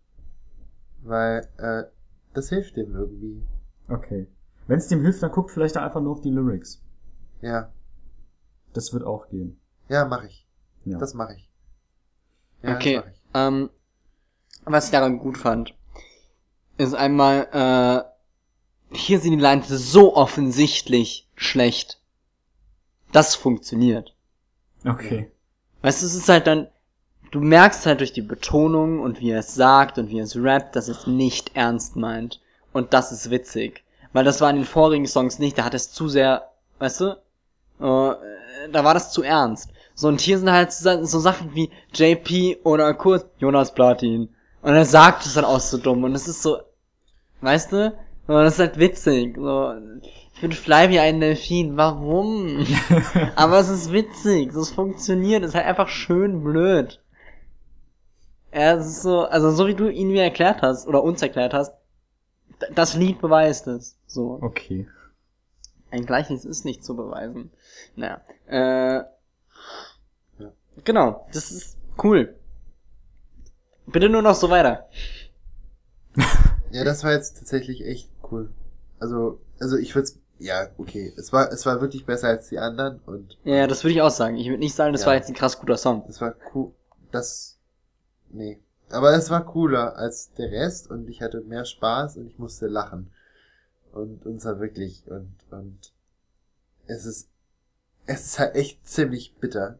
Weil, 1.02 1.48
äh, 1.58 1.90
das 2.34 2.48
hilft 2.50 2.76
dem 2.76 2.94
irgendwie. 2.94 3.42
Okay. 3.88 4.28
Wenn 4.68 4.78
es 4.78 4.86
dem 4.86 5.02
hilft, 5.02 5.24
dann 5.24 5.32
guckt 5.32 5.50
vielleicht 5.50 5.76
einfach 5.76 6.00
nur 6.00 6.12
auf 6.12 6.20
die 6.20 6.30
Lyrics. 6.30 6.80
Ja. 7.42 7.72
Das 8.74 8.92
wird 8.92 9.02
auch 9.02 9.28
gehen. 9.28 9.58
Ja, 9.88 10.04
mach 10.04 10.22
ich. 10.22 10.46
Ja. 10.84 10.98
Das 10.98 11.14
mache 11.14 11.34
ich. 11.34 11.50
Ja, 12.62 12.76
okay. 12.76 12.94
das 12.94 13.04
mach 13.04 13.10
ich. 13.10 13.22
Ähm, 13.34 13.70
was 14.72 14.86
ich 14.86 14.90
daran 14.90 15.18
gut 15.18 15.38
fand, 15.38 15.74
ist 16.78 16.94
einmal, 16.94 17.48
äh, 18.92 18.96
hier 18.96 19.20
sind 19.20 19.32
die 19.32 19.38
Lines 19.38 19.68
so 19.68 20.16
offensichtlich 20.16 21.28
schlecht. 21.34 22.00
Das 23.12 23.34
funktioniert. 23.34 24.14
Okay. 24.84 25.30
Weißt 25.82 26.02
du, 26.02 26.06
es 26.06 26.14
ist 26.14 26.28
halt 26.28 26.46
dann, 26.46 26.68
du 27.30 27.40
merkst 27.40 27.86
halt 27.86 28.00
durch 28.00 28.12
die 28.12 28.22
Betonung 28.22 29.00
und 29.00 29.20
wie 29.20 29.30
er 29.30 29.40
es 29.40 29.54
sagt 29.54 29.98
und 29.98 30.10
wie 30.10 30.18
er 30.18 30.24
es 30.24 30.36
rappt, 30.36 30.76
dass 30.76 30.88
es 30.88 31.06
nicht 31.06 31.52
ernst 31.54 31.96
meint. 31.96 32.40
Und 32.72 32.92
das 32.92 33.12
ist 33.12 33.30
witzig. 33.30 33.84
Weil 34.12 34.24
das 34.24 34.40
war 34.40 34.50
in 34.50 34.56
den 34.56 34.64
vorigen 34.64 35.06
Songs 35.06 35.38
nicht, 35.38 35.58
da 35.58 35.64
hat 35.64 35.74
es 35.74 35.92
zu 35.92 36.08
sehr, 36.08 36.50
weißt 36.78 37.00
du, 37.00 37.04
äh, 37.80 38.16
da 38.72 38.84
war 38.84 38.94
das 38.94 39.12
zu 39.12 39.22
ernst. 39.22 39.70
So, 39.94 40.08
und 40.08 40.20
hier 40.20 40.38
sind 40.38 40.50
halt 40.50 40.72
so, 40.72 41.04
so 41.04 41.18
Sachen 41.20 41.54
wie 41.54 41.70
JP 41.94 42.58
oder 42.64 42.92
Kurt, 42.94 43.26
Jonas 43.38 43.72
Platin. 43.72 44.28
Und 44.66 44.74
er 44.74 44.84
sagt 44.84 45.24
es 45.24 45.34
dann 45.34 45.44
auch 45.44 45.60
so 45.60 45.78
dumm. 45.78 46.02
Und 46.02 46.16
es 46.16 46.26
ist 46.26 46.42
so, 46.42 46.58
weißt 47.40 47.70
du, 47.70 47.96
so, 48.26 48.32
das 48.32 48.54
ist 48.54 48.58
halt 48.58 48.78
witzig. 48.80 49.36
So, 49.36 49.74
ich 50.34 50.40
bin 50.40 50.50
Fly 50.50 50.90
wie 50.90 50.98
ein 50.98 51.20
Delfin. 51.20 51.76
Warum? 51.76 52.66
Aber 53.36 53.60
es 53.60 53.68
ist 53.68 53.92
witzig, 53.92 54.52
es 54.52 54.70
funktioniert, 54.72 55.44
es 55.44 55.50
ist 55.50 55.54
halt 55.54 55.66
einfach 55.66 55.86
schön 55.86 56.42
blöd. 56.42 57.00
Ja, 58.52 58.74
es 58.74 58.86
ist 58.86 59.02
so, 59.02 59.20
also 59.20 59.52
so 59.52 59.68
wie 59.68 59.74
du 59.74 59.88
ihn 59.88 60.08
mir 60.08 60.24
erklärt 60.24 60.62
hast, 60.62 60.88
oder 60.88 61.04
uns 61.04 61.22
erklärt 61.22 61.54
hast, 61.54 61.72
das 62.74 62.94
Lied 62.94 63.20
beweist 63.20 63.68
es. 63.68 63.96
So. 64.08 64.40
Okay. 64.42 64.88
Ein 65.92 66.06
Gleichnis 66.06 66.44
ist 66.44 66.64
nicht 66.64 66.84
zu 66.84 66.96
beweisen. 66.96 67.52
Naja. 67.94 68.20
Äh, 68.48 69.04
Genau, 70.84 71.26
das 71.32 71.52
ist 71.52 71.78
cool. 72.02 72.34
Bitte 73.86 74.08
nur 74.08 74.22
noch 74.22 74.34
so 74.34 74.50
weiter. 74.50 74.88
Ja, 76.72 76.84
das 76.84 77.04
war 77.04 77.12
jetzt 77.12 77.38
tatsächlich 77.38 77.84
echt 77.84 78.10
cool. 78.30 78.50
Also, 78.98 79.40
also 79.60 79.76
ich 79.76 79.94
würde 79.94 80.10
ja, 80.38 80.68
okay. 80.76 81.12
Es 81.16 81.32
war, 81.32 81.50
es 81.50 81.64
war 81.64 81.80
wirklich 81.80 82.04
besser 82.04 82.28
als 82.28 82.48
die 82.48 82.58
anderen 82.58 83.00
und 83.06 83.38
Ja, 83.44 83.66
das 83.66 83.84
würde 83.84 83.94
ich 83.94 84.02
auch 84.02 84.10
sagen. 84.10 84.36
Ich 84.36 84.48
würde 84.48 84.58
nicht 84.58 84.74
sagen, 84.74 84.92
das 84.92 85.02
Ja. 85.02 85.08
war 85.08 85.14
jetzt 85.14 85.28
ein 85.28 85.34
krass 85.34 85.58
guter 85.58 85.76
Song. 85.78 86.04
es 86.08 86.20
war 86.20 86.34
cool. 86.54 86.72
Das, 87.10 87.58
nee. 88.30 88.60
Aber 88.90 89.14
es 89.14 89.30
war 89.30 89.44
cooler 89.44 89.96
als 89.96 90.32
der 90.34 90.50
Rest 90.50 90.90
und 90.90 91.08
ich 91.08 91.22
hatte 91.22 91.40
mehr 91.40 91.64
Spaß 91.64 92.18
und 92.18 92.26
ich 92.26 92.38
musste 92.38 92.66
lachen. 92.66 93.10
Und, 93.92 94.26
und 94.26 94.40
zwar 94.40 94.60
wirklich, 94.60 95.04
und, 95.10 95.34
und 95.50 95.92
es 96.86 97.06
ist, 97.06 97.28
es 98.04 98.26
ist 98.26 98.38
halt 98.38 98.54
echt 98.54 98.86
ziemlich 98.86 99.34
bitter. 99.36 99.78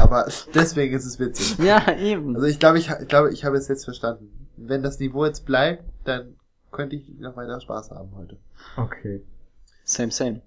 Aber 0.00 0.26
deswegen 0.54 0.94
ist 0.94 1.04
es 1.04 1.18
witzig. 1.18 1.58
Ja, 1.64 1.94
eben. 1.96 2.34
Also 2.34 2.46
ich 2.46 2.58
glaube, 2.58 2.78
ich, 2.78 2.88
ich 2.88 3.08
glaube, 3.08 3.32
ich 3.32 3.44
habe 3.44 3.56
es 3.56 3.68
jetzt 3.68 3.84
verstanden. 3.84 4.30
Wenn 4.56 4.82
das 4.82 4.98
Niveau 4.98 5.24
jetzt 5.26 5.44
bleibt, 5.44 5.84
dann 6.04 6.36
könnte 6.70 6.96
ich 6.96 7.08
noch 7.18 7.36
weiter 7.36 7.60
Spaß 7.60 7.90
haben 7.90 8.10
heute. 8.16 8.38
Okay. 8.76 9.22
Same, 9.84 10.10
same. 10.10 10.42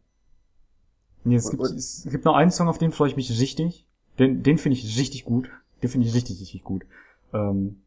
Nee, 1.23 1.35
es 1.35 1.45
Und- 1.45 1.51
gibt, 1.51 1.63
und- 1.63 1.77
es 1.77 2.07
gibt 2.09 2.25
noch 2.25 2.35
einen 2.35 2.51
Song, 2.51 2.67
auf 2.67 2.77
den 2.77 2.91
freue 2.91 3.09
ich 3.09 3.15
mich 3.15 3.29
richtig. 3.39 3.85
Den, 4.19 4.43
den 4.43 4.57
finde 4.57 4.77
ich 4.77 4.97
richtig 4.97 5.25
gut. 5.25 5.49
Den 5.83 5.89
finde 5.89 6.07
ich 6.07 6.13
richtig, 6.15 6.39
richtig 6.41 6.63
gut. 6.63 6.85
Ähm, 7.33 7.81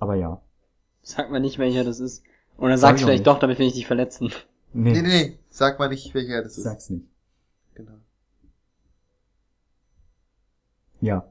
aber 0.00 0.14
ja. 0.16 0.40
Sag 1.02 1.30
mal 1.30 1.38
nicht, 1.40 1.58
welcher 1.58 1.84
das 1.84 2.00
ist. 2.00 2.22
Oder 2.58 2.76
Sag 2.78 2.94
auch 2.94 2.98
vielleicht 2.98 3.18
nicht. 3.20 3.26
doch, 3.26 3.38
damit 3.38 3.58
will 3.58 3.66
ich 3.68 3.74
dich 3.74 3.86
verletzen. 3.86 4.32
Nee, 4.72 4.92
Nee, 4.92 5.02
nee, 5.02 5.08
nee. 5.08 5.38
Sag 5.50 5.78
mal 5.78 5.88
nicht, 5.88 6.12
welcher 6.14 6.42
das 6.42 6.56
ist. 6.58 6.64
sag's 6.64 6.90
nicht. 6.90 7.04
Genau. 7.74 7.92
Ja. 11.00 11.26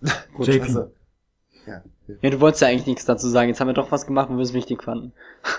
Gut, 0.34 0.46
JP. 0.46 0.62
Also, 0.62 0.92
ja. 1.66 1.82
Ja, 2.20 2.30
du 2.30 2.40
wolltest 2.40 2.62
ja 2.62 2.68
eigentlich 2.68 2.86
nichts 2.86 3.04
dazu 3.04 3.28
sagen. 3.28 3.48
Jetzt 3.48 3.60
haben 3.60 3.68
wir 3.68 3.74
doch 3.74 3.92
was 3.92 4.06
gemacht, 4.06 4.28
wo 4.30 4.34
wir 4.34 4.42
es 4.42 4.52
wichtig 4.52 4.82
fanden. 4.82 5.12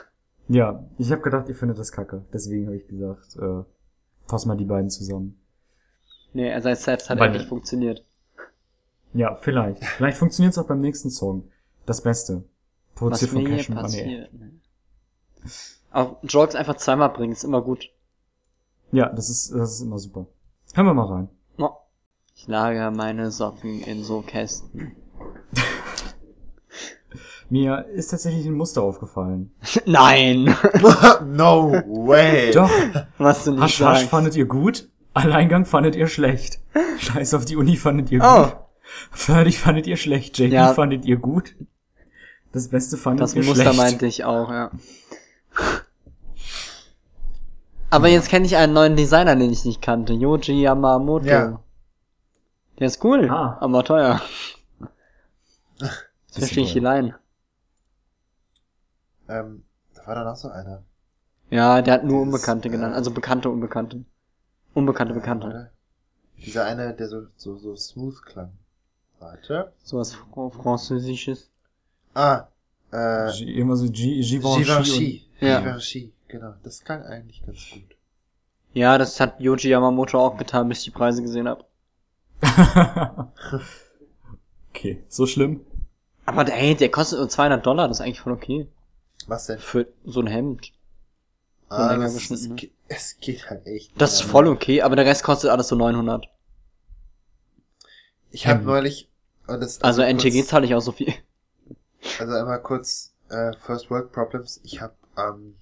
Ja, 0.49 0.83
ich 0.97 1.09
habe 1.09 1.21
gedacht, 1.21 1.47
ihr 1.47 1.55
findet 1.55 1.79
das 1.79 1.93
kacke. 1.93 2.25
Deswegen 2.33 2.65
habe 2.65 2.75
ich 2.75 2.85
gesagt, 2.85 3.37
äh, 3.37 3.63
fass 4.27 4.45
mal 4.45 4.57
die 4.57 4.65
beiden 4.65 4.89
zusammen. 4.89 5.39
Nee, 6.33 6.49
er 6.49 6.61
sei 6.61 6.75
selbst 6.75 7.09
hat 7.09 7.17
endlich 7.21 7.47
funktioniert. 7.47 8.03
Ja, 9.13 9.35
vielleicht. 9.35 9.83
Vielleicht 9.85 10.17
funktioniert's 10.17 10.57
auch 10.57 10.67
beim 10.67 10.81
nächsten 10.81 11.09
Song. 11.09 11.49
Das 11.85 12.01
Beste. 12.01 12.43
Was 12.95 12.99
Produziert 12.99 13.31
mir 13.31 13.39
von 13.39 13.47
hier 13.47 13.57
Cash 13.57 13.69
Money. 13.69 13.81
passiert. 13.81 14.33
ne? 14.33 14.51
Auch 15.91 16.17
Jokes 16.23 16.55
einfach 16.55 16.75
zweimal 16.75 17.09
bringen, 17.09 17.31
ist 17.31 17.45
immer 17.45 17.61
gut. 17.61 17.89
Ja, 18.91 19.09
das 19.09 19.29
ist, 19.29 19.49
das 19.53 19.75
ist 19.75 19.81
immer 19.81 19.97
super. 19.97 20.27
Hören 20.73 20.87
wir 20.87 20.93
mal 20.93 21.05
rein. 21.07 21.29
Ich 22.35 22.47
lagere 22.47 22.91
meine 22.91 23.31
Socken 23.31 23.81
in 23.83 24.03
so 24.03 24.21
Kästen. 24.21 24.93
Mir 27.49 27.85
ist 27.93 28.07
tatsächlich 28.07 28.45
ein 28.47 28.53
Muster 28.53 28.81
aufgefallen. 28.81 29.51
Nein! 29.85 30.45
no 31.25 31.71
way. 31.87 32.51
Doch, 32.51 32.69
Was 33.17 33.43
du 33.43 33.51
nicht 33.51 33.61
Hasch 33.61 33.81
Hasch 33.81 33.97
sagst. 33.99 34.09
fandet 34.09 34.35
ihr 34.35 34.45
gut, 34.45 34.89
Alleingang 35.13 35.65
fandet 35.65 35.95
ihr 35.95 36.07
schlecht. 36.07 36.59
Scheiß 36.97 37.35
auf 37.35 37.45
die 37.45 37.55
Uni 37.55 37.77
fandet 37.77 38.11
ihr 38.11 38.21
Oh. 38.23 38.43
gut. 38.45 38.55
Fertig 39.11 39.59
fandet 39.59 39.85
ihr 39.87 39.97
schlecht. 39.97 40.37
JP 40.39 40.53
Ja. 40.53 40.73
fandet 40.73 41.05
ihr 41.05 41.17
gut. 41.17 41.55
Das 42.51 42.67
Beste 42.69 42.97
fandet 42.97 43.21
Das 43.23 43.35
ihr 43.35 43.43
Muster 43.43 43.63
schlecht. 43.65 43.77
meinte 43.77 44.05
ich 44.07 44.23
auch, 44.25 44.49
ja. 44.49 44.71
Aber 47.91 48.07
jetzt 48.07 48.29
kenne 48.29 48.45
ich 48.47 48.55
einen 48.57 48.73
neuen 48.73 48.95
Designer, 48.95 49.35
den 49.35 49.51
ich 49.51 49.65
nicht 49.65 49.81
kannte. 49.81 50.13
Yoji 50.13 50.61
Yamamoto. 50.63 51.25
Ja. 51.27 51.62
Der 52.79 52.87
ist 52.87 53.03
cool, 53.03 53.29
Ah. 53.29 53.57
aber 53.61 53.83
teuer. 53.83 54.21
Das 55.79 55.89
ist 55.89 56.37
Verstehe 56.39 56.63
ich 56.63 56.73
die 56.73 56.79
Line. 56.79 57.15
Ähm, 59.29 59.63
da 59.93 60.05
war 60.07 60.15
da 60.15 60.23
noch 60.23 60.35
so 60.35 60.49
einer. 60.49 60.83
Ja, 61.49 61.81
der 61.81 61.93
hat 61.95 62.03
nur 62.03 62.19
Das, 62.25 62.33
Unbekannte 62.33 62.67
äh, 62.67 62.71
genannt. 62.71 62.95
Also 62.95 63.11
bekannte 63.11 63.49
Unbekannte. 63.49 64.03
Unbekannte 64.73 65.13
Bekannte. 65.13 65.47
Oder? 65.47 65.71
Dieser 66.37 66.65
eine, 66.65 66.93
der 66.93 67.07
so, 67.07 67.27
so, 67.37 67.55
so 67.55 67.75
smooth 67.75 68.21
klang. 68.23 68.51
Warte. 69.19 69.71
Sowas 69.83 70.13
Fr 70.13 70.49
Französisches. 70.51 71.51
Ah, 72.13 72.47
äh, 72.91 73.31
G- 73.31 73.53
Immer 73.59 73.75
so 73.75 73.85
G 73.89 74.19
Givenchy. 74.21 74.63
Givenchy. 74.63 75.25
Ja. 75.39 75.59
Givenchy, 75.59 76.13
genau. 76.27 76.53
Das 76.63 76.83
klang 76.83 77.03
eigentlich 77.03 77.45
ganz 77.45 77.59
gut. 77.71 77.95
Ja, 78.73 78.97
das 78.97 79.19
hat 79.19 79.39
Yoji 79.39 79.69
Yamamoto 79.69 80.19
auch 80.19 80.35
getan, 80.37 80.67
bis 80.67 80.79
ich 80.79 80.85
die 80.85 80.91
Preise 80.91 81.21
gesehen 81.21 81.47
habe. 81.47 81.63
okay, 84.69 85.03
so 85.07 85.25
schlimm. 85.25 85.61
Aber 86.25 86.43
der, 86.43 86.57
ey, 86.57 86.75
der 86.75 86.89
kostet 86.89 87.19
nur 87.19 87.29
200 87.29 87.65
Dollar, 87.65 87.87
das 87.87 87.97
ist 87.97 88.01
eigentlich 88.01 88.21
voll 88.21 88.33
okay. 88.33 88.67
Was 89.27 89.45
denn? 89.47 89.59
Für 89.59 89.87
so 90.05 90.21
ein 90.21 90.27
Hemd. 90.27 90.71
Ah, 91.69 91.91
länger 91.91 92.05
das, 92.05 92.27
ge- 92.55 92.71
es 92.87 93.17
geht 93.19 93.49
halt 93.49 93.65
echt. 93.65 93.91
Das 93.99 94.13
ist 94.13 94.21
voll 94.21 94.47
okay, 94.47 94.81
aber 94.81 94.95
der 94.95 95.05
Rest 95.05 95.23
kostet 95.23 95.49
alles 95.49 95.67
so 95.69 95.75
900. 95.75 96.25
Ich 98.31 98.47
habe 98.47 98.59
Ähm, 98.59 98.65
neulich, 98.65 99.09
und 99.47 99.59
das, 99.61 99.81
Also, 99.81 100.01
kurz- 100.01 100.11
NTG 100.11 100.43
zahle 100.45 100.65
ich 100.65 100.75
auch 100.75 100.81
so 100.81 100.91
viel. 100.91 101.13
Also 102.19 102.33
einmal 102.33 102.61
kurz 102.61 103.13
äh, 103.29 103.53
First 103.65 103.89
World 103.89 104.11
Problems. 104.11 104.59
Ich 104.63 104.81
habe 104.81 104.93
ähm, 105.17 105.55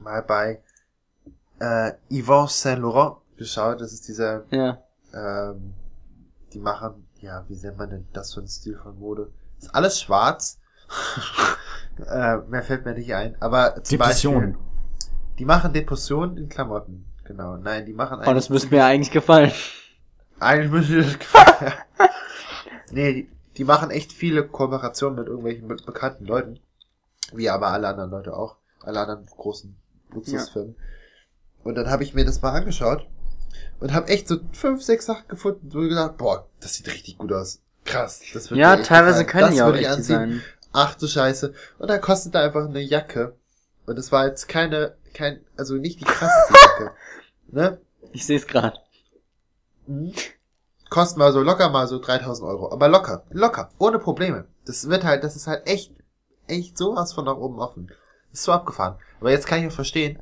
mal 0.00 0.22
bei 0.22 0.60
äh, 1.60 1.92
Yvon 2.10 2.48
Saint 2.48 2.82
Laurent 2.82 3.16
geschaut. 3.36 3.80
Das 3.80 3.92
ist 3.92 4.06
dieser, 4.08 4.44
Ja. 4.50 4.82
ähm, 5.14 5.72
die 6.54 6.60
machen, 6.60 7.06
ja, 7.20 7.44
wie 7.48 7.56
nennt 7.56 7.78
man 7.78 7.90
denn 7.90 8.06
das 8.12 8.32
für 8.32 8.40
ein 8.40 8.48
Stil 8.48 8.78
von 8.80 8.98
Mode? 8.98 9.30
Ist 9.58 9.74
alles 9.74 10.00
schwarz. 10.00 10.60
äh, 11.98 12.36
mehr 12.48 12.62
fällt 12.62 12.84
mir 12.84 12.94
nicht 12.94 13.12
ein. 13.14 13.36
Aber 13.40 13.82
zum 13.82 13.98
Depression. 13.98 14.34
Beispiel, 14.34 14.58
die 15.38 15.44
machen 15.44 15.72
Depressionen 15.72 16.36
in 16.36 16.48
Klamotten. 16.48 17.06
Genau. 17.24 17.56
Nein, 17.56 17.86
die 17.86 17.92
machen 17.92 18.20
Oh, 18.24 18.34
das 18.34 18.50
müsste 18.50 18.70
mir 18.70 18.84
eigentlich 18.84 19.10
gefallen. 19.10 19.52
Eigentlich 20.38 20.70
müsste 20.70 20.92
dir 20.92 21.02
das 21.02 21.18
gefallen. 21.18 21.72
nee, 22.92 23.12
die, 23.12 23.30
die 23.56 23.64
machen 23.64 23.90
echt 23.90 24.12
viele 24.12 24.46
Kooperationen 24.46 25.18
mit 25.18 25.26
irgendwelchen 25.26 25.66
be 25.66 25.76
bekannten 25.76 26.24
Leuten. 26.24 26.60
Wie 27.32 27.48
aber 27.48 27.68
alle 27.68 27.88
anderen 27.88 28.10
Leute 28.10 28.36
auch. 28.36 28.56
Alle 28.82 29.00
anderen 29.00 29.26
großen 29.26 29.76
Luxusfirmen. 30.12 30.76
Und 31.64 31.74
dann 31.74 31.88
habe 31.88 32.04
ich 32.04 32.14
mir 32.14 32.24
das 32.24 32.42
mal 32.42 32.52
angeschaut 32.52 33.08
und 33.80 33.92
habe 33.92 34.08
echt 34.08 34.28
so 34.28 34.36
fünf, 34.52 34.82
sechs 34.82 35.06
Sachen 35.06 35.28
gefunden, 35.28 35.68
wo 35.72 35.82
ich 35.82 35.88
gedacht, 35.90 36.16
boah, 36.16 36.48
das 36.60 36.74
sieht 36.74 36.88
richtig 36.88 37.18
gut 37.18 37.32
aus. 37.32 37.60
Krass. 37.84 38.20
Das 38.32 38.50
wird 38.50 38.58
Ja, 38.60 38.76
teilweise 38.76 39.24
gefallen. 39.24 39.26
können 39.26 39.42
das 39.46 39.54
die 39.54 39.62
auch 39.62 39.74
echt 39.74 39.88
anziehen. 39.88 40.16
sein. 40.16 40.42
Ach 40.72 40.94
du 40.94 41.06
Scheiße. 41.06 41.52
Und 41.78 41.88
dann 41.88 42.00
kostet 42.00 42.34
da 42.34 42.40
einfach 42.42 42.64
eine 42.68 42.80
Jacke. 42.80 43.36
Und 43.86 43.98
es 43.98 44.10
war 44.10 44.26
jetzt 44.26 44.48
keine, 44.48 44.96
kein, 45.12 45.44
also 45.56 45.74
nicht 45.74 46.00
die 46.00 46.04
krasseste 46.04 46.54
Jacke. 46.62 46.92
Ne? 47.48 47.80
Ich 48.12 48.24
sehe 48.26 48.38
es 48.38 48.46
gerade. 48.46 48.78
Kostet 50.90 51.18
mal 51.18 51.32
so 51.32 51.40
locker 51.42 51.68
mal 51.70 51.86
so 51.88 51.98
3000 51.98 52.48
Euro. 52.48 52.72
Aber 52.72 52.88
locker, 52.88 53.24
locker, 53.30 53.70
ohne 53.78 53.98
Probleme. 53.98 54.46
Das 54.64 54.88
wird 54.88 55.04
halt, 55.04 55.24
das 55.24 55.36
ist 55.36 55.46
halt 55.46 55.66
echt, 55.66 55.92
echt 56.46 56.78
sowas 56.78 57.12
von 57.12 57.24
nach 57.24 57.36
oben 57.36 57.58
offen. 57.58 57.88
Das 58.30 58.40
ist 58.40 58.44
so 58.44 58.52
abgefahren. 58.52 58.96
Aber 59.20 59.30
jetzt 59.30 59.46
kann 59.46 59.60
ich 59.60 59.68
auch 59.68 59.74
verstehen, 59.74 60.20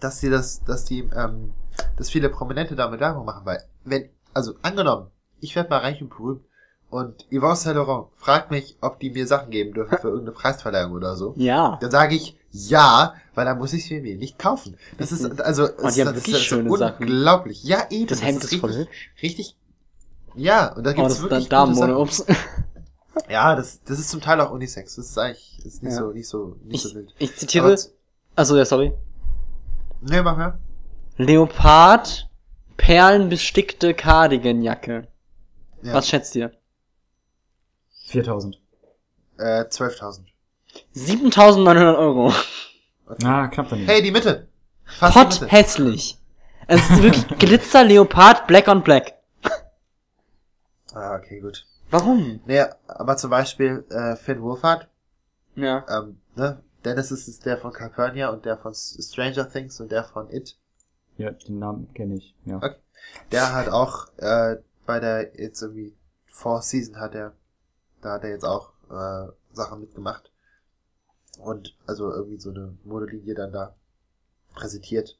dass 0.00 0.20
die 0.20 0.28
das, 0.30 0.62
dass 0.64 0.84
die, 0.84 1.00
ähm, 1.16 1.52
dass 1.96 2.10
viele 2.10 2.28
Prominente 2.28 2.74
damit 2.76 3.00
Werbung 3.00 3.24
machen, 3.24 3.44
weil, 3.44 3.62
wenn, 3.84 4.08
also 4.34 4.54
angenommen, 4.62 5.08
ich 5.40 5.54
werde 5.56 5.70
mal 5.70 5.78
reich 5.78 6.00
und 6.02 6.08
berühmt 6.10 6.42
und 6.90 7.26
Yvonne 7.30 7.56
Saint 7.56 7.76
Laurent 7.76 8.06
fragt 8.16 8.50
mich, 8.50 8.76
ob 8.80 9.00
die 9.00 9.10
mir 9.10 9.26
Sachen 9.26 9.50
geben 9.50 9.74
dürfen 9.74 9.98
für 9.98 10.08
irgendeine 10.08 10.32
Preisverleihung 10.32 10.92
oder 10.92 11.16
so. 11.16 11.34
Ja. 11.36 11.78
Dann 11.80 11.90
sage 11.90 12.14
ich 12.14 12.36
ja, 12.52 13.14
weil 13.34 13.44
dann 13.44 13.58
muss 13.58 13.72
ich 13.74 13.84
es 13.84 13.90
mir 14.02 14.16
nicht 14.16 14.38
kaufen. 14.38 14.76
Das 14.96 15.12
ist 15.12 15.40
also 15.42 15.64
es 15.64 15.72
Oh, 15.78 15.88
die 15.94 16.00
haben 16.00 16.06
das 16.06 16.16
wirklich 16.16 16.36
ist 16.36 16.42
schöne 16.42 16.74
Sachen. 16.78 17.04
unglaublich. 17.06 17.62
Ja, 17.64 17.86
eben. 17.90 18.06
Das 18.06 18.22
Hemd 18.22 18.42
ist 18.44 18.54
voll 18.54 18.70
richtig, 18.70 18.86
hübsch. 18.86 19.10
richtig. 19.22 19.56
Ja, 20.36 20.72
und 20.74 20.84
da 20.86 20.92
Oh, 20.92 20.94
gibt's 20.94 21.08
das 21.08 21.18
ist 21.18 21.22
wirklich 21.24 21.48
dann 21.48 21.68
gute 21.74 21.78
Sachen. 21.80 21.96
ups. 21.96 22.24
Ja, 23.30 23.56
das 23.56 23.82
das 23.82 23.98
ist 23.98 24.10
zum 24.10 24.20
Teil 24.20 24.40
auch 24.40 24.50
Unisex. 24.52 24.94
Das 24.96 25.06
ist 25.06 25.18
eigentlich 25.18 25.58
ist 25.64 25.82
nicht 25.82 25.92
Ja. 25.92 25.98
so 25.98 26.12
nicht 26.12 26.28
so 26.28 26.56
nicht 26.64 26.84
Ich, 26.84 26.90
so 26.92 26.94
wild. 26.94 27.14
ich 27.18 27.34
zitiere, 27.36 27.76
also 28.36 28.56
ja, 28.56 28.64
sorry. 28.64 28.92
Nee, 30.02 30.22
mach 30.22 30.36
mal. 30.36 30.58
Leopard, 31.16 32.28
perlenbestickte 32.76 33.94
Cardiganjacke. 33.94 35.08
Ja. 35.82 35.94
Was 35.94 36.08
schätzt 36.08 36.34
ihr? 36.36 36.52
4000. 38.06 38.60
Äh 39.38 39.62
12.000. 39.62 40.20
7900 40.92 41.96
Euro. 41.96 42.32
Ah, 43.24 43.46
knapp 43.48 43.68
daneben. 43.70 43.88
Hey, 43.88 44.02
die 44.02 44.10
Mitte. 44.10 44.48
Fast 44.84 45.14
die 45.16 45.18
Pot 45.20 45.40
Mitte. 45.40 45.52
hässlich. 45.52 46.18
Es 46.66 46.80
ist 46.90 47.02
wirklich 47.02 47.26
Glitzer 47.38 47.84
Leopard 47.84 48.46
Black 48.46 48.68
on 48.68 48.82
Black. 48.82 49.14
Ah, 50.92 51.16
okay, 51.16 51.40
gut. 51.40 51.66
Warum? 51.90 52.40
Nee, 52.46 52.64
aber 52.88 53.16
zum 53.16 53.30
Beispiel 53.30 53.84
äh, 53.90 54.16
Finn 54.16 54.42
Wolfhard, 54.42 54.88
Ja. 55.54 55.84
ähm, 55.88 56.18
ne? 56.34 56.62
Dennis 56.84 57.10
ist, 57.10 57.28
ist 57.28 57.44
der 57.46 57.58
von 57.58 57.72
Calpurnia 57.72 58.28
und 58.30 58.44
der 58.44 58.56
von 58.58 58.72
Stranger 58.74 59.48
Things 59.50 59.80
und 59.80 59.90
der 59.92 60.04
von 60.04 60.30
It. 60.30 60.56
Ja, 61.18 61.30
den 61.30 61.58
Namen 61.58 61.92
kenne 61.94 62.16
ich. 62.16 62.34
Ja. 62.44 62.56
Okay. 62.56 62.76
Der 63.32 63.54
hat 63.54 63.68
auch 63.68 64.08
äh, 64.18 64.56
bei 64.84 65.00
der 65.00 65.40
jetzt 65.40 65.62
irgendwie 65.62 65.94
Four 66.26 66.62
Season 66.62 66.98
hat 66.98 67.14
er, 67.14 67.34
da 68.02 68.12
hat 68.14 68.24
er 68.24 68.30
jetzt 68.30 68.44
auch 68.44 68.72
äh, 68.90 69.28
Sachen 69.52 69.80
mitgemacht 69.80 70.30
und 71.38 71.76
also 71.86 72.12
irgendwie 72.12 72.38
so 72.38 72.50
eine 72.50 72.76
Modelinie 72.84 73.34
dann 73.34 73.52
da 73.52 73.74
präsentiert 74.54 75.18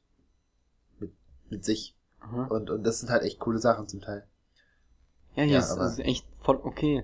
mit 0.99 1.11
mit 1.49 1.65
sich 1.65 1.95
Aha. 2.19 2.45
und 2.45 2.69
und 2.69 2.83
das 2.83 2.99
sind 2.99 3.09
halt 3.09 3.23
echt 3.23 3.39
coole 3.39 3.59
Sachen 3.59 3.87
zum 3.87 4.01
Teil. 4.01 4.27
Ja, 5.35 5.43
hier 5.43 5.53
Ja, 5.53 5.59
ist, 5.59 5.71
ist 5.77 5.99
echt 5.99 6.25
voll 6.41 6.59
okay. 6.63 7.03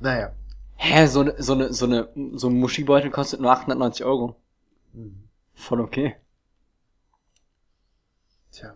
Naja. 0.00 0.32
Hä, 0.76 1.06
so 1.06 1.22
ne, 1.22 1.34
so 1.38 1.54
ne, 1.54 1.72
so 1.72 1.86
ne, 1.86 2.08
so 2.34 2.48
ein 2.48 2.58
Muschibeutel 2.60 3.10
kostet 3.10 3.40
nur 3.40 3.50
890 3.50 4.04
Euro. 4.06 4.36
Mhm. 4.94 5.28
Voll 5.54 5.80
okay. 5.80 6.16
Tja. 8.52 8.74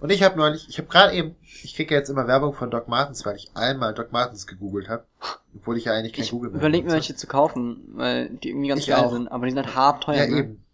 Und 0.00 0.10
ich 0.10 0.22
habe 0.22 0.38
neulich, 0.38 0.66
ich 0.68 0.78
habe 0.78 0.88
gerade 0.88 1.14
eben, 1.14 1.36
ich 1.62 1.74
kriege 1.74 1.94
ja 1.94 2.00
jetzt 2.00 2.08
immer 2.08 2.26
Werbung 2.26 2.54
von 2.54 2.70
Doc 2.70 2.88
Martens, 2.88 3.26
weil 3.26 3.36
ich 3.36 3.50
einmal 3.54 3.92
Doc 3.92 4.12
Martens 4.12 4.46
gegoogelt 4.46 4.88
habe, 4.88 5.04
obwohl 5.54 5.76
ich 5.76 5.84
ja 5.84 5.92
eigentlich 5.92 6.14
kein 6.14 6.24
Ich 6.24 6.30
Google 6.30 6.50
mehr 6.50 6.60
überlege 6.60 6.86
mir 6.86 6.92
welche 6.94 7.14
zu 7.16 7.26
kaufen, 7.26 7.82
weil 7.92 8.30
die 8.30 8.48
irgendwie 8.48 8.68
ganz 8.68 8.80
Ich 8.80 8.86
geil 8.88 9.04
auch. 9.04 9.12
sind, 9.12 9.28
aber 9.28 9.44
die 9.46 9.52
sind 9.52 9.64
halt 9.64 9.74
hart 9.76 10.02
teuer. 10.04 10.24
Ja, 10.24 10.26
ne? 10.26 10.38
eben. 10.38 10.64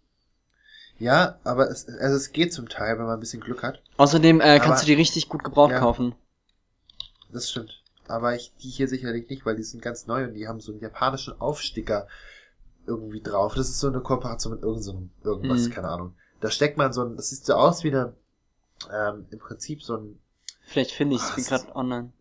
Ja, 0.99 1.39
aber 1.43 1.69
es, 1.69 1.87
also 1.89 2.15
es 2.15 2.31
geht 2.31 2.53
zum 2.53 2.69
Teil, 2.69 2.97
wenn 2.97 3.05
man 3.05 3.15
ein 3.15 3.19
bisschen 3.19 3.41
Glück 3.41 3.63
hat. 3.63 3.81
Außerdem 3.97 4.39
äh, 4.41 4.57
kannst 4.59 4.67
Aber- 4.67 4.79
du 4.79 4.85
die 4.87 4.93
richtig 4.93 5.27
gut 5.29 5.43
gebraucht 5.43 5.71
Ja. 5.73 5.79
kaufen. 5.79 6.15
Das 7.31 7.49
stimmt. 7.51 7.83
Aber 8.07 8.33
ich, 8.35 8.53
die 8.63 8.69
hier 8.69 8.87
sicherlich 8.87 9.29
nicht, 9.29 9.45
weil 9.45 9.57
die 9.57 9.63
sind 9.63 9.81
ganz 9.83 10.07
neu 10.07 10.23
und 10.23 10.33
die 10.33 10.47
haben 10.47 10.61
so 10.61 10.71
einen 10.71 10.79
japanischen 10.81 11.39
Aufsticker 11.41 12.07
irgendwie 12.87 13.19
drauf. 13.21 13.53
Das 13.55 13.67
ist 13.67 13.79
so 13.79 13.87
eine 13.89 13.99
Kooperation 13.99 14.53
mit 14.53 14.63
irgend 14.63 14.83
so 14.83 14.91
einem, 14.93 15.09
irgendwas, 15.23 15.67
Mhm. 15.67 15.71
keine 15.71 15.89
Ahnung. 15.89 16.15
Da 16.39 16.51
steckt 16.51 16.77
man 16.77 16.93
so 16.93 17.03
ein, 17.03 17.15
das 17.15 17.29
sieht 17.29 17.45
so 17.45 17.53
aus 17.55 17.83
wie 17.83 17.89
eine, 17.91 18.13
ähm, 18.93 19.25
im 19.31 19.39
Prinzip 19.39 19.81
so 19.83 19.97
ein, 19.97 20.19
Vielleicht 20.65 20.91
finde 20.91 21.15
ich 21.15 21.21
es 21.21 21.31
Ah, 21.31 21.37
wie 21.37 21.41
es 21.41 21.47
gerade 21.47 21.75
online. 21.75 22.11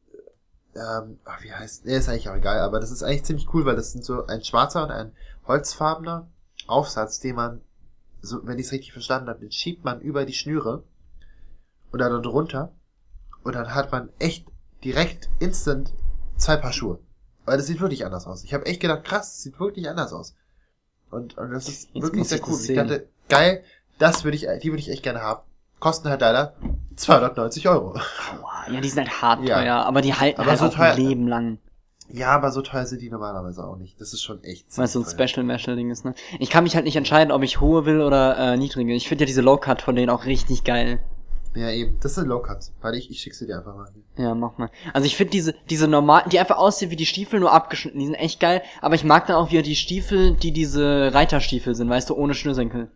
ähm, 0.74 1.18
ach, 1.24 1.42
wie 1.42 1.52
heißt, 1.52 1.84
nee, 1.84 1.96
ist 1.96 2.08
eigentlich 2.08 2.28
auch 2.28 2.36
egal, 2.36 2.60
aber 2.60 2.80
das 2.80 2.90
ist 2.90 3.02
eigentlich 3.02 3.24
ziemlich 3.24 3.52
cool, 3.52 3.64
weil 3.64 3.76
das 3.76 3.92
sind 3.92 4.04
so 4.04 4.26
ein 4.26 4.42
schwarzer 4.44 4.84
und 4.84 4.90
ein 4.90 5.12
holzfarbener 5.46 6.28
Aufsatz, 6.66 7.18
den 7.20 7.34
man, 7.36 7.60
so, 8.22 8.46
wenn 8.46 8.58
ich 8.58 8.66
es 8.66 8.72
richtig 8.72 8.92
verstanden 8.92 9.28
habe, 9.28 9.40
den 9.40 9.52
schiebt 9.52 9.84
man 9.84 10.00
über 10.00 10.24
die 10.24 10.32
Schnüre 10.32 10.84
oder 11.92 12.08
dann 12.10 12.22
drunter 12.22 12.72
und 13.42 13.54
dann 13.54 13.74
hat 13.74 13.90
man 13.92 14.10
echt 14.18 14.46
direkt 14.84 15.28
instant 15.40 15.92
zwei 16.36 16.56
Paar 16.56 16.72
Schuhe. 16.72 16.98
Weil 17.44 17.56
das 17.58 17.66
sieht 17.66 17.80
wirklich 17.80 18.04
anders 18.04 18.26
aus. 18.26 18.42
Ich 18.44 18.52
habe 18.54 18.66
echt 18.66 18.80
gedacht, 18.80 19.04
krass, 19.04 19.32
das 19.34 19.42
sieht 19.42 19.58
wirklich 19.60 19.88
anders 19.88 20.12
aus. 20.12 20.34
Und, 21.10 21.38
und 21.38 21.50
das 21.52 21.68
ist 21.68 21.88
Jetzt 21.92 22.02
wirklich 22.02 22.28
sehr 22.28 22.40
cool. 22.48 22.58
Ich 22.60 22.74
dachte, 22.74 23.08
geil, 23.28 23.62
das 23.98 24.24
würde 24.24 24.36
ich, 24.36 24.46
die 24.62 24.68
würde 24.70 24.78
ich 24.80 24.90
echt 24.90 25.02
gerne 25.02 25.20
haben. 25.20 25.40
Kosten 25.78 26.08
halt 26.08 26.20
leider 26.22 26.54
290 26.96 27.68
Euro. 27.68 27.90
Aua, 27.90 28.72
ja, 28.72 28.80
die 28.80 28.88
sind 28.88 29.08
halt 29.08 29.22
hart 29.22 29.44
Ja. 29.46 29.56
teuer, 29.60 29.74
aber 29.76 30.00
die 30.00 30.14
halten 30.14 30.40
Aber 30.40 30.50
halt 30.50 30.58
so 30.58 30.66
auch 30.66 30.74
teuer- 30.74 30.92
ein 30.92 30.96
Leben 30.96 31.28
lang. 31.28 31.58
Ja, 32.08 32.28
aber 32.30 32.52
so 32.52 32.62
teuer 32.62 32.86
sind 32.86 33.02
die 33.02 33.10
normalerweise 33.10 33.64
auch 33.66 33.76
nicht. 33.76 34.00
Das 34.00 34.12
ist 34.12 34.22
schon 34.22 34.42
echt 34.44 34.66
Weil 34.78 34.84
es 34.84 34.92
so 34.92 35.00
ein 35.00 35.04
ziemlich 35.04 35.16
teuer. 35.16 35.28
Special 35.28 35.44
Metal 35.44 35.76
Ding 35.76 35.90
ist, 35.90 36.04
ne? 36.04 36.14
Ich 36.38 36.50
kann 36.50 36.62
mich 36.64 36.76
halt 36.76 36.84
nicht 36.84 36.94
entscheiden, 36.96 37.32
ob 37.32 37.42
ich 37.42 37.60
hohe 37.60 37.84
will 37.84 38.00
oder 38.00 38.38
äh, 38.38 38.56
niedrige. 38.56 38.94
Ich 38.94 39.08
finde 39.08 39.24
ja 39.24 39.26
diese 39.26 39.42
Low 39.42 39.56
Cut 39.56 39.82
von 39.82 39.96
denen 39.96 40.08
auch 40.10 40.24
richtig 40.24 40.62
geil. 40.64 41.00
Ja, 41.56 41.70
eben. 41.70 41.98
Das 42.02 42.14
sind 42.14 42.28
Low 42.28 42.38
Cuts. 42.40 42.72
Warte, 42.80 42.96
ich, 42.98 43.10
ich 43.10 43.20
schick 43.20 43.34
sie 43.34 43.46
dir 43.46 43.56
einfach 43.58 43.74
mal. 43.74 43.88
Ja, 44.18 44.34
mach 44.34 44.56
mal. 44.58 44.70
Also 44.92 45.06
ich 45.06 45.16
finde 45.16 45.30
diese, 45.32 45.54
diese 45.68 45.88
normalen, 45.88 46.28
die 46.28 46.38
einfach 46.38 46.58
aussehen 46.58 46.90
wie 46.90 46.96
die 46.96 47.06
Stiefel, 47.06 47.40
nur 47.40 47.50
abgeschnitten, 47.52 47.98
die 47.98 48.04
sind 48.06 48.14
echt 48.14 48.40
geil. 48.40 48.62
Aber 48.82 48.94
ich 48.94 49.04
mag 49.04 49.26
dann 49.26 49.36
auch 49.36 49.50
wieder 49.50 49.62
die 49.62 49.74
Stiefel, 49.76 50.36
die 50.36 50.52
diese 50.52 51.12
Reiterstiefel 51.12 51.74
sind, 51.74 51.88
weißt 51.88 52.10
du, 52.10 52.14
ohne 52.14 52.34
Schnürsenkel. 52.34 52.90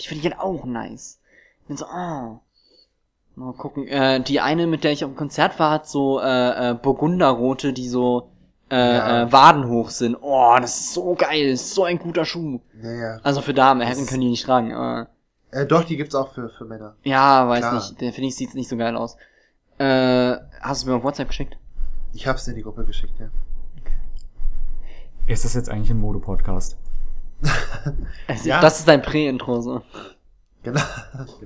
Ja. 0.00 0.02
Die 0.02 0.08
finde 0.08 0.26
ich 0.26 0.32
halt 0.32 0.40
auch 0.42 0.64
nice. 0.64 1.20
Bin 1.68 1.76
so, 1.76 1.86
ah. 1.86 2.40
Mal 3.36 3.52
gucken. 3.54 3.86
Äh, 3.86 4.20
die 4.22 4.40
eine, 4.40 4.66
mit 4.66 4.84
der 4.84 4.92
ich 4.92 5.04
auf 5.04 5.10
dem 5.12 5.16
Konzert 5.16 5.58
war, 5.58 5.70
hat 5.70 5.86
so 5.86 6.20
äh, 6.20 6.70
äh, 6.70 6.74
Burgunderrote, 6.74 7.72
die 7.72 7.88
so 7.88 8.30
äh, 8.70 8.76
Ja. 8.76 9.22
äh, 9.22 9.32
Waden 9.32 9.68
hoch 9.68 9.90
sind. 9.90 10.16
Oh, 10.20 10.56
das 10.60 10.78
ist 10.80 10.94
so 10.94 11.14
geil. 11.14 11.50
Das 11.50 11.60
ist 11.62 11.74
so 11.74 11.84
ein 11.84 11.98
guter 11.98 12.24
Schuh. 12.24 12.60
Naja. 12.74 13.18
Also 13.22 13.40
für 13.40 13.54
Damen, 13.54 13.80
Herren 13.80 14.06
können 14.06 14.20
die 14.22 14.28
nicht 14.30 14.44
tragen. 14.44 14.72
Aber 14.74 15.08
Äh, 15.52 15.66
doch, 15.66 15.84
die 15.84 15.96
gibt's 15.96 16.14
auch 16.14 16.32
für, 16.32 16.48
für 16.50 16.64
Männer. 16.64 16.96
ja, 17.02 17.48
weiß 17.48 17.60
Klar. 17.60 17.74
nicht. 17.74 18.00
Der 18.00 18.12
finde 18.12 18.28
ich 18.28 18.36
sieht 18.36 18.54
nicht 18.54 18.68
so 18.68 18.76
geil 18.76 18.96
aus. 18.96 19.16
Äh, 19.78 20.36
hast 20.60 20.82
du 20.84 20.88
mir 20.90 20.96
auf 20.96 21.02
WhatsApp 21.04 21.28
geschickt? 21.28 21.56
Ich 22.12 22.26
hab's 22.26 22.46
in 22.48 22.56
die 22.56 22.62
Gruppe 22.62 22.84
geschickt, 22.84 23.14
ja. 23.18 23.28
Ist 25.26 25.44
das 25.44 25.54
jetzt 25.54 25.70
eigentlich 25.70 25.90
ein 25.90 26.00
Mode-Podcast? 26.00 26.76
Es- 28.26 28.44
Ja. 28.44 28.60
Das 28.60 28.78
ist 28.80 28.88
dein 28.88 29.02
Prä-Intro 29.02 29.60
so. 29.60 29.82
Genau. 30.62 30.80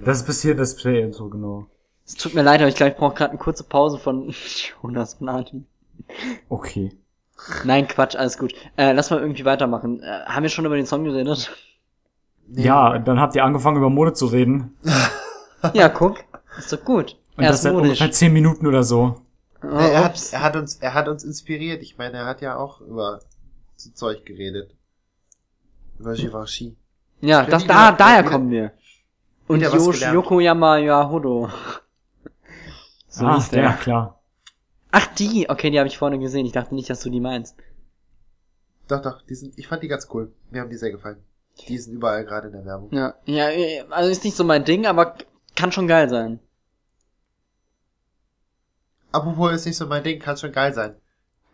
Das 0.04 0.18
ist 0.18 0.26
bis 0.26 0.42
hier 0.42 0.54
das 0.56 0.74
Play-Intro, 0.76 1.28
genau. 1.28 1.66
Es 2.06 2.14
tut 2.14 2.34
mir 2.34 2.42
leid, 2.42 2.60
aber 2.60 2.68
ich 2.68 2.74
glaube, 2.74 2.92
ich 2.92 2.98
brauche 2.98 3.14
gerade 3.14 3.30
eine 3.30 3.38
kurze 3.38 3.64
Pause 3.64 3.98
von 3.98 4.34
Jonas 4.82 5.20
Martin. 5.20 5.66
Okay. 6.48 6.92
Nein, 7.64 7.86
Quatsch, 7.88 8.16
alles 8.16 8.38
gut. 8.38 8.54
Äh, 8.76 8.92
lass 8.92 9.10
mal 9.10 9.20
irgendwie 9.20 9.44
weitermachen. 9.44 10.02
Äh, 10.02 10.24
haben 10.26 10.42
wir 10.42 10.50
schon 10.50 10.64
über 10.66 10.76
den 10.76 10.86
Song 10.86 11.04
geredet? 11.04 11.50
Nee, 12.46 12.64
Ja, 12.64 12.98
dann 12.98 13.20
habt 13.20 13.34
ihr 13.36 13.44
angefangen 13.44 13.76
über 13.78 13.90
Mode 13.90 14.12
zu 14.12 14.26
reden. 14.26 14.76
ja, 15.74 15.88
guck. 15.88 16.18
Ist 16.58 16.72
doch 16.72 16.84
gut. 16.84 17.16
Und 17.36 17.44
er 17.44 17.48
das 17.48 17.56
ist 17.58 17.62
seit 17.62 17.72
modisch. 17.72 17.88
ungefähr 17.90 18.10
10 18.12 18.32
Minuten 18.32 18.66
oder 18.66 18.82
so. 18.84 19.20
Oh, 19.62 19.66
er, 19.66 20.04
hat, 20.04 20.20
er 20.32 20.42
hat 20.42 20.56
uns, 20.56 20.76
er 20.76 20.94
hat 20.94 21.08
uns 21.08 21.24
inspiriert. 21.24 21.82
Ich 21.82 21.96
meine, 21.98 22.18
er 22.18 22.26
hat 22.26 22.40
ja 22.42 22.56
auch 22.56 22.80
über 22.82 23.20
so 23.76 23.90
Zeug 23.90 24.24
geredet. 24.26 24.74
Givenchy. 26.12 26.76
ja, 27.20 27.44
das, 27.44 27.66
da, 27.66 27.88
wieder- 27.88 27.96
daher 27.96 28.20
wieder- 28.20 28.30
kommen 28.30 28.50
wir. 28.50 28.72
Und 29.46 29.60
Yosh. 29.60 30.00
Yokoyama 30.02 30.78
Yahodo. 30.78 31.50
So 33.08 33.26
ah, 33.26 33.36
hieß 33.36 33.50
der, 33.50 33.62
der. 33.62 33.72
klar. 33.74 34.20
Ach, 34.90 35.06
die. 35.14 35.48
Okay, 35.50 35.70
die 35.70 35.78
habe 35.78 35.88
ich 35.88 35.98
vorne 35.98 36.18
gesehen. 36.18 36.46
Ich 36.46 36.52
dachte 36.52 36.74
nicht, 36.74 36.88
dass 36.88 37.00
du 37.00 37.10
die 37.10 37.20
meinst. 37.20 37.56
Doch, 38.88 39.02
doch, 39.02 39.22
die 39.22 39.34
sind, 39.34 39.58
ich 39.58 39.66
fand 39.66 39.82
die 39.82 39.88
ganz 39.88 40.08
cool. 40.12 40.32
Mir 40.50 40.60
haben 40.62 40.70
die 40.70 40.76
sehr 40.76 40.90
gefallen. 40.90 41.22
Die 41.68 41.78
sind 41.78 41.94
überall 41.94 42.24
gerade 42.24 42.48
in 42.48 42.52
der 42.54 42.64
Werbung. 42.64 42.88
Ja, 42.92 43.14
ja, 43.26 43.84
also 43.90 44.10
ist 44.10 44.24
nicht 44.24 44.36
so 44.36 44.44
mein 44.44 44.64
Ding, 44.64 44.86
aber 44.86 45.14
kann 45.54 45.72
schon 45.72 45.86
geil 45.86 46.08
sein. 46.08 46.40
apropos 49.12 49.52
ist 49.52 49.66
nicht 49.66 49.76
so 49.76 49.86
mein 49.86 50.02
Ding, 50.02 50.18
kann 50.20 50.36
schon 50.36 50.52
geil 50.52 50.74
sein. 50.74 50.96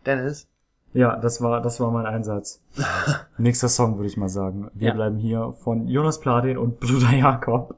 Dennis, 0.06 0.48
Ja, 0.92 1.16
das 1.16 1.40
war, 1.40 1.60
das 1.60 1.78
war 1.80 1.90
mein 1.90 2.06
Einsatz. 2.06 2.60
Nächster 3.38 3.68
Song, 3.68 3.96
würde 3.96 4.08
ich 4.08 4.16
mal 4.16 4.28
sagen. 4.28 4.70
Wir 4.74 4.88
Ja. 4.88 4.94
bleiben 4.94 5.16
hier 5.18 5.52
von 5.62 5.86
Jonas 5.86 6.18
Platin 6.20 6.58
und 6.58 6.80
Bruder 6.80 7.12
Jakob. 7.12 7.76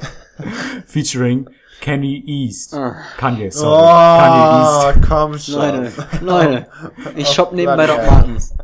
Featuring 0.86 1.48
Kenny 1.80 2.22
East. 2.26 2.74
Ah. 2.74 2.96
Kanye, 3.18 3.50
sorry. 3.50 3.86
Kanye 3.86 4.66
Oh, 4.66 4.88
East. 4.98 5.08
komm 5.08 5.38
schon. 5.38 5.60
Leute, 5.60 5.92
Leute, 6.22 6.66
ich 7.16 7.28
shop 7.28 7.50
Oh, 7.52 7.54
nebenbei 7.54 7.86
Doc 7.86 7.98
Martens. 8.06 8.54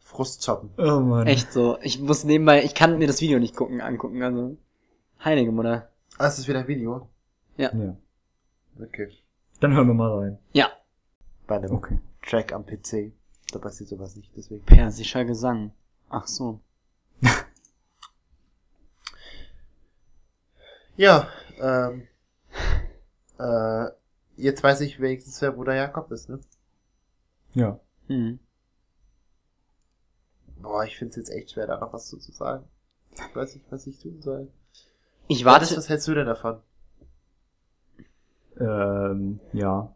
Frust 0.00 0.44
choppen. 0.44 0.70
Oh 0.78 1.00
Mann. 1.00 1.26
Echt 1.26 1.52
so. 1.52 1.78
Ich 1.82 2.00
muss 2.00 2.24
nebenbei, 2.24 2.64
ich 2.64 2.74
kann 2.74 2.98
mir 2.98 3.06
das 3.06 3.20
Video 3.20 3.38
nicht 3.38 3.54
gucken, 3.56 3.80
angucken, 3.80 4.22
also. 4.22 4.56
Heilige 5.24 5.52
Mutter. 5.52 5.88
Ah, 6.16 6.26
ist 6.26 6.38
das 6.38 6.48
wieder 6.48 6.60
ein 6.60 6.68
Video? 6.68 7.08
Ja. 7.56 7.70
Okay. 8.80 9.10
Dann 9.60 9.74
hören 9.74 9.88
wir 9.88 9.94
mal 9.94 10.18
rein. 10.18 10.38
Ja, 10.52 10.68
Bei 11.48 11.56
einem 11.56 11.72
Okay. 11.72 11.98
Track 12.22 12.52
am 12.52 12.64
PC. 12.64 13.12
Da 13.52 13.58
passiert 13.58 13.88
sowas 13.88 14.14
nicht, 14.14 14.30
deswegen. 14.36 14.64
persischer 14.64 15.24
Gesang. 15.24 15.72
Ach 16.08 16.28
so. 16.28 16.60
Ja, 20.96 21.28
ähm. 21.60 22.08
Äh, 23.38 23.84
jetzt 24.36 24.64
weiß 24.64 24.80
ich 24.80 25.00
wenigstens, 25.00 25.40
wer 25.40 25.52
Bruder 25.52 25.76
Jakob 25.76 26.10
ist, 26.10 26.28
ne? 26.28 26.40
Ja. 27.54 27.78
Hm. 28.08 28.40
Boah, 30.56 30.84
ich 30.84 30.98
find's 30.98 31.14
jetzt 31.14 31.30
echt 31.30 31.52
schwer, 31.52 31.68
da 31.68 31.78
noch 31.78 31.92
was 31.92 32.08
zu, 32.08 32.16
zu 32.18 32.32
sagen. 32.32 32.64
Ich 33.12 33.36
weiß 33.36 33.54
nicht, 33.54 33.66
was 33.70 33.86
ich 33.86 33.96
tun 34.00 34.20
soll. 34.20 34.50
Ich 35.28 35.44
Warte. 35.44 35.66
warte. 35.66 35.76
Was 35.76 35.88
hältst 35.88 36.08
du 36.08 36.14
denn 36.14 36.26
davon? 36.26 36.60
Ähm, 38.58 39.38
ja. 39.52 39.94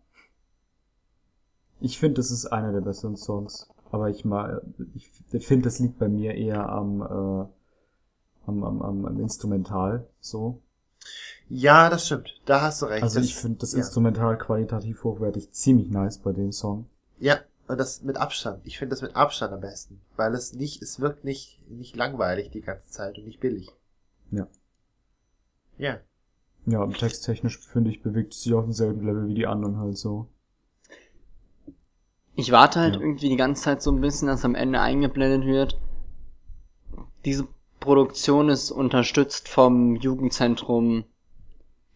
Ich 1.82 1.98
finde, 1.98 2.14
das 2.14 2.30
ist 2.30 2.46
einer 2.46 2.72
der 2.72 2.80
besseren 2.80 3.16
Songs. 3.16 3.68
Aber 3.90 4.08
ich 4.08 4.24
mal, 4.24 4.62
ich 5.32 5.46
finde, 5.46 5.64
das 5.64 5.78
liegt 5.78 5.98
bei 5.98 6.08
mir 6.08 6.34
eher 6.34 6.68
am, 6.68 7.02
äh, 7.02 7.46
am, 8.46 8.64
am, 8.64 8.82
am, 8.82 9.04
am 9.04 9.20
Instrumental, 9.20 10.06
so. 10.20 10.62
Ja, 11.48 11.90
das 11.90 12.06
stimmt. 12.06 12.40
Da 12.46 12.62
hast 12.62 12.80
du 12.80 12.86
recht. 12.86 13.02
Also 13.02 13.18
Das- 13.18 13.26
ich 13.28 13.34
finde 13.36 13.58
das 13.58 13.72
ja. 13.72 13.78
Instrumental 13.80 14.38
qualitativ 14.38 15.04
hochwertig 15.04 15.50
ziemlich 15.52 15.90
nice 15.90 16.18
bei 16.18 16.32
dem 16.32 16.52
Song. 16.52 16.86
Ja, 17.18 17.40
und 17.68 17.78
das 17.78 18.02
mit 18.02 18.16
Abstand. 18.16 18.60
Ich 18.64 18.78
finde 18.78 18.90
das 18.94 19.02
mit 19.02 19.14
Abstand 19.14 19.52
am 19.52 19.60
besten. 19.60 20.00
Weil 20.16 20.34
es 20.34 20.54
nicht, 20.54 20.80
es 20.82 21.00
wirkt 21.00 21.24
nicht, 21.24 21.68
nicht 21.70 21.96
langweilig 21.96 22.50
die 22.50 22.60
ganze 22.62 22.88
Zeit 22.88 23.18
und 23.18 23.26
nicht 23.26 23.40
billig. 23.40 23.68
Ja. 24.30 24.46
Ja. 25.76 25.98
Ja, 26.64 26.82
und 26.82 26.96
texttechnisch 26.98 27.58
finde 27.58 27.90
ich, 27.90 28.02
bewegt 28.02 28.32
es 28.34 28.42
sich 28.42 28.54
auf 28.54 28.64
demselben 28.64 29.04
Level 29.04 29.26
wie 29.26 29.34
die 29.34 29.46
anderen 29.46 29.78
halt 29.78 29.98
so. 29.98 30.28
Ich 32.34 32.50
warte 32.52 32.80
halt 32.80 32.94
Ja. 32.96 33.00
irgendwie 33.00 33.28
die 33.28 33.36
ganze 33.36 33.62
Zeit 33.62 33.82
so 33.82 33.90
ein 33.92 34.00
bisschen, 34.00 34.28
dass 34.28 34.44
am 34.44 34.54
Ende 34.54 34.80
eingeblendet 34.80 35.46
wird. 35.46 35.78
Diese 37.24 37.46
Produktion 37.80 38.48
ist 38.48 38.70
unterstützt 38.70 39.48
vom 39.48 39.96
Jugendzentrum 39.96 41.04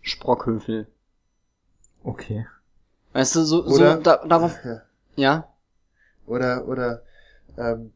Sprockhövel. 0.03 0.87
Okay. 2.05 2.47
Weißt 3.13 3.35
du, 3.37 3.43
so, 3.45 3.65
Oder- 3.65 3.97
so 3.97 4.03
da, 4.03 4.17
darauf, 4.27 4.57
ja. 4.65 4.83
ja? 5.17 5.49
Oder, 6.27 6.69
oder, 6.69 7.03
ähm, 7.57 7.93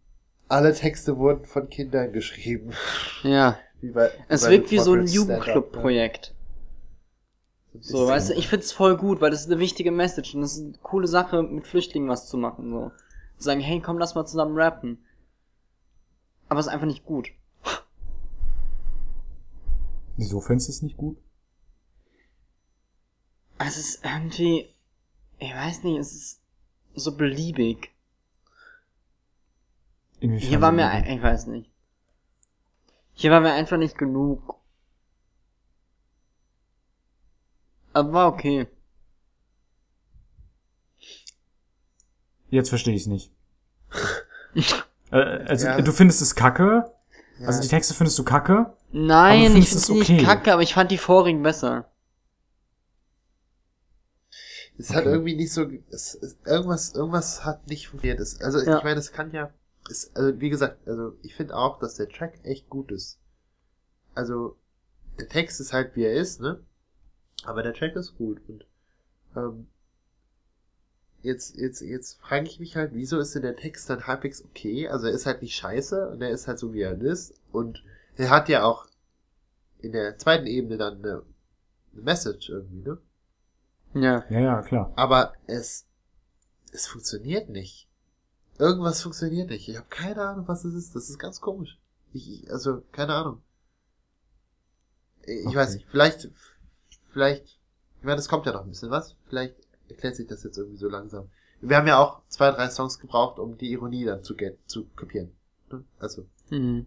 alle 0.49 0.74
Texte 0.74 1.16
wurden 1.18 1.45
von 1.45 1.68
Kindern 1.68 2.12
geschrieben. 2.12 2.72
Ja. 3.22 3.59
Wie 3.80 3.91
bei, 3.91 4.11
Es 4.28 4.49
wirkt 4.49 4.70
wie 4.70 4.78
so 4.78 4.93
ein 4.93 5.07
Stand-Up, 5.09 5.14
Jugendclub-Projekt. 5.14 6.34
So, 7.81 8.07
weißt 8.07 8.31
du, 8.31 8.35
ich 8.35 8.49
find's 8.49 8.72
voll 8.72 8.97
gut, 8.97 9.20
weil 9.20 9.31
das 9.31 9.41
ist 9.43 9.51
eine 9.51 9.59
wichtige 9.59 9.91
Message 9.91 10.35
und 10.35 10.43
das 10.43 10.55
ist 10.55 10.62
eine 10.62 10.78
coole 10.83 11.07
Sache, 11.07 11.43
mit 11.43 11.66
Flüchtlingen 11.66 12.09
was 12.09 12.28
zu 12.28 12.37
machen, 12.37 12.70
so. 12.70 12.93
Sagen, 13.39 13.61
hey, 13.61 13.81
komm, 13.81 13.99
lass 13.99 14.14
mal 14.14 14.26
zusammen 14.26 14.57
rappen. 14.57 15.05
Aber 16.49 16.61
es 16.61 16.66
ist 16.66 16.72
einfach 16.72 16.87
nicht 16.87 17.05
gut. 17.05 17.31
Wieso 20.16 20.41
findest 20.41 20.68
du 20.68 20.72
es 20.72 20.83
nicht 20.83 20.99
gut? 20.99 21.16
Es 23.57 23.78
ist 23.78 24.05
irgendwie, 24.05 24.74
ich 25.39 25.55
weiß 25.55 25.85
nicht, 25.85 25.99
es 25.99 26.12
ist 26.12 26.41
so 26.95 27.16
beliebig. 27.16 27.91
Inwiefern 30.18 30.49
Hier 30.49 30.61
war 30.61 30.72
mir, 30.72 31.05
ich 31.07 31.22
weiß 31.22 31.47
nicht. 31.47 31.70
Hier 33.14 33.31
war 33.31 33.41
mir 33.41 33.53
einfach 33.53 33.78
nicht 33.78 33.97
genug. 33.97 34.60
Aber 37.93 38.12
war 38.12 38.28
okay. 38.32 38.66
Jetzt 42.49 42.68
verstehe 42.68 42.95
ich 42.95 43.03
es 43.03 43.07
nicht. 43.07 43.32
äh, 45.12 45.16
also, 45.16 45.66
Ja. 45.66 45.80
du 45.80 45.93
findest 45.93 46.20
es 46.22 46.34
kacke? 46.34 46.93
Ja. 47.38 47.47
Also 47.47 47.62
die 47.62 47.68
Texte 47.68 47.95
findest 47.95 48.18
du 48.18 48.24
kacke? 48.24 48.74
Nein, 48.93 49.53
Aber 49.53 49.59
ich 49.59 49.68
finde 49.68 49.78
es 49.78 49.86
sie 49.86 49.93
nicht 49.95 50.11
okay? 50.11 50.24
kacke, 50.24 50.53
aber 50.53 50.62
ich 50.62 50.74
fand 50.74 50.91
die 50.91 50.99
vorigen 50.99 51.43
besser. 51.43 51.91
Es 54.78 54.91
hat 54.91 55.03
Okay. 55.05 55.11
irgendwie 55.12 55.36
nicht 55.36 55.53
so, 55.53 55.66
es, 55.91 56.14
es, 56.14 56.38
irgendwas, 56.45 56.95
irgendwas 56.95 57.45
hat 57.45 57.66
nicht 57.68 57.88
funktioniert. 57.88 58.18
Es, 58.20 58.41
also, 58.41 58.61
Ja. 58.61 58.78
ich 58.78 58.84
meine, 58.84 58.99
es 58.99 59.12
kann 59.12 59.30
ja, 59.32 59.53
es, 59.88 60.14
also, 60.16 60.41
wie 60.41 60.51
gesagt, 60.51 60.86
also, 60.88 61.12
ich 61.22 61.34
finde 61.34 61.55
auch, 61.57 61.78
dass 61.78 61.95
der 61.97 62.09
Track 62.09 62.41
echt 62.45 62.68
gut 62.68 62.91
ist. 62.91 63.18
Also, 64.14 64.57
der 65.18 65.28
Text 65.28 65.61
ist 65.61 65.72
halt, 65.72 65.95
wie 65.97 66.05
er 66.05 66.14
ist, 66.14 66.41
ne? 66.41 66.64
Aber 67.45 67.62
der 67.62 67.74
Track 67.74 67.97
ist 67.97 68.16
gut 68.16 68.41
und, 68.49 68.64
ähm, 69.36 69.68
jetzt, 71.22 71.57
jetzt, 71.57 71.80
jetzt 71.82 72.20
frage 72.20 72.47
ich 72.47 72.61
mich 72.61 72.76
halt, 72.76 72.93
wieso 72.95 73.18
ist 73.18 73.34
denn 73.34 73.43
der 73.43 73.57
Text 73.57 73.88
dann 73.91 74.07
halbwegs 74.07 74.45
okay? 74.45 74.88
Also, 74.88 75.07
er 75.07 75.12
ist 75.12 75.26
halt 75.26 75.43
nicht 75.43 75.55
scheiße 75.55 76.09
und 76.11 76.22
er 76.22 76.30
ist 76.30 76.49
halt 76.49 76.59
so, 76.59 76.72
wie 76.72 76.80
er 76.82 77.01
ist 77.01 77.34
und 77.53 77.82
er 78.16 78.30
hat 78.30 78.49
ja 78.49 78.64
auch 78.64 78.86
in 79.80 79.93
der 79.93 80.18
zweiten 80.18 80.47
Ebene 80.47 80.76
dann 80.78 80.99
eine, 80.99 81.22
eine 81.93 82.03
Message 82.03 82.51
irgendwie, 82.51 82.82
ne? 82.82 82.99
Ja. 83.95 84.24
Ja, 84.30 84.41
ja, 84.41 84.62
klar. 84.62 84.93
Aber 84.97 85.34
es, 85.47 85.86
es 86.72 86.86
funktioniert 86.86 87.49
nicht. 87.51 87.88
Irgendwas 88.59 89.03
funktioniert 89.03 89.51
nicht. 89.51 89.68
Ich 89.68 89.76
habe 89.76 89.88
keine 89.91 90.22
Ahnung, 90.22 90.49
was 90.49 90.64
es 90.64 90.74
ist. 90.74 90.97
Das 90.97 91.11
ist 91.11 91.18
ganz 91.18 91.41
komisch. 91.41 91.78
Ich, 92.12 92.45
ich- 92.45 92.51
also, 92.53 92.82
keine 92.93 93.14
Ahnung. 93.14 93.43
Ich 95.22 95.47
Okay. 95.47 95.57
weiß 95.57 95.74
nicht. 95.74 95.86
Vielleicht, 95.88 96.28
vielleicht, 97.13 97.59
ich 97.99 98.05
meine, 98.05 98.19
es 98.19 98.29
kommt 98.29 98.47
ja 98.47 98.53
noch 98.53 98.63
ein 98.63 98.69
bisschen 98.71 98.91
was. 98.91 99.17
Vielleicht 99.29 99.55
erklärt 99.89 100.17
sich 100.17 100.27
das 100.27 100.43
jetzt 100.45 100.57
irgendwie 100.59 100.79
so 100.79 100.89
langsam. 100.89 101.29
Wir 101.61 101.77
haben 101.77 101.87
ja 101.87 101.99
auch 101.99 102.23
zwei, 102.29 102.51
drei 102.53 102.71
Songs 102.71 102.99
gebraucht, 102.99 103.39
um 103.39 103.59
die 103.59 103.71
Ironie 103.73 104.05
dann 104.05 104.23
zu, 104.25 104.35
get, 104.35 104.59
zu 104.67 104.87
kapieren. 104.97 105.33
Ne? 105.71 105.85
Also, 105.99 106.27
Mhm. 106.51 106.87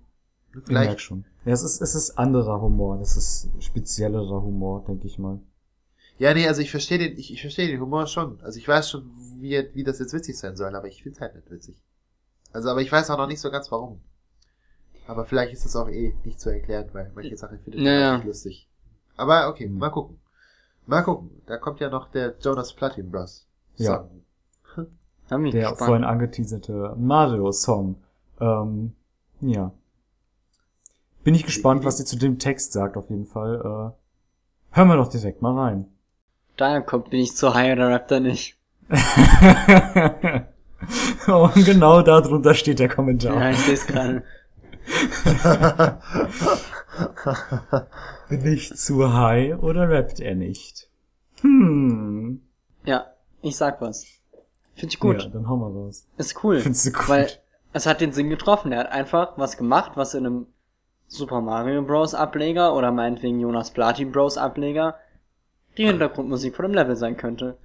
Ich 0.50 0.56
merk 0.56 0.68
vielleicht, 0.68 1.02
schon. 1.02 1.26
Ja, 1.46 1.54
es 1.54 1.64
ist, 1.64 1.82
es 1.82 1.96
ist 1.96 2.12
anderer 2.18 2.62
Humor. 2.62 3.00
Das 3.00 3.18
ist 3.18 3.50
speziellerer 3.60 4.42
Humor, 4.44 4.84
denke 4.86 5.08
ich 5.08 5.18
mal. 5.18 5.40
ja, 6.20 6.34
nee, 6.34 6.48
also 6.48 6.62
ich 6.62 6.70
verstehe 6.70 7.00
den, 7.00 7.18
ich, 7.18 7.34
ich 7.34 7.42
verstehe 7.42 7.68
den 7.68 7.80
Humor 7.82 8.06
schon. 8.08 8.40
Also 8.42 8.60
ich 8.60 8.68
weiß 8.68 8.90
schon, 8.90 9.10
wie, 9.40 9.68
wie 9.74 9.84
das 9.84 9.98
jetzt 10.00 10.14
witzig 10.14 10.38
sein 10.38 10.56
soll, 10.56 10.76
aber 10.76 10.88
ich 10.88 11.02
find's 11.02 11.20
halt 11.22 11.34
nicht 11.36 11.50
witzig. 11.50 11.82
Also, 12.52 12.70
aber 12.70 12.82
ich 12.82 12.92
weiß 12.92 13.10
auch 13.10 13.18
noch 13.18 13.28
nicht 13.28 13.40
so 13.42 13.50
ganz 13.50 13.72
warum. 13.72 14.02
Aber 15.08 15.26
vielleicht 15.26 15.54
ist 15.54 15.66
das 15.66 15.76
auch 15.76 15.90
eh 15.90 16.14
nicht 16.24 16.40
zu 16.40 16.50
erklären, 16.52 16.90
weil 16.94 17.12
manche 17.16 17.36
Sachen 17.36 17.60
findet 17.60 17.82
man 17.82 17.86
Naja. 17.92 18.14
einfach 18.14 18.28
lustig. 18.28 18.70
Aber 19.18 19.48
okay, 19.50 19.66
Hm. 19.68 19.78
mal 19.78 19.90
gucken. 19.90 20.20
Mal 20.86 21.02
gucken. 21.04 21.30
Da 21.46 21.58
kommt 21.58 21.80
ja 21.80 21.90
noch 21.90 22.10
der 22.12 22.36
Jonas 22.42 22.74
Platin 22.74 23.10
Bros. 23.12 23.48
Ja. 23.78 24.08
Der 25.30 25.40
gespannt. 25.40 25.78
vorhin 25.78 26.04
angeteaserte 26.04 26.96
Mario-Song. 26.98 27.96
Ähm, 28.42 28.94
ja. 29.40 29.72
Bin 31.24 31.34
ich 31.34 31.46
gespannt, 31.46 31.86
was 31.86 31.98
sie 31.98 32.06
zu 32.06 32.18
dem 32.18 32.38
Text 32.40 32.74
sagt, 32.74 32.98
auf 32.98 33.10
jeden 33.10 33.26
Fall. 33.26 33.56
Äh, 33.56 34.76
hören 34.76 34.88
wir 34.90 34.98
doch 34.98 35.08
direkt 35.08 35.42
mal 35.42 35.58
rein. 35.58 35.88
Daher 36.58 36.82
kommt, 36.82 37.10
bin 37.10 37.22
ich 37.22 37.36
zu 37.36 37.54
high 37.54 37.72
oder 37.74 37.90
rappt 37.90 38.12
er 38.12 38.20
nicht. 38.20 38.58
Und 41.28 41.66
genau 41.66 42.02
darunter 42.02 42.54
steht 42.54 42.80
der 42.80 42.90
Kommentar. 42.90 43.34
Ja, 43.36 43.50
ich 43.52 43.60
sehe 43.60 43.74
es 43.76 43.88
gerade. 43.88 44.24
Bin 48.30 48.46
ich 48.46 48.76
zu 48.76 49.14
high 49.14 49.58
oder 49.60 49.90
rappt 49.90 50.20
er 50.20 50.36
nicht? 50.36 50.90
Hm. 51.42 52.42
Ja, 52.86 53.08
ich 53.42 53.56
sag 53.56 53.82
was. 53.82 54.06
Find 54.76 54.94
ich 54.94 55.00
gut. 55.00 55.24
Ja, 55.24 55.30
dann 55.30 55.48
hauen 55.48 55.60
wir 55.60 55.68
raus. 55.68 56.08
Ist 56.18 56.44
cool. 56.44 56.60
Findest 56.60 56.86
du 56.88 56.92
gut? 56.92 57.10
Weil 57.10 57.30
es 57.74 57.86
hat 57.86 58.02
den 58.02 58.14
Sinn 58.14 58.30
getroffen. 58.30 58.72
Er 58.72 58.82
hat 58.82 58.92
einfach 58.92 59.34
was 59.38 59.58
gemacht, 59.58 59.94
was 59.96 60.14
in 60.14 60.26
einem 60.26 60.48
Super 61.08 61.42
Mario 61.42 61.82
Bros. 61.84 62.14
Ableger 62.14 62.76
oder 62.76 62.92
meinetwegen 62.92 63.40
Jonas 63.40 63.72
Platin 63.72 64.12
Bros. 64.12 64.38
Ableger 64.38 64.96
die 65.78 65.86
Hintergrundmusik 65.86 66.56
von 66.56 66.66
dem 66.66 66.74
Level 66.74 66.96
sein 66.96 67.18
könnte. 67.18 67.58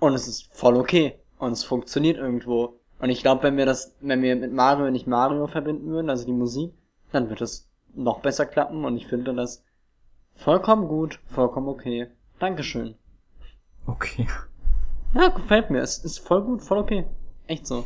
Und 0.00 0.14
es 0.14 0.28
ist 0.28 0.48
voll 0.54 0.76
okay. 0.76 1.18
Und 1.38 1.52
es 1.52 1.64
funktioniert 1.64 2.16
irgendwo. 2.16 2.78
Und 3.00 3.10
ich 3.10 3.22
glaube, 3.22 3.44
wenn 3.44 3.56
wir 3.56 3.66
das, 3.66 3.94
wenn 4.00 4.22
wir 4.22 4.34
mit 4.36 4.52
Mario 4.52 4.90
nicht 4.90 5.06
Mario 5.06 5.46
verbinden 5.46 5.88
würden, 5.90 6.10
also 6.10 6.24
die 6.24 6.32
Musik, 6.32 6.72
dann 7.12 7.28
wird 7.28 7.40
es 7.40 7.67
noch 7.98 8.20
besser 8.20 8.46
klappen. 8.46 8.84
Und 8.84 8.96
ich 8.96 9.06
finde 9.06 9.34
das 9.34 9.62
vollkommen 10.34 10.88
gut, 10.88 11.20
vollkommen 11.26 11.68
okay. 11.68 12.08
Dankeschön. 12.38 12.94
Okay. 13.86 14.28
Ja, 15.14 15.28
gefällt 15.28 15.70
mir. 15.70 15.80
Es 15.80 15.98
ist 15.98 16.18
voll 16.18 16.42
gut, 16.42 16.62
voll 16.62 16.78
okay. 16.78 17.06
Echt 17.46 17.66
so. 17.66 17.84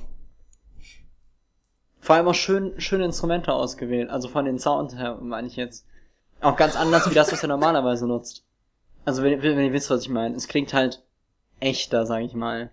Vor 2.00 2.16
allem 2.16 2.26
auch 2.26 2.34
schön, 2.34 2.80
schöne 2.80 3.04
Instrumente 3.04 3.52
ausgewählt. 3.52 4.10
Also 4.10 4.28
von 4.28 4.44
den 4.44 4.58
Sound 4.58 4.98
her, 4.98 5.18
meine 5.20 5.46
ich 5.46 5.56
jetzt. 5.56 5.86
Auch 6.40 6.56
ganz 6.56 6.74
anders 6.74 7.08
wie 7.08 7.14
das, 7.14 7.30
was 7.30 7.42
er 7.42 7.48
normalerweise 7.48 8.08
nutzt. 8.08 8.44
Also 9.04 9.22
wenn, 9.22 9.42
wenn 9.42 9.60
ihr 9.60 9.72
wisst, 9.72 9.90
was 9.90 10.02
ich 10.02 10.08
meine. 10.08 10.34
Es 10.34 10.48
klingt 10.48 10.74
halt 10.74 11.04
echter, 11.60 12.06
sag 12.06 12.22
ich 12.22 12.34
mal. 12.34 12.70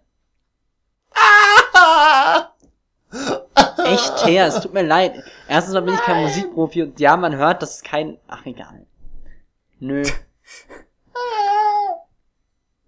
Echt 3.85 4.25
her, 4.25 4.47
es 4.47 4.61
tut 4.61 4.73
mir 4.73 4.83
leid. 4.83 5.23
Erstens 5.49 5.73
mal 5.73 5.81
bin 5.81 5.95
ich 5.95 6.01
kein 6.01 6.23
Musikprofi 6.23 6.83
und 6.83 6.99
ja, 6.99 7.17
man 7.17 7.35
hört, 7.35 7.61
das 7.61 7.75
ist 7.77 7.83
kein. 7.83 8.17
Ach 8.27 8.45
egal. 8.45 8.85
Nö. 9.79 10.03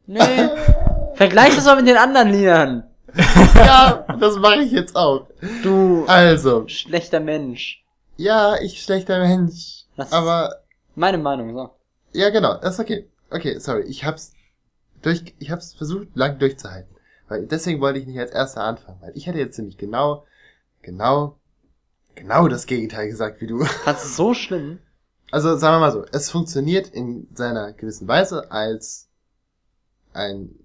Nö. 0.05 0.19
Vergleich 1.15 1.55
das 1.55 1.65
mal 1.65 1.75
mit 1.77 1.87
den 1.87 1.97
anderen 1.97 2.29
Liedern. 2.29 2.83
Ja, 3.55 4.05
das 4.19 4.37
mache 4.37 4.61
ich 4.61 4.71
jetzt 4.71 4.95
auch. 4.95 5.27
Du 5.63 6.05
Also, 6.07 6.65
schlechter 6.67 7.19
Mensch. 7.19 7.83
ja, 8.15 8.55
ich 8.61 8.81
schlechter 8.81 9.19
Mensch. 9.19 9.83
Das- 9.97 10.13
Aber, 10.13 10.61
Meine 10.95 11.17
Meinung, 11.17 11.53
so. 11.53 11.69
ja, 12.13 12.29
genau, 12.29 12.55
das 12.57 12.75
ist 12.75 12.79
okay. 12.79 13.09
Okay, 13.29 13.59
sorry, 13.59 13.81
ich 13.83 14.05
hab's 14.05 14.33
durch, 15.01 15.35
ich 15.39 15.51
hab's 15.51 15.73
versucht, 15.73 16.07
lang 16.15 16.39
durchzuhalten. 16.39 16.95
Weil, 17.27 17.45
deswegen 17.47 17.81
wollte 17.81 17.99
ich 17.99 18.07
nicht 18.07 18.19
als 18.19 18.31
erster 18.31 18.63
anfangen, 18.63 18.99
weil 19.01 19.11
ich 19.15 19.27
hätte 19.27 19.39
jetzt 19.39 19.57
nämlich 19.57 19.77
genau, 19.77 20.25
genau, 20.81 21.37
genau 22.15 22.47
das 22.47 22.65
Gegenteil 22.65 23.07
gesagt 23.07 23.41
wie 23.41 23.47
du. 23.47 23.65
Das 23.85 24.05
ist 24.05 24.15
so 24.15 24.33
schlimm. 24.33 24.79
Also 25.31 25.55
sagen 25.57 25.75
wir 25.75 25.79
mal 25.79 25.91
so, 25.91 26.05
es 26.11 26.29
funktioniert 26.29 26.89
in 26.89 27.27
seiner 27.33 27.71
gewissen 27.73 28.07
Weise 28.07 28.51
als 28.51 29.07
ein 30.13 30.55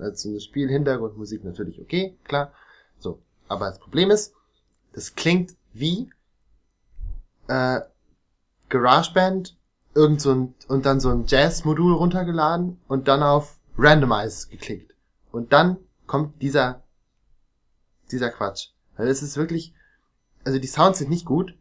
als 0.00 0.22
so 0.22 0.30
ein 0.30 0.40
Spiel 0.40 0.68
Hintergrundmusik 0.68 1.44
natürlich 1.44 1.80
okay, 1.80 2.16
klar. 2.24 2.52
So, 2.98 3.20
aber 3.48 3.66
das 3.66 3.78
Problem 3.78 4.10
ist, 4.10 4.34
das 4.92 5.14
klingt 5.14 5.54
wie 5.72 6.10
äh, 7.48 7.80
GarageBand 8.68 9.56
irgend 9.94 10.20
so 10.20 10.32
ein 10.32 10.54
und 10.68 10.86
dann 10.86 11.00
so 11.00 11.10
ein 11.10 11.26
Jazz-Modul 11.26 11.94
runtergeladen 11.94 12.80
und 12.88 13.08
dann 13.08 13.22
auf 13.22 13.58
Randomize 13.76 14.48
geklickt 14.48 14.94
und 15.32 15.52
dann 15.52 15.76
kommt 16.06 16.40
dieser 16.42 16.82
dieser 18.10 18.30
Quatsch, 18.30 18.70
weil 18.96 19.08
es 19.08 19.22
ist 19.22 19.36
wirklich 19.36 19.74
also 20.44 20.58
die 20.58 20.66
Sounds 20.66 20.98
sind 20.98 21.10
nicht 21.10 21.26
gut, 21.26 21.54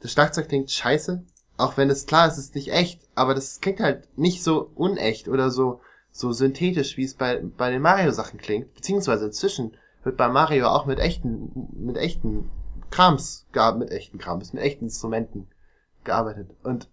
das 0.00 0.12
Schlagzeug 0.12 0.48
klingt 0.48 0.70
scheiße, 0.70 1.24
auch 1.56 1.76
wenn 1.76 1.90
es 1.90 2.06
klar 2.06 2.28
ist, 2.28 2.34
es 2.34 2.46
ist 2.46 2.54
nicht 2.54 2.72
echt, 2.72 3.00
aber 3.14 3.34
das 3.34 3.60
klingt 3.60 3.80
halt 3.80 4.08
nicht 4.18 4.42
so 4.42 4.70
unecht 4.74 5.28
oder 5.28 5.50
so 5.50 5.80
so 6.10 6.32
synthetisch, 6.32 6.96
wie 6.96 7.04
es 7.04 7.14
bei 7.14 7.42
bei 7.42 7.70
den 7.70 7.82
Mario 7.82 8.10
Sachen 8.10 8.38
klingt, 8.38 8.74
beziehungsweise 8.74 9.26
inzwischen 9.26 9.76
wird 10.02 10.16
bei 10.16 10.28
Mario 10.28 10.68
auch 10.68 10.86
mit 10.86 10.98
echten 10.98 11.68
mit 11.72 11.96
echten 11.96 12.50
Krams 12.90 13.46
mit 13.78 13.90
echten 13.90 14.18
Krams, 14.18 14.52
mit 14.52 14.62
echten 14.62 14.84
Instrumenten 14.84 15.48
gearbeitet. 16.04 16.50
Und 16.62 16.88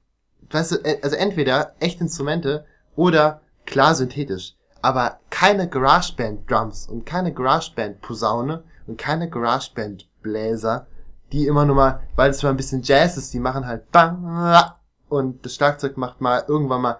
weißt 0.49 0.71
du, 0.71 0.75
äh, 0.83 0.99
also 1.01 1.15
entweder 1.15 1.75
echte 1.79 2.03
Instrumente 2.03 2.65
oder 2.95 3.41
klar 3.65 3.95
synthetisch, 3.95 4.55
aber 4.81 5.19
keine 5.29 5.69
GarageBand 5.69 6.49
Drums 6.49 6.87
und 6.87 7.05
keine 7.05 7.33
GarageBand 7.33 8.01
Posaune 8.01 8.63
und 8.87 8.97
keine 8.97 9.29
GarageBand 9.29 10.09
Bläser, 10.21 10.87
die 11.33 11.47
immer 11.47 11.65
nur 11.65 11.75
mal, 11.75 12.03
weil 12.15 12.29
es 12.29 12.43
mal 12.43 12.51
ein 12.51 12.57
bisschen 12.57 12.83
Jazz 12.83 13.17
ist, 13.17 13.33
die 13.33 13.39
machen 13.39 13.65
halt 13.65 13.91
bang 13.91 14.63
und 15.09 15.45
das 15.45 15.55
Schlagzeug 15.55 15.97
macht 15.97 16.21
mal 16.21 16.45
irgendwann 16.47 16.81
mal 16.81 16.99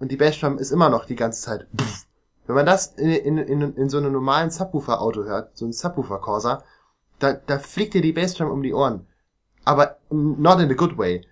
und 0.00 0.10
die 0.10 0.16
Bassdrum 0.16 0.58
ist 0.58 0.72
immer 0.72 0.88
noch 0.88 1.04
die 1.04 1.14
ganze 1.14 1.42
Zeit. 1.42 1.66
Wenn 2.46 2.56
man 2.56 2.66
das 2.66 2.94
in, 2.94 3.10
in, 3.10 3.38
in, 3.38 3.76
in 3.76 3.88
so 3.88 3.98
einem 3.98 4.12
normalen 4.12 4.50
Subwoofer-Auto 4.50 5.24
hört, 5.24 5.56
so 5.56 5.66
ein 5.66 5.72
Subwoofer-Corsa, 5.72 6.64
da, 7.18 7.34
da 7.34 7.58
fliegt 7.58 7.94
dir 7.94 8.02
die 8.02 8.12
Bassdrum 8.12 8.50
um 8.50 8.62
die 8.62 8.72
Ohren. 8.72 9.06
Aber 9.64 9.98
not 10.10 10.58
in 10.60 10.70
a 10.70 10.74
good 10.74 10.96
way. 10.96 11.26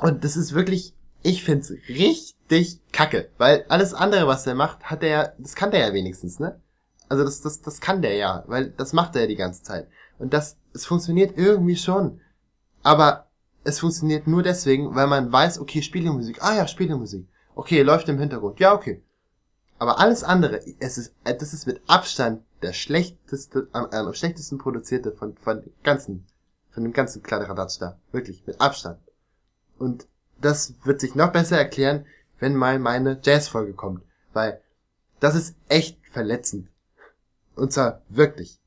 Und 0.00 0.24
das 0.24 0.36
ist 0.36 0.54
wirklich, 0.54 0.94
ich 1.22 1.42
find's 1.42 1.72
richtig 1.88 2.80
kacke, 2.92 3.30
weil 3.38 3.64
alles 3.68 3.94
andere, 3.94 4.26
was 4.26 4.44
der 4.44 4.54
macht, 4.54 4.84
hat 4.84 5.02
er, 5.02 5.34
das 5.38 5.54
kann 5.54 5.70
der 5.70 5.80
ja 5.80 5.94
wenigstens, 5.94 6.38
ne? 6.38 6.60
Also 7.08 7.24
das, 7.24 7.40
das, 7.40 7.60
das 7.60 7.80
kann 7.80 8.02
der 8.02 8.14
ja, 8.14 8.44
weil 8.46 8.70
das 8.70 8.92
macht 8.92 9.16
er 9.16 9.22
ja 9.22 9.26
die 9.26 9.36
ganze 9.36 9.62
Zeit. 9.62 9.88
Und 10.20 10.34
das, 10.34 10.58
es 10.74 10.86
funktioniert 10.86 11.36
irgendwie 11.36 11.76
schon. 11.76 12.20
Aber 12.82 13.26
es 13.64 13.80
funktioniert 13.80 14.26
nur 14.26 14.42
deswegen, 14.42 14.94
weil 14.94 15.06
man 15.06 15.32
weiß, 15.32 15.58
okay, 15.58 15.82
Spielemusik, 15.82 16.42
ah 16.42 16.54
ja, 16.54 16.66
Spielemusik. 16.66 17.26
Okay, 17.54 17.82
läuft 17.82 18.08
im 18.08 18.18
Hintergrund, 18.18 18.60
ja, 18.60 18.74
okay. 18.74 19.02
Aber 19.78 19.98
alles 19.98 20.22
andere, 20.22 20.60
es 20.78 20.98
ist, 20.98 21.14
das 21.24 21.54
ist 21.54 21.66
mit 21.66 21.80
Abstand 21.86 22.42
der 22.62 22.74
schlechteste, 22.74 23.68
am, 23.72 23.86
am 23.86 24.12
schlechtesten 24.12 24.58
produzierte 24.58 25.12
von, 25.12 25.36
von 25.38 25.62
ganzen, 25.82 26.26
von 26.70 26.82
dem 26.82 26.92
ganzen 26.92 27.22
Kladderadatsch 27.22 27.80
da. 27.80 27.98
Wirklich, 28.12 28.46
mit 28.46 28.60
Abstand. 28.60 28.98
Und 29.78 30.06
das 30.38 30.74
wird 30.84 31.00
sich 31.00 31.14
noch 31.14 31.32
besser 31.32 31.56
erklären, 31.56 32.04
wenn 32.38 32.54
mal 32.54 32.78
meine 32.78 33.18
Jazz-Folge 33.22 33.72
kommt. 33.72 34.02
Weil 34.34 34.60
das 35.18 35.34
ist 35.34 35.54
echt 35.68 35.98
verletzend. 36.12 36.68
Und 37.56 37.72
zwar 37.72 38.02
wirklich. 38.10 38.59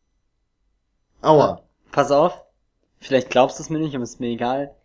Aua. 1.24 1.62
Pass 1.92 2.12
auf. 2.12 2.44
Vielleicht 3.00 3.30
glaubst 3.30 3.60
du 3.60 3.64
es 3.64 3.70
mir 3.70 3.80
nicht, 3.80 3.96
aber 3.96 4.04
ist 4.04 4.20
mir 4.20 4.30
egal. 4.30 4.76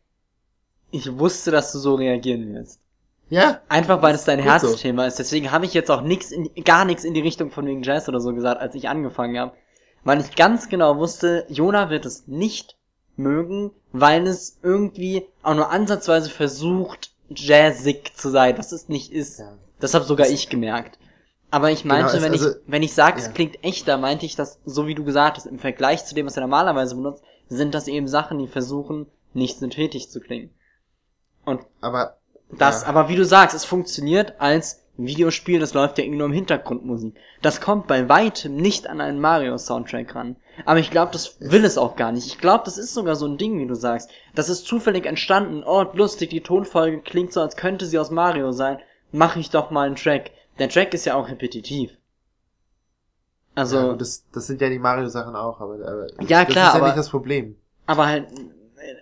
Ich 0.90 1.18
wusste, 1.18 1.50
dass 1.50 1.72
du 1.72 1.78
so 1.78 1.94
reagieren 1.96 2.54
wirst. 2.54 2.80
Ja? 3.28 3.60
Einfach 3.68 4.02
weil 4.02 4.14
es 4.14 4.24
dein 4.24 4.38
Gut 4.42 4.60
so. 4.60 4.68
Herzthema 4.68 5.06
ist. 5.06 5.18
Deswegen 5.18 5.52
habe 5.52 5.66
ich 5.66 5.74
jetzt 5.74 5.90
auch 5.90 6.00
nix 6.00 6.30
in, 6.30 6.50
gar 6.64 6.84
nichts 6.84 7.04
in 7.04 7.14
die 7.14 7.20
Richtung 7.20 7.50
von 7.50 7.66
wegen 7.66 7.82
Jazz 7.82 8.08
oder 8.08 8.20
so 8.20 8.32
gesagt, 8.34 8.60
als 8.60 8.74
ich 8.74 8.88
angefangen 8.88 9.38
habe. 9.38 9.52
Weil 10.04 10.20
ich 10.20 10.34
ganz 10.36 10.68
genau 10.68 10.96
wusste, 10.96 11.44
Jona 11.48 11.90
wird 11.90 12.06
es 12.06 12.26
nicht 12.26 12.76
mögen, 13.16 13.72
weil 13.92 14.26
es 14.26 14.58
irgendwie 14.62 15.26
auch 15.42 15.54
nur 15.54 15.70
ansatzweise 15.70 16.30
versucht, 16.30 17.12
jazzig 17.28 18.12
zu 18.16 18.30
sein, 18.30 18.56
was 18.56 18.72
es 18.72 18.88
nicht 18.88 19.12
ist. 19.12 19.40
Ja. 19.40 19.58
Das 19.80 19.94
habe 19.94 20.04
sogar 20.04 20.28
ich 20.28 20.48
gemerkt. 20.48 20.98
Aber 21.50 21.70
ich 21.70 21.84
meinte, 21.84 22.12
Genau, 22.12 22.16
es- 22.18 22.22
wenn 22.24 22.32
also- 22.32 22.50
ich, 22.50 22.56
wenn 22.66 22.82
ich 22.82 22.94
sage, 22.94 23.18
es 23.18 23.26
ja. 23.26 23.32
klingt 23.32 23.62
echter, 23.64 23.96
meinte 23.96 24.26
ich 24.26 24.36
das, 24.36 24.58
so 24.64 24.86
wie 24.86 24.94
du 24.94 25.04
gesagt 25.04 25.36
hast, 25.38 25.46
im 25.46 25.58
Vergleich 25.58 26.04
zu 26.04 26.14
dem, 26.14 26.26
was 26.26 26.36
er 26.36 26.42
normalerweise 26.42 26.94
benutzt, 26.94 27.22
sind 27.48 27.74
das 27.74 27.88
eben 27.88 28.06
Sachen, 28.08 28.38
die 28.38 28.46
versuchen, 28.48 29.06
nicht 29.32 29.58
synthetisch 29.58 30.08
zu 30.08 30.20
klingen. 30.20 30.50
Und 31.44 31.62
Aber. 31.80 32.18
das, 32.50 32.82
ja. 32.82 32.88
aber 32.88 33.08
wie 33.08 33.16
du 33.16 33.24
sagst, 33.24 33.56
es 33.56 33.64
funktioniert 33.64 34.34
als 34.38 34.82
Videospiel, 34.98 35.60
das 35.60 35.74
läuft 35.74 35.96
ja 35.96 36.04
irgendwie 36.04 36.18
nur 36.18 36.26
im 36.26 36.32
Hintergrundmusik. 36.32 37.14
Das 37.40 37.60
kommt 37.60 37.86
bei 37.86 38.08
weitem 38.08 38.56
nicht 38.56 38.88
an 38.88 39.00
einen 39.00 39.20
Mario-Soundtrack 39.20 40.14
ran. 40.14 40.36
Aber 40.66 40.80
ich 40.80 40.90
glaube, 40.90 41.12
das 41.12 41.36
will 41.40 41.64
es 41.64 41.78
auch 41.78 41.94
gar 41.94 42.10
nicht. 42.10 42.26
Ich 42.26 42.38
glaube, 42.38 42.64
das 42.64 42.78
ist 42.78 42.92
sogar 42.94 43.14
so 43.14 43.24
ein 43.26 43.38
Ding, 43.38 43.58
wie 43.60 43.66
du 43.66 43.74
sagst. 43.76 44.10
Das 44.34 44.48
ist 44.48 44.66
zufällig 44.66 45.06
entstanden. 45.06 45.62
Oh, 45.64 45.84
lustig, 45.94 46.30
die 46.30 46.40
Tonfolge 46.42 47.00
klingt 47.00 47.32
so, 47.32 47.40
als 47.40 47.56
könnte 47.56 47.86
sie 47.86 47.98
aus 47.98 48.10
Mario 48.10 48.50
sein. 48.50 48.80
Mach 49.12 49.36
ich 49.36 49.50
doch 49.50 49.70
mal 49.70 49.86
einen 49.86 49.94
Track. 49.96 50.32
Der 50.58 50.68
Track 50.68 50.92
ist 50.94 51.04
ja 51.04 51.14
auch 51.14 51.28
repetitiv. 51.28 51.96
Also, 53.54 53.76
ja, 53.76 53.92
das, 53.94 54.24
das 54.32 54.46
sind 54.46 54.60
ja 54.60 54.68
die 54.68 54.78
Mario-Sachen 54.78 55.34
auch, 55.34 55.60
aber, 55.60 55.74
aber 55.74 56.06
Ja, 56.22 56.44
das 56.44 56.52
klar, 56.52 56.68
ist 56.68 56.74
ja 56.74 56.74
aber- 56.74 56.86
nicht 56.86 56.98
das 56.98 57.10
Problem. 57.10 57.56
aber 57.86 58.06
halt, 58.06 58.30
äh, 58.32 58.94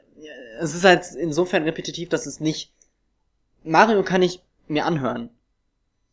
es 0.61 0.75
ist 0.75 0.85
halt 0.85 1.05
insofern 1.19 1.63
repetitiv, 1.65 2.09
dass 2.09 2.25
es 2.27 2.41
nicht, 2.41 2.73
Mario 3.65 4.03
kann 4.03 4.23
ich 4.23 4.43
mir 4.69 4.87
anhören. 4.87 5.31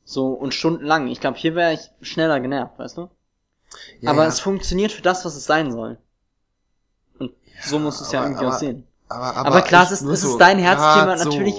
So, 0.06 0.28
und 0.34 0.54
stundenlang. 0.54 1.08
Ich 1.08 1.22
glaube, 1.22 1.38
hier 1.38 1.56
wäre 1.56 1.74
ich 1.74 1.90
schneller 2.02 2.42
genervt, 2.42 2.78
weißt 2.78 2.98
du? 2.98 3.10
Ja, 4.02 4.12
aber 4.12 4.24
ja, 4.24 4.28
es 4.28 4.42
funktioniert 4.42 4.92
für 4.92 5.02
das, 5.02 5.24
was 5.24 5.36
es 5.36 5.46
sein 5.46 5.72
soll. 5.72 5.98
Und 7.20 7.32
so 7.64 7.80
musst 7.80 8.02
du 8.02 8.06
es 8.06 8.12
ja 8.12 8.20
aber- 8.20 8.28
irgendwie 8.30 8.46
aber- 8.46 8.56
auch 8.56 8.60
sehen. 8.60 8.86
aber, 9.08 9.38
aber 9.38 9.62
klar, 9.62 9.84
es 9.86 9.92
ist- 9.92 10.02
es 10.02 10.24
ist 10.26 10.38
dein 10.38 10.60
Herzthema, 10.60 11.06
grad 11.16 11.20
natürlich 11.26 11.56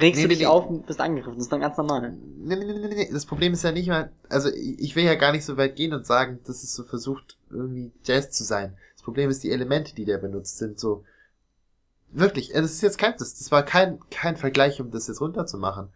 Regst 0.00 0.16
Nee, 0.16 0.22
du 0.22 0.28
dich 0.28 0.38
nee. 0.40 0.46
auf 0.46 0.66
und 0.68 0.86
bist 0.86 1.00
angegriffen. 1.00 1.36
Das 1.36 1.44
ist 1.44 1.52
dann 1.52 1.60
ganz 1.60 1.76
normal. 1.76 2.12
Nee, 2.38 2.56
nee, 2.56 2.64
nee, 2.64 2.72
nee, 2.78 2.94
nee. 2.94 3.10
Das 3.12 3.26
Problem 3.26 3.52
ist 3.52 3.62
ja 3.64 3.72
nicht 3.72 3.88
mal, 3.88 4.10
also 4.28 4.48
ich 4.50 4.94
will 4.96 5.04
ja 5.04 5.14
gar 5.14 5.32
nicht 5.32 5.44
so 5.44 5.56
weit 5.56 5.76
gehen 5.76 5.92
und 5.92 6.06
sagen, 6.06 6.40
dass 6.44 6.62
es 6.62 6.74
so 6.74 6.84
versucht, 6.84 7.36
irgendwie 7.50 7.92
Jazz 8.04 8.30
zu 8.30 8.44
sein. 8.44 8.76
Das 8.94 9.02
Problem 9.02 9.30
ist, 9.30 9.42
die 9.42 9.50
Elemente, 9.50 9.94
die 9.94 10.04
der 10.04 10.18
benutzt, 10.18 10.58
sind 10.58 10.78
so, 10.78 11.04
wirklich, 12.12 12.50
das 12.52 12.72
ist 12.72 12.82
jetzt 12.82 12.98
kein, 12.98 13.14
das, 13.18 13.38
das 13.38 13.50
war 13.50 13.62
kein, 13.62 13.98
kein 14.10 14.36
Vergleich, 14.36 14.80
um 14.80 14.90
das 14.90 15.08
jetzt 15.08 15.20
runterzumachen. 15.20 15.88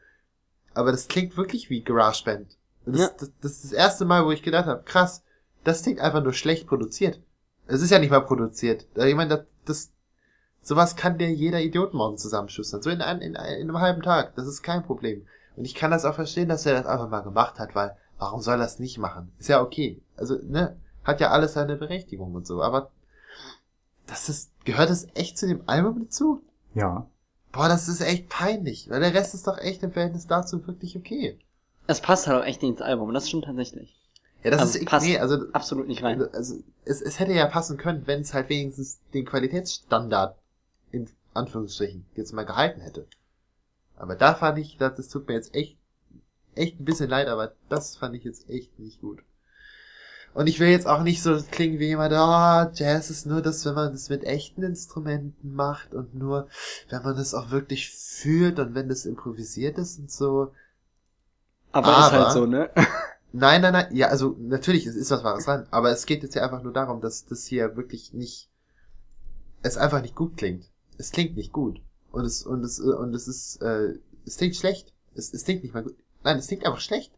Aber 0.75 0.91
das 0.93 1.09
klingt 1.09 1.37
wirklich 1.37 1.71
wie 1.71 1.83
GarageBand. 1.83 2.57
Das, 2.87 3.01
Ja. 3.01 3.11
das, 3.19 3.31
das 3.41 3.53
ist 3.53 3.65
das 3.65 3.73
erste 3.73 4.05
Mal, 4.05 4.25
wo 4.27 4.33
ich 4.33 4.43
gedacht 4.43 4.67
habe, 4.67 4.83
krass, 4.85 5.23
das 5.65 5.83
klingt 5.83 6.01
einfach 6.01 6.23
nur 6.23 6.33
schlecht 6.33 6.67
produziert. 6.67 7.21
Es 7.67 7.81
ist 7.81 7.91
ja 7.91 7.99
nicht 7.99 8.11
mal 8.11 8.21
produziert. 8.21 8.87
Ich 8.97 9.15
meine, 9.15 9.31
das, 9.37 9.45
das, 9.65 9.91
sowas 10.65 10.97
kann 10.97 11.19
dir 11.19 11.31
jeder 11.33 11.61
Idiot 11.61 11.95
morgen 11.95 12.19
zusammenschustern. 12.19 12.83
So 12.83 12.91
in, 12.91 13.01
ein, 13.01 13.21
in, 13.21 13.37
ein- 13.37 13.55
in 13.61 13.69
einem 13.69 13.81
halben 13.81 14.03
Tag. 14.03 14.35
Das 14.35 14.47
ist 14.49 14.63
kein 14.63 14.83
Problem. 14.83 15.25
Und 15.57 15.65
ich 15.65 15.75
kann 15.77 15.93
das 15.93 16.05
auch 16.05 16.15
verstehen, 16.17 16.49
dass 16.49 16.67
er 16.67 16.75
das 16.75 16.87
einfach 16.87 17.09
mal 17.09 17.21
gemacht 17.21 17.59
hat, 17.61 17.75
weil 17.77 17.97
warum 18.19 18.41
soll 18.41 18.55
er 18.55 18.59
das 18.59 18.79
nicht 18.81 18.99
machen? 18.99 19.31
Ist 19.39 19.49
ja 19.49 19.61
okay. 19.63 20.03
Also, 20.17 20.37
ne, 20.43 20.77
hat 21.05 21.21
ja 21.21 21.31
alles 21.31 21.53
seine 21.53 21.77
Berechtigung 21.77 22.35
und 22.35 22.47
so, 22.47 22.63
aber 22.63 22.91
das 24.07 24.29
ist, 24.29 24.51
gehört 24.65 24.91
das 24.91 25.07
echt 25.15 25.39
zu 25.39 25.47
dem 25.47 25.63
Album 25.67 26.01
dazu? 26.05 26.43
Ja. 26.75 27.07
boah, 27.53 27.69
das 27.69 27.87
ist 27.89 28.01
echt 28.01 28.29
peinlich, 28.29 28.91
weil 28.91 29.01
der 29.01 29.15
Rest 29.15 29.35
ist 29.35 29.47
doch 29.47 29.59
echt 29.59 29.83
im 29.83 29.93
Verhältnis 29.93 30.27
dazu 30.27 30.67
wirklich 30.67 30.97
okay. 30.97 31.39
Es 31.87 32.01
passt 32.01 32.27
halt 32.27 32.41
auch 32.43 32.47
echt 32.47 32.63
nicht 32.63 32.73
ins 32.73 32.83
Album, 32.83 33.13
das 33.15 33.29
stimmt 33.29 33.45
tatsächlich. 33.45 33.95
Ja, 34.43 34.51
das 34.51 34.61
Also 34.61 34.79
ist, 34.79 34.87
passt 34.87 35.07
nee, 35.07 35.19
also, 35.19 35.39
Absolut 35.53 35.87
nicht 35.89 36.03
rein. 36.03 36.21
also, 36.33 36.57
es, 36.85 37.01
es 37.01 37.19
hätte 37.21 37.33
ja 37.33 37.47
passen 37.47 37.77
können, 37.77 38.07
wenn 38.07 38.21
es 38.23 38.35
halt 38.35 38.49
wenigstens 38.49 38.99
den 39.15 39.25
Qualitätsstandard 39.25 40.37
Anführungsstrichen 41.35 42.07
jetzt 42.15 42.33
mal 42.33 42.45
gehalten 42.47 42.81
hätte. 42.81 43.07
Aber 43.97 44.17
da 44.17 44.35
fand 44.35 44.59
ich, 44.59 44.77
das, 44.77 44.95
das 44.97 45.09
tut 45.09 45.29
mir 45.29 45.35
jetzt 45.35 45.55
echt, 45.55 45.79
echt 46.55 46.81
ein 46.81 46.85
bisschen 46.85 47.11
leid, 47.11 47.29
aber 47.29 47.55
das 47.69 47.97
fand 47.97 48.15
ich 48.17 48.25
jetzt 48.25 48.49
echt 48.49 48.79
nicht 48.79 49.01
gut. 49.01 49.23
Und 50.35 50.49
ich 50.49 50.59
will 50.59 50.69
jetzt 50.69 50.89
auch 50.89 51.03
nicht 51.05 51.23
so 51.23 51.41
klingen 51.53 51.79
wie 51.79 51.87
jemand, 51.87 52.13
ah, 52.13 52.73
Jazz 52.75 53.09
ist 53.09 53.25
nur 53.25 53.41
das, 53.41 53.65
wenn 53.65 53.75
man 53.75 53.93
das 53.93 54.09
mit 54.09 54.25
echten 54.25 54.65
Instrumenten 54.65 55.55
macht 55.55 55.95
und 55.95 56.15
nur, 56.17 56.49
wenn 56.89 57.03
man 57.05 57.17
das 57.17 57.35
auch 57.35 57.51
wirklich 57.51 57.91
fühlt 57.91 58.59
und 58.59 58.75
wenn 58.75 58.89
das 58.89 59.07
improvisiert 59.07 59.79
ist 59.79 60.01
und 60.01 60.11
so. 60.11 60.53
Aber, 61.71 61.89
ist 61.91 61.97
aber- 61.97 62.25
halt 62.25 62.33
so, 62.33 62.47
ne? 62.47 62.71
Nein, 63.37 63.63
nein, 63.63 63.73
nein, 63.73 63.89
ja, 63.97 64.11
also 64.11 64.37
natürlich, 64.39 64.87
es 64.87 64.95
ist 64.95 65.11
was 65.11 65.25
Wahres 65.25 65.45
dran, 65.47 65.67
aber 65.73 65.91
es 65.91 66.07
geht 66.07 66.23
jetzt 66.23 66.37
ja 66.37 66.45
einfach 66.45 66.63
nur 66.63 66.73
darum, 66.73 67.01
dass 67.01 67.25
das 67.25 67.45
hier 67.47 67.75
wirklich 67.77 68.13
nicht, 68.13 68.49
es 69.63 69.77
einfach 69.77 70.03
nicht 70.03 70.15
gut 70.15 70.37
klingt. 70.37 70.71
Es 70.99 71.11
klingt 71.13 71.37
nicht 71.37 71.53
gut. 71.53 71.81
Und 72.13 72.25
es, 72.25 72.45
und 72.45 72.63
es, 72.65 72.79
und 72.81 73.15
es 73.15 73.27
ist, 73.29 73.61
äh, 73.63 73.95
es 74.25 74.37
klingt 74.37 74.57
schlecht. 74.57 74.93
Es, 75.15 75.33
es 75.33 75.45
klingt 75.45 75.63
nicht 75.63 75.75
mal 75.75 75.83
gut. 75.83 75.97
Nein, 76.23 76.39
es 76.39 76.47
klingt 76.47 76.65
einfach 76.65 76.81
schlecht. 76.81 77.13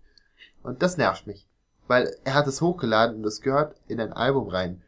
Und 0.63 0.83
das 0.83 0.97
nervt 0.97 1.27
mich. 1.27 1.47
Weil 1.87 2.17
er 2.25 2.35
hat 2.35 2.47
es 2.47 2.61
hochgeladen 2.61 3.17
und 3.17 3.23
das 3.23 3.41
gehört 3.41 3.77
in 3.89 4.01
ein 4.01 4.13
Album 4.13 4.49
rein. 4.49 4.83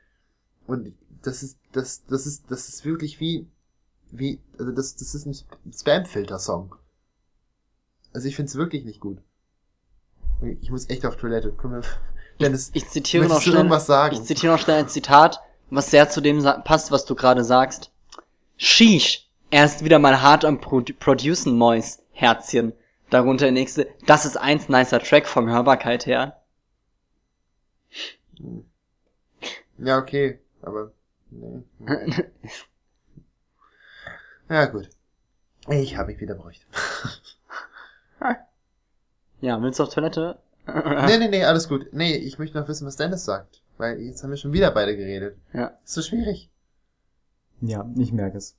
Und 0.66 0.94
das 1.22 1.42
ist, 1.42 1.58
das, 1.72 2.04
das 2.06 2.26
ist, 2.26 2.44
das 2.50 2.68
ist 2.68 2.84
wirklich 2.84 3.20
wie, 3.20 3.46
wie, 4.10 4.40
also 4.58 4.72
das, 4.72 4.96
das 4.96 5.14
ist 5.14 5.26
ein 5.26 5.72
Spam-Filter-Song. 5.72 6.74
Also 8.12 8.26
ich 8.28 8.36
find's 8.36 8.54
wirklich 8.56 8.84
nicht 8.84 9.00
gut. 9.00 9.18
Ich 10.60 10.70
muss 10.70 10.88
echt 10.88 11.04
auf 11.04 11.16
Toilette. 11.16 11.52
Wir- 11.62 11.82
Dennis, 12.40 12.70
Ich 12.72 12.88
zitiere 12.88 13.26
noch 13.26 13.40
schnell, 13.42 13.66
ich 14.12 14.22
zitiere 14.22 14.52
noch 14.52 14.60
schnell 14.60 14.78
ein 14.78 14.88
Zitat, 14.88 15.40
was 15.70 15.90
sehr 15.90 16.08
zu 16.08 16.20
dem 16.20 16.42
passt, 16.64 16.90
was 16.92 17.04
du 17.04 17.14
gerade 17.16 17.42
sagst. 17.44 17.90
Sheesh, 18.58 19.30
er 19.50 19.64
ist 19.64 19.84
wieder 19.84 20.00
mal 20.00 20.20
hart 20.20 20.44
am 20.44 20.60
Pro 20.60 20.82
Producen, 20.98 21.56
Mois, 21.56 22.02
Herzchen. 22.12 22.72
Darunter 23.08 23.46
der 23.46 23.52
nächste, 23.52 23.88
das 24.04 24.26
ist 24.26 24.36
eins 24.36 24.68
nicer 24.68 25.00
Track 25.00 25.26
vom 25.26 25.48
Hörbarkeit 25.48 26.04
her. 26.04 26.42
Ja, 29.78 29.98
okay, 29.98 30.40
aber. 30.60 30.92
Nee. 31.30 31.62
Ja, 34.48 34.64
gut. 34.66 34.90
Ich 35.68 35.96
habe 35.96 36.10
mich 36.12 36.20
wieder 36.20 36.34
beruhigt. 36.34 36.66
ja, 39.40 39.62
willst 39.62 39.78
du 39.78 39.84
auf 39.84 39.92
Toilette? 39.92 40.38
nee, 40.66 41.18
nee, 41.18 41.28
nee, 41.30 41.44
alles 41.44 41.68
gut. 41.68 41.92
Nee, 41.92 42.16
ich 42.16 42.38
möchte 42.38 42.58
noch 42.58 42.66
wissen, 42.66 42.86
was 42.86 42.96
Dennis 42.96 43.24
sagt. 43.24 43.62
Weil 43.76 44.00
jetzt 44.00 44.22
haben 44.22 44.30
wir 44.30 44.36
schon 44.36 44.52
wieder 44.52 44.70
beide 44.70 44.96
geredet. 44.96 45.36
Ja. 45.52 45.76
Ist 45.84 45.94
so 45.94 46.02
schwierig. 46.02 46.50
Ja, 47.60 47.90
ich 47.96 48.12
merke 48.12 48.38
es. 48.38 48.56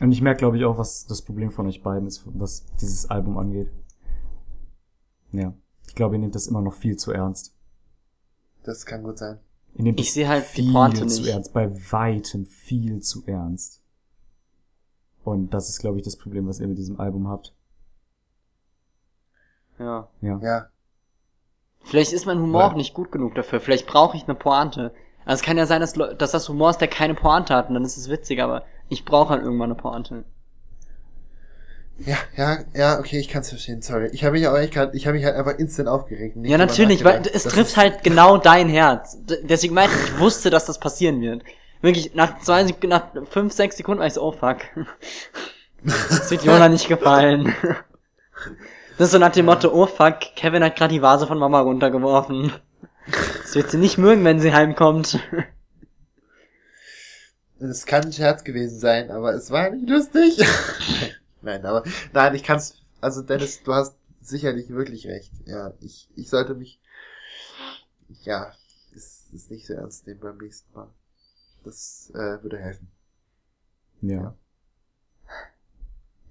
Und 0.00 0.12
ich 0.12 0.22
merke, 0.22 0.38
glaube 0.38 0.56
ich, 0.56 0.64
auch, 0.64 0.78
was 0.78 1.06
das 1.06 1.22
Problem 1.22 1.50
von 1.50 1.66
euch 1.66 1.82
beiden 1.82 2.06
ist, 2.08 2.22
was 2.26 2.64
dieses 2.80 3.10
Album 3.10 3.38
angeht. 3.38 3.70
Ja. 5.32 5.52
Ich 5.86 5.94
glaube, 5.94 6.14
ihr 6.16 6.20
nehmt 6.20 6.34
das 6.34 6.46
immer 6.46 6.62
noch 6.62 6.74
viel 6.74 6.96
zu 6.96 7.12
ernst. 7.12 7.54
Das 8.62 8.86
kann 8.86 9.02
gut 9.02 9.18
sein. 9.18 9.38
Ihr 9.74 9.84
nehmt 9.84 10.00
Ich 10.00 10.12
sehe 10.12 10.28
halt 10.28 10.44
die 10.56 10.62
viel 10.62 10.72
Pointe 10.72 11.06
zu 11.06 11.20
nicht. 11.22 11.30
ernst, 11.30 11.52
bei 11.52 11.70
weitem 11.92 12.46
viel 12.46 13.00
zu 13.00 13.24
ernst. 13.26 13.82
Und 15.22 15.52
das 15.54 15.68
ist, 15.68 15.80
glaube 15.80 15.98
ich, 15.98 16.04
das 16.04 16.16
Problem, 16.16 16.46
was 16.46 16.60
ihr 16.60 16.66
mit 16.68 16.78
diesem 16.78 16.98
Album 16.98 17.28
habt. 17.28 17.54
Ja. 19.78 20.08
Ja. 20.20 20.38
Ja. 20.42 20.66
Vielleicht 21.82 22.12
ist 22.12 22.26
mein 22.26 22.38
Humor 22.40 22.60
Ja. 22.62 22.68
auch 22.70 22.74
nicht 22.74 22.94
gut 22.94 23.10
genug 23.12 23.34
dafür. 23.34 23.60
Vielleicht 23.60 23.86
brauche 23.86 24.16
ich 24.16 24.24
eine 24.24 24.34
Pointe. 24.34 24.92
Also 25.24 25.40
es 25.40 25.46
kann 25.46 25.58
ja 25.58 25.66
sein, 25.66 25.80
dass, 25.80 25.92
dass 25.92 26.30
das 26.32 26.48
Humor 26.48 26.70
ist, 26.70 26.80
der 26.80 26.88
keine 26.88 27.14
Pointe 27.14 27.54
hat 27.54 27.68
und 27.68 27.74
dann 27.74 27.84
ist 27.84 27.96
es 27.96 28.08
witzig, 28.08 28.42
aber 28.42 28.64
ich 28.88 29.04
brauche 29.04 29.30
halt 29.30 29.42
irgendwann 29.42 29.70
eine 29.70 29.80
Pointe. 29.80 30.24
Ja, 31.98 32.16
ja, 32.36 32.58
ja, 32.74 32.98
okay, 32.98 33.18
ich 33.18 33.28
kann's 33.28 33.50
verstehen, 33.50 33.82
sorry. 33.82 34.08
Ich 34.12 34.24
habe 34.24 34.32
mich 34.32 34.48
aber 34.48 34.60
echt 34.60 34.72
grad, 34.72 34.94
ich 34.94 35.06
habe 35.06 35.16
mich 35.16 35.26
halt 35.26 35.36
einfach 35.36 35.58
instant 35.58 35.88
aufgeregt. 35.88 36.36
ja, 36.42 36.56
natürlich, 36.56 37.04
weil 37.04 37.22
es 37.32 37.44
trifft 37.44 37.76
halt 37.76 38.02
genau 38.02 38.38
dein 38.38 38.68
Herz. 38.68 39.18
Deswegen 39.42 39.74
meinte 39.74 39.94
ich, 39.96 40.12
ich 40.14 40.18
wusste, 40.18 40.48
dass 40.48 40.64
das 40.64 40.80
passieren 40.80 41.20
wird. 41.20 41.42
Wirklich, 41.82 42.14
nach 42.14 42.40
zwei 42.40 42.64
nach 42.86 43.04
fünf, 43.28 43.52
sechs 43.52 43.76
Sekunden 43.76 44.00
war 44.00 44.06
ich 44.06 44.14
so, 44.14 44.22
oh 44.22 44.32
fuck. 44.32 44.58
Das 45.82 46.30
wird 46.30 46.44
Jona 46.44 46.68
nicht 46.68 46.88
gefallen. 46.88 47.54
Das 48.96 49.06
ist 49.06 49.12
so 49.12 49.18
nach 49.18 49.32
dem 49.32 49.46
Motto, 49.46 49.70
oh 49.72 49.86
fuck, 49.86 50.20
Kevin 50.36 50.62
hat 50.62 50.76
gerade 50.76 50.92
die 50.92 51.00
Vase 51.00 51.26
von 51.26 51.38
Mama 51.38 51.60
runtergeworfen. 51.60 52.52
Das 53.42 53.54
wird 53.54 53.70
sie 53.70 53.78
nicht 53.78 53.98
mögen, 53.98 54.24
wenn 54.24 54.40
sie 54.40 54.52
heimkommt. 54.52 55.18
Es 57.58 57.84
kann 57.84 58.04
ein 58.04 58.12
Scherz 58.12 58.42
gewesen 58.44 58.78
sein, 58.78 59.10
aber 59.10 59.34
es 59.34 59.50
war 59.50 59.70
nicht 59.70 59.88
lustig. 59.88 60.38
nein, 61.42 61.64
aber, 61.66 61.84
nein, 62.12 62.34
ich 62.34 62.42
kann's, 62.42 62.80
also 63.00 63.22
Dennis, 63.22 63.62
du 63.62 63.74
hast 63.74 63.96
sicherlich 64.22 64.70
wirklich 64.70 65.06
recht. 65.06 65.32
Ja, 65.44 65.74
ich, 65.80 66.08
ich 66.16 66.30
sollte 66.30 66.54
mich, 66.54 66.80
ja, 68.22 68.52
es 68.94 69.26
ist 69.32 69.50
nicht 69.50 69.66
so 69.66 69.74
ernst 69.74 70.06
nehmen 70.06 70.20
beim 70.20 70.38
nächsten 70.38 70.72
Mal. 70.74 70.88
Das, 71.64 72.10
äh, 72.14 72.42
würde 72.42 72.58
helfen. 72.58 72.90
Ja. 74.00 74.14
Ja. 74.16 74.34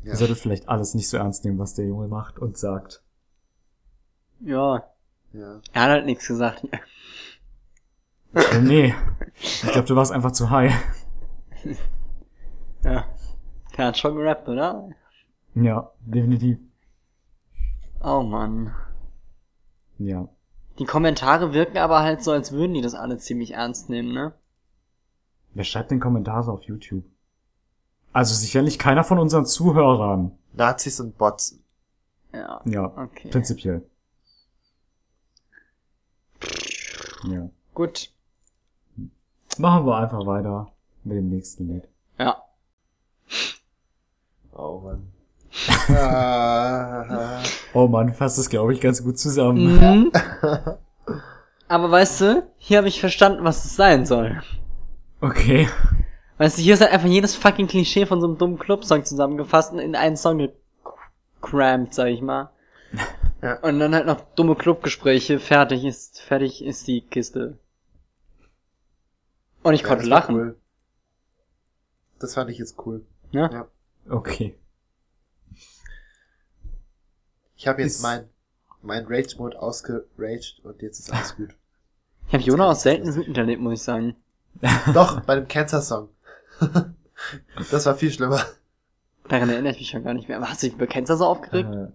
Ja. 0.04 0.12
Ihr 0.12 0.16
solltet 0.16 0.38
vielleicht 0.38 0.70
alles 0.70 0.94
nicht 0.94 1.10
so 1.10 1.18
ernst 1.18 1.44
nehmen, 1.44 1.60
was 1.60 1.76
der 1.76 1.86
Junge 1.86 2.08
macht 2.08 2.40
und 2.40 2.58
sagt. 2.58 3.04
Ja, 4.40 4.90
Ja. 5.34 5.60
er 5.74 5.82
hat 5.82 5.90
halt 5.90 6.06
nichts 6.06 6.28
gesagt. 6.28 6.64
Äh, 8.34 8.60
nee. 8.62 8.94
Ich 9.42 9.62
glaube, 9.72 9.88
du 9.88 9.96
warst 9.96 10.12
einfach 10.12 10.34
zu 10.34 10.50
high. 10.50 10.74
Ja. 12.84 13.06
Der 13.78 13.86
hat 13.88 13.98
schon 13.98 14.16
gerappt, 14.16 14.50
oder? 14.50 14.90
Ja, 15.56 15.92
definitiv. 16.02 16.58
Oh 18.04 18.22
Mann. 18.22 18.74
Ja. 19.98 20.28
Die 20.78 20.86
Kommentare 20.86 21.54
wirken 21.54 21.78
aber 21.78 22.00
halt 22.00 22.22
so, 22.24 22.32
als 22.32 22.52
würden 22.52 22.74
die 22.74 22.82
das 22.82 22.96
alle 22.96 23.18
ziemlich 23.18 23.52
ernst 23.52 23.90
nehmen, 23.90 24.14
ne? 24.14 24.34
Wer 25.54 25.64
schreibt 25.64 25.92
denn 25.92 26.00
Kommentare 26.00 26.52
auf 26.52 26.64
YouTube? 26.64 27.04
Also 28.12 28.34
sicherlich 28.36 28.78
keiner 28.80 29.04
von 29.04 29.20
unseren 29.20 29.46
Zuhörern. 29.46 30.38
Nazis 30.54 31.00
und 31.00 31.18
Bots. 31.18 31.60
Ja. 32.34 32.62
Ja, 32.66 32.86
Okay. 32.98 33.30
prinzipiell. 33.30 33.84
Ja. 37.24 37.50
Gut. 37.74 38.10
Machen 39.58 39.86
wir 39.86 39.98
einfach 39.98 40.26
weiter 40.26 40.72
mit 41.04 41.18
dem 41.18 41.30
nächsten 41.30 41.68
Lied. 41.68 41.84
Ja. 42.18 42.44
Oh 44.54 44.80
Mann. 44.80 45.12
Oh 47.74 47.88
Mann, 47.88 48.14
fasst 48.14 48.40
das, 48.40 48.50
glaube 48.50 48.74
ich, 48.74 48.82
ganz 48.82 49.04
gut 49.04 49.20
zusammen. 49.20 49.76
Mhm. 49.76 50.12
aber 51.68 51.92
weißt 51.92 52.22
du, 52.22 52.44
hier 52.58 52.80
habe 52.80 52.88
ich 52.88 53.00
verstanden, 53.00 53.44
was 53.44 53.64
es 53.64 53.76
sein 53.76 54.06
soll. 54.06 54.42
Okay. 55.22 55.68
Weißt 56.38 56.58
du, 56.58 56.62
hier 56.62 56.74
ist 56.74 56.82
halt 56.82 56.92
einfach 56.92 57.08
jedes 57.08 57.36
fucking 57.36 57.68
Klischee 57.68 58.06
von 58.06 58.22
so 58.22 58.28
einem 58.28 58.38
dummen 58.38 58.58
Club-Song 58.58 59.06
zusammengefasst 59.06 59.72
und 59.74 59.80
in 59.80 59.96
einen 59.96 60.18
Song 60.18 60.50
crampt, 61.42 61.94
sag 61.94 62.08
ich 62.08 62.22
mal. 62.22 62.50
Ja. 63.42 63.60
Und 63.60 63.80
dann 63.80 63.96
halt 63.96 64.06
noch 64.06 64.22
dumme 64.36 64.56
Clubgespräche, 64.56 65.40
fertig 65.40 65.86
ist, 65.86 66.22
fertig 66.22 66.64
ist 66.64 66.88
die 66.88 67.02
Kiste. 67.02 67.58
Und 69.64 69.74
ich 69.74 69.82
ja, 69.82 69.88
konnte 69.88 70.04
das 70.04 70.10
war 70.12 70.20
lachen. 70.20 70.36
Cool. 70.36 70.60
Das 72.20 72.34
fand 72.34 72.50
ich 72.50 72.58
jetzt 72.58 72.78
cool. 72.86 73.06
Ne? 73.32 73.50
Ja. 73.52 73.68
Okay. 74.10 74.56
Ich 77.56 77.68
habe 77.68 77.82
jetzt 77.82 77.96
Ist- 77.98 78.04
mein, 78.04 78.30
mein 78.82 79.06
Rage-Mode 79.06 79.62
ausgeraged 79.62 80.62
und 80.64 80.82
jetzt 80.82 81.00
ist 81.00 81.12
alles 81.12 81.36
gut. 81.36 81.56
Ich 82.28 82.34
habe 82.34 82.44
Jonah 82.44 82.72
auch 82.72 82.76
selten 82.76 83.16
wütend 83.16 83.38
erlebt, 83.38 83.62
muss 83.62 83.80
ich 83.80 83.84
sagen. 83.84 84.16
Doch, 84.94 85.22
bei 85.22 85.36
dem 85.36 85.48
Cancer-Song. 85.48 86.10
das 87.72 87.86
war 87.86 87.96
viel 87.96 88.12
schlimmer. 88.12 88.46
Daran 89.28 89.50
erinnere 89.50 89.74
ich 89.74 89.80
mich 89.80 89.90
schon 89.90 90.04
gar 90.04 90.14
nicht 90.14 90.28
mehr. 90.28 90.38
Aber 90.38 90.50
hast 90.50 90.62
du 90.64 90.68
dich 90.68 90.76
über 90.76 90.88
Cancer 90.88 91.18
so 91.18 91.26
aufgeregt? 91.26 91.70
Äh, 91.74 91.88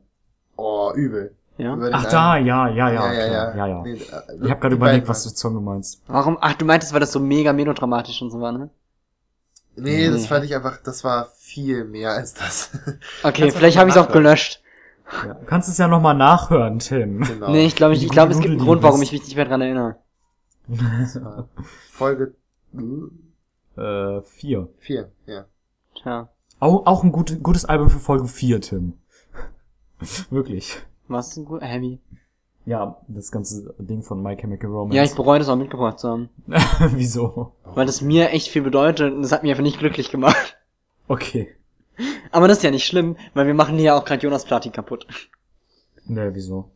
Oh, 0.56 0.92
übel. 0.94 1.34
ja. 1.58 1.76
Ach 1.92 2.04
da, 2.06 2.32
einen- 2.32 2.46
ja, 2.46 2.68
ja, 2.68 2.90
ja, 2.90 3.12
ja, 3.12 3.24
ja, 3.24 3.50
klar, 3.50 3.54
ja. 3.54 3.54
ja, 3.56 3.66
ja. 3.66 3.82
Nee, 3.82 3.92
äh, 3.92 4.44
Ich 4.44 4.50
habe 4.50 4.60
gerade 4.60 4.74
überlegt, 4.76 5.08
was 5.08 5.24
für 5.24 5.30
Song 5.30 5.54
du 5.54 5.60
meinst. 5.60 6.02
Warum? 6.06 6.38
Ach, 6.40 6.54
du 6.54 6.64
meintest, 6.64 6.92
weil 6.92 7.00
das 7.00 7.12
so 7.12 7.20
mega 7.20 7.52
melodramatisch 7.52 8.20
und 8.22 8.30
so 8.30 8.40
war, 8.40 8.52
ne? 8.52 8.70
Nee, 9.76 10.08
das 10.08 10.22
Nee. 10.22 10.26
fand 10.28 10.44
ich 10.44 10.54
einfach, 10.54 10.78
das 10.82 11.02
war 11.02 11.26
viel 11.36 11.84
mehr 11.84 12.12
als 12.12 12.34
das. 12.34 12.70
Okay, 13.24 13.46
du 13.46 13.52
vielleicht 13.52 13.76
habe 13.78 13.88
ich 13.90 13.96
es 13.96 14.00
auch 14.00 14.10
gelöscht. 14.12 14.62
Ja. 15.26 15.34
Du 15.34 15.44
kannst 15.46 15.68
es 15.68 15.78
ja 15.78 15.86
nochmal 15.88 16.14
nachhören, 16.14 16.78
Tim. 16.78 17.20
Genau. 17.22 17.50
Nee, 17.50 17.66
ich 17.66 17.76
glaube, 17.76 17.94
ich, 17.94 18.02
ich 18.04 18.08
glaube, 18.10 18.32
es 18.32 18.38
gibt 18.38 18.50
einen 18.50 18.58
du 18.58 18.64
Grund, 18.64 18.82
warum 18.82 19.02
ich 19.02 19.12
mich 19.12 19.22
nicht 19.22 19.36
mehr 19.36 19.44
dran 19.44 19.60
erinnere. 19.60 19.96
Das 20.68 21.20
Folge 21.92 22.34
Äh, 23.76 24.22
vier. 24.22 24.68
4, 24.78 25.10
ja. 25.26 25.44
Tja. 26.00 26.28
Auch, 26.60 26.86
auch 26.86 27.02
ein 27.04 27.12
gut, 27.12 27.42
gutes 27.42 27.64
Album 27.64 27.90
für 27.90 27.98
Folge 27.98 28.28
4, 28.28 28.60
Tim. 28.60 28.94
Wirklich. 30.30 30.76
Was 31.08 31.36
ein 31.36 31.44
gut? 31.44 31.62
Heavy. 31.62 31.98
Ja, 32.66 32.98
das 33.08 33.30
ganze 33.30 33.74
Ding 33.78 34.02
von 34.02 34.22
My 34.22 34.36
Chemical 34.36 34.70
Romance. 34.70 34.96
Ja, 34.96 35.04
ich 35.04 35.14
bereue 35.14 35.38
das 35.38 35.48
auch 35.48 35.56
mitgebracht 35.56 35.98
zu 35.98 36.08
haben. 36.08 36.30
Wieso? 36.94 37.52
Weil 37.64 37.84
das 37.84 38.00
mir 38.00 38.30
echt 38.30 38.48
viel 38.48 38.62
bedeutet 38.62 39.12
und 39.12 39.22
das 39.22 39.32
hat 39.32 39.42
mich 39.42 39.50
einfach 39.52 39.62
nicht 39.62 39.78
glücklich 39.78 40.10
gemacht. 40.10 40.56
Okay. 41.06 41.54
Aber 42.30 42.48
das 42.48 42.58
ist 42.58 42.64
ja 42.64 42.70
nicht 42.70 42.86
schlimm, 42.86 43.16
weil 43.34 43.46
wir 43.46 43.54
machen 43.54 43.78
hier 43.78 43.94
auch 43.94 44.04
gerade 44.04 44.22
Jonas 44.22 44.46
Platin 44.46 44.72
kaputt. 44.72 45.06
Ne, 46.06 46.34
wieso? 46.34 46.70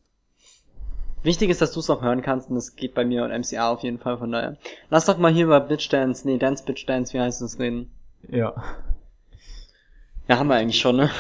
Wichtig 1.23 1.51
ist, 1.51 1.61
dass 1.61 1.73
du 1.73 1.81
es 1.81 1.91
auch 1.91 2.03
hören 2.03 2.23
kannst 2.23 2.49
und 2.49 2.55
das 2.55 2.77
geht 2.77 2.95
bei 2.95 3.05
mir 3.05 3.25
und 3.25 3.33
MCA 3.33 3.71
auf 3.71 3.83
jeden 3.83 3.99
Fall, 3.99 4.19
von 4.19 4.31
daher. 4.31 4.57
Lass 4.91 5.07
doch 5.07 5.19
mal 5.19 5.33
hier 5.33 5.47
über 5.47 5.61
Bitch 5.61 5.93
Dance, 5.93 6.27
nee, 6.27 6.39
Dance 6.39 6.65
Bitch 6.65 6.87
Dance, 6.87 7.13
wie 7.13 7.21
heißt 7.21 7.43
das 7.43 7.59
reden? 7.59 7.91
Ja. 8.29 8.55
Ja, 10.29 10.39
haben 10.39 10.49
wir 10.49 10.57
eigentlich 10.57 10.79
schon, 10.79 10.97
ne? 10.97 11.11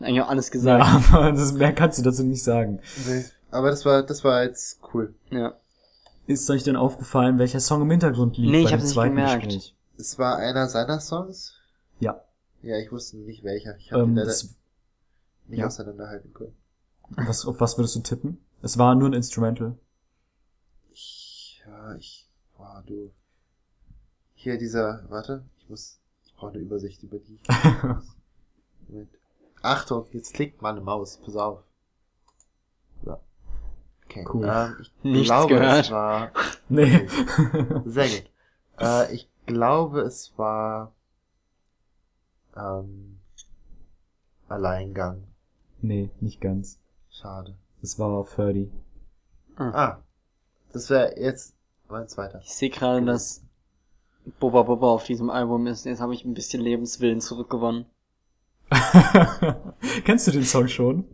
Eigentlich 0.00 0.22
auch 0.22 0.28
alles 0.28 0.50
gesagt. 0.50 0.84
Ja, 0.84 1.02
aber 1.18 1.32
das, 1.32 1.52
mehr 1.52 1.72
kannst 1.74 1.98
du 1.98 2.02
dazu 2.02 2.22
nicht 2.24 2.42
sagen. 2.42 2.80
Nee. 3.06 3.24
Aber 3.50 3.70
das 3.70 3.84
war, 3.84 4.02
das 4.02 4.24
war 4.24 4.42
jetzt 4.44 4.80
cool. 4.94 5.14
Ja. 5.30 5.54
Ist 6.26 6.48
euch 6.50 6.62
denn 6.62 6.76
aufgefallen, 6.76 7.38
welcher 7.38 7.60
Song 7.60 7.82
im 7.82 7.90
Hintergrund 7.90 8.36
lief? 8.36 8.50
Nee, 8.50 8.62
ich 8.64 8.72
hab's 8.72 8.84
nicht 8.84 8.92
zweiten 8.94 9.16
gemerkt. 9.16 9.44
Gespräch? 9.44 9.76
Es 9.98 10.18
war 10.18 10.36
einer 10.36 10.68
seiner 10.68 11.00
Songs. 11.00 11.54
Ja. 11.98 12.22
Ja, 12.62 12.78
ich 12.78 12.90
wusste 12.92 13.16
nicht 13.18 13.42
welcher. 13.42 13.76
Ich 13.78 13.92
habe 13.92 14.02
Ähm, 14.02 14.10
ihn 14.10 14.14
leider 14.16 14.28
das, 14.28 14.54
nicht 15.48 15.58
ja. 15.58 15.66
auseinanderhalten 15.66 16.32
können. 16.32 16.54
was, 17.16 17.44
auf 17.44 17.60
was 17.60 17.76
würdest 17.76 17.96
du 17.96 18.00
tippen? 18.00 18.38
Es 18.62 18.78
war 18.78 18.94
nur 18.94 19.08
ein 19.10 19.14
Instrumental. 19.14 19.76
Ich, 20.92 21.62
ja, 21.66 21.94
ich, 21.96 22.28
boah, 22.56 22.84
du. 22.86 23.10
Hier 24.34 24.56
dieser, 24.56 25.04
warte, 25.08 25.44
ich 25.58 25.68
muss, 25.68 25.98
ich 26.24 26.34
brauche 26.34 26.52
eine 26.52 26.60
Übersicht 26.60 27.02
über 27.02 27.18
die. 27.18 27.40
Moment. 28.88 29.10
Achtung, 29.62 30.06
jetzt 30.12 30.34
klickt 30.34 30.62
meine 30.62 30.80
Maus, 30.80 31.18
pass 31.18 31.36
auf. 31.36 31.62
So. 33.04 33.18
Okay. 34.06 34.26
Cool. 34.32 34.46
Ähm, 34.48 34.76
ich 34.80 34.92
Nichts 35.02 35.28
glaube, 35.28 35.54
gehört. 35.54 35.84
es 35.86 35.90
war, 35.90 36.32
nee. 36.68 37.06
sehr 37.86 38.08
gut. 38.08 38.30
Äh, 38.82 39.14
ich 39.14 39.28
glaube, 39.44 40.00
es 40.00 40.32
war, 40.38 40.94
ähm, 42.56 43.20
Alleingang. 44.48 45.24
nee, 45.82 46.08
nicht 46.20 46.40
ganz. 46.40 46.78
Schade. 47.10 47.54
Es 47.82 47.98
war 47.98 48.24
30. 48.24 48.70
Ah, 49.58 49.98
das 50.72 50.88
wäre 50.88 51.20
jetzt 51.20 51.54
mein 51.90 52.08
zweiter. 52.08 52.40
Ich 52.40 52.54
sehe 52.54 52.70
gerade, 52.70 53.04
dass 53.04 53.42
Boba 54.38 54.62
Boba 54.62 54.86
auf 54.88 55.04
diesem 55.04 55.28
Album 55.28 55.66
ist. 55.66 55.84
Jetzt 55.84 56.00
habe 56.00 56.14
ich 56.14 56.24
ein 56.24 56.32
bisschen 56.32 56.62
Lebenswillen 56.62 57.20
zurückgewonnen. 57.20 57.84
Kennst 60.04 60.26
du 60.26 60.30
den 60.30 60.44
Song 60.44 60.68
schon? 60.68 61.04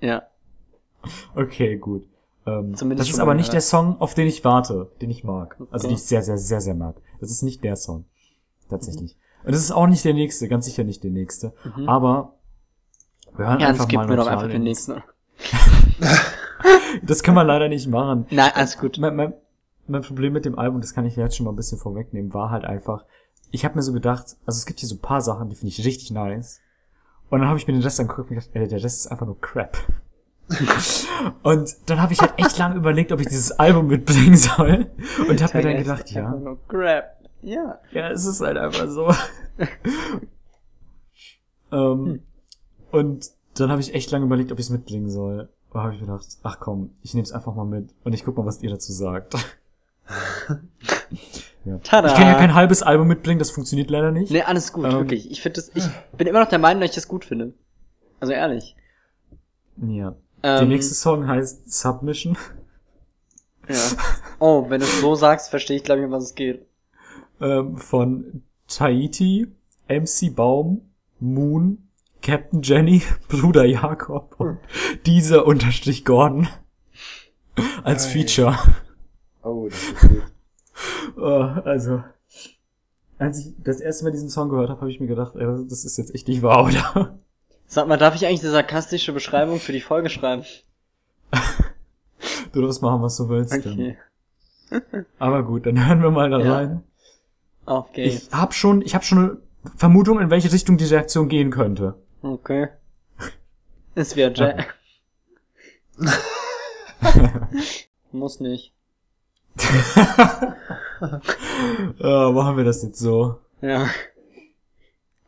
Ja. 0.00 0.22
Okay, 1.34 1.76
gut. 1.76 2.06
Ähm, 2.46 2.72
das 2.96 3.08
ist 3.10 3.18
aber 3.20 3.34
nicht 3.34 3.48
der 3.48 3.60
gehört. 3.60 3.64
Song, 3.64 4.00
auf 4.00 4.14
den 4.14 4.26
ich 4.26 4.44
warte, 4.44 4.90
den 5.00 5.10
ich 5.10 5.24
mag. 5.24 5.56
Also 5.70 5.86
Okay. 5.86 5.88
den 5.88 5.94
ich 5.94 6.02
sehr, 6.04 6.22
sehr, 6.22 6.38
sehr, 6.38 6.60
sehr 6.60 6.74
mag. 6.74 6.96
Das 7.20 7.30
ist 7.30 7.42
nicht 7.42 7.62
der 7.64 7.76
Song. 7.76 8.04
Tatsächlich. 8.68 9.16
Und 9.44 9.54
es 9.54 9.60
ist 9.60 9.72
auch 9.72 9.86
nicht 9.86 10.04
der 10.04 10.14
nächste, 10.14 10.48
ganz 10.48 10.66
sicher 10.66 10.84
nicht 10.84 11.02
der 11.02 11.10
nächste. 11.10 11.52
Aber 11.86 12.34
wir 13.36 13.46
hören 13.46 13.60
Ja, 13.60 13.68
einfach 13.68 13.84
das 13.84 13.88
gibt 13.88 14.02
mal 14.02 14.08
mir 14.08 14.16
doch 14.16 14.26
einfach 14.26 14.48
den 14.48 14.62
nächsten. 14.62 15.02
Das 17.02 17.22
kann 17.22 17.34
man 17.34 17.46
leider 17.46 17.68
nicht 17.68 17.88
machen. 17.88 18.26
Nein, 18.30 18.50
alles 18.54 18.76
gut. 18.78 18.98
Mein, 18.98 19.16
mein, 19.16 19.32
mein 19.86 20.02
Problem 20.02 20.32
mit 20.34 20.44
dem 20.44 20.58
Album, 20.58 20.80
das 20.82 20.92
kann 20.92 21.06
ich 21.06 21.16
jetzt 21.16 21.36
schon 21.36 21.44
mal 21.46 21.52
ein 21.52 21.56
bisschen 21.56 21.78
vorwegnehmen, 21.78 22.34
war 22.34 22.50
halt 22.50 22.64
einfach, 22.64 23.04
ich 23.50 23.64
habe 23.64 23.76
mir 23.76 23.82
so 23.82 23.92
gedacht, 23.92 24.36
also 24.44 24.58
es 24.58 24.66
gibt 24.66 24.80
hier 24.80 24.88
so 24.88 24.96
ein 24.96 25.00
paar 25.00 25.20
Sachen, 25.22 25.48
die 25.48 25.56
finde 25.56 25.68
ich 25.72 25.84
richtig 25.86 26.10
nice. 26.10 26.60
Und 27.30 27.40
dann 27.40 27.48
habe 27.48 27.58
ich 27.58 27.66
mir 27.66 27.72
den 27.72 27.82
Rest 27.82 28.00
angeguckt 28.00 28.30
und 28.30 28.36
gedacht, 28.36 28.50
ey, 28.54 28.68
der 28.68 28.82
Rest 28.82 29.06
ist 29.06 29.06
einfach 29.06 29.26
nur 29.26 29.40
Crap. 29.40 29.78
und 31.44 31.76
dann 31.86 32.02
habe 32.02 32.12
ich 32.12 32.20
halt 32.20 32.34
echt 32.36 32.58
lange 32.58 32.74
überlegt, 32.74 33.12
ob 33.12 33.20
ich 33.20 33.28
dieses 33.28 33.52
Album 33.52 33.86
mitbringen 33.86 34.36
soll. 34.36 34.90
Und 35.28 35.42
habe 35.42 35.58
mir 35.58 35.62
dann 35.62 35.76
gedacht, 35.76 36.10
ja, 36.10 36.26
Einfach 36.26 36.40
nur 36.40 36.58
Crap. 36.66 37.20
Ja. 37.42 37.78
ja, 37.92 38.10
es 38.10 38.26
ist 38.26 38.40
halt 38.40 38.58
einfach 38.58 38.88
so. 38.88 39.14
ähm, 41.72 42.22
und 42.90 43.30
dann 43.54 43.70
habe 43.70 43.80
ich 43.80 43.94
echt 43.94 44.10
lange 44.10 44.26
überlegt, 44.26 44.52
ob 44.52 44.58
ich 44.58 44.66
es 44.66 44.70
mitbringen 44.70 45.08
soll. 45.08 45.48
Da 45.72 45.84
habe 45.84 45.94
ich 45.94 46.00
gedacht, 46.00 46.26
ach 46.42 46.58
komm, 46.58 46.90
ich 47.02 47.14
nehme 47.14 47.22
es 47.22 47.32
einfach 47.32 47.54
mal 47.54 47.64
mit 47.64 47.94
und 48.02 48.12
ich 48.12 48.24
guck 48.24 48.36
mal, 48.36 48.44
was 48.44 48.60
ihr 48.62 48.70
dazu 48.70 48.92
sagt. 48.92 49.36
ja. 51.64 51.78
Tada. 51.82 52.08
Ich 52.08 52.14
kann 52.14 52.26
ja 52.26 52.34
kein 52.34 52.54
halbes 52.54 52.82
Album 52.82 53.08
mitbringen, 53.08 53.38
das 53.38 53.50
funktioniert 53.50 53.90
leider 53.90 54.10
nicht. 54.12 54.30
Nee, 54.30 54.42
alles 54.42 54.72
gut, 54.72 54.84
Ähm. 54.86 54.92
wirklich. 54.92 55.30
Ich 55.30 55.40
finde 55.42 55.60
das, 55.60 55.70
ich 55.74 55.84
bin 56.16 56.26
immer 56.26 56.40
noch 56.40 56.48
der 56.48 56.58
Meinung, 56.58 56.80
dass 56.80 56.90
ich 56.90 56.94
das 56.96 57.08
gut 57.08 57.24
finde. 57.24 57.52
Also 58.20 58.32
ehrlich. 58.32 58.76
Ja. 59.76 60.08
Ähm, 60.42 60.58
Der 60.58 60.64
nächste 60.66 60.94
Song 60.94 61.26
heißt 61.28 61.70
Submission. 61.72 62.36
Ja. 63.68 63.76
Oh, 64.38 64.66
wenn 64.68 64.80
du 64.80 64.86
es 64.86 65.00
so 65.00 65.14
sagst, 65.14 65.50
verstehe 65.50 65.76
ich, 65.76 65.84
glaube 65.84 66.00
ich, 66.00 66.06
um 66.06 66.12
was 66.12 66.24
es 66.24 66.34
geht. 66.34 66.66
Ähm, 67.40 67.76
von 67.76 68.42
Tahiti, 68.68 69.46
MC 69.88 70.34
Baum, 70.34 70.90
Moon, 71.20 71.88
Captain 72.22 72.62
Jenny, 72.62 73.02
Bruder 73.28 73.64
Jakob 73.64 74.34
und 74.38 74.58
dieser 75.06 75.46
Unterstrich 75.46 76.04
Gordon 76.04 76.48
als. 77.84 78.06
Feature. 78.06 78.58
Oh, 79.42 79.68
das 79.68 79.78
ist 79.82 80.00
gut. 80.00 80.22
Oh, 81.16 81.42
also, 81.64 82.02
als 83.18 83.38
ich 83.38 83.54
das 83.62 83.80
erste 83.80 84.04
Mal 84.04 84.10
diesen 84.12 84.28
Song 84.30 84.48
gehört 84.48 84.70
habe, 84.70 84.80
habe 84.80 84.90
ich 84.90 85.00
mir 85.00 85.06
gedacht, 85.08 85.34
ey, 85.36 85.46
das 85.68 85.84
ist 85.84 85.96
jetzt 85.98 86.14
echt 86.14 86.28
nicht 86.28 86.42
wahr, 86.42 86.64
oder? 86.68 87.18
Sag 87.66 87.86
mal, 87.88 87.96
darf 87.96 88.14
ich 88.14 88.26
eigentlich 88.26 88.40
eine 88.42 88.50
sarkastische 88.50 89.12
Beschreibung 89.12 89.58
für 89.60 89.72
die 89.72 89.80
Folge 89.80 90.08
schreiben? 90.10 90.44
Du 92.52 92.62
darfst 92.62 92.82
machen, 92.82 93.02
was 93.02 93.16
du 93.16 93.28
willst. 93.28 93.52
Okay. 93.54 93.96
Dann. 94.70 95.06
Aber 95.18 95.42
gut, 95.44 95.66
dann 95.66 95.86
hören 95.86 96.02
wir 96.02 96.10
mal 96.10 96.30
da 96.30 96.38
Ja. 96.40 96.54
rein. 96.54 96.82
Auf 97.66 97.92
geht's. 97.92 98.28
Ich 98.28 98.32
habe 98.32 98.52
schon, 98.52 98.82
ich 98.82 98.94
habe 98.94 99.04
schon 99.04 99.18
eine 99.18 99.36
Vermutung, 99.76 100.20
in 100.20 100.30
welche 100.30 100.52
Richtung 100.52 100.76
die 100.78 100.84
Reaktion 100.84 101.28
gehen 101.28 101.50
könnte. 101.50 101.94
Okay. 102.22 102.68
Ist 103.94 104.16
wieder 104.16 104.32
Jack. 104.32 104.74
Muss 108.12 108.40
nicht. 108.40 108.72
äh, 112.00 112.32
machen 112.32 112.56
wir 112.56 112.64
das 112.64 112.82
jetzt 112.82 112.98
so? 112.98 113.38
Ja. 113.60 113.88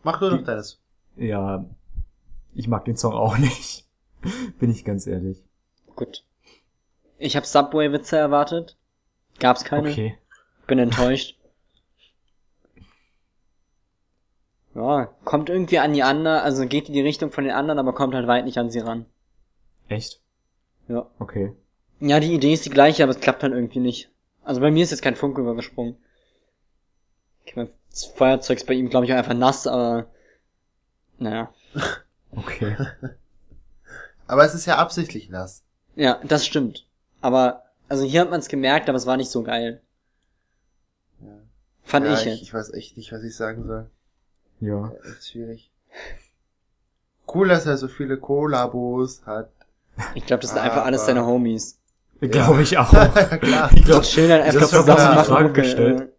Mach 0.02 0.18
du 0.18 0.30
doch 0.30 0.42
deines. 0.42 0.80
Ja, 1.16 1.64
ich 2.54 2.68
mag 2.68 2.84
den 2.84 2.96
Song 2.96 3.14
auch 3.14 3.38
nicht. 3.38 3.86
Bin 4.58 4.70
ich 4.70 4.84
ganz 4.84 5.06
ehrlich. 5.06 5.42
Gut. 5.96 6.24
Ich 7.18 7.36
habe 7.36 7.46
Subway-Witze 7.46 8.16
erwartet. 8.16 8.76
Gab's 9.38 9.64
keine. 9.64 9.90
Okay. 9.90 10.18
Bin 10.66 10.78
enttäuscht. 10.78 11.36
Ja, 14.74 15.10
kommt 15.24 15.50
irgendwie 15.50 15.78
an 15.78 15.92
die 15.92 16.02
anderen, 16.02 16.40
also 16.40 16.66
geht 16.66 16.88
in 16.88 16.94
die 16.94 17.02
Richtung 17.02 17.30
von 17.30 17.44
den 17.44 17.52
anderen, 17.52 17.78
aber 17.78 17.92
kommt 17.92 18.14
halt 18.14 18.26
weit 18.26 18.46
nicht 18.46 18.58
an 18.58 18.70
sie 18.70 18.78
ran. 18.78 19.04
Echt? 19.88 20.20
Ja. 20.88 21.06
Okay. 21.18 21.52
Ja, 22.00 22.20
die 22.20 22.34
Idee 22.34 22.54
ist 22.54 22.64
die 22.64 22.70
gleiche, 22.70 23.02
aber 23.02 23.12
es 23.12 23.20
klappt 23.20 23.42
halt 23.42 23.52
irgendwie 23.52 23.80
nicht. 23.80 24.10
Also 24.44 24.60
bei 24.60 24.70
mir 24.70 24.82
ist 24.82 24.90
jetzt 24.90 25.02
kein 25.02 25.16
Funke 25.16 25.40
übergesprungen. 25.40 25.96
Okay, 27.42 27.52
mein 27.56 27.68
das 27.92 28.06
Feuerzeug 28.06 28.56
ist 28.56 28.66
bei 28.66 28.74
ihm, 28.74 28.88
glaube 28.88 29.04
ich, 29.06 29.12
auch 29.12 29.18
einfach 29.18 29.34
nass, 29.34 29.66
aber 29.66 30.06
naja. 31.18 31.52
Okay. 32.34 32.74
Aber 34.26 34.42
es 34.46 34.54
ist 34.54 34.64
ja 34.64 34.78
absichtlich 34.78 35.28
nass. 35.28 35.62
Ja, 35.96 36.18
das 36.24 36.46
stimmt. 36.46 36.86
Aber, 37.20 37.64
also 37.90 38.04
hier 38.04 38.22
hat 38.22 38.30
man 38.30 38.40
es 38.40 38.48
gemerkt, 38.48 38.88
aber 38.88 38.96
es 38.96 39.04
war 39.04 39.18
nicht 39.18 39.30
so 39.30 39.42
geil. 39.42 39.82
Ja. 41.20 41.38
Fand 41.82 42.06
ja, 42.06 42.14
ich 42.14 42.20
ich, 42.20 42.26
jetzt. 42.26 42.42
ich 42.42 42.54
weiß 42.54 42.72
echt 42.72 42.96
nicht, 42.96 43.12
was 43.12 43.22
ich 43.22 43.36
sagen 43.36 43.66
soll. 43.66 43.90
Ja. 44.60 44.90
Echt 45.04 45.28
schwierig. 45.28 45.70
Cool, 47.28 47.48
dass 47.48 47.66
er 47.66 47.76
so 47.76 47.88
viele 47.88 48.16
Kollabos 48.16 49.26
hat. 49.26 49.52
Ich 50.14 50.24
glaube, 50.24 50.40
das 50.40 50.52
sind 50.52 50.60
einfach 50.60 50.86
alles 50.86 51.04
seine 51.04 51.26
Homies. 51.26 51.81
Glaube 52.30 52.62
ich 52.62 52.78
auch. 52.78 52.90
Klar. 53.40 53.70
Ich 53.74 53.84
glaube, 53.84 54.04
Schön 54.04 54.28
dann 54.28 54.42
einfach 54.42 54.60
das 54.60 54.72
wurde 54.72 54.92
die 54.92 55.24
Frage 55.24 55.48
okay, 55.50 55.60
gestellt. 55.62 56.12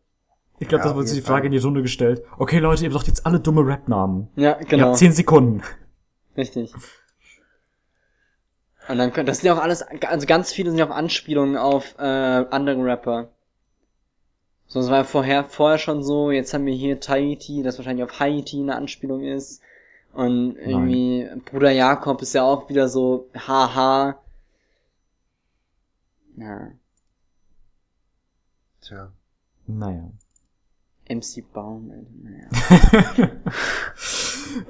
ich 0.59 0.67
glaube, 0.67 0.81
Ja, 0.81 0.83
das 0.83 0.91
auf 0.91 0.97
wurde 0.97 1.11
die 1.13 1.21
Frage 1.21 1.45
in 1.47 1.51
die 1.53 1.57
Runde 1.59 1.81
gestellt. 1.81 2.23
Okay, 2.37 2.59
Leute, 2.59 2.83
ihr 2.83 2.91
sagt 2.91 3.07
jetzt 3.07 3.25
alle 3.25 3.39
dumme 3.39 3.65
Rap-Namen. 3.65 4.27
äh, 4.35 4.41
Ja, 4.41 4.59
Ihr 4.59 4.65
genau. 4.65 4.87
habt 4.87 4.97
10 4.97 5.13
Sekunden. 5.13 5.61
Richtig. 6.35 6.73
Und 8.89 8.97
dann 8.97 9.13
können, 9.13 9.27
das 9.27 9.37
sind 9.39 9.47
ja 9.47 9.53
auch 9.53 9.61
alles, 9.61 9.81
also 10.07 10.27
ganz 10.27 10.51
viele 10.51 10.69
sind 10.69 10.77
ja 10.79 10.85
auch 10.87 10.95
Anspielungen 10.95 11.55
auf 11.55 11.95
äh, 11.97 12.03
andere 12.03 12.83
Rapper. 12.83 13.29
So, 14.67 14.79
das 14.81 14.89
war 14.89 14.97
ja 14.97 15.03
vorher, 15.03 15.43
vorher 15.45 15.77
schon 15.77 16.03
so, 16.03 16.31
jetzt 16.31 16.53
haben 16.53 16.65
wir 16.65 16.73
hier 16.73 16.99
Tahiti, 16.99 17.63
das 17.63 17.77
wahrscheinlich 17.77 18.03
auf 18.03 18.19
Haiti 18.19 18.59
eine 18.59 18.75
Anspielung 18.75 19.23
ist. 19.23 19.61
Und 20.13 20.57
irgendwie 20.57 21.27
Bruder 21.45 21.71
Jakob 21.71 22.21
ist 22.21 22.33
ja 22.33 22.43
auch 22.43 22.67
wieder 22.69 22.87
so, 22.89 23.29
haha. 23.47 24.17
Ja, 26.37 26.71
Tja. 28.83 29.13
Naja. 29.65 30.11
MC 31.09 31.41
Baum, 31.53 31.91
naja. 32.21 32.47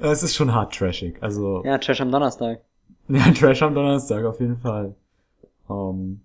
es 0.00 0.22
ist 0.22 0.36
schon 0.36 0.54
hart 0.54 0.74
trashig. 0.74 1.20
Also, 1.20 1.64
ja, 1.64 1.72
Ja, 1.72 1.78
Trash 1.78 2.00
am 2.00 2.12
Donnerstag. 2.12 2.60
Trash 3.08 3.62
am 3.62 3.74
Donnerstag 3.74 4.24
auf 4.24 4.38
jeden 4.40 4.58
Fall. 4.58 4.94
Ähm, 5.68 6.20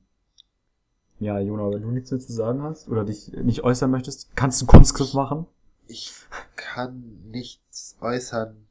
ja, 1.20 1.40
Jona, 1.40 1.72
wenn 1.72 1.82
du 1.82 1.90
nichts 1.90 2.12
mehr 2.12 2.20
zu 2.20 2.32
sagen 2.32 2.62
hast 2.62 2.88
oder 2.90 3.04
dich 3.06 3.32
nicht 3.34 3.64
äußern 3.64 3.90
möchtest, 3.90 4.36
kannst 4.36 4.62
du 4.62 4.66
einen 4.66 4.70
Kunstgriff 4.70 5.14
machen? 5.14 5.48
Ich 5.88 6.14
kann 6.56 7.24
nichts 7.32 7.98
äußern. 8.02 8.68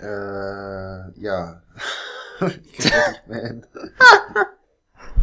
Äh, 0.00 1.20
ja. 1.20 1.62
ich 2.40 2.76
das 2.76 2.86
nicht 2.86 3.28
mehr. 3.28 3.62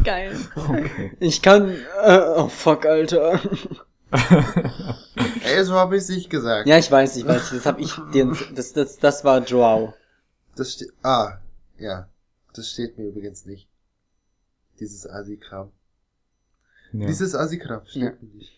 Geil. 0.04 0.36
Okay. 0.54 1.12
Ich 1.20 1.42
kann, 1.42 1.70
äh, 2.02 2.20
oh 2.36 2.48
fuck, 2.48 2.86
Alter. 2.86 3.40
Ey, 5.44 5.64
so 5.64 5.74
habe 5.74 5.96
ich 5.96 6.08
nicht 6.08 6.30
gesagt. 6.30 6.66
Ja, 6.68 6.78
ich 6.78 6.90
weiß, 6.90 7.16
ich 7.16 7.26
weiß, 7.26 7.50
das 7.50 7.66
hab 7.66 7.78
ich 7.80 7.92
dir, 8.12 8.32
das, 8.54 8.72
das, 8.72 8.98
das 8.98 9.24
war 9.24 9.42
Joao. 9.44 9.94
Das 10.54 10.72
steht, 10.74 10.92
ah, 11.02 11.38
ja. 11.78 12.08
Das 12.54 12.70
steht 12.70 12.96
mir 12.98 13.08
übrigens 13.08 13.44
nicht. 13.46 13.68
Dieses 14.80 15.06
Asi-Kram. 15.08 15.70
ja. 16.92 17.06
Dieses 17.06 17.34
Asi-Kram 17.34 17.82
steht 17.86 18.02
Ja. 18.02 18.10
mir 18.20 18.28
nicht. 18.34 18.52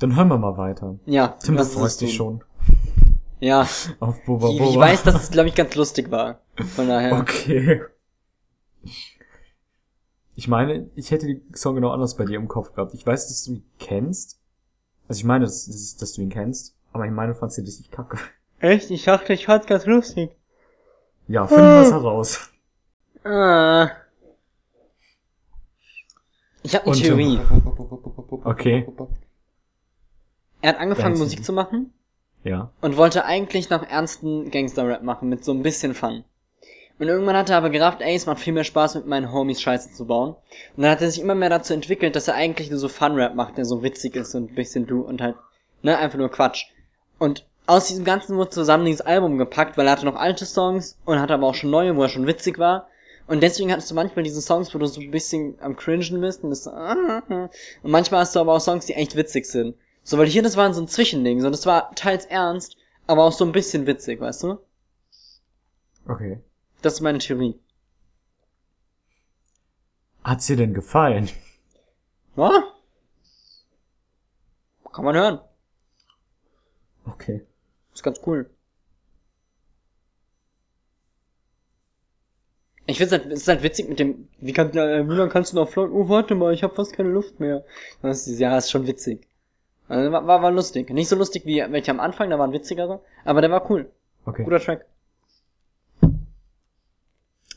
Dann 0.00 0.16
hören 0.16 0.28
wir 0.28 0.38
mal 0.38 0.56
weiter. 0.56 0.98
Ja, 1.06 1.28
Tim, 1.40 1.56
du 1.56 1.62
ist 1.62 1.74
freust 1.74 2.00
dich 2.00 2.14
schon 2.14 2.42
Ja, 3.38 3.68
auf 4.00 4.24
Boba 4.24 4.48
ich, 4.50 4.58
Boba. 4.58 4.70
ich 4.70 4.76
weiß, 4.76 5.02
dass 5.04 5.22
es, 5.22 5.30
glaube 5.30 5.48
ich, 5.48 5.54
ganz 5.54 5.76
lustig 5.76 6.10
war. 6.10 6.40
Von 6.74 6.88
daher. 6.88 7.12
Okay. 7.20 7.82
Ich 10.34 10.48
meine, 10.48 10.90
ich 10.94 11.10
hätte 11.10 11.26
die 11.26 11.42
Song 11.54 11.74
genau 11.74 11.90
anders 11.90 12.16
bei 12.16 12.24
dir 12.24 12.36
im 12.36 12.48
Kopf 12.48 12.72
gehabt. 12.72 12.94
Ich 12.94 13.06
weiß, 13.06 13.28
dass 13.28 13.44
du 13.44 13.52
ihn 13.52 13.64
kennst. 13.78 14.38
Also 15.08 15.18
ich 15.20 15.24
meine, 15.24 15.44
dass, 15.44 15.66
dass 15.66 15.96
dass 15.96 16.12
du 16.14 16.22
ihn 16.22 16.30
kennst. 16.30 16.74
Aber 16.92 17.04
ich 17.06 17.12
meine, 17.12 17.32
du 17.34 17.38
fandst 17.38 17.58
ihn 17.58 17.64
richtig 17.64 17.90
kacke. 17.90 18.18
Echt? 18.60 18.90
Ich 18.90 19.04
dachte, 19.04 19.32
ich 19.32 19.46
fand's 19.46 19.66
ganz 19.66 19.86
lustig. 19.86 20.30
Ja, 21.28 21.46
finden 21.46 21.62
wir 21.64 21.80
es 21.82 21.92
heraus. 21.92 22.50
Ah. 23.24 23.90
Ich 26.62 26.74
habe 26.74 26.84
eine 26.86 26.94
Und, 26.94 27.02
Theorie. 27.02 27.40
Okay. 28.44 28.86
Er 30.60 30.70
hat 30.70 30.78
angefangen, 30.80 31.18
Musik 31.18 31.44
zu 31.44 31.52
machen 31.52 31.92
Ja. 32.44 32.70
und 32.80 32.96
wollte 32.96 33.24
eigentlich 33.24 33.68
noch 33.68 33.82
ernsten 33.82 34.50
Gangster-Rap 34.50 35.02
machen, 35.02 35.28
mit 35.28 35.44
so 35.44 35.52
ein 35.52 35.62
bisschen 35.62 35.94
Fun. 35.94 36.24
Und 37.02 37.08
irgendwann 37.08 37.36
hat 37.36 37.50
er 37.50 37.56
aber 37.56 37.70
gerafft, 37.70 38.00
ey, 38.00 38.14
es 38.14 38.26
macht 38.26 38.38
viel 38.38 38.52
mehr 38.52 38.62
Spaß, 38.62 38.94
mit 38.94 39.08
meinen 39.08 39.32
Homies 39.32 39.60
Scheiße 39.60 39.90
zu 39.92 40.06
bauen. 40.06 40.36
Und 40.76 40.84
dann 40.84 40.92
hat 40.92 41.02
er 41.02 41.10
sich 41.10 41.20
immer 41.20 41.34
mehr 41.34 41.50
dazu 41.50 41.74
entwickelt, 41.74 42.14
dass 42.14 42.28
er 42.28 42.36
eigentlich 42.36 42.70
nur 42.70 42.78
so 42.78 42.86
Fun-Rap 42.88 43.34
macht, 43.34 43.58
der 43.58 43.64
so 43.64 43.82
witzig 43.82 44.14
ist 44.14 44.36
und 44.36 44.52
ein 44.52 44.54
bisschen 44.54 44.86
du 44.86 45.00
und 45.00 45.20
halt, 45.20 45.34
ne, 45.82 45.98
einfach 45.98 46.16
nur 46.16 46.30
Quatsch. 46.30 46.66
Und 47.18 47.44
aus 47.66 47.88
diesem 47.88 48.04
Ganzen 48.04 48.36
wurde 48.36 48.50
zusammen 48.50 48.84
dieses 48.84 49.00
Album 49.00 49.36
gepackt, 49.36 49.76
weil 49.76 49.86
er 49.86 49.94
hatte 49.94 50.04
noch 50.04 50.14
alte 50.14 50.46
Songs 50.46 50.96
und 51.04 51.18
hatte 51.18 51.34
aber 51.34 51.48
auch 51.48 51.56
schon 51.56 51.70
neue, 51.70 51.96
wo 51.96 52.04
er 52.04 52.08
schon 52.08 52.28
witzig 52.28 52.60
war. 52.60 52.86
Und 53.26 53.42
deswegen 53.42 53.72
hattest 53.72 53.90
du 53.90 53.96
manchmal 53.96 54.22
diese 54.22 54.40
Songs, 54.40 54.72
wo 54.72 54.78
du 54.78 54.86
so 54.86 55.00
ein 55.00 55.10
bisschen 55.10 55.58
am 55.60 55.74
cringen 55.74 56.20
bist 56.20 56.44
und 56.44 56.50
das 56.50 56.62
so, 56.62 56.70
und 57.32 57.50
manchmal 57.82 58.20
hast 58.20 58.36
du 58.36 58.38
aber 58.38 58.52
auch 58.52 58.60
Songs, 58.60 58.86
die 58.86 58.94
echt 58.94 59.16
witzig 59.16 59.46
sind. 59.46 59.74
So, 60.04 60.18
weil 60.18 60.28
hier, 60.28 60.44
das 60.44 60.56
war 60.56 60.72
so 60.72 60.80
ein 60.80 60.86
Zwischending, 60.86 61.40
so, 61.40 61.50
das 61.50 61.66
war 61.66 61.92
teils 61.96 62.26
ernst, 62.26 62.76
aber 63.08 63.24
auch 63.24 63.32
so 63.32 63.44
ein 63.44 63.50
bisschen 63.50 63.88
witzig, 63.88 64.20
weißt 64.20 64.44
du? 64.44 64.58
Okay. 66.06 66.38
Das 66.82 66.94
ist 66.94 67.00
meine 67.00 67.18
Theorie. 67.18 67.58
Hat's 70.24 70.46
dir 70.46 70.56
denn 70.56 70.74
gefallen? 70.74 71.30
Ja? 72.36 72.64
Kann 74.92 75.04
man 75.04 75.14
hören. 75.14 75.40
Okay. 77.06 77.46
Ist 77.94 78.02
ganz 78.02 78.20
cool. 78.26 78.50
Ich 82.86 82.98
find's 82.98 83.12
halt, 83.12 83.26
es 83.26 83.42
ist 83.42 83.48
halt 83.48 83.62
witzig 83.62 83.88
mit 83.88 84.00
dem, 84.00 84.28
wie 84.38 84.52
kann, 84.52 84.70
äh, 84.76 85.02
lange 85.02 85.28
kannst 85.28 85.52
du 85.52 85.56
noch 85.56 85.68
flotten? 85.68 85.94
Oh, 85.94 86.08
warte 86.08 86.34
mal, 86.34 86.52
ich 86.52 86.62
hab 86.62 86.74
fast 86.74 86.92
keine 86.94 87.08
Luft 87.08 87.40
mehr. 87.40 87.64
Das 88.02 88.26
ist, 88.26 88.38
ja, 88.38 88.58
ist 88.58 88.70
schon 88.70 88.86
witzig. 88.86 89.26
Also, 89.88 90.10
war, 90.10 90.26
war, 90.26 90.42
war 90.42 90.50
lustig. 90.50 90.90
Nicht 90.90 91.08
so 91.08 91.16
lustig 91.16 91.46
wie 91.46 91.64
welche 91.70 91.90
am 91.90 92.00
Anfang, 92.00 92.28
da 92.30 92.38
waren 92.38 92.52
witzigere, 92.52 93.00
aber 93.24 93.40
der 93.40 93.50
war 93.50 93.70
cool. 93.70 93.90
Okay. 94.24 94.44
Guter 94.44 94.60
Track. 94.60 94.86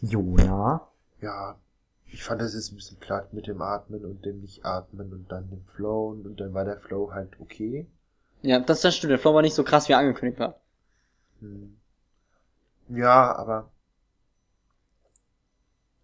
Jona. 0.06 0.88
Ja, 1.22 1.57
ich 2.06 2.23
fand 2.23 2.41
das 2.41 2.53
ist 2.53 2.72
ein 2.72 2.76
bisschen 2.76 2.98
platt 2.99 3.34
mit 3.34 3.48
dem 3.48 3.61
Atmen 3.61 4.06
und 4.06 4.26
dem 4.26 4.41
Nicht-Atmen 4.41 5.11
und 5.11 5.32
dann 5.32 5.49
dem 5.49 5.65
Flow 5.65 6.10
und 6.10 6.40
dann 6.40 6.53
war 6.53 6.65
der 6.65 6.77
Flow 6.77 7.11
halt 7.11 7.40
okay. 7.40 7.88
Ja, 8.41 8.60
das, 8.60 8.82
das 8.82 8.95
stimmt. 8.95 9.11
Der 9.11 9.19
Flow 9.19 9.34
war 9.34 9.41
nicht 9.41 9.56
so 9.56 9.64
krass, 9.64 9.90
wie 9.90 9.94
er 9.94 9.99
angekündigt 9.99 10.40
war. 10.40 10.60
Hm. 11.40 11.77
Ja, 12.90 13.36
aber. 13.36 13.72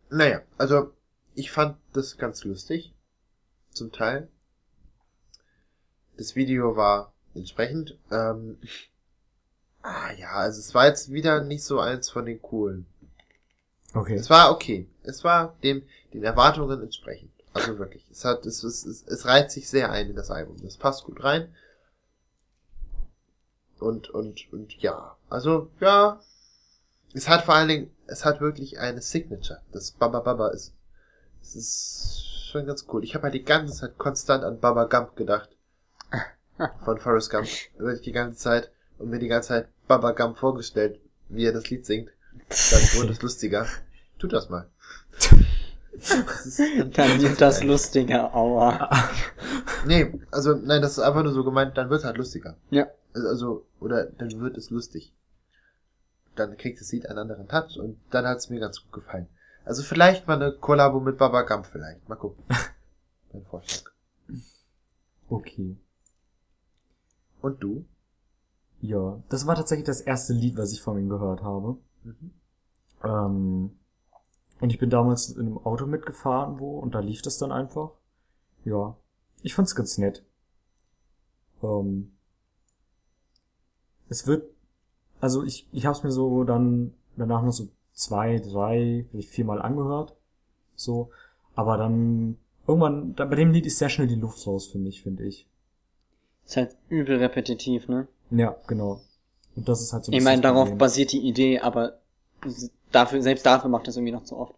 Naja, 0.10 0.42
also 0.58 0.92
ich 1.36 1.52
fand 1.52 1.78
das 1.94 2.18
ganz 2.18 2.44
lustig. 2.44 2.94
Zum 3.70 3.92
Teil. 3.92 4.28
Das 6.18 6.36
Video 6.36 6.76
war 6.76 7.14
entsprechend. 7.36 7.98
Ähm, 8.12 8.58
ah 9.82 10.12
ja, 10.18 10.32
also 10.32 10.60
es 10.60 10.74
war 10.74 10.88
jetzt 10.88 11.12
wieder 11.12 11.44
nicht 11.44 11.64
so 11.64 11.80
eins 11.80 12.10
von 12.10 12.26
den 12.26 12.42
coolen. 12.42 12.86
Okay. 13.94 14.16
Es 14.16 14.30
war 14.30 14.52
okay. 14.52 14.88
Es 15.04 15.24
war 15.24 15.56
dem 15.64 15.84
den 16.14 16.24
Erwartungen 16.24 16.82
entsprechend. 16.82 17.32
Also 17.54 17.78
wirklich. 17.78 18.06
Es 18.12 18.24
hat, 18.24 18.46
es, 18.46 18.64
es, 18.64 18.86
es, 18.86 19.06
es 19.08 19.26
reiht 19.26 19.52
sich 19.52 19.70
sehr 19.70 19.92
ein 19.92 20.10
in 20.10 20.16
das 20.16 20.32
Album. 20.32 20.58
Das 20.62 20.78
passt 20.78 21.04
gut 21.04 21.24
rein. 21.24 21.54
Und, 23.80 24.10
und, 24.10 24.52
und 24.54 24.74
ja. 24.82 25.18
Also, 25.30 25.70
ja. 25.80 26.22
Es 27.14 27.28
hat 27.28 27.44
vor 27.44 27.56
allen 27.56 27.68
Dingen, 27.68 27.92
es 28.08 28.24
hat 28.24 28.40
wirklich 28.40 28.80
eine 28.80 29.02
Signature. 29.02 29.62
Das 29.74 29.92
Baba 29.92 30.22
Baba 30.22 30.50
ist, 30.50 30.74
es 31.42 31.56
ist 31.56 32.48
schon 32.50 32.66
ganz 32.66 32.86
cool. 32.92 33.04
Ich 33.04 33.16
habe 33.16 33.24
halt 33.24 33.34
die 33.34 33.44
ganze 33.44 33.74
Zeit 33.74 33.98
konstant 33.98 34.46
an 34.46 34.60
Baba 34.60 34.86
Gump 34.86 35.16
gedacht. 35.18 35.50
Von 36.86 37.00
Forrest 37.00 37.32
Gump. 37.32 37.48
Wirklich 37.78 38.02
die 38.02 38.12
ganze 38.14 38.38
Zeit. 38.38 38.72
Und 38.98 39.10
mir 39.10 39.20
die 39.20 39.28
ganze 39.28 39.50
Zeit 39.50 39.68
Baba 39.88 40.12
Gump 40.12 40.38
vorgestellt, 40.38 41.02
wie 41.28 41.46
er 41.46 41.54
das 41.54 41.70
Lied 41.70 41.86
singt. 41.86 42.12
Dann 42.34 42.82
wurde 42.96 43.12
es 43.14 43.22
lustiger. 43.22 43.68
Tu 44.20 44.28
das 44.28 44.50
mal. 44.50 44.70
Das 45.92 46.58
Dann 46.94 47.22
wird 47.22 47.42
das 47.42 47.64
lustiger, 47.64 48.34
aua. 48.34 48.90
nee, 49.86 50.14
also 50.32 50.56
nein, 50.56 50.82
das 50.82 50.94
ist 50.94 51.00
einfach 51.00 51.24
nur 51.24 51.34
so 51.34 51.44
gemeint, 51.44 51.78
dann 51.78 51.90
wird 51.90 52.00
es 52.00 52.06
halt 52.06 52.18
lustiger. 52.18 52.58
Ja. 52.70 52.88
Also, 53.14 53.66
oder 53.80 54.06
dann 54.06 54.40
wird 54.40 54.58
es 54.58 54.70
lustig. 54.70 55.14
Dann 56.36 56.56
kriegt 56.58 56.80
das 56.80 56.92
Lied 56.92 57.08
einen 57.08 57.20
anderen 57.20 57.48
Touch 57.48 57.78
und 57.78 58.00
dann 58.10 58.26
hat 58.26 58.38
es 58.38 58.50
mir 58.50 58.60
ganz 58.60 58.82
gut 58.82 58.94
gefallen. 58.94 59.28
Also 59.66 59.84
vielleicht 59.84 60.28
mal 60.28 60.42
eine 60.42 60.54
Kollabo 60.54 61.00
mit 61.00 61.18
Baba 61.18 61.42
Gump 61.44 61.66
vielleicht. 61.66 62.08
Mal 62.08 62.16
gucken. 62.16 62.44
Mein 63.34 63.44
Vorschlag. 63.44 63.92
Okay. 65.30 65.78
Und 67.42 67.62
du? 67.62 67.86
Ja, 68.80 69.22
das 69.30 69.46
war 69.46 69.56
tatsächlich 69.56 69.86
das 69.86 70.02
erste 70.02 70.34
Lied, 70.34 70.58
was 70.58 70.72
ich 70.72 70.82
von 70.82 70.98
ihm 70.98 71.10
gehört 71.10 71.44
habe. 71.44 71.78
Mhm. 72.04 72.32
Ähm, 73.04 73.80
und 74.60 74.70
ich 74.70 74.80
bin 74.80 74.90
damals 74.90 75.30
in 75.30 75.48
einem 75.48 75.58
Auto 75.58 75.86
mitgefahren, 75.88 76.60
wo, 76.60 76.80
und 76.80 76.94
da 76.94 77.00
lief 77.00 77.22
das 77.22 77.38
dann 77.38 77.52
einfach. 77.52 77.92
Ja, 78.64 78.96
ich 79.42 79.56
fand's 79.56 79.76
ganz 79.76 79.98
nett. 79.98 80.24
Ähm, 81.64 82.12
es 84.08 84.28
wird, 84.28 84.52
also 85.20 85.44
ich, 85.44 85.68
ich 85.72 85.86
hab's 85.86 86.04
mir 86.04 86.12
so 86.12 86.44
dann 86.44 86.94
danach 87.16 87.42
noch 87.44 87.52
so 87.52 87.70
zwei, 87.94 88.40
drei, 88.40 89.06
vielleicht 89.10 89.30
viermal 89.30 89.62
angehört. 89.62 90.16
So, 90.76 91.12
aber 91.56 91.78
dann 91.78 92.38
irgendwann, 92.68 93.16
da, 93.16 93.26
bei 93.26 93.36
dem 93.36 93.52
Lied 93.52 93.66
ist 93.66 93.78
sehr 93.78 93.90
schnell 93.90 94.08
die 94.08 94.16
Luft 94.16 94.46
raus 94.46 94.68
für 94.68 94.80
mich, 94.80 95.02
finde 95.02 95.26
ich. 95.26 95.48
Ist 96.46 96.58
halt 96.58 96.76
übel 96.90 97.18
repetitiv, 97.18 97.88
ne? 97.88 98.08
Ja, 98.32 98.56
genau. 98.68 99.02
Und 99.56 99.68
das 99.68 99.82
ist 99.82 99.92
halt 99.94 100.06
so 100.06 100.12
ein 100.12 100.14
Ich 100.14 100.20
bisschen 100.20 100.24
meine, 100.32 100.42
darauf 100.42 100.64
Problem. 100.64 100.78
basiert 100.78 101.12
die 101.12 101.28
Idee, 101.28 101.60
aber 101.60 102.00
dafür, 102.92 103.22
selbst 103.22 103.46
dafür 103.46 103.70
macht 103.70 103.88
das 103.88 103.96
irgendwie 103.98 104.14
noch 104.14 104.24
zu 104.24 104.38
oft. 104.38 104.56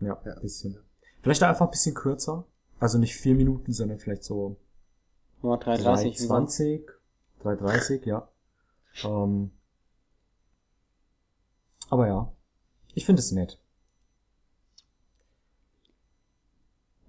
Ja, 0.00 0.18
Ja. 0.24 0.32
ein 0.34 0.40
bisschen. 0.42 0.78
Vielleicht 1.22 1.42
einfach 1.42 1.66
ein 1.66 1.70
bisschen 1.70 1.94
kürzer. 1.94 2.44
Also 2.78 2.98
nicht 2.98 3.16
vier 3.16 3.34
Minuten, 3.34 3.72
sondern 3.72 3.98
vielleicht 3.98 4.24
so 4.24 4.56
Nur 5.42 5.58
3,30. 5.58 6.04
wie 6.20 6.26
sonst. 6.26 6.58
320, 6.58 6.90
330, 7.42 8.06
ja. 8.06 8.28
Ähm, 9.04 9.50
aber 11.88 12.06
ja, 12.08 12.32
ich 12.94 13.06
finde 13.06 13.20
es 13.20 13.32
nett. 13.32 13.58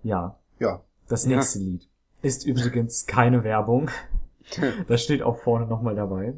Ja, 0.04 0.40
Ja. 0.60 0.84
das 1.08 1.26
Ja. 1.26 1.36
nächste 1.36 1.60
Lied 1.60 1.88
ist 2.22 2.46
übrigens 2.46 3.06
keine 3.06 3.44
Werbung. 3.44 3.90
Das 4.88 5.02
steht 5.04 5.22
auch 5.24 5.38
vorne 5.40 5.66
nochmal 5.66 5.96
dabei. 5.96 6.34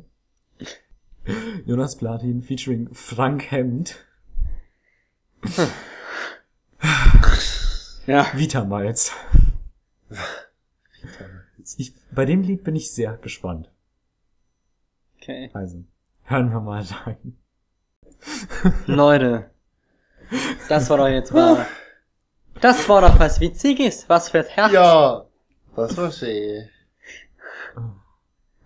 Jonas 1.66 1.96
Platin 1.98 2.42
featuring 2.42 2.94
Frank 2.94 3.52
Hemd, 3.52 4.06
Ja. 8.08 8.28
Vitamalz. 8.34 9.12
Ich, 11.78 11.94
bei 12.12 12.26
dem 12.26 12.42
Lied 12.42 12.64
bin 12.64 12.76
ich 12.76 12.92
sehr 12.92 13.16
gespannt. 13.18 13.72
Okay. 15.18 15.52
Also, 15.54 15.84
hören 16.24 16.52
wir 16.52 16.60
mal 16.60 16.82
rein. 16.82 17.38
Leute. 18.88 19.52
Das 20.68 20.90
war 20.90 20.98
doch 20.98 21.08
jetzt 21.08 21.32
mal. 21.32 21.68
Das 22.62 22.90
war 22.90 23.02
doch 23.02 23.20
was 23.20 23.40
Witziges. 23.40 24.10
Was 24.10 24.30
fürs 24.30 24.50
Herz. 24.50 24.72
Ja, 24.74 25.26
das 25.76 25.96
war 25.96 26.12
schön. 26.12 26.68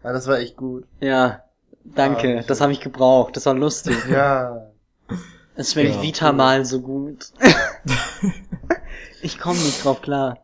Ja, 0.03 0.13
das 0.13 0.25
war 0.27 0.39
echt 0.39 0.55
gut. 0.55 0.87
Ja, 0.99 1.42
Danke. 1.83 2.39
Ah, 2.39 2.43
das 2.47 2.61
habe 2.61 2.71
ich 2.71 2.79
gebraucht. 2.79 3.35
Das 3.35 3.45
war 3.45 3.53
lustig. 3.53 3.97
Ja. 4.09 4.67
Es 5.55 5.73
schmeckt 5.73 5.93
Ja. 5.97 6.01
Vita 6.01 6.31
mal 6.31 6.65
so 6.65 6.81
gut. 6.81 7.31
ich 9.21 9.37
komme 9.39 9.59
nicht 9.59 9.83
drauf 9.83 10.01
klar. 10.01 10.39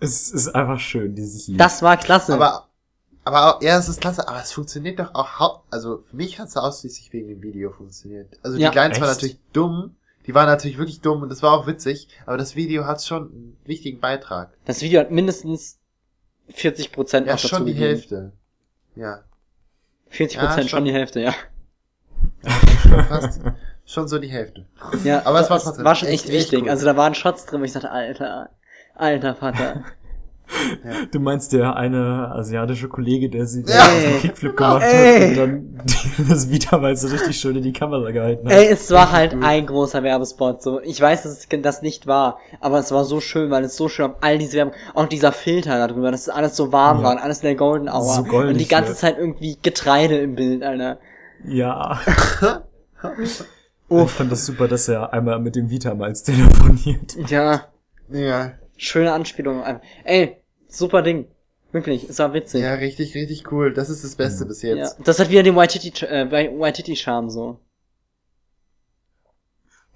Es 0.00 0.30
ist 0.30 0.48
einfach 0.48 0.78
schön, 0.80 1.14
dieses 1.14 1.46
Lied. 1.46 1.60
Das 1.60 1.82
war 1.82 1.96
klasse. 1.98 2.32
Aber, 2.34 2.68
aber 3.24 3.56
auch, 3.56 3.62
ja, 3.62 3.76
es 3.78 3.88
ist 3.90 4.00
klasse, 4.00 4.26
aber 4.26 4.40
es 4.40 4.52
funktioniert 4.52 4.98
doch 4.98 5.14
auch, 5.14 5.38
hau- 5.38 5.62
also 5.70 5.98
für 6.08 6.16
mich 6.16 6.38
hat 6.40 6.48
es 6.48 6.56
ausschließlich 6.56 7.12
wegen 7.12 7.28
dem 7.28 7.42
Video 7.42 7.70
funktioniert. 7.70 8.38
Also 8.42 8.56
Ja. 8.56 8.70
die 8.70 8.76
waren 8.78 8.92
Echt? 8.92 9.00
natürlich 9.02 9.38
dumm, 9.52 9.96
die 10.26 10.34
waren 10.34 10.46
natürlich 10.46 10.78
wirklich 10.78 11.02
dumm 11.02 11.20
und 11.22 11.28
das 11.28 11.42
war 11.42 11.52
auch 11.52 11.66
witzig, 11.66 12.08
aber 12.24 12.38
das 12.38 12.56
Video 12.56 12.86
hat 12.86 13.04
schon 13.04 13.24
einen 13.30 13.56
wichtigen 13.66 14.00
Beitrag. 14.00 14.54
das 14.64 14.80
Video 14.80 15.00
hat 15.00 15.10
mindestens 15.10 15.78
40 16.48 16.92
Prozent 16.92 17.26
Ja, 17.26 17.36
schon 17.36 17.66
die 17.66 17.74
gegeben. 17.74 17.86
Hälfte. 17.86 18.32
Ja, 18.96 19.20
40 20.10 20.36
Ja, 20.36 20.46
Prozent 20.46 20.68
schon 20.70 20.78
schon. 20.78 20.84
die 20.84 20.92
Hälfte, 20.92 21.20
ja. 21.20 21.34
schon 22.82 23.04
fast, 23.06 23.40
schon 23.86 24.08
so 24.08 24.18
die 24.18 24.28
Hälfte. 24.28 24.66
Ja, 25.04 25.22
Aber 25.24 25.40
es 25.40 25.50
war 25.50 25.60
war 25.84 25.94
schon 25.94 26.08
echt- 26.08 26.24
echt, 26.26 26.34
echt 26.34 26.38
wichtig. 26.52 26.62
cool. 26.62 26.70
Also 26.70 26.84
da 26.84 26.96
waren 26.96 27.14
Shots 27.14 27.46
drin, 27.46 27.60
wo 27.60 27.64
ich 27.64 27.72
dachte, 27.72 27.90
alter, 27.90 28.50
alter 28.94 29.34
Vater. 29.34 29.84
Du 31.12 31.20
meinst 31.20 31.52
der 31.52 31.76
eine 31.76 32.30
asiatische 32.34 32.88
Kollege, 32.88 33.28
der 33.30 33.46
sie 33.46 33.60
Ja. 33.66 33.66
der 33.86 34.08
diesen 34.08 34.20
Kickflip 34.20 34.56
gemacht 34.56 34.82
Ey. 34.84 35.20
hat 35.20 35.28
und 35.28 35.36
dann 35.36 35.80
das 36.28 36.50
Vita 36.50 36.78
mal 36.78 36.96
so 36.96 37.08
richtig 37.08 37.38
schön 37.38 37.56
in 37.56 37.62
die 37.62 37.72
Kamera 37.72 38.10
gehalten 38.10 38.46
hat. 38.46 38.52
Ey, 38.54 38.66
es 38.68 38.90
war 38.90 39.10
halt 39.12 39.34
ein 39.40 39.66
großer 39.66 40.02
Werbespot. 40.02 40.62
So, 40.62 40.80
ich 40.80 41.00
weiß, 41.00 41.22
dass 41.22 41.32
es 41.38 41.48
das 41.62 41.82
nicht 41.82 42.06
war, 42.06 42.38
aber 42.60 42.78
es 42.78 42.90
war 42.92 43.04
so 43.04 43.20
schön, 43.20 43.50
weil 43.50 43.64
es 43.64 43.76
so 43.76 43.88
schön 43.88 44.06
auf 44.10 44.16
all 44.20 44.38
diese 44.38 44.56
Werbung, 44.58 44.74
auch 44.94 45.06
dieser 45.06 45.32
Filter 45.32 45.78
da 45.78 45.86
drüber, 45.88 46.10
dass 46.10 46.22
es 46.22 46.28
alles 46.28 46.56
so 46.56 46.72
warm 46.72 46.98
Ja. 46.98 47.04
war 47.04 47.12
und 47.12 47.18
alles 47.18 47.38
in 47.40 47.46
der 47.46 47.54
Golden 47.56 47.88
Hour 47.88 48.02
So 48.02 48.24
goldig, 48.24 48.52
und 48.52 48.58
die 48.60 48.68
ganze 48.68 48.90
ja. 48.92 48.96
Zeit 48.96 49.18
irgendwie 49.18 49.56
Getreide 49.62 50.18
im 50.18 50.34
Bild, 50.34 50.62
Alter. 50.62 50.98
Ja. 51.44 52.00
Ich 53.92 54.10
fand 54.10 54.30
das 54.30 54.46
super, 54.46 54.68
dass 54.68 54.86
er 54.88 55.12
einmal 55.12 55.38
mit 55.40 55.56
dem 55.56 55.68
Vita 55.70 55.94
mal 55.94 56.12
telefoniert. 56.12 57.16
Ja, 57.28 57.62
Ja, 58.08 58.52
schöne 58.76 59.12
Anspielung. 59.12 59.62
einfach. 59.64 59.82
Ey, 60.04 60.36
super 60.78 61.02
Ding. 61.02 61.28
Wirklich, 61.72 62.08
es 62.08 62.18
war 62.18 62.34
witzig. 62.34 62.62
ja, 62.62 62.74
richtig, 62.74 63.14
richtig 63.14 63.52
cool. 63.52 63.72
Das 63.72 63.90
ist 63.90 64.02
das 64.02 64.16
Beste 64.16 64.44
bis 64.46 64.62
Ja, 64.62 64.74
jetzt. 64.74 64.98
das 65.04 65.18
hat 65.20 65.30
wieder 65.30 65.42
den 65.44 65.54
Waititi, 65.54 66.04
äh, 66.04 66.30
Waititi 66.58 66.96
Charme 66.96 67.30
so. 67.30 67.60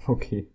Okay. 0.06 0.46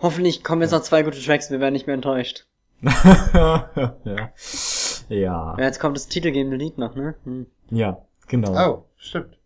Hoffentlich 0.00 0.42
kommen 0.42 0.62
jetzt 0.62 0.72
noch 0.72 0.82
zwei 0.82 1.02
gute 1.04 1.20
Tracks, 1.22 1.50
wir 1.50 1.60
werden 1.60 1.72
nicht 1.72 1.86
mehr 1.86 1.94
enttäuscht. 1.94 2.46
ja. 2.82 3.70
Ja. 4.04 4.32
Ja, 5.08 5.56
jetzt 5.58 5.78
kommt 5.78 5.96
das 5.96 6.08
titelgebende 6.08 6.56
Lied 6.56 6.78
noch, 6.78 6.94
ne? 6.94 7.14
Hm. 7.24 7.46
Ja, 7.70 8.04
genau. 8.28 8.52
Oh, 8.70 8.84
stimmt. 8.96 9.38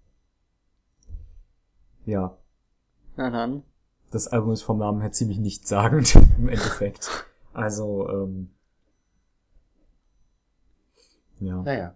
Ja. 2.04 2.36
Na 3.16 3.30
dann. 3.30 3.62
Das 4.10 4.28
Album 4.28 4.52
ist 4.52 4.62
vom 4.62 4.78
Namen 4.78 5.00
her 5.02 5.12
ziemlich 5.12 5.38
nichtssagend 5.38 6.14
im 6.38 6.48
Endeffekt. 6.48 7.10
Also, 7.56 8.08
ähm, 8.10 8.50
ja. 11.40 11.62
Naja. 11.62 11.94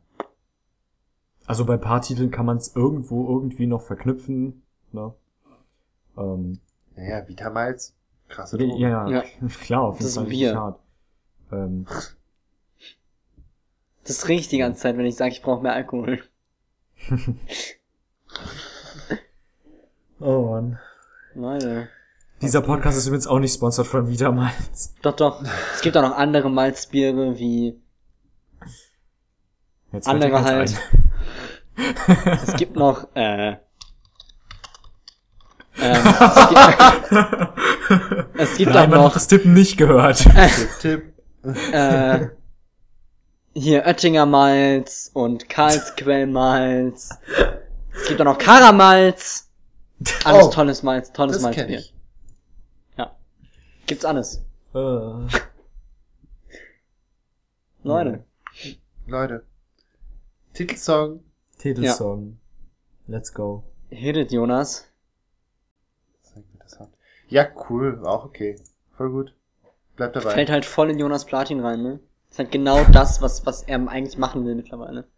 Also 1.46 1.64
bei 1.66 1.76
paar 1.76 2.00
Titeln 2.00 2.30
kann 2.30 2.46
man 2.46 2.56
es 2.58 2.74
irgendwo 2.76 3.28
irgendwie 3.28 3.66
noch 3.66 3.82
verknüpfen. 3.82 4.62
Ne? 4.92 5.12
Ähm, 6.16 6.60
Naja, 6.96 7.26
Vitamals, 7.28 7.94
krasse 8.28 8.58
ja, 8.58 8.66
Drogen. 8.66 8.80
ja, 8.80 9.08
Ja. 9.08 9.24
klar, 9.60 9.82
auf 9.82 9.98
Das 9.98 9.98
jeden 9.98 10.08
ist 10.08 10.14
Fall 10.14 10.24
Bier. 10.26 10.48
richtig 10.48 10.60
hart. 10.60 10.80
Ähm, 11.52 11.86
Das 14.04 14.28
riecht 14.28 14.50
die 14.52 14.58
ganze 14.58 14.80
Zeit, 14.80 14.96
wenn 14.96 15.04
ich 15.06 15.16
sage, 15.16 15.32
ich 15.32 15.42
brauche 15.42 15.62
mehr 15.62 15.74
Alkohol. 15.74 16.22
oh 20.20 20.50
Mann. 20.50 20.78
Leute. 21.34 21.88
Dieser 22.42 22.62
Podcast 22.62 22.96
ist 22.96 23.06
übrigens 23.06 23.26
auch 23.26 23.38
nicht 23.38 23.54
sponsert 23.54 23.86
von 23.86 24.08
Vitamals. 24.08 24.94
Doch, 25.02 25.14
doch. 25.14 25.42
Es 25.74 25.82
gibt 25.82 25.96
auch 25.96 26.02
noch 26.02 26.16
andere 26.16 26.48
Malzbiere 26.50 27.38
wie, 27.38 27.78
Jetzt 29.92 30.08
Andere 30.08 30.42
halt. 30.44 30.74
es 32.46 32.56
gibt 32.56 32.76
noch, 32.76 33.08
äh, 33.14 33.50
ähm, 35.80 35.80
es 35.80 36.48
gibt, 36.48 36.60
es 38.38 38.56
gibt 38.56 38.70
auch 38.70 38.74
Nein, 38.74 38.90
hat 38.90 38.92
noch, 38.98 39.12
das 39.14 39.26
Tippen 39.26 39.52
nicht 39.52 39.76
gehört. 39.76 40.18
Tipp. 40.80 41.12
äh, 41.72 42.28
hier 43.54 43.84
Oettinger 43.86 44.26
Malz 44.26 45.10
und 45.12 45.48
Karlsquellmalz. 45.48 47.10
Es 47.94 48.08
gibt 48.08 48.20
auch 48.20 48.24
noch 48.26 48.38
Karamalz. 48.38 49.48
Alles 50.24 50.46
Oh, 50.46 50.50
tolles 50.50 50.82
Malz, 50.82 51.12
tolles 51.12 51.40
Malzbier. 51.40 51.82
Ja. 53.90 53.94
Gibt's 53.94 54.04
alles. 54.04 54.40
Äh, 54.72 55.26
Leute. 57.82 58.24
Leute. 59.06 59.44
Titelsong. 60.54 61.24
Titelsong. 61.58 62.38
Let's 63.08 63.34
go. 63.34 63.64
Hit 63.88 64.16
it, 64.16 64.30
Jonas. 64.30 64.86
Zeig 66.22 66.44
mir 66.52 66.60
das 66.60 66.78
an. 66.78 66.88
Ja, 67.28 67.48
cool. 67.68 68.00
Auch 68.04 68.24
okay. 68.26 68.54
Voll 68.92 69.10
gut. 69.10 69.34
Bleib 69.96 70.12
dabei. 70.12 70.30
Fällt 70.30 70.50
halt 70.50 70.64
voll 70.64 70.90
in 70.90 70.98
Jonas 71.00 71.24
Platin 71.24 71.58
rein, 71.58 71.82
ne? 71.82 71.98
Ist 72.30 72.38
halt 72.38 72.52
genau 72.52 72.84
das, 72.84 73.20
was, 73.20 73.44
was 73.44 73.64
er 73.64 73.88
eigentlich 73.88 74.18
machen 74.18 74.46
will 74.46 74.54
mittlerweile. 74.54 75.08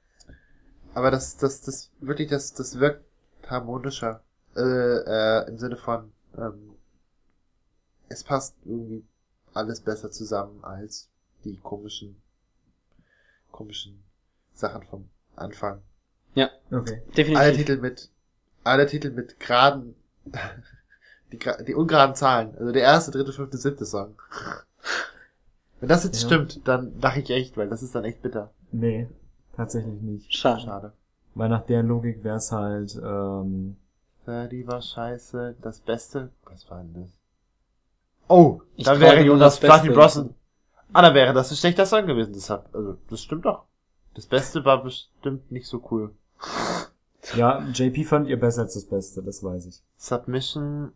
Aber 0.94 1.10
das, 1.10 1.36
das, 1.36 1.60
das, 1.60 1.90
wirklich, 2.00 2.30
das, 2.30 2.54
das 2.54 2.80
wirkt 2.80 3.04
harmonischer. 3.46 4.22
Äh, 4.56 4.60
äh, 4.60 5.48
im 5.48 5.58
Sinne 5.58 5.76
von, 5.76 6.10
ähm, 6.38 6.71
es 8.12 8.22
passt 8.24 8.54
irgendwie 8.64 9.04
alles 9.54 9.80
besser 9.80 10.10
zusammen 10.10 10.62
als 10.64 11.08
die 11.44 11.58
komischen, 11.58 12.16
komischen 13.50 14.02
Sachen 14.54 14.82
vom 14.82 15.08
Anfang. 15.36 15.82
Ja, 16.34 16.50
Okay. 16.70 17.02
Alle 17.04 17.12
definitiv. 17.16 17.56
Titel 17.56 17.76
mit, 17.80 18.10
alle 18.64 18.86
Titel 18.86 19.10
mit 19.10 19.38
geraden, 19.40 19.94
die, 21.32 21.38
die 21.66 21.74
ungeraden 21.74 22.14
Zahlen. 22.14 22.54
Also 22.56 22.72
der 22.72 22.82
erste, 22.82 23.10
dritte, 23.10 23.32
fünfte, 23.32 23.58
siebte 23.58 23.84
Song. 23.84 24.14
Wenn 25.80 25.88
das 25.88 26.04
jetzt 26.04 26.22
Ja. 26.22 26.28
stimmt, 26.28 26.66
dann 26.66 26.98
lache 27.00 27.20
ich 27.20 27.30
echt, 27.30 27.56
weil 27.56 27.68
das 27.68 27.82
ist 27.82 27.94
dann 27.94 28.04
echt 28.04 28.22
bitter. 28.22 28.52
Nee, 28.70 29.08
tatsächlich 29.56 30.00
nicht. 30.00 30.32
Schade. 30.32 30.60
Schade. 30.62 30.92
Weil 31.34 31.48
nach 31.48 31.66
der 31.66 31.82
Logik 31.82 32.22
wäre 32.24 32.36
es 32.36 32.52
halt, 32.52 32.94
ähm, 33.02 33.76
Äh, 34.26 34.48
die 34.48 34.66
war 34.66 34.80
scheiße. 34.80 35.56
Das 35.60 35.80
Beste. 35.80 36.30
Was 36.44 36.70
war 36.70 36.78
denn 36.82 36.94
das? 36.94 37.10
Oh, 38.32 38.62
Ich 38.76 38.84
dann 38.84 38.98
wäre 39.00 39.20
Jonas. 39.20 39.60
Platin 39.60 39.92
Blossom. 39.92 40.34
Ah, 40.94 41.02
dann 41.02 41.14
wäre 41.14 41.32
das 41.34 41.50
ein 41.50 41.56
schlechter 41.56 41.84
Song 41.86 42.06
gewesen. 42.06 42.32
Das 42.32 42.48
hat, 42.48 42.74
also, 42.74 42.96
das 43.10 43.20
stimmt 43.22 43.44
doch. 43.44 43.64
Das 44.14 44.26
Beste 44.26 44.64
war 44.64 44.82
bestimmt 44.82 45.50
nicht 45.52 45.66
so 45.66 45.86
cool. 45.90 46.14
ja, 47.34 47.62
JP 47.72 48.04
fand 48.04 48.28
ihr 48.28 48.38
besser 48.40 48.62
als 48.62 48.74
das 48.74 48.86
Beste, 48.86 49.22
das 49.22 49.42
weiß 49.42 49.66
ich. 49.66 49.82
Submission 49.96 50.92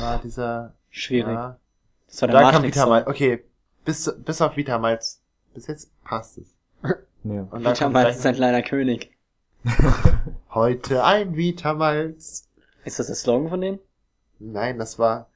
war 0.00 0.18
dieser. 0.18 0.74
Schwierig. 0.90 1.34
Ja, 1.34 1.58
Das 2.06 2.22
war 2.22 2.28
der 2.28 2.40
da 2.40 2.42
kam 2.42 2.54
Matrix. 2.62 2.76
Vitamalz. 2.76 3.06
Okay, 3.06 3.44
bis, 3.84 4.14
bis 4.24 4.40
auf 4.40 4.56
Vitamalz. 4.56 5.20
Bis 5.54 5.66
jetzt 5.66 5.90
passt 6.04 6.38
es. 6.38 6.54
Ja. 7.24 7.42
Und 7.50 7.64
Vitamalz 7.64 8.04
gleich 8.06 8.16
ist 8.16 8.26
ein 8.26 8.34
kleiner 8.36 8.62
König. 8.62 9.16
heute 10.54 11.04
ein 11.04 11.36
Vitamalz. 11.36 12.48
Ist 12.84 12.98
das 12.98 13.08
der 13.08 13.16
Slogan 13.16 13.48
von 13.48 13.60
denen? 13.60 13.78
Nein, 14.38 14.78
das 14.78 14.98
war. 14.98 15.28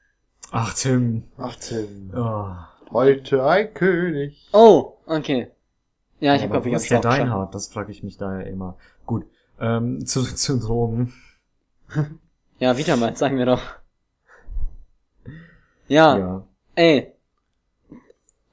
Ach, 0.51 0.73
Tim. 0.73 1.23
Ach 1.37 1.55
Tim. 1.55 2.11
Oh. 2.15 2.47
Heute 2.91 3.43
ein 3.45 3.73
König. 3.73 4.47
Oh, 4.53 4.93
okay. 5.07 5.49
Ja, 6.19 6.35
ich 6.35 6.41
hab 6.43 6.49
Aber 6.51 6.57
grad 6.59 6.63
wo 6.63 6.67
wieder 6.67 6.77
ist 6.77 6.91
der. 6.91 6.99
Deinhard? 7.01 7.53
Das 7.55 7.67
frage 7.67 7.91
ich 7.91 8.03
mich 8.03 8.17
daher 8.17 8.45
immer. 8.47 8.77
Gut. 9.05 9.25
Ähm, 9.59 10.05
zu, 10.05 10.23
zu 10.23 10.59
Drogen. 10.59 11.13
Ja, 12.59 12.77
Vitamalz, 12.77 13.19
sagen 13.19 13.37
wir 13.37 13.45
doch. 13.45 13.61
Ja, 15.89 16.17
Ja. 16.17 16.43
ey. 16.75 17.11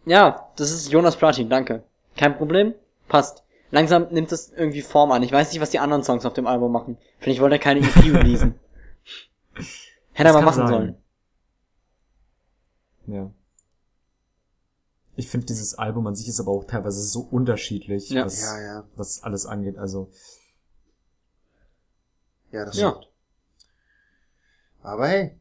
Ja, 0.05 0.49
das 0.57 0.73
ist 0.73 0.91
Jonas 0.91 1.15
Platin, 1.17 1.49
danke. 1.49 1.85
Kein 2.17 2.37
Problem, 2.37 2.75
passt. 3.09 3.45
Langsam 3.71 4.09
nimmt 4.11 4.33
es 4.33 4.51
irgendwie 4.51 4.81
Form 4.83 5.13
an. 5.13 5.23
Ich 5.23 5.31
weiß 5.31 5.53
nicht, 5.53 5.61
was 5.61 5.71
die 5.71 5.79
anderen 5.79 6.03
Songs 6.03 6.27
auf 6.27 6.33
dem 6.33 6.49
Album 6.49 6.73
machen. 6.73 6.99
Vielleicht 7.21 7.41
wollte 7.41 7.57
er 7.57 7.61
keine 7.61 7.81
EP 7.81 7.95
releasen. 8.15 8.59
Hätte 10.13 10.31
er 10.31 10.33
mal 10.33 10.43
machen 10.43 10.67
sein. 10.67 10.69
sollen. 10.69 10.97
Ja. 13.13 13.31
ich 15.17 15.29
finde 15.29 15.47
dieses 15.47 15.75
Album 15.75 16.07
an 16.07 16.15
sich 16.15 16.29
ist 16.29 16.41
aber 16.41 16.51
auch 16.53 16.65
teilweise 16.65 17.03
so 17.03 17.21
unterschiedlich, 17.21 18.09
Ja. 18.11 18.25
was, 18.25 18.41
Ja, 18.41 18.61
ja. 18.61 18.85
was 18.97 19.23
alles 19.23 19.47
angeht. 19.47 19.77
Also, 19.79 20.11
Ja, 22.53 22.65
das 22.65 22.77
Ja. 22.79 22.91
stimmt. 22.91 23.09
Aber 24.83 25.07
hey, 25.09 25.37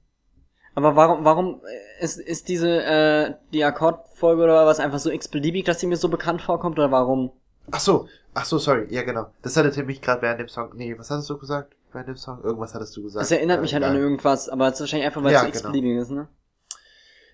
Aber 0.75 0.95
warum, 0.95 1.25
warum 1.25 1.61
ist, 1.99 2.19
ist 2.19 2.47
diese, 2.47 2.83
äh, 2.83 3.33
die 3.51 3.63
Akkordfolge 3.63 4.43
oder 4.43 4.65
was 4.65 4.79
einfach 4.79 4.99
so 4.99 5.09
x-beliebig, 5.09 5.65
dass 5.65 5.79
sie 5.79 5.87
mir 5.87 5.97
so 5.97 6.07
bekannt 6.09 6.41
vorkommt 6.41 6.77
oder 6.77 6.91
warum? 6.91 7.31
ach 7.71 7.79
so, 7.79 8.07
ach 8.33 8.45
so, 8.45 8.57
sorry, 8.59 8.87
ja 8.93 9.01
genau. 9.03 9.27
Das 9.41 9.57
hatte 9.57 9.71
Tim 9.71 9.87
mich 9.87 10.01
gerade 10.01 10.21
während 10.21 10.39
dem 10.39 10.47
Song, 10.47 10.69
nee, 10.75 10.97
was 10.97 11.09
hattest 11.11 11.29
du 11.29 11.37
gesagt? 11.37 11.75
Während 11.91 12.07
dem 12.09 12.15
Song? 12.17 12.41
Irgendwas 12.43 12.73
hattest 12.75 12.95
du 12.95 13.03
gesagt. 13.03 13.23
Das 13.23 13.31
erinnert 13.31 13.61
mich 13.61 13.73
halt 13.73 13.83
an 13.83 13.91
Egal. 13.93 14.03
irgendwas, 14.03 14.47
aber 14.49 14.67
es 14.67 14.75
ist 14.75 14.79
wahrscheinlich 14.81 15.07
einfach, 15.07 15.23
weil 15.23 15.31
Ja, 15.33 15.39
es 15.39 15.45
so 15.45 15.51
genau. 15.51 15.59
x-beliebig 15.69 15.97
ist, 16.01 16.11
ne? 16.11 16.27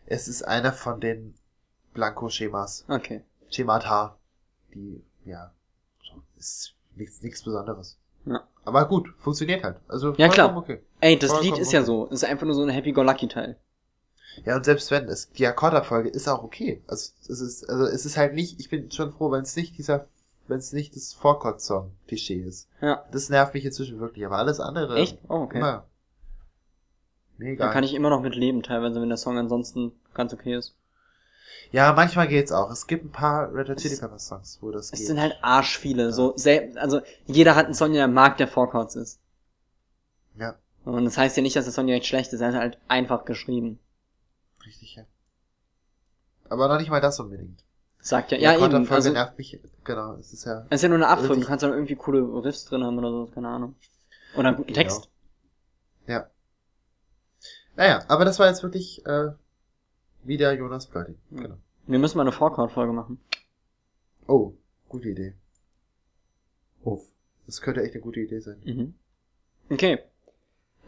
Es 0.06 0.28
ist 0.28 0.44
einer 0.44 0.72
von 0.74 1.00
den 1.00 1.36
Blanko-Schemas. 1.94 2.86
Okay. 2.88 3.24
Schemata. 3.50 4.18
Die, 4.74 5.04
ja, 5.24 5.52
ist 6.38 6.76
nichts, 6.96 7.22
nichts 7.22 7.44
Besonderes. 7.44 7.98
Ja. 8.26 8.48
Aber 8.66 8.86
gut, 8.88 9.08
funktioniert 9.20 9.64
halt. 9.64 9.78
Also, 9.88 10.14
Ja, 10.16 10.28
klar. 10.28 10.56
okay. 10.56 10.82
Ey, 11.00 11.18
das 11.18 11.30
Vollkommen 11.32 11.54
Lied 11.54 11.62
ist 11.62 11.72
ja 11.72 11.84
so. 11.84 12.08
Ist 12.08 12.26
einfach 12.26 12.46
nur 12.46 12.56
so 12.56 12.64
ein 12.64 12.70
Happy-Go-Lucky-Teil. 12.70 13.58
Ja, 14.44 14.56
und 14.58 14.66
selbst 14.66 14.92
wenn, 14.92 15.06
es, 15.08 15.30
die 15.32 15.48
Akkordabfolge 15.48 16.10
ist 16.10 16.28
auch 16.28 16.44
okay. 16.44 16.84
Also, 16.88 17.12
es 17.30 17.40
ist, 17.40 17.70
also, 17.70 17.86
es 17.86 18.06
ist 18.06 18.18
halt 18.18 18.34
nicht, 18.34 18.60
ich 18.60 18.70
bin 18.70 18.92
schon 18.92 19.14
froh, 19.14 19.32
wenn 19.32 19.44
es 19.44 19.56
nicht 19.56 19.78
dieser, 19.78 20.08
wenn 20.48 20.58
es 20.58 20.74
nicht 20.74 20.96
das 20.96 21.14
Vorkord-Song-Klischee 21.14 22.42
ist. 22.42 22.68
Ja. 22.82 23.06
Das 23.12 23.30
nervt 23.30 23.54
mich 23.54 23.64
inzwischen 23.66 24.00
wirklich, 24.00 24.26
aber 24.26 24.38
alles 24.38 24.60
andere. 24.60 24.98
Echt? 24.98 25.20
Oh, 25.30 25.44
okay. 25.44 25.60
Immer. 25.60 25.86
Mir 27.38 27.52
egal. 27.52 27.68
Da 27.68 27.74
kann 27.74 27.84
ich 27.84 27.94
immer 27.94 28.10
noch 28.10 28.22
mit 28.22 28.36
leben, 28.36 28.64
teilweise, 28.64 29.02
wenn 29.02 29.10
der 29.10 29.18
Song 29.18 29.38
ansonsten 29.38 29.92
ganz 30.14 30.34
okay 30.34 30.56
ist. 30.56 30.76
ja, 31.72 31.92
manchmal 31.94 32.28
geht's 32.28 32.52
auch. 32.52 32.72
Es 32.72 32.88
gibt 32.88 33.06
ein 33.06 33.12
paar 33.12 33.54
Red 33.54 33.70
Hot 33.70 33.78
Chili 33.78 33.98
Peppers 33.98 34.28
Songs, 34.28 34.60
wo 34.62 34.72
das 34.72 34.92
Es 34.94 35.00
geht. 35.00 35.08
sind 35.08 35.20
halt 35.20 35.36
arsch 35.42 35.78
viele. 35.78 36.14
So, 36.14 36.34
sel 36.38 36.78
also, 36.78 37.02
jeder 37.26 37.56
hat 37.56 37.66
einen 37.66 37.74
Song, 37.74 37.94
der 37.94 38.08
mag, 38.08 38.38
der 38.38 38.48
Vorchords 38.48 38.96
ist. 38.96 39.20
ja, 40.38 40.56
Und 40.86 41.06
das 41.06 41.18
heißt 41.18 41.36
ja 41.38 41.44
nicht, 41.44 41.56
dass 41.56 41.66
der 41.66 41.74
Song 41.74 41.88
direkt 41.88 42.06
schlecht 42.06 42.32
ist, 42.34 42.42
er 42.42 42.50
ist 42.50 42.56
halt 42.56 42.78
einfach 42.88 43.26
geschrieben. 43.26 43.80
richtig, 44.66 44.96
ja. 44.96 45.04
Aber 46.50 46.68
noch 46.68 46.78
nicht 46.78 46.90
mal 46.90 47.02
das 47.02 47.20
unbedingt. 47.20 47.64
Sagt 48.00 48.32
ja, 48.32 48.38
Die 48.38 48.44
ja, 48.44 48.56
eben. 48.56 48.88
Also, 48.92 49.12
nervt 49.12 49.38
mich, 49.38 49.60
genau, 49.84 50.14
es 50.18 50.32
ist 50.32 50.46
ja, 50.46 50.66
es 50.70 50.76
ist 50.76 50.82
ja 50.84 50.90
nur 50.90 50.98
eine 51.00 51.08
Abfolge, 51.08 51.42
du 51.42 51.48
kannst 51.48 51.64
dann 51.64 51.72
irgendwie 51.74 51.96
coole 51.96 52.22
Riffs 52.44 52.66
drin 52.66 52.84
haben 52.84 52.98
oder 53.00 53.10
so, 53.10 53.26
keine 53.34 53.48
Ahnung. 53.50 53.76
Oder 54.36 54.50
einen 54.50 54.58
guten 54.58 54.74
Genau. 54.74 54.80
Text. 54.80 55.10
ja. 56.08 56.30
Naja, 57.76 58.04
aber 58.08 58.26
das 58.26 58.40
war 58.40 58.48
jetzt 58.48 58.64
wirklich, 58.64 59.06
äh, 59.06 59.32
wieder 60.24 60.54
Jonas 60.54 60.88
Blödi. 60.88 61.16
Genau. 61.32 61.56
Wir 61.88 62.00
müssen 62.00 62.18
mal 62.18 62.24
eine 62.24 62.32
Vorchord-Folge 62.32 62.94
machen. 62.94 63.20
Oh, 64.28 64.54
gute 64.90 65.10
Idee. 65.10 65.34
uff. 66.84 67.04
Das 67.46 67.62
könnte 67.62 67.84
echt 67.84 67.94
eine 67.94 68.02
gute 68.02 68.20
Idee 68.22 68.40
sein. 68.40 68.60
Mhm. 68.66 68.96
Okay. 69.70 70.00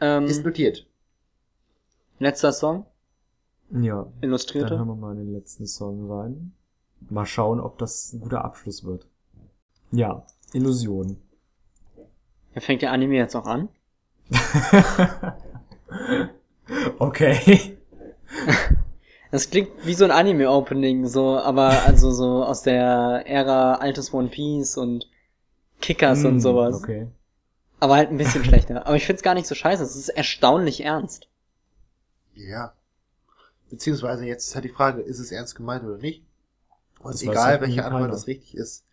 Ähm, 0.01 0.25
Ist 0.25 0.43
notiert. 0.43 0.87
letzter 2.19 2.51
Song, 2.51 2.85
Ja, 3.71 4.03
dann 4.03 4.13
Illustrierte. 4.21 4.75
hören 4.77 4.87
wir 4.87 4.95
mal 4.95 5.11
in 5.11 5.25
den 5.25 5.33
letzten 5.33 5.67
Song 5.67 6.09
rein. 6.11 6.53
Mal 7.09 7.25
schauen, 7.27 7.59
ob 7.59 7.77
das 7.77 8.13
ein 8.13 8.21
guter 8.21 8.43
Abschluss 8.43 8.83
wird. 8.83 9.07
Ja, 9.91 10.25
Illusion. 10.53 11.17
Ja, 12.55 12.61
fängt 12.61 12.81
der 12.81 12.91
Anime 12.91 13.15
jetzt 13.17 13.35
auch 13.35 13.45
an? 13.45 13.69
Okay. 16.99 17.77
Das 19.31 19.49
klingt 19.49 19.69
wie 19.85 19.93
so 19.93 20.05
ein 20.05 20.11
Anime-Opening, 20.11 21.05
so, 21.07 21.37
aber 21.37 21.83
also 21.85 22.11
so 22.11 22.43
aus 22.43 22.63
der 22.63 23.23
Ära 23.25 23.75
altes 23.75 24.13
One 24.13 24.29
Piece 24.29 24.77
und 24.77 25.09
Kickers 25.81 26.23
und 26.23 26.35
Hm, 26.35 26.39
sowas. 26.39 26.75
Okay. 26.75 27.07
Aber 27.79 27.95
halt 27.95 28.09
ein 28.09 28.17
bisschen 28.17 28.43
schlechter. 28.43 28.87
Aber 28.87 28.95
ich 28.95 29.05
find's 29.05 29.21
gar 29.21 29.33
nicht 29.33 29.47
so 29.47 29.53
scheiße, 29.55 29.83
es 29.83 29.95
ist 29.95 30.09
erstaunlich 30.09 30.83
ernst. 30.83 31.27
Ja. 32.33 32.73
Beziehungsweise 33.69 34.25
jetzt 34.25 34.47
ist 34.47 34.55
halt 34.55 34.65
die 34.65 34.69
Frage, 34.69 35.01
ist 35.01 35.19
es 35.19 35.31
ernst 35.31 35.55
gemeint 35.55 35.83
oder 35.83 35.97
nicht? 35.97 36.23
Und 36.99 37.13
Das 37.13 37.21
egal, 37.21 37.45
halt 37.45 37.61
welche 37.61 37.83
Antwort 37.83 38.11
das 38.11 38.27
richtig 38.27 38.55
ist, 38.55 38.85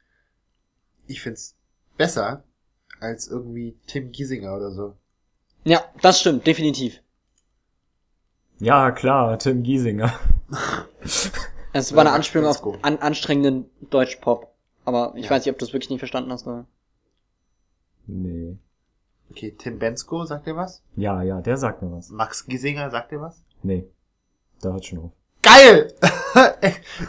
ich 1.07 1.23
find's 1.23 1.55
besser 1.97 2.43
als 3.01 3.29
irgendwie 3.29 3.77
Tim 3.87 4.11
Giesinger 4.13 4.57
oder 4.57 4.73
so. 4.73 4.97
Ja, 5.65 5.85
das 6.03 6.21
stimmt, 6.21 6.47
definitiv. 6.47 7.01
Ja, 8.65 8.91
klar, 8.93 9.39
Tim 9.39 9.63
Giesinger. 9.63 10.13
Es 11.77 11.93
war 11.93 12.03
eine 12.03 12.13
Anspielung 12.13 12.47
auf 12.47 12.63
an, 12.83 12.99
anstrengenden 12.99 13.69
Deutschpop. 13.91 14.47
Aber 14.85 15.13
ich 15.17 15.25
Ja. 15.25 15.31
weiß 15.33 15.45
nicht, 15.45 15.53
ob 15.53 15.59
du 15.59 15.65
es 15.65 15.73
wirklich 15.73 15.91
nicht 15.91 15.99
verstanden 15.99 16.31
hast. 16.31 16.47
Oder? 16.47 16.67
Nee. 18.07 18.57
Okay, 19.31 19.55
Tim 19.59 19.81
Bensko, 19.81 20.25
sagt 20.25 20.47
dir 20.47 20.55
was? 20.55 20.83
Ja, 20.95 21.23
ja, 21.23 21.41
der 21.41 21.57
sagt 21.57 21.83
mir 21.83 21.91
was. 21.91 22.11
Max 22.11 22.47
Giesinger, 22.47 22.91
sagt 22.93 23.11
dir 23.11 23.21
was? 23.21 23.43
Nee. 23.65 23.89
Da 24.63 24.71
hört 24.73 24.85
schon 24.85 24.99
auf. 25.01 25.11
Geil! 25.43 25.93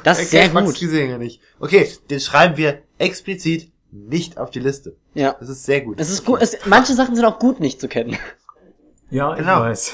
Das 0.04 0.18
Er 0.18 0.24
ist 0.24 0.32
sehr 0.32 0.52
Max 0.52 0.68
gut. 0.68 0.76
Giesinger 0.80 1.18
nicht. 1.20 1.42
Okay, 1.60 1.88
den 2.10 2.20
schreiben 2.20 2.58
wir 2.58 2.82
explizit 2.98 3.72
nicht 3.92 4.38
auf 4.40 4.50
die 4.50 4.60
Liste. 4.60 4.96
Ja. 5.14 5.36
Das 5.40 5.50
ist 5.50 5.64
sehr 5.64 5.82
gut. 5.82 6.00
Es 6.00 6.10
ist 6.10 6.26
gut. 6.26 6.42
Es, 6.42 6.58
manche 6.66 6.94
Sachen 6.96 7.16
sind 7.16 7.26
auch 7.26 7.38
gut 7.40 7.60
nicht 7.60 7.80
zu 7.80 7.88
kennen. 7.88 8.18
Ja, 9.12 9.36
Genau. 9.36 9.58
ich 9.64 9.70
weiß. 9.70 9.94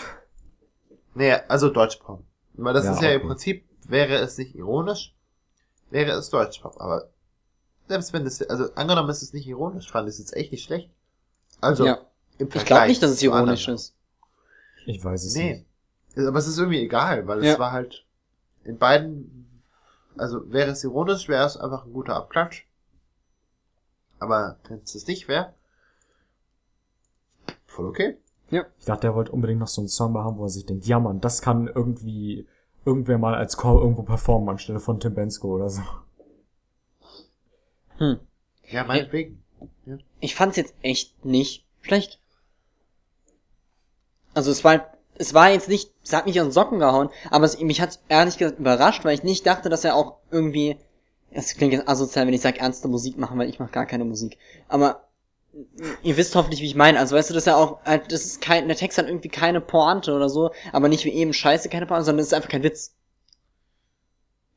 Nee, 1.14 1.34
also 1.48 1.70
Deutschpop. 1.70 2.24
Weil 2.54 2.74
das 2.74 2.86
Ja, 2.86 2.94
ist 2.94 3.02
ja 3.02 3.10
im 3.12 3.18
okay. 3.22 3.28
Prinzip, 3.28 3.66
wäre 3.88 4.16
es 4.16 4.38
nicht 4.38 4.56
ironisch, 4.56 5.16
wäre 5.90 6.12
es 6.12 6.30
Deutschpop. 6.30 6.80
Aber 6.80 7.10
selbst 7.88 8.14
wenn 8.14 8.24
das, 8.24 8.42
also 8.44 8.74
angenommen 8.76 9.10
ist 9.10 9.22
es 9.22 9.34
nicht 9.34 9.48
ironisch, 9.48 9.92
fand 9.92 10.08
ich 10.08 10.14
es 10.14 10.20
jetzt 10.20 10.36
echt 10.36 10.52
nicht 10.52 10.64
schlecht. 10.64 10.90
Also, 11.60 11.86
Ja. 11.86 12.06
im 12.38 12.48
Ich 12.48 12.54
Vergleich 12.54 12.66
glaube 12.66 12.88
nicht, 12.88 13.04
dass 13.04 13.12
es 13.12 13.22
ironisch 13.24 13.68
ist. 13.68 13.96
Ich 14.86 15.04
weiß 15.04 15.24
es 15.26 15.36
Nee. 15.36 15.66
nicht. 16.16 16.28
Aber 16.28 16.40
es 16.40 16.48
ist 16.48 16.58
irgendwie 16.58 16.80
egal, 16.82 17.28
weil 17.28 17.44
Ja. 17.44 17.54
es 17.54 17.60
war 17.60 17.72
halt 17.72 18.06
in 18.64 18.78
beiden, 18.78 19.48
also 20.18 20.52
wäre 20.52 20.72
es 20.72 20.84
ironisch, 20.84 21.28
wäre 21.28 21.46
es 21.46 21.58
einfach 21.58 21.86
ein 21.86 21.94
guter 21.94 22.16
Abklatsch. 22.16 22.66
Aber 24.20 24.60
wenn 24.68 24.80
es 24.84 24.94
das 24.94 25.08
nicht 25.08 25.28
wäre, 25.28 25.54
voll 27.68 27.88
okay. 27.88 28.18
Ich 28.80 28.86
dachte, 28.86 29.08
er 29.08 29.16
wollte 29.16 29.32
unbedingt 29.32 29.60
noch 29.60 29.68
so 29.68 29.82
einen 29.82 29.88
Song 29.88 30.12
mal 30.14 30.24
haben, 30.24 30.38
wo 30.38 30.44
er 30.44 30.50
sich 30.50 30.66
denkt, 30.66 30.86
ja 30.86 31.00
man, 31.00 31.22
das 31.22 31.42
kann 31.42 31.68
irgendwie 31.68 32.48
irgendwer 32.86 33.18
mal 33.18 33.36
als 33.36 33.58
Chor 33.58 33.82
irgendwo 33.82 34.04
performen 34.04 34.50
anstelle 34.50 34.80
von 34.80 35.00
Tim 35.00 35.14
Bensko 35.14 35.56
oder 35.56 35.70
so. 35.70 35.82
Hm. 37.98 38.20
Ja, 38.70 38.84
meinetwegen. 38.84 39.44
Ich 40.20 40.36
fand's 40.36 40.58
jetzt 40.58 40.74
echt 40.82 41.24
nicht 41.26 41.66
schlecht. 41.82 42.20
Also 44.34 44.52
es 44.52 44.64
war, 44.64 44.86
es 45.16 45.34
war 45.34 45.52
jetzt 45.52 45.70
nicht, 45.70 45.92
es 46.04 46.14
hat 46.14 46.26
mich 46.26 46.40
aus 46.40 46.48
den 46.48 46.52
Socken 46.52 46.80
gehauen, 46.80 47.10
aber 47.30 47.46
es, 47.46 47.60
mich 47.60 47.82
hat's 47.82 48.02
ehrlich 48.08 48.38
gesagt 48.38 48.60
überrascht, 48.60 49.06
weil 49.06 49.14
ich 49.14 49.24
nicht 49.24 49.46
dachte, 49.46 49.70
dass 49.70 49.84
er 49.84 49.96
auch 49.96 50.18
irgendwie, 50.32 50.78
es 51.32 51.56
klingt 51.56 51.74
jetzt 51.74 51.88
asozial, 51.88 52.28
wenn 52.28 52.34
ich 52.34 52.42
sage, 52.42 52.60
ernste 52.60 52.88
Musik 52.88 53.18
machen, 53.18 53.38
weil 53.38 53.50
ich 53.50 53.60
mache 53.60 53.72
gar 53.72 53.86
keine 53.86 54.06
Musik. 54.06 54.38
Aber 54.68 55.08
ihr 56.04 56.18
wisst 56.18 56.36
hoffentlich, 56.36 56.62
wie 56.62 56.66
ich 56.66 56.76
meine. 56.76 57.00
Also 57.00 57.16
weißt 57.16 57.30
du, 57.30 57.34
dass 57.34 57.48
er 57.48 57.58
auch, 57.58 57.84
halt, 57.84 58.12
das 58.12 58.26
ist 58.26 58.42
kein, 58.42 58.68
der 58.68 58.78
Text 58.78 58.98
hat 58.98 59.08
irgendwie 59.08 59.30
keine 59.30 59.62
Pointe 59.62 60.14
oder 60.14 60.30
so, 60.30 60.52
aber 60.72 60.88
nicht 60.90 61.06
wie 61.06 61.14
eben 61.14 61.34
Scheiße, 61.34 61.70
keine 61.70 61.86
Pointe, 61.86 62.06
sondern 62.06 62.22
es 62.22 62.28
ist 62.28 62.34
einfach 62.34 62.50
kein 62.50 62.64
Witz. 62.64 62.96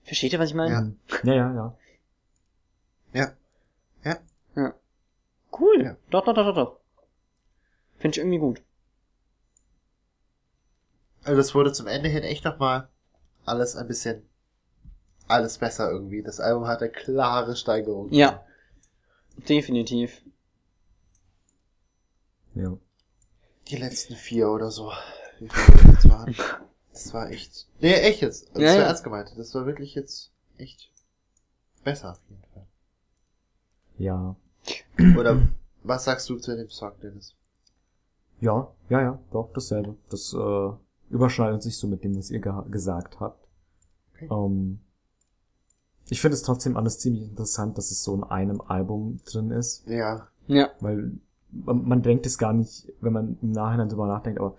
Versteht 0.04 0.32
ihr, 0.32 0.38
was 0.38 0.50
ich 0.50 0.54
meine? 0.54 0.96
Ja. 1.24 1.32
Ja, 1.32 1.34
ja, 1.34 1.54
ja. 1.54 1.78
Ja. 3.12 3.32
Ja. 4.04 4.18
Ja. 4.56 4.74
Cool. 5.58 5.82
Ja. 5.82 5.96
Doch, 6.10 6.24
doch, 6.24 6.34
doch, 6.34 6.44
doch, 6.46 6.54
doch. 6.54 6.80
Finde 7.98 8.14
ich 8.14 8.18
irgendwie 8.18 8.38
gut. 8.38 8.62
Also 11.24 11.38
das 11.38 11.54
wurde 11.54 11.72
zum 11.72 11.86
Ende 11.86 12.08
hin 12.08 12.22
echt 12.22 12.44
nochmal 12.44 12.88
alles 13.46 13.76
ein 13.76 13.88
bisschen 13.88 14.28
alles 15.26 15.56
besser 15.56 15.90
irgendwie. 15.90 16.22
Das 16.22 16.38
Album 16.38 16.66
hatte 16.66 16.90
klare 16.90 17.56
Steigerung. 17.56 18.12
Ja. 18.12 18.44
Definitiv. 19.48 20.22
Ja. 22.54 22.76
Die 23.68 23.76
letzten 23.76 24.14
vier 24.14 24.48
oder 24.50 24.70
so. 24.70 24.92
Wie 25.40 25.48
viele 25.48 25.92
das 25.94 26.08
waren. 26.08 26.34
Das 26.92 27.12
war 27.12 27.30
echt. 27.30 27.66
Nee, 27.80 27.92
echt 27.94 28.20
jetzt. 28.22 28.50
Das 28.54 28.62
Ja, 28.62 28.68
war 28.68 28.76
ja. 28.76 28.82
ernst 28.84 29.04
gemeint. 29.04 29.32
Das 29.36 29.54
war 29.54 29.66
wirklich 29.66 29.94
jetzt 29.94 30.30
echt 30.58 30.92
besser 31.82 32.12
auf 32.12 32.20
jeden 32.28 32.44
Fall. 32.52 32.66
Ja. 33.96 34.36
Oder 35.18 35.48
was 35.82 36.04
sagst 36.04 36.28
du 36.28 36.36
zu 36.38 36.56
dem 36.56 36.70
Song, 36.70 36.92
Dennis? 37.02 37.34
Ja, 38.40 38.72
ja, 38.88 39.00
ja, 39.00 39.18
doch, 39.32 39.50
dasselbe. 39.54 39.96
Das 40.10 40.32
äh, 40.34 40.70
überschneidet 41.10 41.62
sich 41.62 41.76
so 41.78 41.86
mit 41.86 42.04
dem, 42.04 42.16
was 42.16 42.30
ihr 42.30 42.40
ge 42.40 42.52
gesagt 42.70 43.18
habt. 43.20 43.46
Okay. 44.14 44.28
Ähm, 44.30 44.80
ich 46.10 46.20
finde 46.20 46.34
es 46.36 46.42
trotzdem 46.42 46.76
alles 46.76 46.98
ziemlich 46.98 47.22
interessant, 47.22 47.78
dass 47.78 47.90
es 47.90 48.02
so 48.04 48.14
in 48.14 48.24
einem 48.24 48.60
Album 48.60 49.20
drin 49.24 49.50
ist, 49.50 49.86
Ja. 49.86 50.28
Ja. 50.46 50.70
weil 50.80 51.18
man, 51.64 51.86
man 51.86 52.02
denkt 52.02 52.26
es 52.26 52.38
gar 52.38 52.52
nicht, 52.52 52.92
wenn 53.00 53.12
man 53.12 53.38
im 53.42 53.52
Nachhinein 53.52 53.88
drüber 53.88 54.06
nachdenkt, 54.06 54.40
aber 54.40 54.56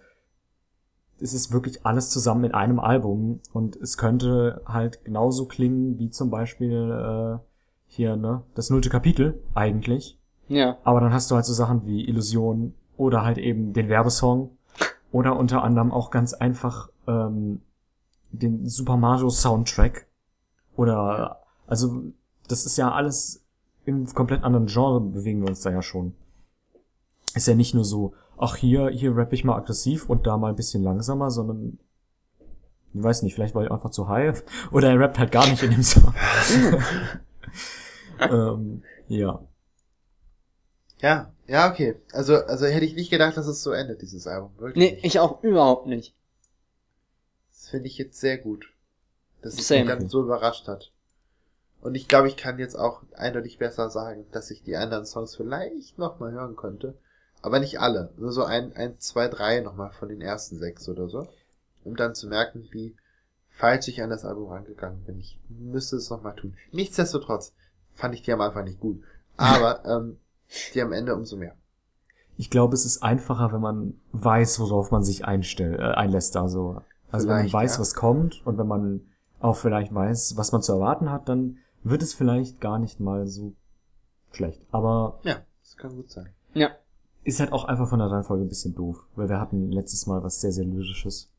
es 1.20 1.34
ist 1.34 1.54
wirklich 1.54 1.86
alles 1.86 2.10
zusammen 2.10 2.44
in 2.46 2.54
einem 2.54 2.80
Album 2.80 3.40
und 3.54 3.76
es 3.78 3.98
könnte 3.98 4.62
halt 4.66 5.06
genauso 5.06 5.46
klingen 5.46 5.98
wie 5.98 6.10
zum 6.10 6.30
Beispiel 6.30 6.92
äh, 6.92 7.40
hier, 7.88 8.16
ne, 8.16 8.44
das 8.54 8.70
nullte 8.70 8.90
Kapitel 8.90 9.42
eigentlich. 9.54 10.20
Ja. 10.48 10.78
Aber 10.84 11.00
dann 11.00 11.14
hast 11.14 11.32
du 11.32 11.36
halt 11.36 11.46
so 11.46 11.54
Sachen 11.54 11.86
wie 11.86 12.08
Illusion 12.08 12.74
oder 12.98 13.24
halt 13.24 13.38
eben 13.38 13.74
den 13.74 13.90
Werbesong 13.90 14.52
oder 15.12 15.38
unter 15.38 15.64
anderem 15.64 15.92
auch 15.92 16.12
ganz 16.12 16.34
einfach 16.34 16.90
ähm, 17.08 17.62
den 18.32 18.68
Super 18.68 18.98
Mario 18.98 19.30
Soundtrack 19.30 20.08
oder 20.76 21.40
also 21.68 22.04
das 22.48 22.66
ist 22.66 22.78
ja 22.78 22.92
alles 22.92 23.44
in 23.86 24.06
komplett 24.14 24.44
anderen 24.44 24.68
Genre 24.68 25.00
bewegen 25.00 25.42
wir 25.42 25.50
uns 25.50 25.62
da 25.62 25.72
ja 25.72 25.82
schon. 25.82 26.14
Ist 27.36 27.48
ja 27.48 27.54
nicht 27.54 27.74
nur 27.74 27.86
so, 27.86 28.14
ach 28.38 28.56
hier, 28.56 28.90
hier 28.90 29.16
rapp 29.16 29.34
ich 29.34 29.44
mal 29.44 29.58
aggressiv 29.58 30.10
und 30.10 30.26
da 30.26 30.38
mal 30.38 30.50
ein 30.50 30.56
bisschen 30.56 30.84
langsamer, 30.84 31.32
sondern 31.32 31.80
ich 32.94 33.04
weiß 33.04 33.24
nicht, 33.24 33.36
vielleicht 33.36 33.56
war 33.56 33.64
ich 33.64 33.72
einfach 33.72 33.92
zu 33.92 34.08
high 34.08 34.44
oder 34.72 34.90
er 34.90 35.00
rappt 35.00 35.20
halt 35.20 35.32
gar 35.32 35.48
nicht 35.48 35.62
in 35.64 35.72
dem 35.72 35.84
Song. 35.84 36.14
ähm, 38.20 38.84
ja. 39.08 39.46
Ja, 41.00 41.34
ja, 41.48 41.70
okay. 41.70 41.96
Also, 42.14 42.38
also 42.38 42.66
hätte 42.66 42.86
ich 42.86 42.96
nicht 42.96 43.12
gedacht, 43.12 43.36
dass 43.36 43.48
es 43.48 43.62
so 43.62 43.72
endet, 43.72 44.02
dieses 44.02 44.28
Album. 44.28 44.52
Wirklich. 44.58 44.78
Nee, 44.78 44.96
nicht. 44.96 45.06
ich 45.06 45.20
auch 45.20 45.44
überhaupt 45.44 45.88
nicht. 45.88 46.16
Das 47.52 47.70
finde 47.70 47.88
ich 47.88 47.98
jetzt 47.98 48.20
sehr 48.20 48.38
gut. 48.38 48.72
Dass 49.42 49.60
es 49.60 49.70
mich 49.70 49.86
ganz 49.86 50.12
so 50.12 50.24
überrascht 50.24 50.68
hat. 50.68 50.92
Und 51.82 51.94
ich 51.94 52.08
glaube, 52.08 52.28
ich 52.28 52.38
kann 52.38 52.58
jetzt 52.58 52.76
auch 52.76 53.04
eindeutig 53.14 53.60
besser 53.60 53.92
sagen, 53.92 54.26
dass 54.32 54.50
ich 54.50 54.64
die 54.64 54.76
anderen 54.76 55.06
Songs 55.06 55.36
vielleicht 55.36 56.00
nochmal 56.00 56.32
hören 56.32 56.56
könnte. 56.56 56.98
Aber 57.46 57.60
nicht 57.60 57.80
alle. 57.80 58.10
Nur 58.18 58.32
so 58.32 58.44
ein, 58.44 58.76
ein, 58.76 58.98
zwei, 58.98 59.28
drei 59.28 59.60
nochmal 59.60 59.92
von 59.92 60.10
den 60.10 60.20
ersten 60.20 60.58
sechs 60.58 60.90
oder 60.90 61.08
so. 61.08 61.28
Um 61.84 61.96
dann 61.96 62.16
zu 62.16 62.28
merken, 62.28 62.68
wie 62.72 62.96
falsch 63.50 63.88
ich 63.88 64.02
an 64.02 64.10
das 64.10 64.26
Album 64.26 64.50
rangegangen 64.50 65.04
bin. 65.04 65.20
Ich 65.20 65.40
müsste 65.48 65.98
es 65.98 66.10
nochmal 66.10 66.34
tun. 66.34 66.56
Nichtsdestotrotz 66.72 67.54
fand 67.94 68.16
ich 68.16 68.24
die 68.24 68.34
am 68.34 68.42
Anfang 68.42 68.64
nicht 68.64 68.80
gut. 68.80 69.00
Aber 69.38 69.86
ähm, 69.86 70.18
die 70.74 70.82
am 70.82 70.92
Ende 70.92 71.14
umso 71.14 71.38
mehr. 71.38 71.56
Ich 72.36 72.50
glaube, 72.50 72.74
es 72.74 72.84
ist 72.84 73.04
einfacher, 73.04 73.54
wenn 73.54 73.62
man 73.62 73.94
weiß, 74.12 74.60
worauf 74.60 74.90
man 74.90 75.04
sich 75.04 75.26
einstellt, 75.26 75.80
äh, 75.80 75.84
einlässt. 75.84 76.38
Also, 76.38 76.82
also 77.12 77.28
wenn 77.28 77.44
man 77.44 77.54
weiß, 77.54 77.76
ja. 77.76 77.80
was 77.80 77.94
kommt 77.94 78.42
und 78.48 78.58
wenn 78.58 78.68
man 78.68 79.02
auch 79.40 79.58
vielleicht 79.58 79.94
weiß, 79.94 80.36
was 80.36 80.52
man 80.52 80.64
zu 80.64 80.74
erwarten 80.74 81.12
hat, 81.12 81.30
dann 81.30 81.60
wird 81.84 82.02
es 82.02 82.16
vielleicht 82.16 82.60
gar 82.60 82.80
nicht 82.80 83.00
mal 83.00 83.28
so 83.28 83.54
schlecht. 84.32 84.64
Aber 84.72 85.20
Ja, 85.22 85.46
das 85.62 85.78
kann 85.78 85.96
gut 85.96 86.10
sein. 86.10 86.34
Ja. 86.56 86.72
Ist 87.26 87.40
halt 87.42 87.52
auch 87.52 87.66
einfach 87.66 87.90
von 87.90 88.00
der 88.00 88.10
Reihenfolge 88.10 88.46
ein 88.46 88.50
bisschen 88.50 88.74
doof, 88.76 89.04
weil 89.16 89.28
wir 89.28 89.40
hatten 89.42 89.72
letztes 89.72 90.06
Mal 90.08 90.24
was 90.24 90.40
sehr, 90.40 90.52
sehr 90.54 90.64
lyrisches. 90.64 91.30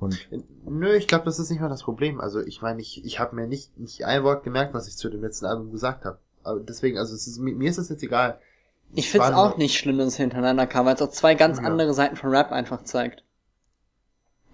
Und 0.00 0.16
Nö, 0.64 0.94
ich 0.94 1.06
glaube, 1.08 1.24
das 1.24 1.38
ist 1.38 1.50
nicht 1.50 1.60
mal 1.60 1.68
das 1.68 1.82
Problem. 1.84 2.20
Also 2.20 2.40
ich 2.40 2.62
meine, 2.62 2.80
ich, 2.80 3.04
ich 3.04 3.18
habe 3.20 3.34
mir 3.36 3.46
nicht, 3.46 3.76
nicht 3.78 4.04
ein 4.04 4.22
Wort 4.24 4.42
gemerkt, 4.44 4.74
was 4.74 4.88
ich 4.88 4.96
zu 4.96 5.08
dem 5.08 5.20
letzten 5.22 5.46
Album 5.46 5.70
gesagt 5.70 6.04
habe. 6.04 6.18
Aber 6.44 6.60
deswegen, 6.60 6.98
also 6.98 7.14
es 7.14 7.26
ist, 7.26 7.38
mir 7.38 7.68
ist 7.68 7.78
das 7.78 7.88
jetzt 7.88 8.02
egal. 8.02 8.38
Ich 8.94 9.10
find's 9.10 9.28
war 9.28 9.36
auch 9.36 9.58
nicht 9.58 9.76
schlimm, 9.76 9.98
dass 9.98 10.08
es 10.08 10.16
hintereinander 10.16 10.66
kam, 10.66 10.86
weil 10.86 10.94
es 10.94 11.02
auch 11.02 11.10
zwei 11.10 11.34
ganz 11.34 11.58
Ja. 11.58 11.64
andere 11.64 11.92
Seiten 11.94 12.16
von 12.16 12.30
Rap 12.30 12.52
einfach 12.52 12.84
zeigt. 12.84 13.22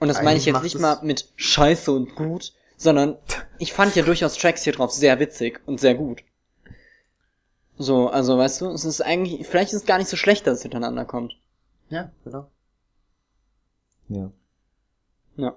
Und 0.00 0.08
das 0.08 0.22
meine 0.22 0.38
ich 0.38 0.44
jetzt 0.44 0.62
nicht 0.62 0.74
es- 0.74 0.80
mal 0.80 0.98
mit 1.02 1.30
Scheiße 1.36 1.92
und 1.92 2.14
gut, 2.16 2.52
sondern 2.76 3.16
ich 3.58 3.72
fand 3.72 3.94
ja 3.94 4.02
durchaus 4.02 4.36
Tracks 4.36 4.62
hier 4.64 4.72
drauf 4.72 4.90
sehr 4.92 5.20
witzig 5.20 5.60
und 5.66 5.78
sehr 5.78 5.94
gut. 5.94 6.22
So, 7.76 8.08
also 8.08 8.38
weißt 8.38 8.60
du, 8.60 8.70
es 8.70 8.84
ist 8.84 9.00
eigentlich, 9.00 9.46
vielleicht 9.46 9.72
ist 9.72 9.80
es 9.80 9.86
gar 9.86 9.98
nicht 9.98 10.08
so 10.08 10.16
schlecht, 10.16 10.46
dass 10.46 10.58
es 10.58 10.62
hintereinander 10.62 11.04
kommt. 11.04 11.36
Ja, 11.88 12.10
genau. 12.24 12.48
ja. 14.08 14.30
Ja. 15.36 15.56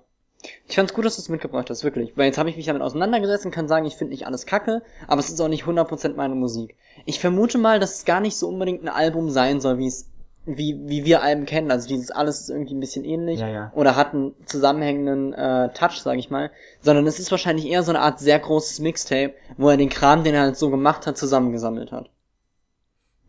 Ich 0.68 0.76
fand's 0.76 0.94
gut, 0.94 1.06
dass 1.06 1.16
du 1.16 1.22
es 1.22 1.30
mitgebracht 1.30 1.70
hast, 1.70 1.84
wirklich. 1.84 2.16
Weil 2.16 2.28
jetzt 2.28 2.38
habe 2.38 2.50
ich 2.50 2.58
mich 2.58 2.66
damit 2.66 2.82
auseinandergesetzt 2.82 3.46
und 3.46 3.52
kann 3.52 3.68
sagen, 3.68 3.86
ich 3.86 3.96
finde 3.96 4.12
nicht 4.12 4.28
alles 4.28 4.46
kacke, 4.46 4.84
aber 5.08 5.20
es 5.20 5.30
ist 5.30 5.42
auch 5.42 5.48
nicht 5.48 5.64
100% 5.66 6.16
meine 6.16 6.36
Musik. 6.36 6.76
Ich 7.06 7.20
vermute 7.20 7.58
mal, 7.58 7.80
dass 7.80 7.96
es 7.96 8.06
gar 8.06 8.20
nicht 8.20 8.38
so 8.38 8.48
unbedingt 8.48 8.84
ein 8.84 8.90
Album 8.90 9.30
sein 9.30 9.62
soll, 9.62 9.78
wie 9.78 9.88
es, 9.88 10.10
wie, 10.48 10.80
wie 10.88 11.06
wir 11.06 11.22
Alben 11.22 11.46
kennen. 11.46 11.70
Also 11.72 11.88
dieses 11.88 12.10
alles 12.10 12.42
ist 12.42 12.50
irgendwie 12.50 12.74
ein 12.74 12.80
bisschen 12.80 13.04
ähnlich. 13.06 13.40
Ja, 13.40 13.48
ja. 13.50 13.72
Oder 13.76 13.96
hat 13.96 14.14
einen 14.14 14.34
zusammenhängenden 14.46 15.34
äh, 15.34 15.72
Touch, 15.74 16.00
sag 16.02 16.18
ich 16.18 16.30
mal. 16.30 16.52
Sondern 16.82 17.06
es 17.06 17.20
ist 17.20 17.30
wahrscheinlich 17.32 17.66
eher 17.68 17.84
so 17.84 17.92
eine 17.92 18.00
Art 18.00 18.20
sehr 18.20 18.40
großes 18.40 18.80
Mixtape, 18.80 19.34
wo 19.58 19.70
er 19.70 19.78
den 19.78 19.90
Kram, 19.90 20.24
den 20.24 20.34
er 20.34 20.42
halt 20.42 20.58
so 20.58 20.70
gemacht 20.70 21.06
hat, 21.06 21.18
zusammengesammelt 21.18 21.92
hat. 21.92 22.10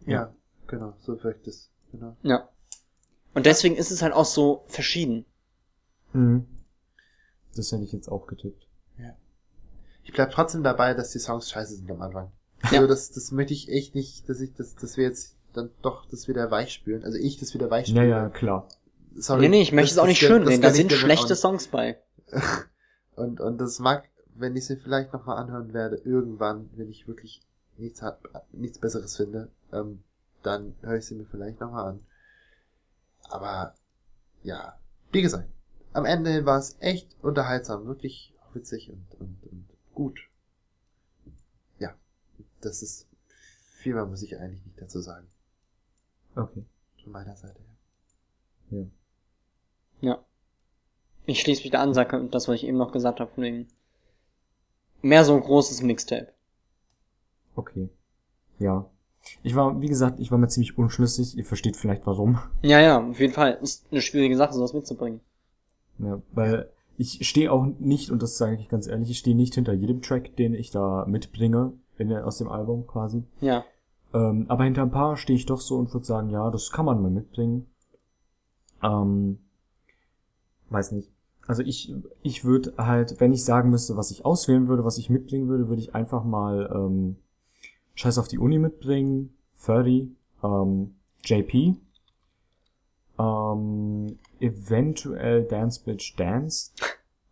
Ja, 0.07 0.13
Ja. 0.13 0.35
genau, 0.67 0.95
so 1.01 1.23
wirkt 1.23 1.47
es. 1.49 1.71
Genau. 1.93 2.17
Ja. 2.23 2.49
Und 3.35 3.47
deswegen 3.47 3.77
ist 3.77 3.91
es 3.91 4.01
halt 4.03 4.13
auch 4.15 4.25
so 4.25 4.65
verschieden. 4.69 5.27
Mhm. 6.13 6.47
Das 7.55 7.73
hätte 7.73 7.85
ich 7.85 7.93
jetzt 7.93 8.09
auch 8.09 8.27
getippt. 8.27 8.65
Ich 10.05 10.15
bleib 10.15 10.31
trotzdem 10.31 10.63
dabei, 10.63 10.95
dass 10.95 11.11
die 11.11 11.19
Songs 11.19 11.51
scheiße 11.51 11.77
sind 11.77 11.91
am 11.91 12.01
Anfang. 12.01 12.33
Ja. 12.71 12.79
Also 12.79 12.87
das, 12.87 13.11
das 13.13 13.31
möchte 13.31 13.53
ich 13.53 13.69
echt 13.69 13.95
nicht, 13.95 14.27
dass 14.27 14.41
ich 14.41 14.55
das, 14.55 14.75
dass 14.75 14.97
wir 14.97 15.05
jetzt 15.05 15.37
dann 15.59 15.71
doch 15.83 16.07
das 16.07 16.29
wieder 16.29 16.51
weich 16.51 16.73
spüren. 16.73 17.05
Also 17.05 17.19
ich 17.19 17.39
das 17.39 17.53
wieder 17.55 17.71
weich 17.71 17.89
Ja, 17.89 18.05
ja, 18.05 18.29
klar. 18.29 18.69
Sorry. 19.15 19.43
nee, 19.43 19.49
nee, 19.49 19.63
ich 19.63 19.73
möchte 19.73 19.93
es 19.93 19.99
auch 19.99 20.07
nicht 20.07 20.21
schön 20.21 20.47
reden. 20.47 20.63
Da 20.63 20.71
sind 20.71 20.93
schlechte. 20.93 21.35
Songs 21.35 21.69
bei. 21.69 21.99
Und, 23.17 23.41
und 23.41 23.59
das 23.59 23.81
mag, 23.81 24.09
wenn 24.37 24.55
ich 24.55 24.67
sie 24.67 24.77
vielleicht 24.77 25.13
nochmal 25.13 25.39
anhören 25.39 25.73
werde, 25.73 25.97
irgendwann, 25.97 26.71
wenn 26.77 26.89
ich 26.89 27.09
wirklich 27.09 27.43
nichts 27.77 28.01
hab, 28.01 28.23
nichts 28.53 28.79
Besseres 28.79 29.17
finde, 29.17 29.51
ähm, 29.73 30.05
dann 30.45 30.77
höre 30.83 30.99
ich 30.99 31.07
sie 31.07 31.17
mir 31.17 31.27
vielleicht 31.27 31.59
nochmal 31.59 31.89
an. 31.89 32.07
Aber, 33.25 33.75
ja, 34.45 34.79
wie 35.11 35.23
gesagt, 35.23 35.49
am 35.93 36.05
Ende 36.05 36.31
hin 36.31 36.47
war 36.47 36.59
es 36.59 36.77
echt 36.79 37.17
unterhaltsam, 37.21 37.87
wirklich 37.87 38.35
witzig 38.55 38.91
und, 38.93 39.21
und, 39.21 39.43
und 39.51 39.69
gut. 39.95 40.21
Ja, 41.81 41.97
das 42.61 42.83
ist, 42.83 43.09
viel 43.79 43.95
mehr 43.95 44.07
muss 44.07 44.23
ich 44.23 44.39
eigentlich 44.39 44.65
nicht 44.65 44.81
dazu 44.81 45.01
sagen, 45.01 45.27
Okay. 46.37 46.65
von 47.03 47.13
meiner 47.13 47.37
Seite 47.37 47.61
her. 48.71 48.81
Ja. 48.81 48.87
Ja. 50.01 50.25
Ich 51.27 51.41
schließe 51.41 51.63
mich 51.63 51.71
da 51.71 51.83
an, 51.83 51.95
sage 51.95 52.29
das, 52.31 52.49
was 52.49 52.57
ich 52.57 52.67
eben 52.67 52.79
noch 52.79 52.93
gesagt 52.93 53.21
habe, 53.21 53.31
von 53.31 53.45
wegen 53.45 53.69
mehr 55.03 55.25
so 55.25 55.35
ein 55.35 55.41
großes 55.41 55.83
Mixtape. 55.83 56.33
Okay. 57.55 57.89
Ja. 58.59 58.89
Ich 59.43 59.55
war, 59.55 59.81
wie 59.81 59.89
gesagt, 59.89 60.21
ich 60.21 60.31
war 60.31 60.39
mir 60.39 60.49
ziemlich 60.49 60.79
unschlüssig. 60.79 61.37
Ihr 61.37 61.45
versteht 61.45 61.77
vielleicht 61.77 62.07
warum. 62.07 62.39
Ja, 62.63 62.81
ja, 62.81 63.03
auf 63.03 63.21
jeden 63.21 63.33
Fall. 63.33 63.59
Ist 63.61 63.87
eine 63.91 64.01
schwierige 64.01 64.37
Sache, 64.37 64.55
sowas 64.55 64.73
mitzubringen. 64.73 65.21
Ja, 65.99 66.23
weil 66.33 66.71
ich 66.97 67.29
stehe 67.29 67.53
auch 67.53 67.67
nicht, 67.79 68.11
und 68.11 68.23
das 68.23 68.39
sage 68.39 68.57
ich 68.57 68.69
ganz 68.69 68.87
ehrlich, 68.87 69.11
ich 69.11 69.19
stehe 69.19 69.37
nicht 69.37 69.55
hinter 69.55 69.73
jedem 69.73 70.03
Track, 70.03 70.37
den 70.37 70.55
ich 70.55 70.71
da 70.71 71.05
mitbringe, 71.07 71.73
in, 71.99 72.13
aus 72.13 72.39
dem 72.39 72.49
Album 72.49 72.87
quasi. 72.87 73.25
Ja. 73.41 73.65
Ähm, 74.15 74.47
aber 74.49 74.65
hinter 74.65 74.83
ein 74.83 74.91
paar 74.91 75.17
stehe 75.17 75.37
ich 75.37 75.47
doch 75.47 75.61
so 75.61 75.77
und 75.77 75.93
würde 75.93 76.07
sagen, 76.07 76.31
ja, 76.31 76.51
das 76.51 76.71
kann 76.71 76.87
man 76.87 77.03
mal 77.03 77.11
mitbringen. 77.11 77.67
Ähm, 78.83 79.39
weiß 80.71 80.93
nicht. 80.93 81.11
Also 81.47 81.63
ich, 81.63 81.95
ich 82.23 82.45
würde 82.45 82.75
halt, 82.77 83.21
wenn 83.21 83.33
ich 83.33 83.45
sagen 83.45 83.71
müsste, 83.71 83.97
was 83.97 84.11
ich 84.11 84.25
auswählen 84.25 84.69
würde, 84.69 84.85
was 84.85 84.99
ich 84.99 85.09
mitbringen 85.09 85.49
würde, 85.49 85.69
würde 85.69 85.81
ich 85.81 85.95
einfach 85.95 86.25
mal 86.25 86.71
ähm, 86.75 87.17
Scheiß 87.95 88.19
auf 88.19 88.29
die 88.29 88.39
Uni 88.39 88.59
mitbringen, 88.59 89.35
30, 89.65 90.09
ähm, 90.45 90.95
JP, 91.25 91.77
ähm, 93.19 94.19
eventuell 94.41 95.45
Dance 95.45 95.83
Bitch 95.85 96.17
Dance. 96.17 96.73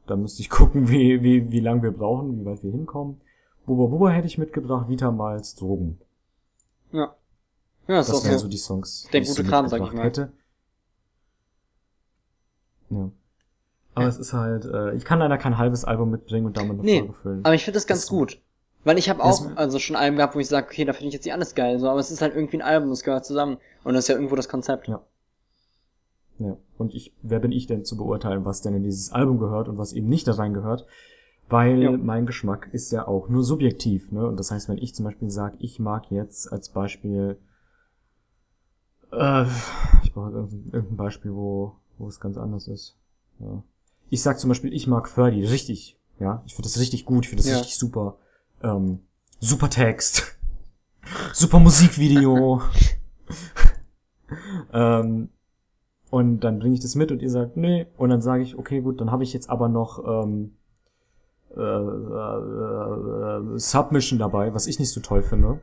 Da 0.07 0.17
müsste 0.17 0.41
ich 0.41 0.51
gucken, 0.51 0.89
wie, 0.89 1.23
wie, 1.23 1.51
wie 1.51 1.61
lang 1.61 1.83
wir 1.83 1.93
brauchen, 1.93 2.41
wie 2.41 2.45
weit 2.45 2.63
wir 2.65 2.73
hinkommen. 2.73 3.21
Bubba 3.67 3.87
Bubba 3.87 4.11
hätte 4.11 4.29
ich 4.29 4.39
mitgebracht, 4.39 4.89
Vita 4.89 5.11
Miles 5.11 5.55
Drogen. 5.57 5.99
Ja. 6.93 7.15
Ja, 7.89 7.97
Das 7.99 8.11
auch 8.11 8.25
wären 8.25 8.39
so. 8.39 8.49
die 8.49 8.57
Songs, 8.57 9.09
der 9.13 9.21
gute 9.23 9.45
Kram, 9.45 9.69
sag 9.69 9.81
ich 9.83 9.93
mal. 9.93 10.05
hätte. 10.05 10.33
Ja. 12.91 13.11
Aber 13.95 14.07
es 14.09 14.19
ist 14.19 14.33
halt, 14.33 14.65
äh, 14.67 14.95
ich 14.95 15.05
kann 15.05 15.19
leider 15.19 15.39
kein 15.39 15.57
halbes 15.59 15.85
Album 15.85 16.11
mitbringen 16.11 16.47
und 16.47 16.57
damit 16.57 16.73
eine 16.79 16.83
Nee, 16.83 16.99
Folge 17.01 17.13
füllen. 17.15 17.45
aber 17.45 17.55
ich 17.55 17.65
finde 17.65 17.77
das 17.77 17.87
ganz 17.87 18.03
Das- 18.03 18.11
gut. 18.11 18.41
Weil 18.85 18.99
ich 18.99 19.09
habe 19.09 19.19
Das- 19.21 19.43
auch 19.43 19.57
also 19.57 19.79
schon 19.81 19.97
Alben 19.97 20.17
gehabt, 20.17 20.37
wo 20.37 20.39
ich 20.39 20.47
sage, 20.47 20.67
okay, 20.69 20.85
da 20.85 20.93
finde 20.93 21.09
ich 21.09 21.15
jetzt 21.15 21.25
nicht 21.25 21.35
alles 21.35 21.57
geil, 21.57 21.81
so, 21.81 21.89
aber 21.89 21.99
es 21.99 22.11
ist 22.13 22.23
halt 22.23 22.37
irgendwie 22.37 22.59
ein 22.59 22.63
Album, 22.63 22.91
es 22.93 23.03
gehört 23.03 23.25
zusammen. 23.27 23.57
Und 23.83 23.95
das 23.95 24.05
ist 24.05 24.09
ja 24.09 24.15
irgendwo 24.15 24.37
das 24.37 24.49
Konzept. 24.49 24.87
Ja. 24.87 25.03
Ja. 26.39 26.57
Und 26.79 26.95
ich, 26.95 27.13
wer 27.23 27.41
bin 27.41 27.51
ich 27.51 27.67
denn 27.67 27.85
zu 27.85 27.97
beurteilen, 27.97 28.45
was 28.45 28.63
denn 28.63 28.75
in 28.75 28.85
dieses 28.85 29.11
Album 29.11 29.39
gehört 29.39 29.69
und 29.69 29.79
was 29.79 29.93
eben 29.93 30.09
nicht 30.09 30.29
da 30.29 30.35
rein 30.35 30.55
gehört? 30.55 30.87
Weil 31.49 31.83
Ja. 31.83 31.93
mein 31.93 32.27
Geschmack 32.27 32.69
ist 32.73 32.91
ja 32.91 33.07
auch 33.07 33.29
nur 33.29 33.45
subjektiv, 33.45 34.11
ne? 34.11 34.27
Und 34.27 34.39
das 34.39 34.51
heißt, 34.51 34.69
wenn 34.69 34.79
ich 34.79 34.95
zum 34.95 35.05
Beispiel 35.05 35.31
sage, 35.31 35.57
ich 35.61 35.79
mag 35.79 36.11
jetzt 36.11 36.53
als 36.53 36.71
Beispiel, 36.71 37.39
äh, 39.13 39.45
ich 40.03 40.13
brauche 40.13 40.33
irgendein, 40.33 40.73
irgendein 40.73 40.97
Beispiel, 40.97 41.33
wo, 41.35 41.77
wo 41.99 42.09
es 42.09 42.19
ganz 42.21 42.37
anders 42.37 42.67
ist. 42.67 42.97
Ja. 43.39 43.63
Ich 44.11 44.23
sag 44.23 44.41
zum 44.41 44.49
Beispiel, 44.49 44.73
ich 44.73 44.87
mag 44.89 45.09
Ferdy 45.09 45.45
richtig, 45.45 45.97
ja. 46.19 46.43
Ich 46.47 46.55
finde 46.55 46.69
das 46.69 46.81
richtig 46.81 47.05
gut, 47.05 47.25
ich 47.25 47.29
finde 47.31 47.43
das 47.45 47.51
Ja. 47.51 47.59
richtig 47.59 47.79
super. 47.79 48.17
Ähm, 48.63 49.01
super 49.39 49.71
Text. 49.71 50.37
super 51.33 51.61
Musikvideo. 51.61 52.61
ähm, 54.73 55.29
Und 56.11 56.41
dann 56.41 56.61
bringe 56.61 56.75
ich 56.75 56.81
das 56.81 56.95
mit 56.95 57.11
und 57.13 57.21
ihr 57.21 57.31
sagt, 57.31 57.57
nee. 57.57 57.87
Und 57.99 58.11
dann 58.11 58.23
sage 58.23 58.43
ich, 58.43 58.57
okay, 58.57 58.81
gut, 58.81 59.01
dann 59.01 59.11
habe 59.11 59.25
ich 59.25 59.33
jetzt 59.33 59.51
aber 59.51 59.69
noch 59.69 60.25
ähm, 60.25 60.57
äh, 61.57 61.61
äh, 61.61 63.55
äh, 63.55 63.59
Submission 63.59 64.19
dabei, 64.19 64.53
was 64.55 64.67
ich 64.67 64.79
nicht 64.79 64.91
so 64.91 65.01
toll 65.01 65.23
finde. 65.23 65.61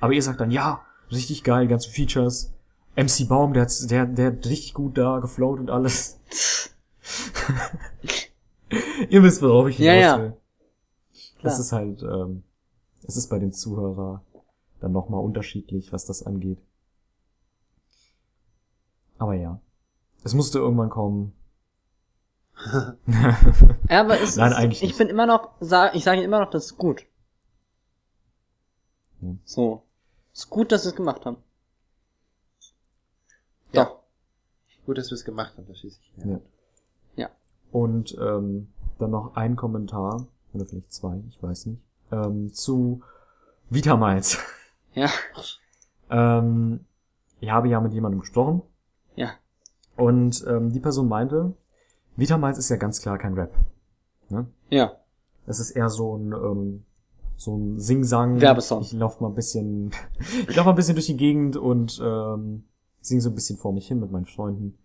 Aber 0.00 0.12
ihr 0.12 0.22
sagt 0.22 0.40
dann, 0.40 0.50
ja, 0.50 0.84
richtig 1.10 1.44
geil, 1.44 1.68
ganze 1.68 1.90
Features. 1.90 2.52
MC 2.96 3.28
Baum, 3.28 3.52
der, 3.52 3.62
hat, 3.62 3.90
der, 3.90 4.06
der 4.06 4.26
hat 4.32 4.46
richtig 4.46 4.74
gut 4.74 4.96
da 4.98 5.18
geflowt 5.18 5.60
und 5.60 5.70
alles. 5.70 6.18
ihr 9.10 9.22
wisst, 9.22 9.42
worauf 9.42 9.68
ich 9.68 9.78
Ja, 9.78 9.92
hinaus 9.92 10.06
ja. 10.06 10.18
will. 10.22 10.36
Das 11.42 11.54
Klar. 11.54 11.60
ist 11.60 11.72
halt, 11.72 12.02
ähm, 12.02 12.42
es 13.06 13.16
ist 13.16 13.28
bei 13.28 13.38
dem 13.38 13.52
Zuhörer 13.52 14.24
dann 14.80 14.92
nochmal 14.92 15.22
unterschiedlich, 15.22 15.92
was 15.92 16.06
das 16.06 16.22
angeht. 16.22 16.58
Aber 19.18 19.34
ja. 19.34 19.60
Es 20.24 20.34
musste 20.34 20.58
irgendwann 20.58 20.90
kommen. 20.90 21.32
Ja, 23.88 24.00
aber 24.00 24.20
es 24.20 24.36
Nein, 24.36 24.50
ist, 24.52 24.56
eigentlich 24.58 24.82
ich 24.82 24.88
nicht. 24.90 24.98
bin 24.98 25.08
immer 25.08 25.26
noch, 25.26 25.50
sag, 25.60 25.94
ich 25.94 26.04
sage 26.04 26.22
immer 26.22 26.40
noch, 26.40 26.50
das 26.50 26.66
ist 26.66 26.78
gut. 26.78 27.04
Ja. 29.20 29.34
So. 29.44 29.82
Ist 30.32 30.50
gut, 30.50 30.72
dass 30.72 30.84
wir 30.84 30.90
es 30.90 30.96
gemacht 30.96 31.24
haben. 31.26 31.36
Ja. 33.72 33.84
Doch. 33.84 34.00
Gut, 34.86 34.98
dass 34.98 35.10
wir 35.10 35.14
es 35.16 35.24
gemacht 35.24 35.56
haben, 35.56 35.66
das 35.66 35.78
schließe 35.78 35.98
ich. 36.00 36.24
Ja. 36.24 36.40
Ja. 37.16 37.30
Und 37.72 38.16
ähm, 38.20 38.68
dann 38.98 39.10
noch 39.10 39.34
ein 39.36 39.56
Kommentar, 39.56 40.26
oder 40.52 40.64
vielleicht 40.64 40.92
zwei, 40.92 41.20
ich 41.28 41.42
weiß 41.42 41.66
nicht, 41.66 41.82
ähm, 42.12 42.52
zu 42.52 43.02
Vitamiles. 43.68 44.38
Ja. 44.94 45.10
ähm, 46.10 46.84
ich 47.40 47.50
habe 47.50 47.68
ja 47.68 47.80
mit 47.80 47.92
jemandem 47.92 48.20
gesprochen 48.20 48.62
Ja. 49.14 49.30
und 49.96 50.44
ähm, 50.46 50.72
die 50.72 50.80
Person 50.80 51.08
meinte, 51.08 51.54
Vitamiles 52.16 52.58
ist 52.58 52.68
ja 52.68 52.76
ganz 52.76 53.00
klar 53.00 53.18
kein 53.18 53.34
Rap. 53.34 53.54
Ne? 54.28 54.46
Ja. 54.70 54.96
Es 55.46 55.60
ist 55.60 55.70
eher 55.70 55.88
so 55.88 56.16
ein 56.16 56.32
ähm, 56.32 56.84
so 57.36 57.56
ein 57.56 57.78
Sing-Sang. 57.78 58.40
Werbesong. 58.40 58.82
Ich 58.82 58.92
laufe 58.92 59.22
mal 59.22 59.28
ein 59.28 59.34
bisschen, 59.34 59.92
ich 60.48 60.56
laufe 60.56 60.64
mal 60.66 60.72
ein 60.72 60.76
bisschen 60.76 60.94
durch 60.94 61.06
die 61.06 61.16
Gegend 61.16 61.56
und 61.56 62.00
ähm, 62.02 62.64
sing 63.00 63.20
so 63.20 63.30
ein 63.30 63.34
bisschen 63.34 63.58
vor 63.58 63.72
mich 63.72 63.88
hin 63.88 64.00
mit 64.00 64.10
meinen 64.10 64.26
Freunden. 64.26 64.78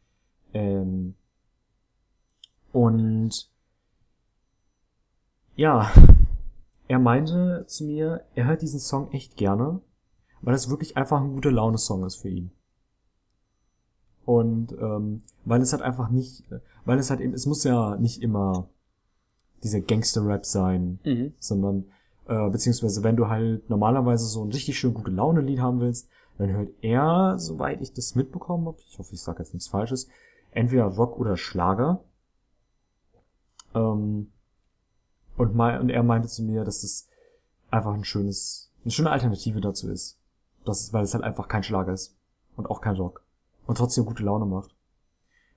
Ähm, 0.54 1.16
und 2.72 3.50
ja, 5.56 5.92
er 6.88 7.00
meinte 7.00 7.66
zu 7.68 7.86
mir, 7.86 8.26
er 8.36 8.46
hört 8.46 8.62
diesen 8.62 8.80
Song 8.80 9.12
echt 9.12 9.38
gerne, 9.38 9.82
weil 10.42 10.56
es 10.56 10.70
wirklich 10.70 10.98
einfach 10.98 11.22
ein 11.22 11.34
gute 11.34 11.50
Laune-Song 11.50 12.06
ist 12.06 12.18
für 12.18 12.30
ihn. 12.30 12.52
Und 14.26 14.74
ähm, 14.74 15.24
weil 15.46 15.62
es 15.62 15.74
halt 15.74 15.82
einfach 15.82 16.10
nicht, 16.10 16.44
weil 16.86 17.00
es 17.00 17.10
halt 17.10 17.20
eben, 17.22 17.34
es 17.34 17.46
muss 17.46 17.64
ja 17.64 17.96
nicht 17.98 18.22
immer 18.22 18.68
dieser 19.64 19.82
Gangster-Rap 19.82 20.46
sein, 20.46 21.00
Mhm. 21.04 21.34
sondern 21.40 21.86
äh, 22.28 22.50
beziehungsweise 22.50 23.04
wenn 23.04 23.16
du 23.16 23.28
halt 23.28 23.70
normalerweise 23.70 24.26
so 24.26 24.44
ein 24.44 24.52
richtig 24.52 24.78
schön 24.80 24.94
gute 24.94 25.12
Laune-Lied 25.12 25.60
haben 25.60 25.80
willst, 25.80 26.08
dann 26.38 26.50
hört 26.52 26.70
er, 26.82 27.38
soweit 27.38 27.82
ich 27.82 27.94
das 27.94 28.16
mitbekommen 28.16 28.66
habe, 28.68 28.78
ich 28.88 28.98
hoffe, 28.98 29.14
ich 29.14 29.22
sage 29.22 29.40
jetzt 29.44 29.54
nichts 29.54 29.70
Falsches, 29.70 30.08
entweder 30.52 30.86
Rock 30.86 31.20
oder 31.20 31.38
Schlager. 31.38 32.04
Ähm, 33.76 34.32
und, 35.38 35.56
mei- 35.56 35.80
und 35.80 35.90
er 35.90 36.04
meinte 36.04 36.28
zu 36.28 36.44
mir, 36.44 36.64
dass 36.64 36.82
das 36.82 37.08
einfach 37.70 37.94
ein 37.94 38.04
schönes, 38.04 38.72
eine 38.84 38.92
schöne 38.92 39.12
Alternative 39.12 39.62
dazu 39.62 39.90
ist. 39.90 40.18
Das, 40.66 40.94
weil 40.94 41.04
es 41.04 41.14
halt 41.14 41.24
einfach 41.24 41.48
kein 41.48 41.64
Schlager 41.64 41.94
ist. 41.94 42.16
Und 42.56 42.70
auch 42.70 42.82
kein 42.82 42.96
Rock. 42.96 43.24
Und 43.66 43.78
trotzdem 43.78 44.06
gute 44.06 44.24
Laune 44.24 44.46
macht. 44.46 44.76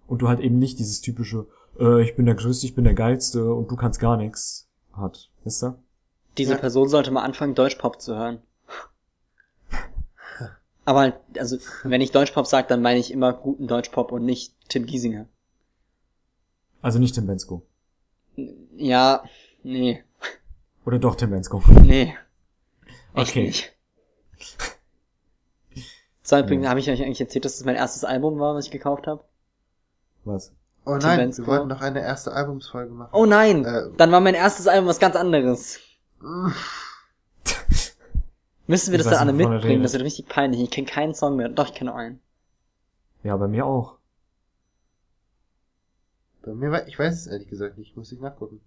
Und 0.06 0.22
du 0.22 0.28
halt 0.28 0.40
eben 0.40 0.58
nicht 0.58 0.78
dieses 0.78 1.00
typische, 1.00 1.46
äh, 1.78 2.02
ich 2.02 2.14
bin 2.16 2.26
der 2.26 2.34
Größte, 2.34 2.66
ich 2.66 2.74
bin 2.74 2.84
der 2.84 2.94
Geilste 2.94 3.52
und 3.54 3.70
du 3.70 3.76
kannst 3.76 4.00
gar 4.00 4.16
nichts 4.16 4.68
hat. 4.92 5.30
Wisst 5.44 5.62
ihr? 5.64 5.78
Diese 6.38 6.52
Ja. 6.52 6.58
Person 6.58 6.88
sollte 6.88 7.10
mal 7.10 7.22
anfangen, 7.22 7.54
Deutschpop 7.54 8.00
zu 8.00 8.16
hören. 8.16 8.42
Aber 10.84 11.00
halt, 11.00 11.14
also, 11.38 11.56
wenn 11.84 12.00
ich 12.00 12.10
Deutschpop 12.12 12.46
sage, 12.46 12.66
dann 12.68 12.82
meine 12.82 12.98
ich 13.00 13.10
immer 13.12 13.32
guten 13.32 13.66
Deutschpop 13.66 14.12
und 14.12 14.24
nicht 14.24 14.54
Tim 14.68 14.84
Giesinger. 14.86 15.26
Also 16.82 16.98
nicht 16.98 17.14
Tim 17.14 17.26
Bensko. 17.26 17.62
Ja, 18.76 19.24
nee, 19.62 20.02
Oder 20.84 20.98
doch 20.98 21.14
Tim 21.14 21.30
Bensko. 21.30 21.62
nee. 21.82 22.14
Echt 23.14 23.30
Okay. 23.30 23.44
nicht. 23.46 23.72
So, 26.22 26.38
übrigens, 26.38 26.66
habe 26.66 26.80
ich 26.80 26.90
euch 26.90 27.02
eigentlich 27.02 27.20
erzählt, 27.20 27.44
dass 27.44 27.56
das 27.58 27.64
mein 27.64 27.76
erstes 27.76 28.04
Album 28.04 28.38
war, 28.38 28.54
was 28.54 28.66
ich 28.66 28.70
gekauft 28.70 29.06
habe? 29.06 29.22
Was? 30.24 30.52
Oh 30.86 30.96
nein, 30.96 31.34
wir 31.36 31.46
wollten 31.46 31.68
noch 31.68 31.80
eine 31.80 32.00
erste 32.02 32.32
Albumsfolge 32.32 32.92
machen. 32.92 33.10
Oh 33.12 33.24
nein! 33.26 33.64
Äh. 33.64 33.90
Dann 33.96 34.12
war 34.12 34.20
mein 34.20 34.34
erstes 34.34 34.66
Album 34.66 34.86
was 34.88 34.98
ganz 34.98 35.16
anderes. 35.16 35.78
Müssen 38.66 38.92
wir 38.92 38.98
Ich 38.98 39.04
das 39.04 39.12
dann 39.18 39.28
alle 39.28 39.32
mitbringen? 39.36 39.82
Das 39.82 39.92
wird 39.92 40.02
richtig 40.04 40.28
peinlich. 40.28 40.60
Ich 40.62 40.70
kenne 40.70 40.86
keinen 40.86 41.14
Song 41.14 41.36
mehr. 41.36 41.48
Doch, 41.50 41.68
ich 41.68 41.74
kenne 41.74 41.94
einen. 41.94 42.20
Ja, 43.22 43.36
bei 43.36 43.46
mir 43.48 43.66
auch. 43.66 43.96
Bei 46.42 46.52
mir 46.54 46.70
war, 46.70 46.86
ich 46.86 46.98
weiß 46.98 47.14
es 47.14 47.26
ehrlich 47.26 47.48
gesagt 47.48 47.78
nicht, 47.78 47.96
muss 47.96 48.12
ich 48.12 48.20
nachgucken. 48.20 48.60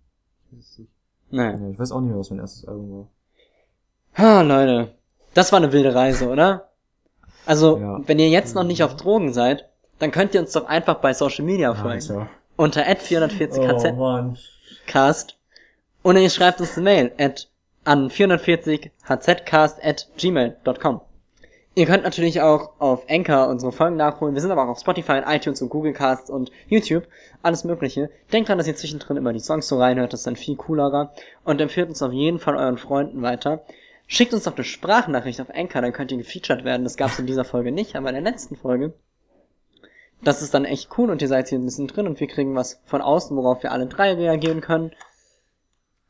Ich 0.51 0.57
weiß 0.57 0.65
es 0.71 0.77
nicht. 0.79 0.91
Naja. 1.29 1.57
Ja, 1.57 1.69
ich 1.69 1.79
weiß 1.79 1.91
auch 1.91 1.99
nicht 2.01 2.09
mehr, 2.09 2.19
was 2.19 2.29
mein 2.29 2.39
erstes 2.39 2.65
Album 2.67 2.91
war. 2.91 3.07
Ha, 4.17 4.41
Leute. 4.41 4.95
Das 5.33 5.51
war 5.51 5.57
eine 5.57 5.71
wilde 5.71 5.93
Reise, 5.93 6.29
oder? 6.29 6.69
Also, 7.45 7.77
Ja. 7.77 7.99
wenn 8.07 8.19
ihr 8.19 8.29
jetzt 8.29 8.55
noch 8.55 8.63
nicht 8.63 8.83
auf 8.83 8.95
Drogen 8.95 9.33
seid, 9.33 9.69
dann 9.99 10.11
könnt 10.11 10.33
ihr 10.33 10.41
uns 10.41 10.51
doch 10.51 10.65
einfach 10.65 10.95
bei 10.95 11.13
Social 11.13 11.45
Media 11.45 11.73
folgen. 11.73 12.01
Alter. 12.01 12.29
Unter 12.55 12.81
@440kz 12.83 13.93
Oh 13.93 13.95
Mann. 13.95 14.37
Cast. 14.85 15.37
Und 16.03 16.17
ihr 16.17 16.29
schreibt 16.29 16.59
uns 16.59 16.77
eine 16.77 16.83
Mail 16.83 17.11
at, 17.17 17.49
an 17.83 18.09
440hzcast 18.09 19.83
at 19.83 20.07
gmail.com. 20.17 21.01
Ihr 21.75 21.85
könnt 21.85 22.03
natürlich 22.03 22.41
auch 22.41 22.71
auf 22.79 23.05
Anchor 23.07 23.49
unsere 23.49 23.71
Folgen 23.71 23.97
nachholen. 23.97 24.33
Wir 24.33 24.41
sind 24.41 24.49
aber 24.49 24.63
auch 24.63 24.69
auf 24.69 24.79
Spotify, 24.79 25.21
iTunes 25.27 25.61
und 25.61 25.69
Google 25.69 25.93
Casts 25.93 26.31
und 26.31 26.51
YouTube. 26.67 27.03
Alles 27.43 27.63
mögliche. 27.65 28.09
Denkt 28.33 28.49
dran, 28.49 28.57
dass 28.57 28.65
ihr 28.65 28.75
zwischendrin 28.75 29.15
immer 29.15 29.31
die 29.31 29.39
Songs 29.39 29.67
so 29.67 29.77
reinhört. 29.77 30.11
Das 30.11 30.21
ist 30.21 30.27
dann 30.27 30.37
viel 30.37 30.55
coolerer. 30.55 31.13
Und 31.43 31.61
empfiehlt 31.61 31.89
uns 31.89 32.01
auf 32.01 32.11
jeden 32.11 32.39
Fall 32.39 32.55
euren 32.55 32.79
Freunden 32.79 33.21
weiter. 33.21 33.63
Schickt 34.07 34.33
uns 34.33 34.45
doch 34.45 34.55
eine 34.55 34.63
Sprachnachricht 34.63 35.39
auf 35.39 35.53
Anchor, 35.53 35.81
dann 35.81 35.93
könnt 35.93 36.11
ihr 36.11 36.17
gefeatured 36.17 36.63
werden. 36.63 36.83
Das 36.83 36.97
gab's 36.97 37.19
in 37.19 37.27
dieser 37.27 37.43
Folge 37.43 37.71
nicht, 37.71 37.95
aber 37.95 38.09
in 38.09 38.15
der 38.15 38.23
letzten 38.23 38.55
Folge. 38.55 38.93
Das 40.21 40.41
ist 40.41 40.53
dann 40.53 40.65
echt 40.65 40.97
cool 40.97 41.09
und 41.11 41.21
ihr 41.21 41.27
seid 41.27 41.49
hier 41.49 41.59
ein 41.59 41.65
bisschen 41.65 41.87
drin 41.87 42.07
und 42.07 42.19
wir 42.19 42.27
kriegen 42.27 42.55
was 42.55 42.81
von 42.85 43.01
außen, 43.01 43.35
worauf 43.37 43.63
wir 43.63 43.71
alle 43.71 43.87
drei 43.87 44.13
reagieren 44.13 44.61
können. 44.61 44.91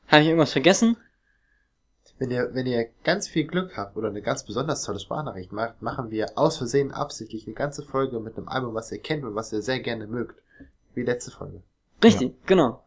Habe 0.07 0.21
ich 0.21 0.27
irgendwas 0.29 0.53
vergessen? 0.53 0.97
Wenn 2.19 2.31
ihr, 2.31 2.49
wenn 2.53 2.65
ihr 2.65 2.87
ganz 3.03 3.27
viel 3.27 3.45
Glück 3.45 3.77
habt 3.77 3.95
oder 3.95 4.07
eine 4.07 4.21
ganz 4.21 4.43
besonders 4.43 4.81
tolle 4.83 4.99
Sprachnachricht 4.99 5.51
macht, 5.51 5.81
machen 5.81 6.09
wir 6.09 6.35
aus 6.35 6.57
Versehen 6.57 6.91
absichtlich 6.91 7.45
eine 7.45 7.53
ganze 7.53 7.83
Folge 7.83 8.19
mit 8.19 8.37
einem 8.37 8.47
Album, 8.47 8.73
was 8.73 8.91
ihr 8.91 8.99
kennt 8.99 9.23
und 9.23 9.35
was 9.35 9.53
ihr 9.53 9.61
sehr 9.61 9.81
gerne 9.81 10.07
mögt. 10.07 10.41
Wie 10.95 11.03
letzte 11.03 11.29
Folge. 11.29 11.61
Richtig, 12.03 12.33
genau. 12.47 12.83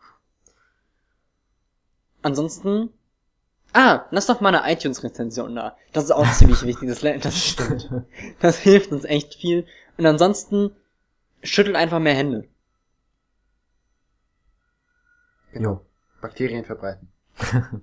Ansonsten. 2.23 2.91
Ah, 3.73 4.07
lass 4.11 4.27
doch 4.27 4.41
mal 4.41 4.53
eine 4.53 4.73
iTunes-Rezension 4.73 5.55
da. 5.55 5.77
Das 5.93 6.05
ist 6.05 6.11
auch 6.11 6.29
ziemlich 6.33 6.63
wichtig. 6.65 6.89
Das, 6.89 7.01
das 7.01 7.39
stimmt. 7.39 7.89
Das 8.41 8.59
hilft 8.59 8.91
uns 8.91 9.05
echt 9.05 9.35
viel. 9.37 9.65
Und 9.97 10.07
ansonsten 10.07 10.75
schüttelt 11.43 11.77
einfach 11.77 11.99
mehr 11.99 12.15
Hände. 12.15 12.49
Jo. 15.53 15.85
Bakterien 16.21 16.65
verbreiten. 16.65 17.09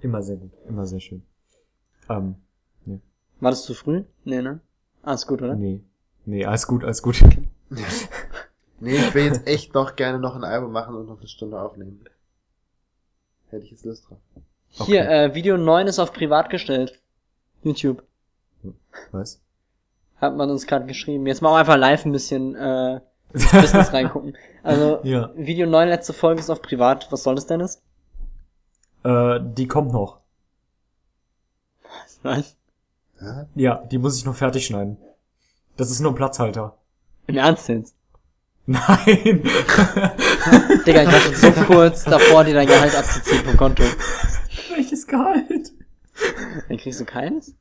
Immer 0.00 0.22
sehr 0.22 0.36
gut. 0.36 0.52
Immer 0.66 0.86
sehr 0.86 1.00
schön. 1.00 1.22
Ähm, 2.08 2.36
War 3.40 3.50
das 3.50 3.64
zu 3.64 3.74
früh? 3.74 4.04
Nee, 4.24 4.40
ne? 4.42 4.60
Alles 5.02 5.26
gut, 5.26 5.42
oder? 5.42 5.54
nee. 5.54 5.82
Nee, 6.24 6.44
alles 6.44 6.66
gut, 6.66 6.84
alles 6.84 7.02
gut. 7.02 7.20
Nee, 8.80 8.94
ich 8.96 9.12
will 9.12 9.24
jetzt 9.24 9.44
echt 9.48 9.74
noch 9.74 9.96
gerne 9.96 10.20
noch 10.20 10.36
ein 10.36 10.44
Album 10.44 10.70
machen 10.70 10.94
und 10.94 11.06
noch 11.06 11.18
eine 11.18 11.26
Stunde 11.26 11.60
aufnehmen. 11.60 12.04
Hätte 13.48 13.64
ich 13.64 13.72
jetzt 13.72 13.84
Lust 13.84 14.08
drauf. 14.08 14.18
Hier, 14.68 15.02
Okay. 15.02 15.24
äh, 15.24 15.34
Video 15.34 15.56
9 15.56 15.88
ist 15.88 15.98
auf 15.98 16.12
privat 16.12 16.48
gestellt. 16.48 17.02
YouTube. 17.64 18.04
Was? 19.10 19.42
Hat 20.20 20.36
man 20.36 20.50
uns 20.50 20.66
gerade 20.66 20.86
geschrieben. 20.86 21.26
Jetzt 21.26 21.42
mal 21.42 21.50
auch 21.50 21.56
einfach 21.56 21.76
live 21.76 22.04
ein 22.04 22.12
bisschen 22.12 22.54
äh, 22.56 23.00
ins 23.32 23.50
Business 23.52 23.92
reingucken. 23.92 24.36
Also, 24.62 25.00
Ja. 25.04 25.30
Video 25.36 25.66
9, 25.66 25.88
letzte 25.88 26.12
Folge 26.12 26.40
ist 26.40 26.50
auf 26.50 26.60
privat. 26.62 27.06
Was 27.10 27.22
soll 27.22 27.34
das 27.36 27.46
denn 27.46 27.60
ist? 27.60 27.80
Äh, 29.04 29.38
die 29.42 29.68
kommt 29.68 29.92
noch. 29.92 30.18
Was? 32.22 32.56
Ja? 33.20 33.46
Ja, 33.54 33.74
die 33.84 33.98
muss 33.98 34.18
ich 34.18 34.24
noch 34.24 34.34
fertig 34.34 34.66
schneiden. 34.66 34.96
Das 35.76 35.90
ist 35.90 36.00
nur 36.00 36.10
ein 36.12 36.16
Platzhalter. 36.16 36.76
Im 37.28 37.36
Ernst 37.36 37.68
jetzt? 37.68 37.94
Nein! 38.66 38.84
Digga, 40.86 41.02
ich 41.02 41.12
war 41.12 41.20
schon 41.20 41.34
so 41.34 41.52
kurz 41.64 42.04
davor, 42.04 42.44
dir 42.44 42.54
dein 42.54 42.66
Gehalt 42.66 42.94
abzuziehen 42.96 43.44
vom 43.44 43.56
Konto. 43.56 43.82
Welches 44.74 45.06
Gehalt? 45.06 45.72
Dann 46.68 46.76
kriegst 46.76 47.00
du 47.00 47.04
keins? 47.04 47.54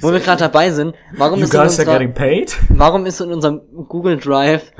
Wo 0.00 0.12
wir 0.12 0.20
gerade 0.20 0.40
dabei 0.40 0.70
sind, 0.70 0.94
warum 1.16 1.38
You 1.38 1.44
ist, 1.44 1.54
in 1.54 1.60
unserer, 1.60 1.92
getting 1.98 2.14
paid? 2.14 2.56
warum 2.70 3.06
ist 3.06 3.20
in 3.20 3.32
unserem 3.32 3.60
Google 3.88 4.16
Drive 4.18 4.72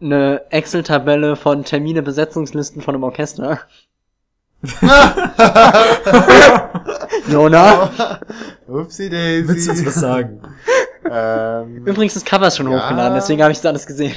eine 0.00 0.42
Excel-Tabelle 0.50 1.36
von 1.36 1.64
Termine, 1.64 2.02
Besetzungslisten 2.02 2.80
von 2.82 2.94
einem 2.94 3.04
Orchester? 3.04 3.60
Jona? 7.28 7.90
Upsi 8.68 9.10
Willst 9.10 9.66
du 9.66 9.70
uns 9.72 9.86
was 9.86 9.94
Daisy. 9.94 10.00
sagen? 10.00 10.40
ähm, 11.10 11.86
Übrigens 11.86 12.16
ist 12.16 12.26
Cover 12.26 12.50
schon 12.50 12.70
Ja. 12.70 12.78
hochgeladen, 12.82 13.14
deswegen 13.14 13.42
habe 13.42 13.52
ich 13.52 13.58
das 13.58 13.66
alles 13.66 13.86
gesehen. 13.86 14.14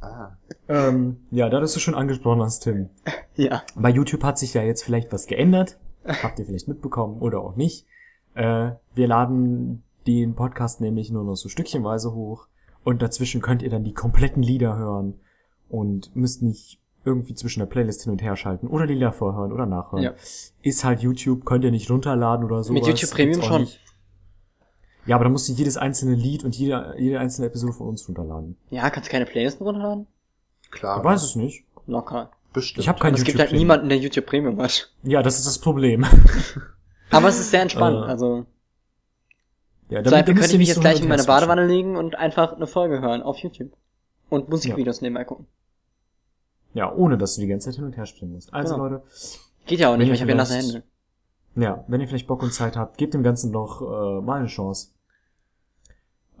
ah, 0.00 0.36
ähm, 0.68 1.18
ja, 1.30 1.48
da 1.48 1.58
du 1.58 1.64
es 1.64 1.80
schon 1.80 1.94
angesprochen 1.94 2.42
hast, 2.42 2.60
Tim. 2.60 2.90
Ja. 3.36 3.62
Bei 3.74 3.90
YouTube 3.90 4.22
hat 4.24 4.38
sich 4.38 4.54
ja 4.54 4.62
jetzt 4.62 4.82
vielleicht 4.84 5.12
was 5.12 5.26
geändert. 5.26 5.76
Habt 6.22 6.38
ihr 6.38 6.46
vielleicht 6.46 6.68
mitbekommen 6.68 7.20
oder 7.20 7.40
auch 7.40 7.56
nicht. 7.56 7.84
Äh, 8.36 8.72
wir 8.94 9.06
laden 9.08 9.82
den 10.06 10.34
Podcast 10.34 10.80
nämlich 10.80 11.10
nur 11.10 11.24
noch 11.24 11.34
so 11.34 11.48
stückchenweise 11.48 12.12
hoch 12.12 12.46
und 12.84 13.02
dazwischen 13.02 13.40
könnt 13.40 13.62
ihr 13.62 13.70
dann 13.70 13.82
die 13.82 13.94
kompletten 13.94 14.42
Lieder 14.42 14.76
hören 14.76 15.18
und 15.68 16.14
müsst 16.14 16.42
nicht 16.42 16.78
irgendwie 17.04 17.34
zwischen 17.34 17.60
der 17.60 17.66
Playlist 17.66 18.02
hin 18.02 18.12
und 18.12 18.22
her 18.22 18.36
schalten 18.36 18.66
oder 18.66 18.86
die 18.86 18.94
Lieder 18.94 19.12
vorhören 19.12 19.52
oder 19.52 19.64
nachhören. 19.64 20.04
Ja. 20.04 20.14
Ist 20.62 20.84
halt 20.84 21.00
YouTube, 21.00 21.44
könnt 21.44 21.64
ihr 21.64 21.70
nicht 21.70 21.90
runterladen 21.90 22.44
oder 22.44 22.62
so. 22.62 22.72
Mit 22.72 22.86
YouTube 22.86 23.10
Premium 23.10 23.42
schon. 23.42 23.68
Ja, 25.06 25.14
aber 25.14 25.24
da 25.24 25.30
musst 25.30 25.48
du 25.48 25.52
jedes 25.52 25.76
einzelne 25.76 26.14
Lied 26.14 26.44
und 26.44 26.56
jede, 26.56 26.94
jede 26.98 27.20
einzelne 27.20 27.46
Episode 27.46 27.72
von 27.72 27.88
uns 27.88 28.06
runterladen. 28.06 28.56
Ja, 28.70 28.90
kannst 28.90 29.08
du 29.08 29.12
keine 29.12 29.24
Playlisten 29.24 29.64
runterladen? 29.64 30.06
klar. 30.70 30.98
Ich 30.98 31.04
weiß 31.04 31.22
es 31.22 31.36
nicht. 31.36 31.64
Locker. 31.86 32.30
Bestimmt. 32.52 32.82
Ich 32.82 32.88
habe 32.88 32.98
kein 32.98 33.12
Und 33.12 33.14
es 33.14 33.20
YouTube 33.20 33.36
gibt 33.36 33.50
halt 33.50 33.52
niemanden, 33.52 33.88
der 33.88 33.98
YouTube 33.98 34.26
Premium 34.26 34.60
hat. 34.60 34.92
Ja, 35.02 35.22
das 35.22 35.38
ist 35.38 35.46
das 35.46 35.58
Problem. 35.58 36.04
Aber 37.10 37.28
es 37.28 37.38
ist 37.38 37.50
sehr 37.50 37.62
entspannt. 37.62 37.96
Äh, 38.06 38.10
also, 38.10 38.46
ja, 39.88 40.02
Beispiel 40.02 40.34
müsst 40.34 40.50
könnte 40.50 40.52
ihr 40.52 40.54
ich 40.54 40.58
mich 40.58 40.68
jetzt 40.68 40.74
so 40.76 40.80
gleich 40.80 41.00
in 41.00 41.08
meine. 41.08 41.22
Badewanne 41.24 41.66
legen 41.66 41.96
und 41.96 42.16
einfach 42.16 42.52
eine 42.54 42.66
Folge 42.66 43.00
hören 43.00 43.22
auf 43.22 43.38
YouTube. 43.38 43.72
Und 44.28 44.48
Musikvideos 44.48 45.00
nebenbei 45.02 45.24
gucken. 45.24 45.46
Ja, 46.74 46.92
ohne 46.92 47.16
dass 47.16 47.36
du 47.36 47.42
die 47.42 47.46
ganze 47.46 47.66
Zeit 47.70 47.76
hin 47.76 47.84
und 47.84 47.96
her 47.96 48.06
springen 48.06 48.32
musst. 48.32 48.52
Also 48.52 48.74
Genau. 48.74 48.88
Leute, 48.88 49.02
Geht 49.66 49.80
ja 49.80 49.88
auch 49.92 49.96
nicht, 49.96 50.06
Wenn 50.06 50.08
weil 50.08 50.14
ich 50.16 50.20
habe 50.22 50.30
ja 50.32 50.36
nasse 50.36 50.56
Hände. 50.56 50.82
ja, 51.54 51.84
wenn 51.88 52.00
ihr 52.00 52.08
vielleicht 52.08 52.26
Bock 52.26 52.42
und 52.42 52.52
Zeit 52.52 52.76
habt, 52.76 52.98
gebt 52.98 53.14
dem 53.14 53.22
Ganzen 53.22 53.52
doch 53.52 53.80
äh, 53.80 54.20
mal 54.20 54.38
eine 54.40 54.48
Chance. 54.48 54.88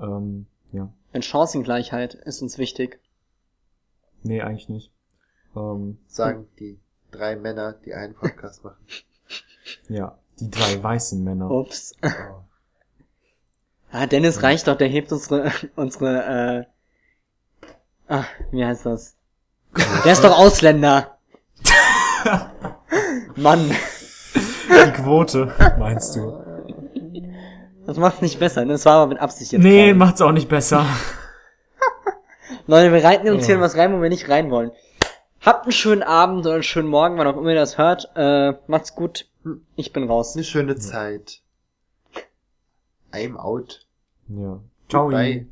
Ähm, 0.00 0.46
ja. 0.72 0.92
Denn 1.14 1.22
Chancengleichheit 1.22 2.14
ist 2.14 2.42
uns 2.42 2.58
wichtig. 2.58 3.00
Nee, 4.22 4.42
eigentlich 4.42 4.68
nicht. 4.68 4.92
Ähm, 5.56 5.98
Sagen 6.08 6.48
die 6.58 6.78
drei 7.12 7.36
Männer, 7.36 7.72
die 7.72 7.94
einen 7.94 8.14
Podcast 8.14 8.62
machen. 8.64 8.76
ja, 9.88 10.18
die 10.40 10.50
drei 10.50 10.82
weißen 10.82 11.22
Männer. 11.22 11.50
Ups. 11.50 11.94
Oh. 12.02 12.08
Ah, 13.92 14.06
Dennis 14.06 14.42
reicht 14.42 14.66
doch, 14.68 14.76
der 14.76 14.88
hebt 14.88 15.10
unsere, 15.12 15.50
unsere, 15.76 16.66
äh, 18.08 18.12
ah, 18.12 18.24
wie 18.50 18.64
heißt 18.64 18.84
das? 18.86 19.16
Der 20.04 20.12
ist 20.12 20.22
doch 20.24 20.36
Ausländer. 20.36 21.16
Mann, 23.36 23.70
Die 24.34 24.92
Quote, 24.92 25.52
meinst 25.78 26.16
du? 26.16 26.42
das 27.86 27.96
macht's 27.98 28.20
nicht 28.22 28.38
besser, 28.40 28.64
ne? 28.64 28.72
Das 28.72 28.84
war 28.84 28.94
aber 28.94 29.06
mit 29.06 29.18
Absicht 29.20 29.52
jetzt. 29.52 29.62
Nee, 29.62 29.86
gerade. 29.86 29.94
macht's 29.98 30.20
auch 30.20 30.32
nicht 30.32 30.48
besser. 30.48 30.84
Leute, 32.66 32.92
wir 32.92 33.04
reiten 33.04 33.28
uns 33.28 33.46
hier 33.46 33.54
Ja. 33.54 33.58
in 33.60 33.64
was 33.64 33.76
rein, 33.76 33.92
wo 33.96 34.02
wir 34.02 34.08
nicht 34.08 34.28
rein 34.28 34.50
wollen. 34.50 34.72
Habt 35.40 35.62
einen 35.64 35.72
schönen 35.72 36.02
Abend 36.02 36.44
oder 36.46 36.54
einen 36.54 36.62
schönen 36.64 36.88
Morgen, 36.88 37.16
wann 37.18 37.26
auch 37.28 37.36
immer 37.36 37.50
ihr 37.50 37.54
das 37.54 37.78
hört. 37.78 38.10
Äh, 38.16 38.54
macht's 38.66 38.94
gut. 38.96 39.26
Ich 39.76 39.92
bin 39.92 40.04
raus. 40.04 40.34
Eine 40.34 40.44
schöne 40.44 40.76
Zeit. 40.76 41.42
I'm 43.12 43.36
out. 43.36 43.86
Ja. 44.28 44.60
Ciao. 44.88 45.08
Bye. 45.08 45.46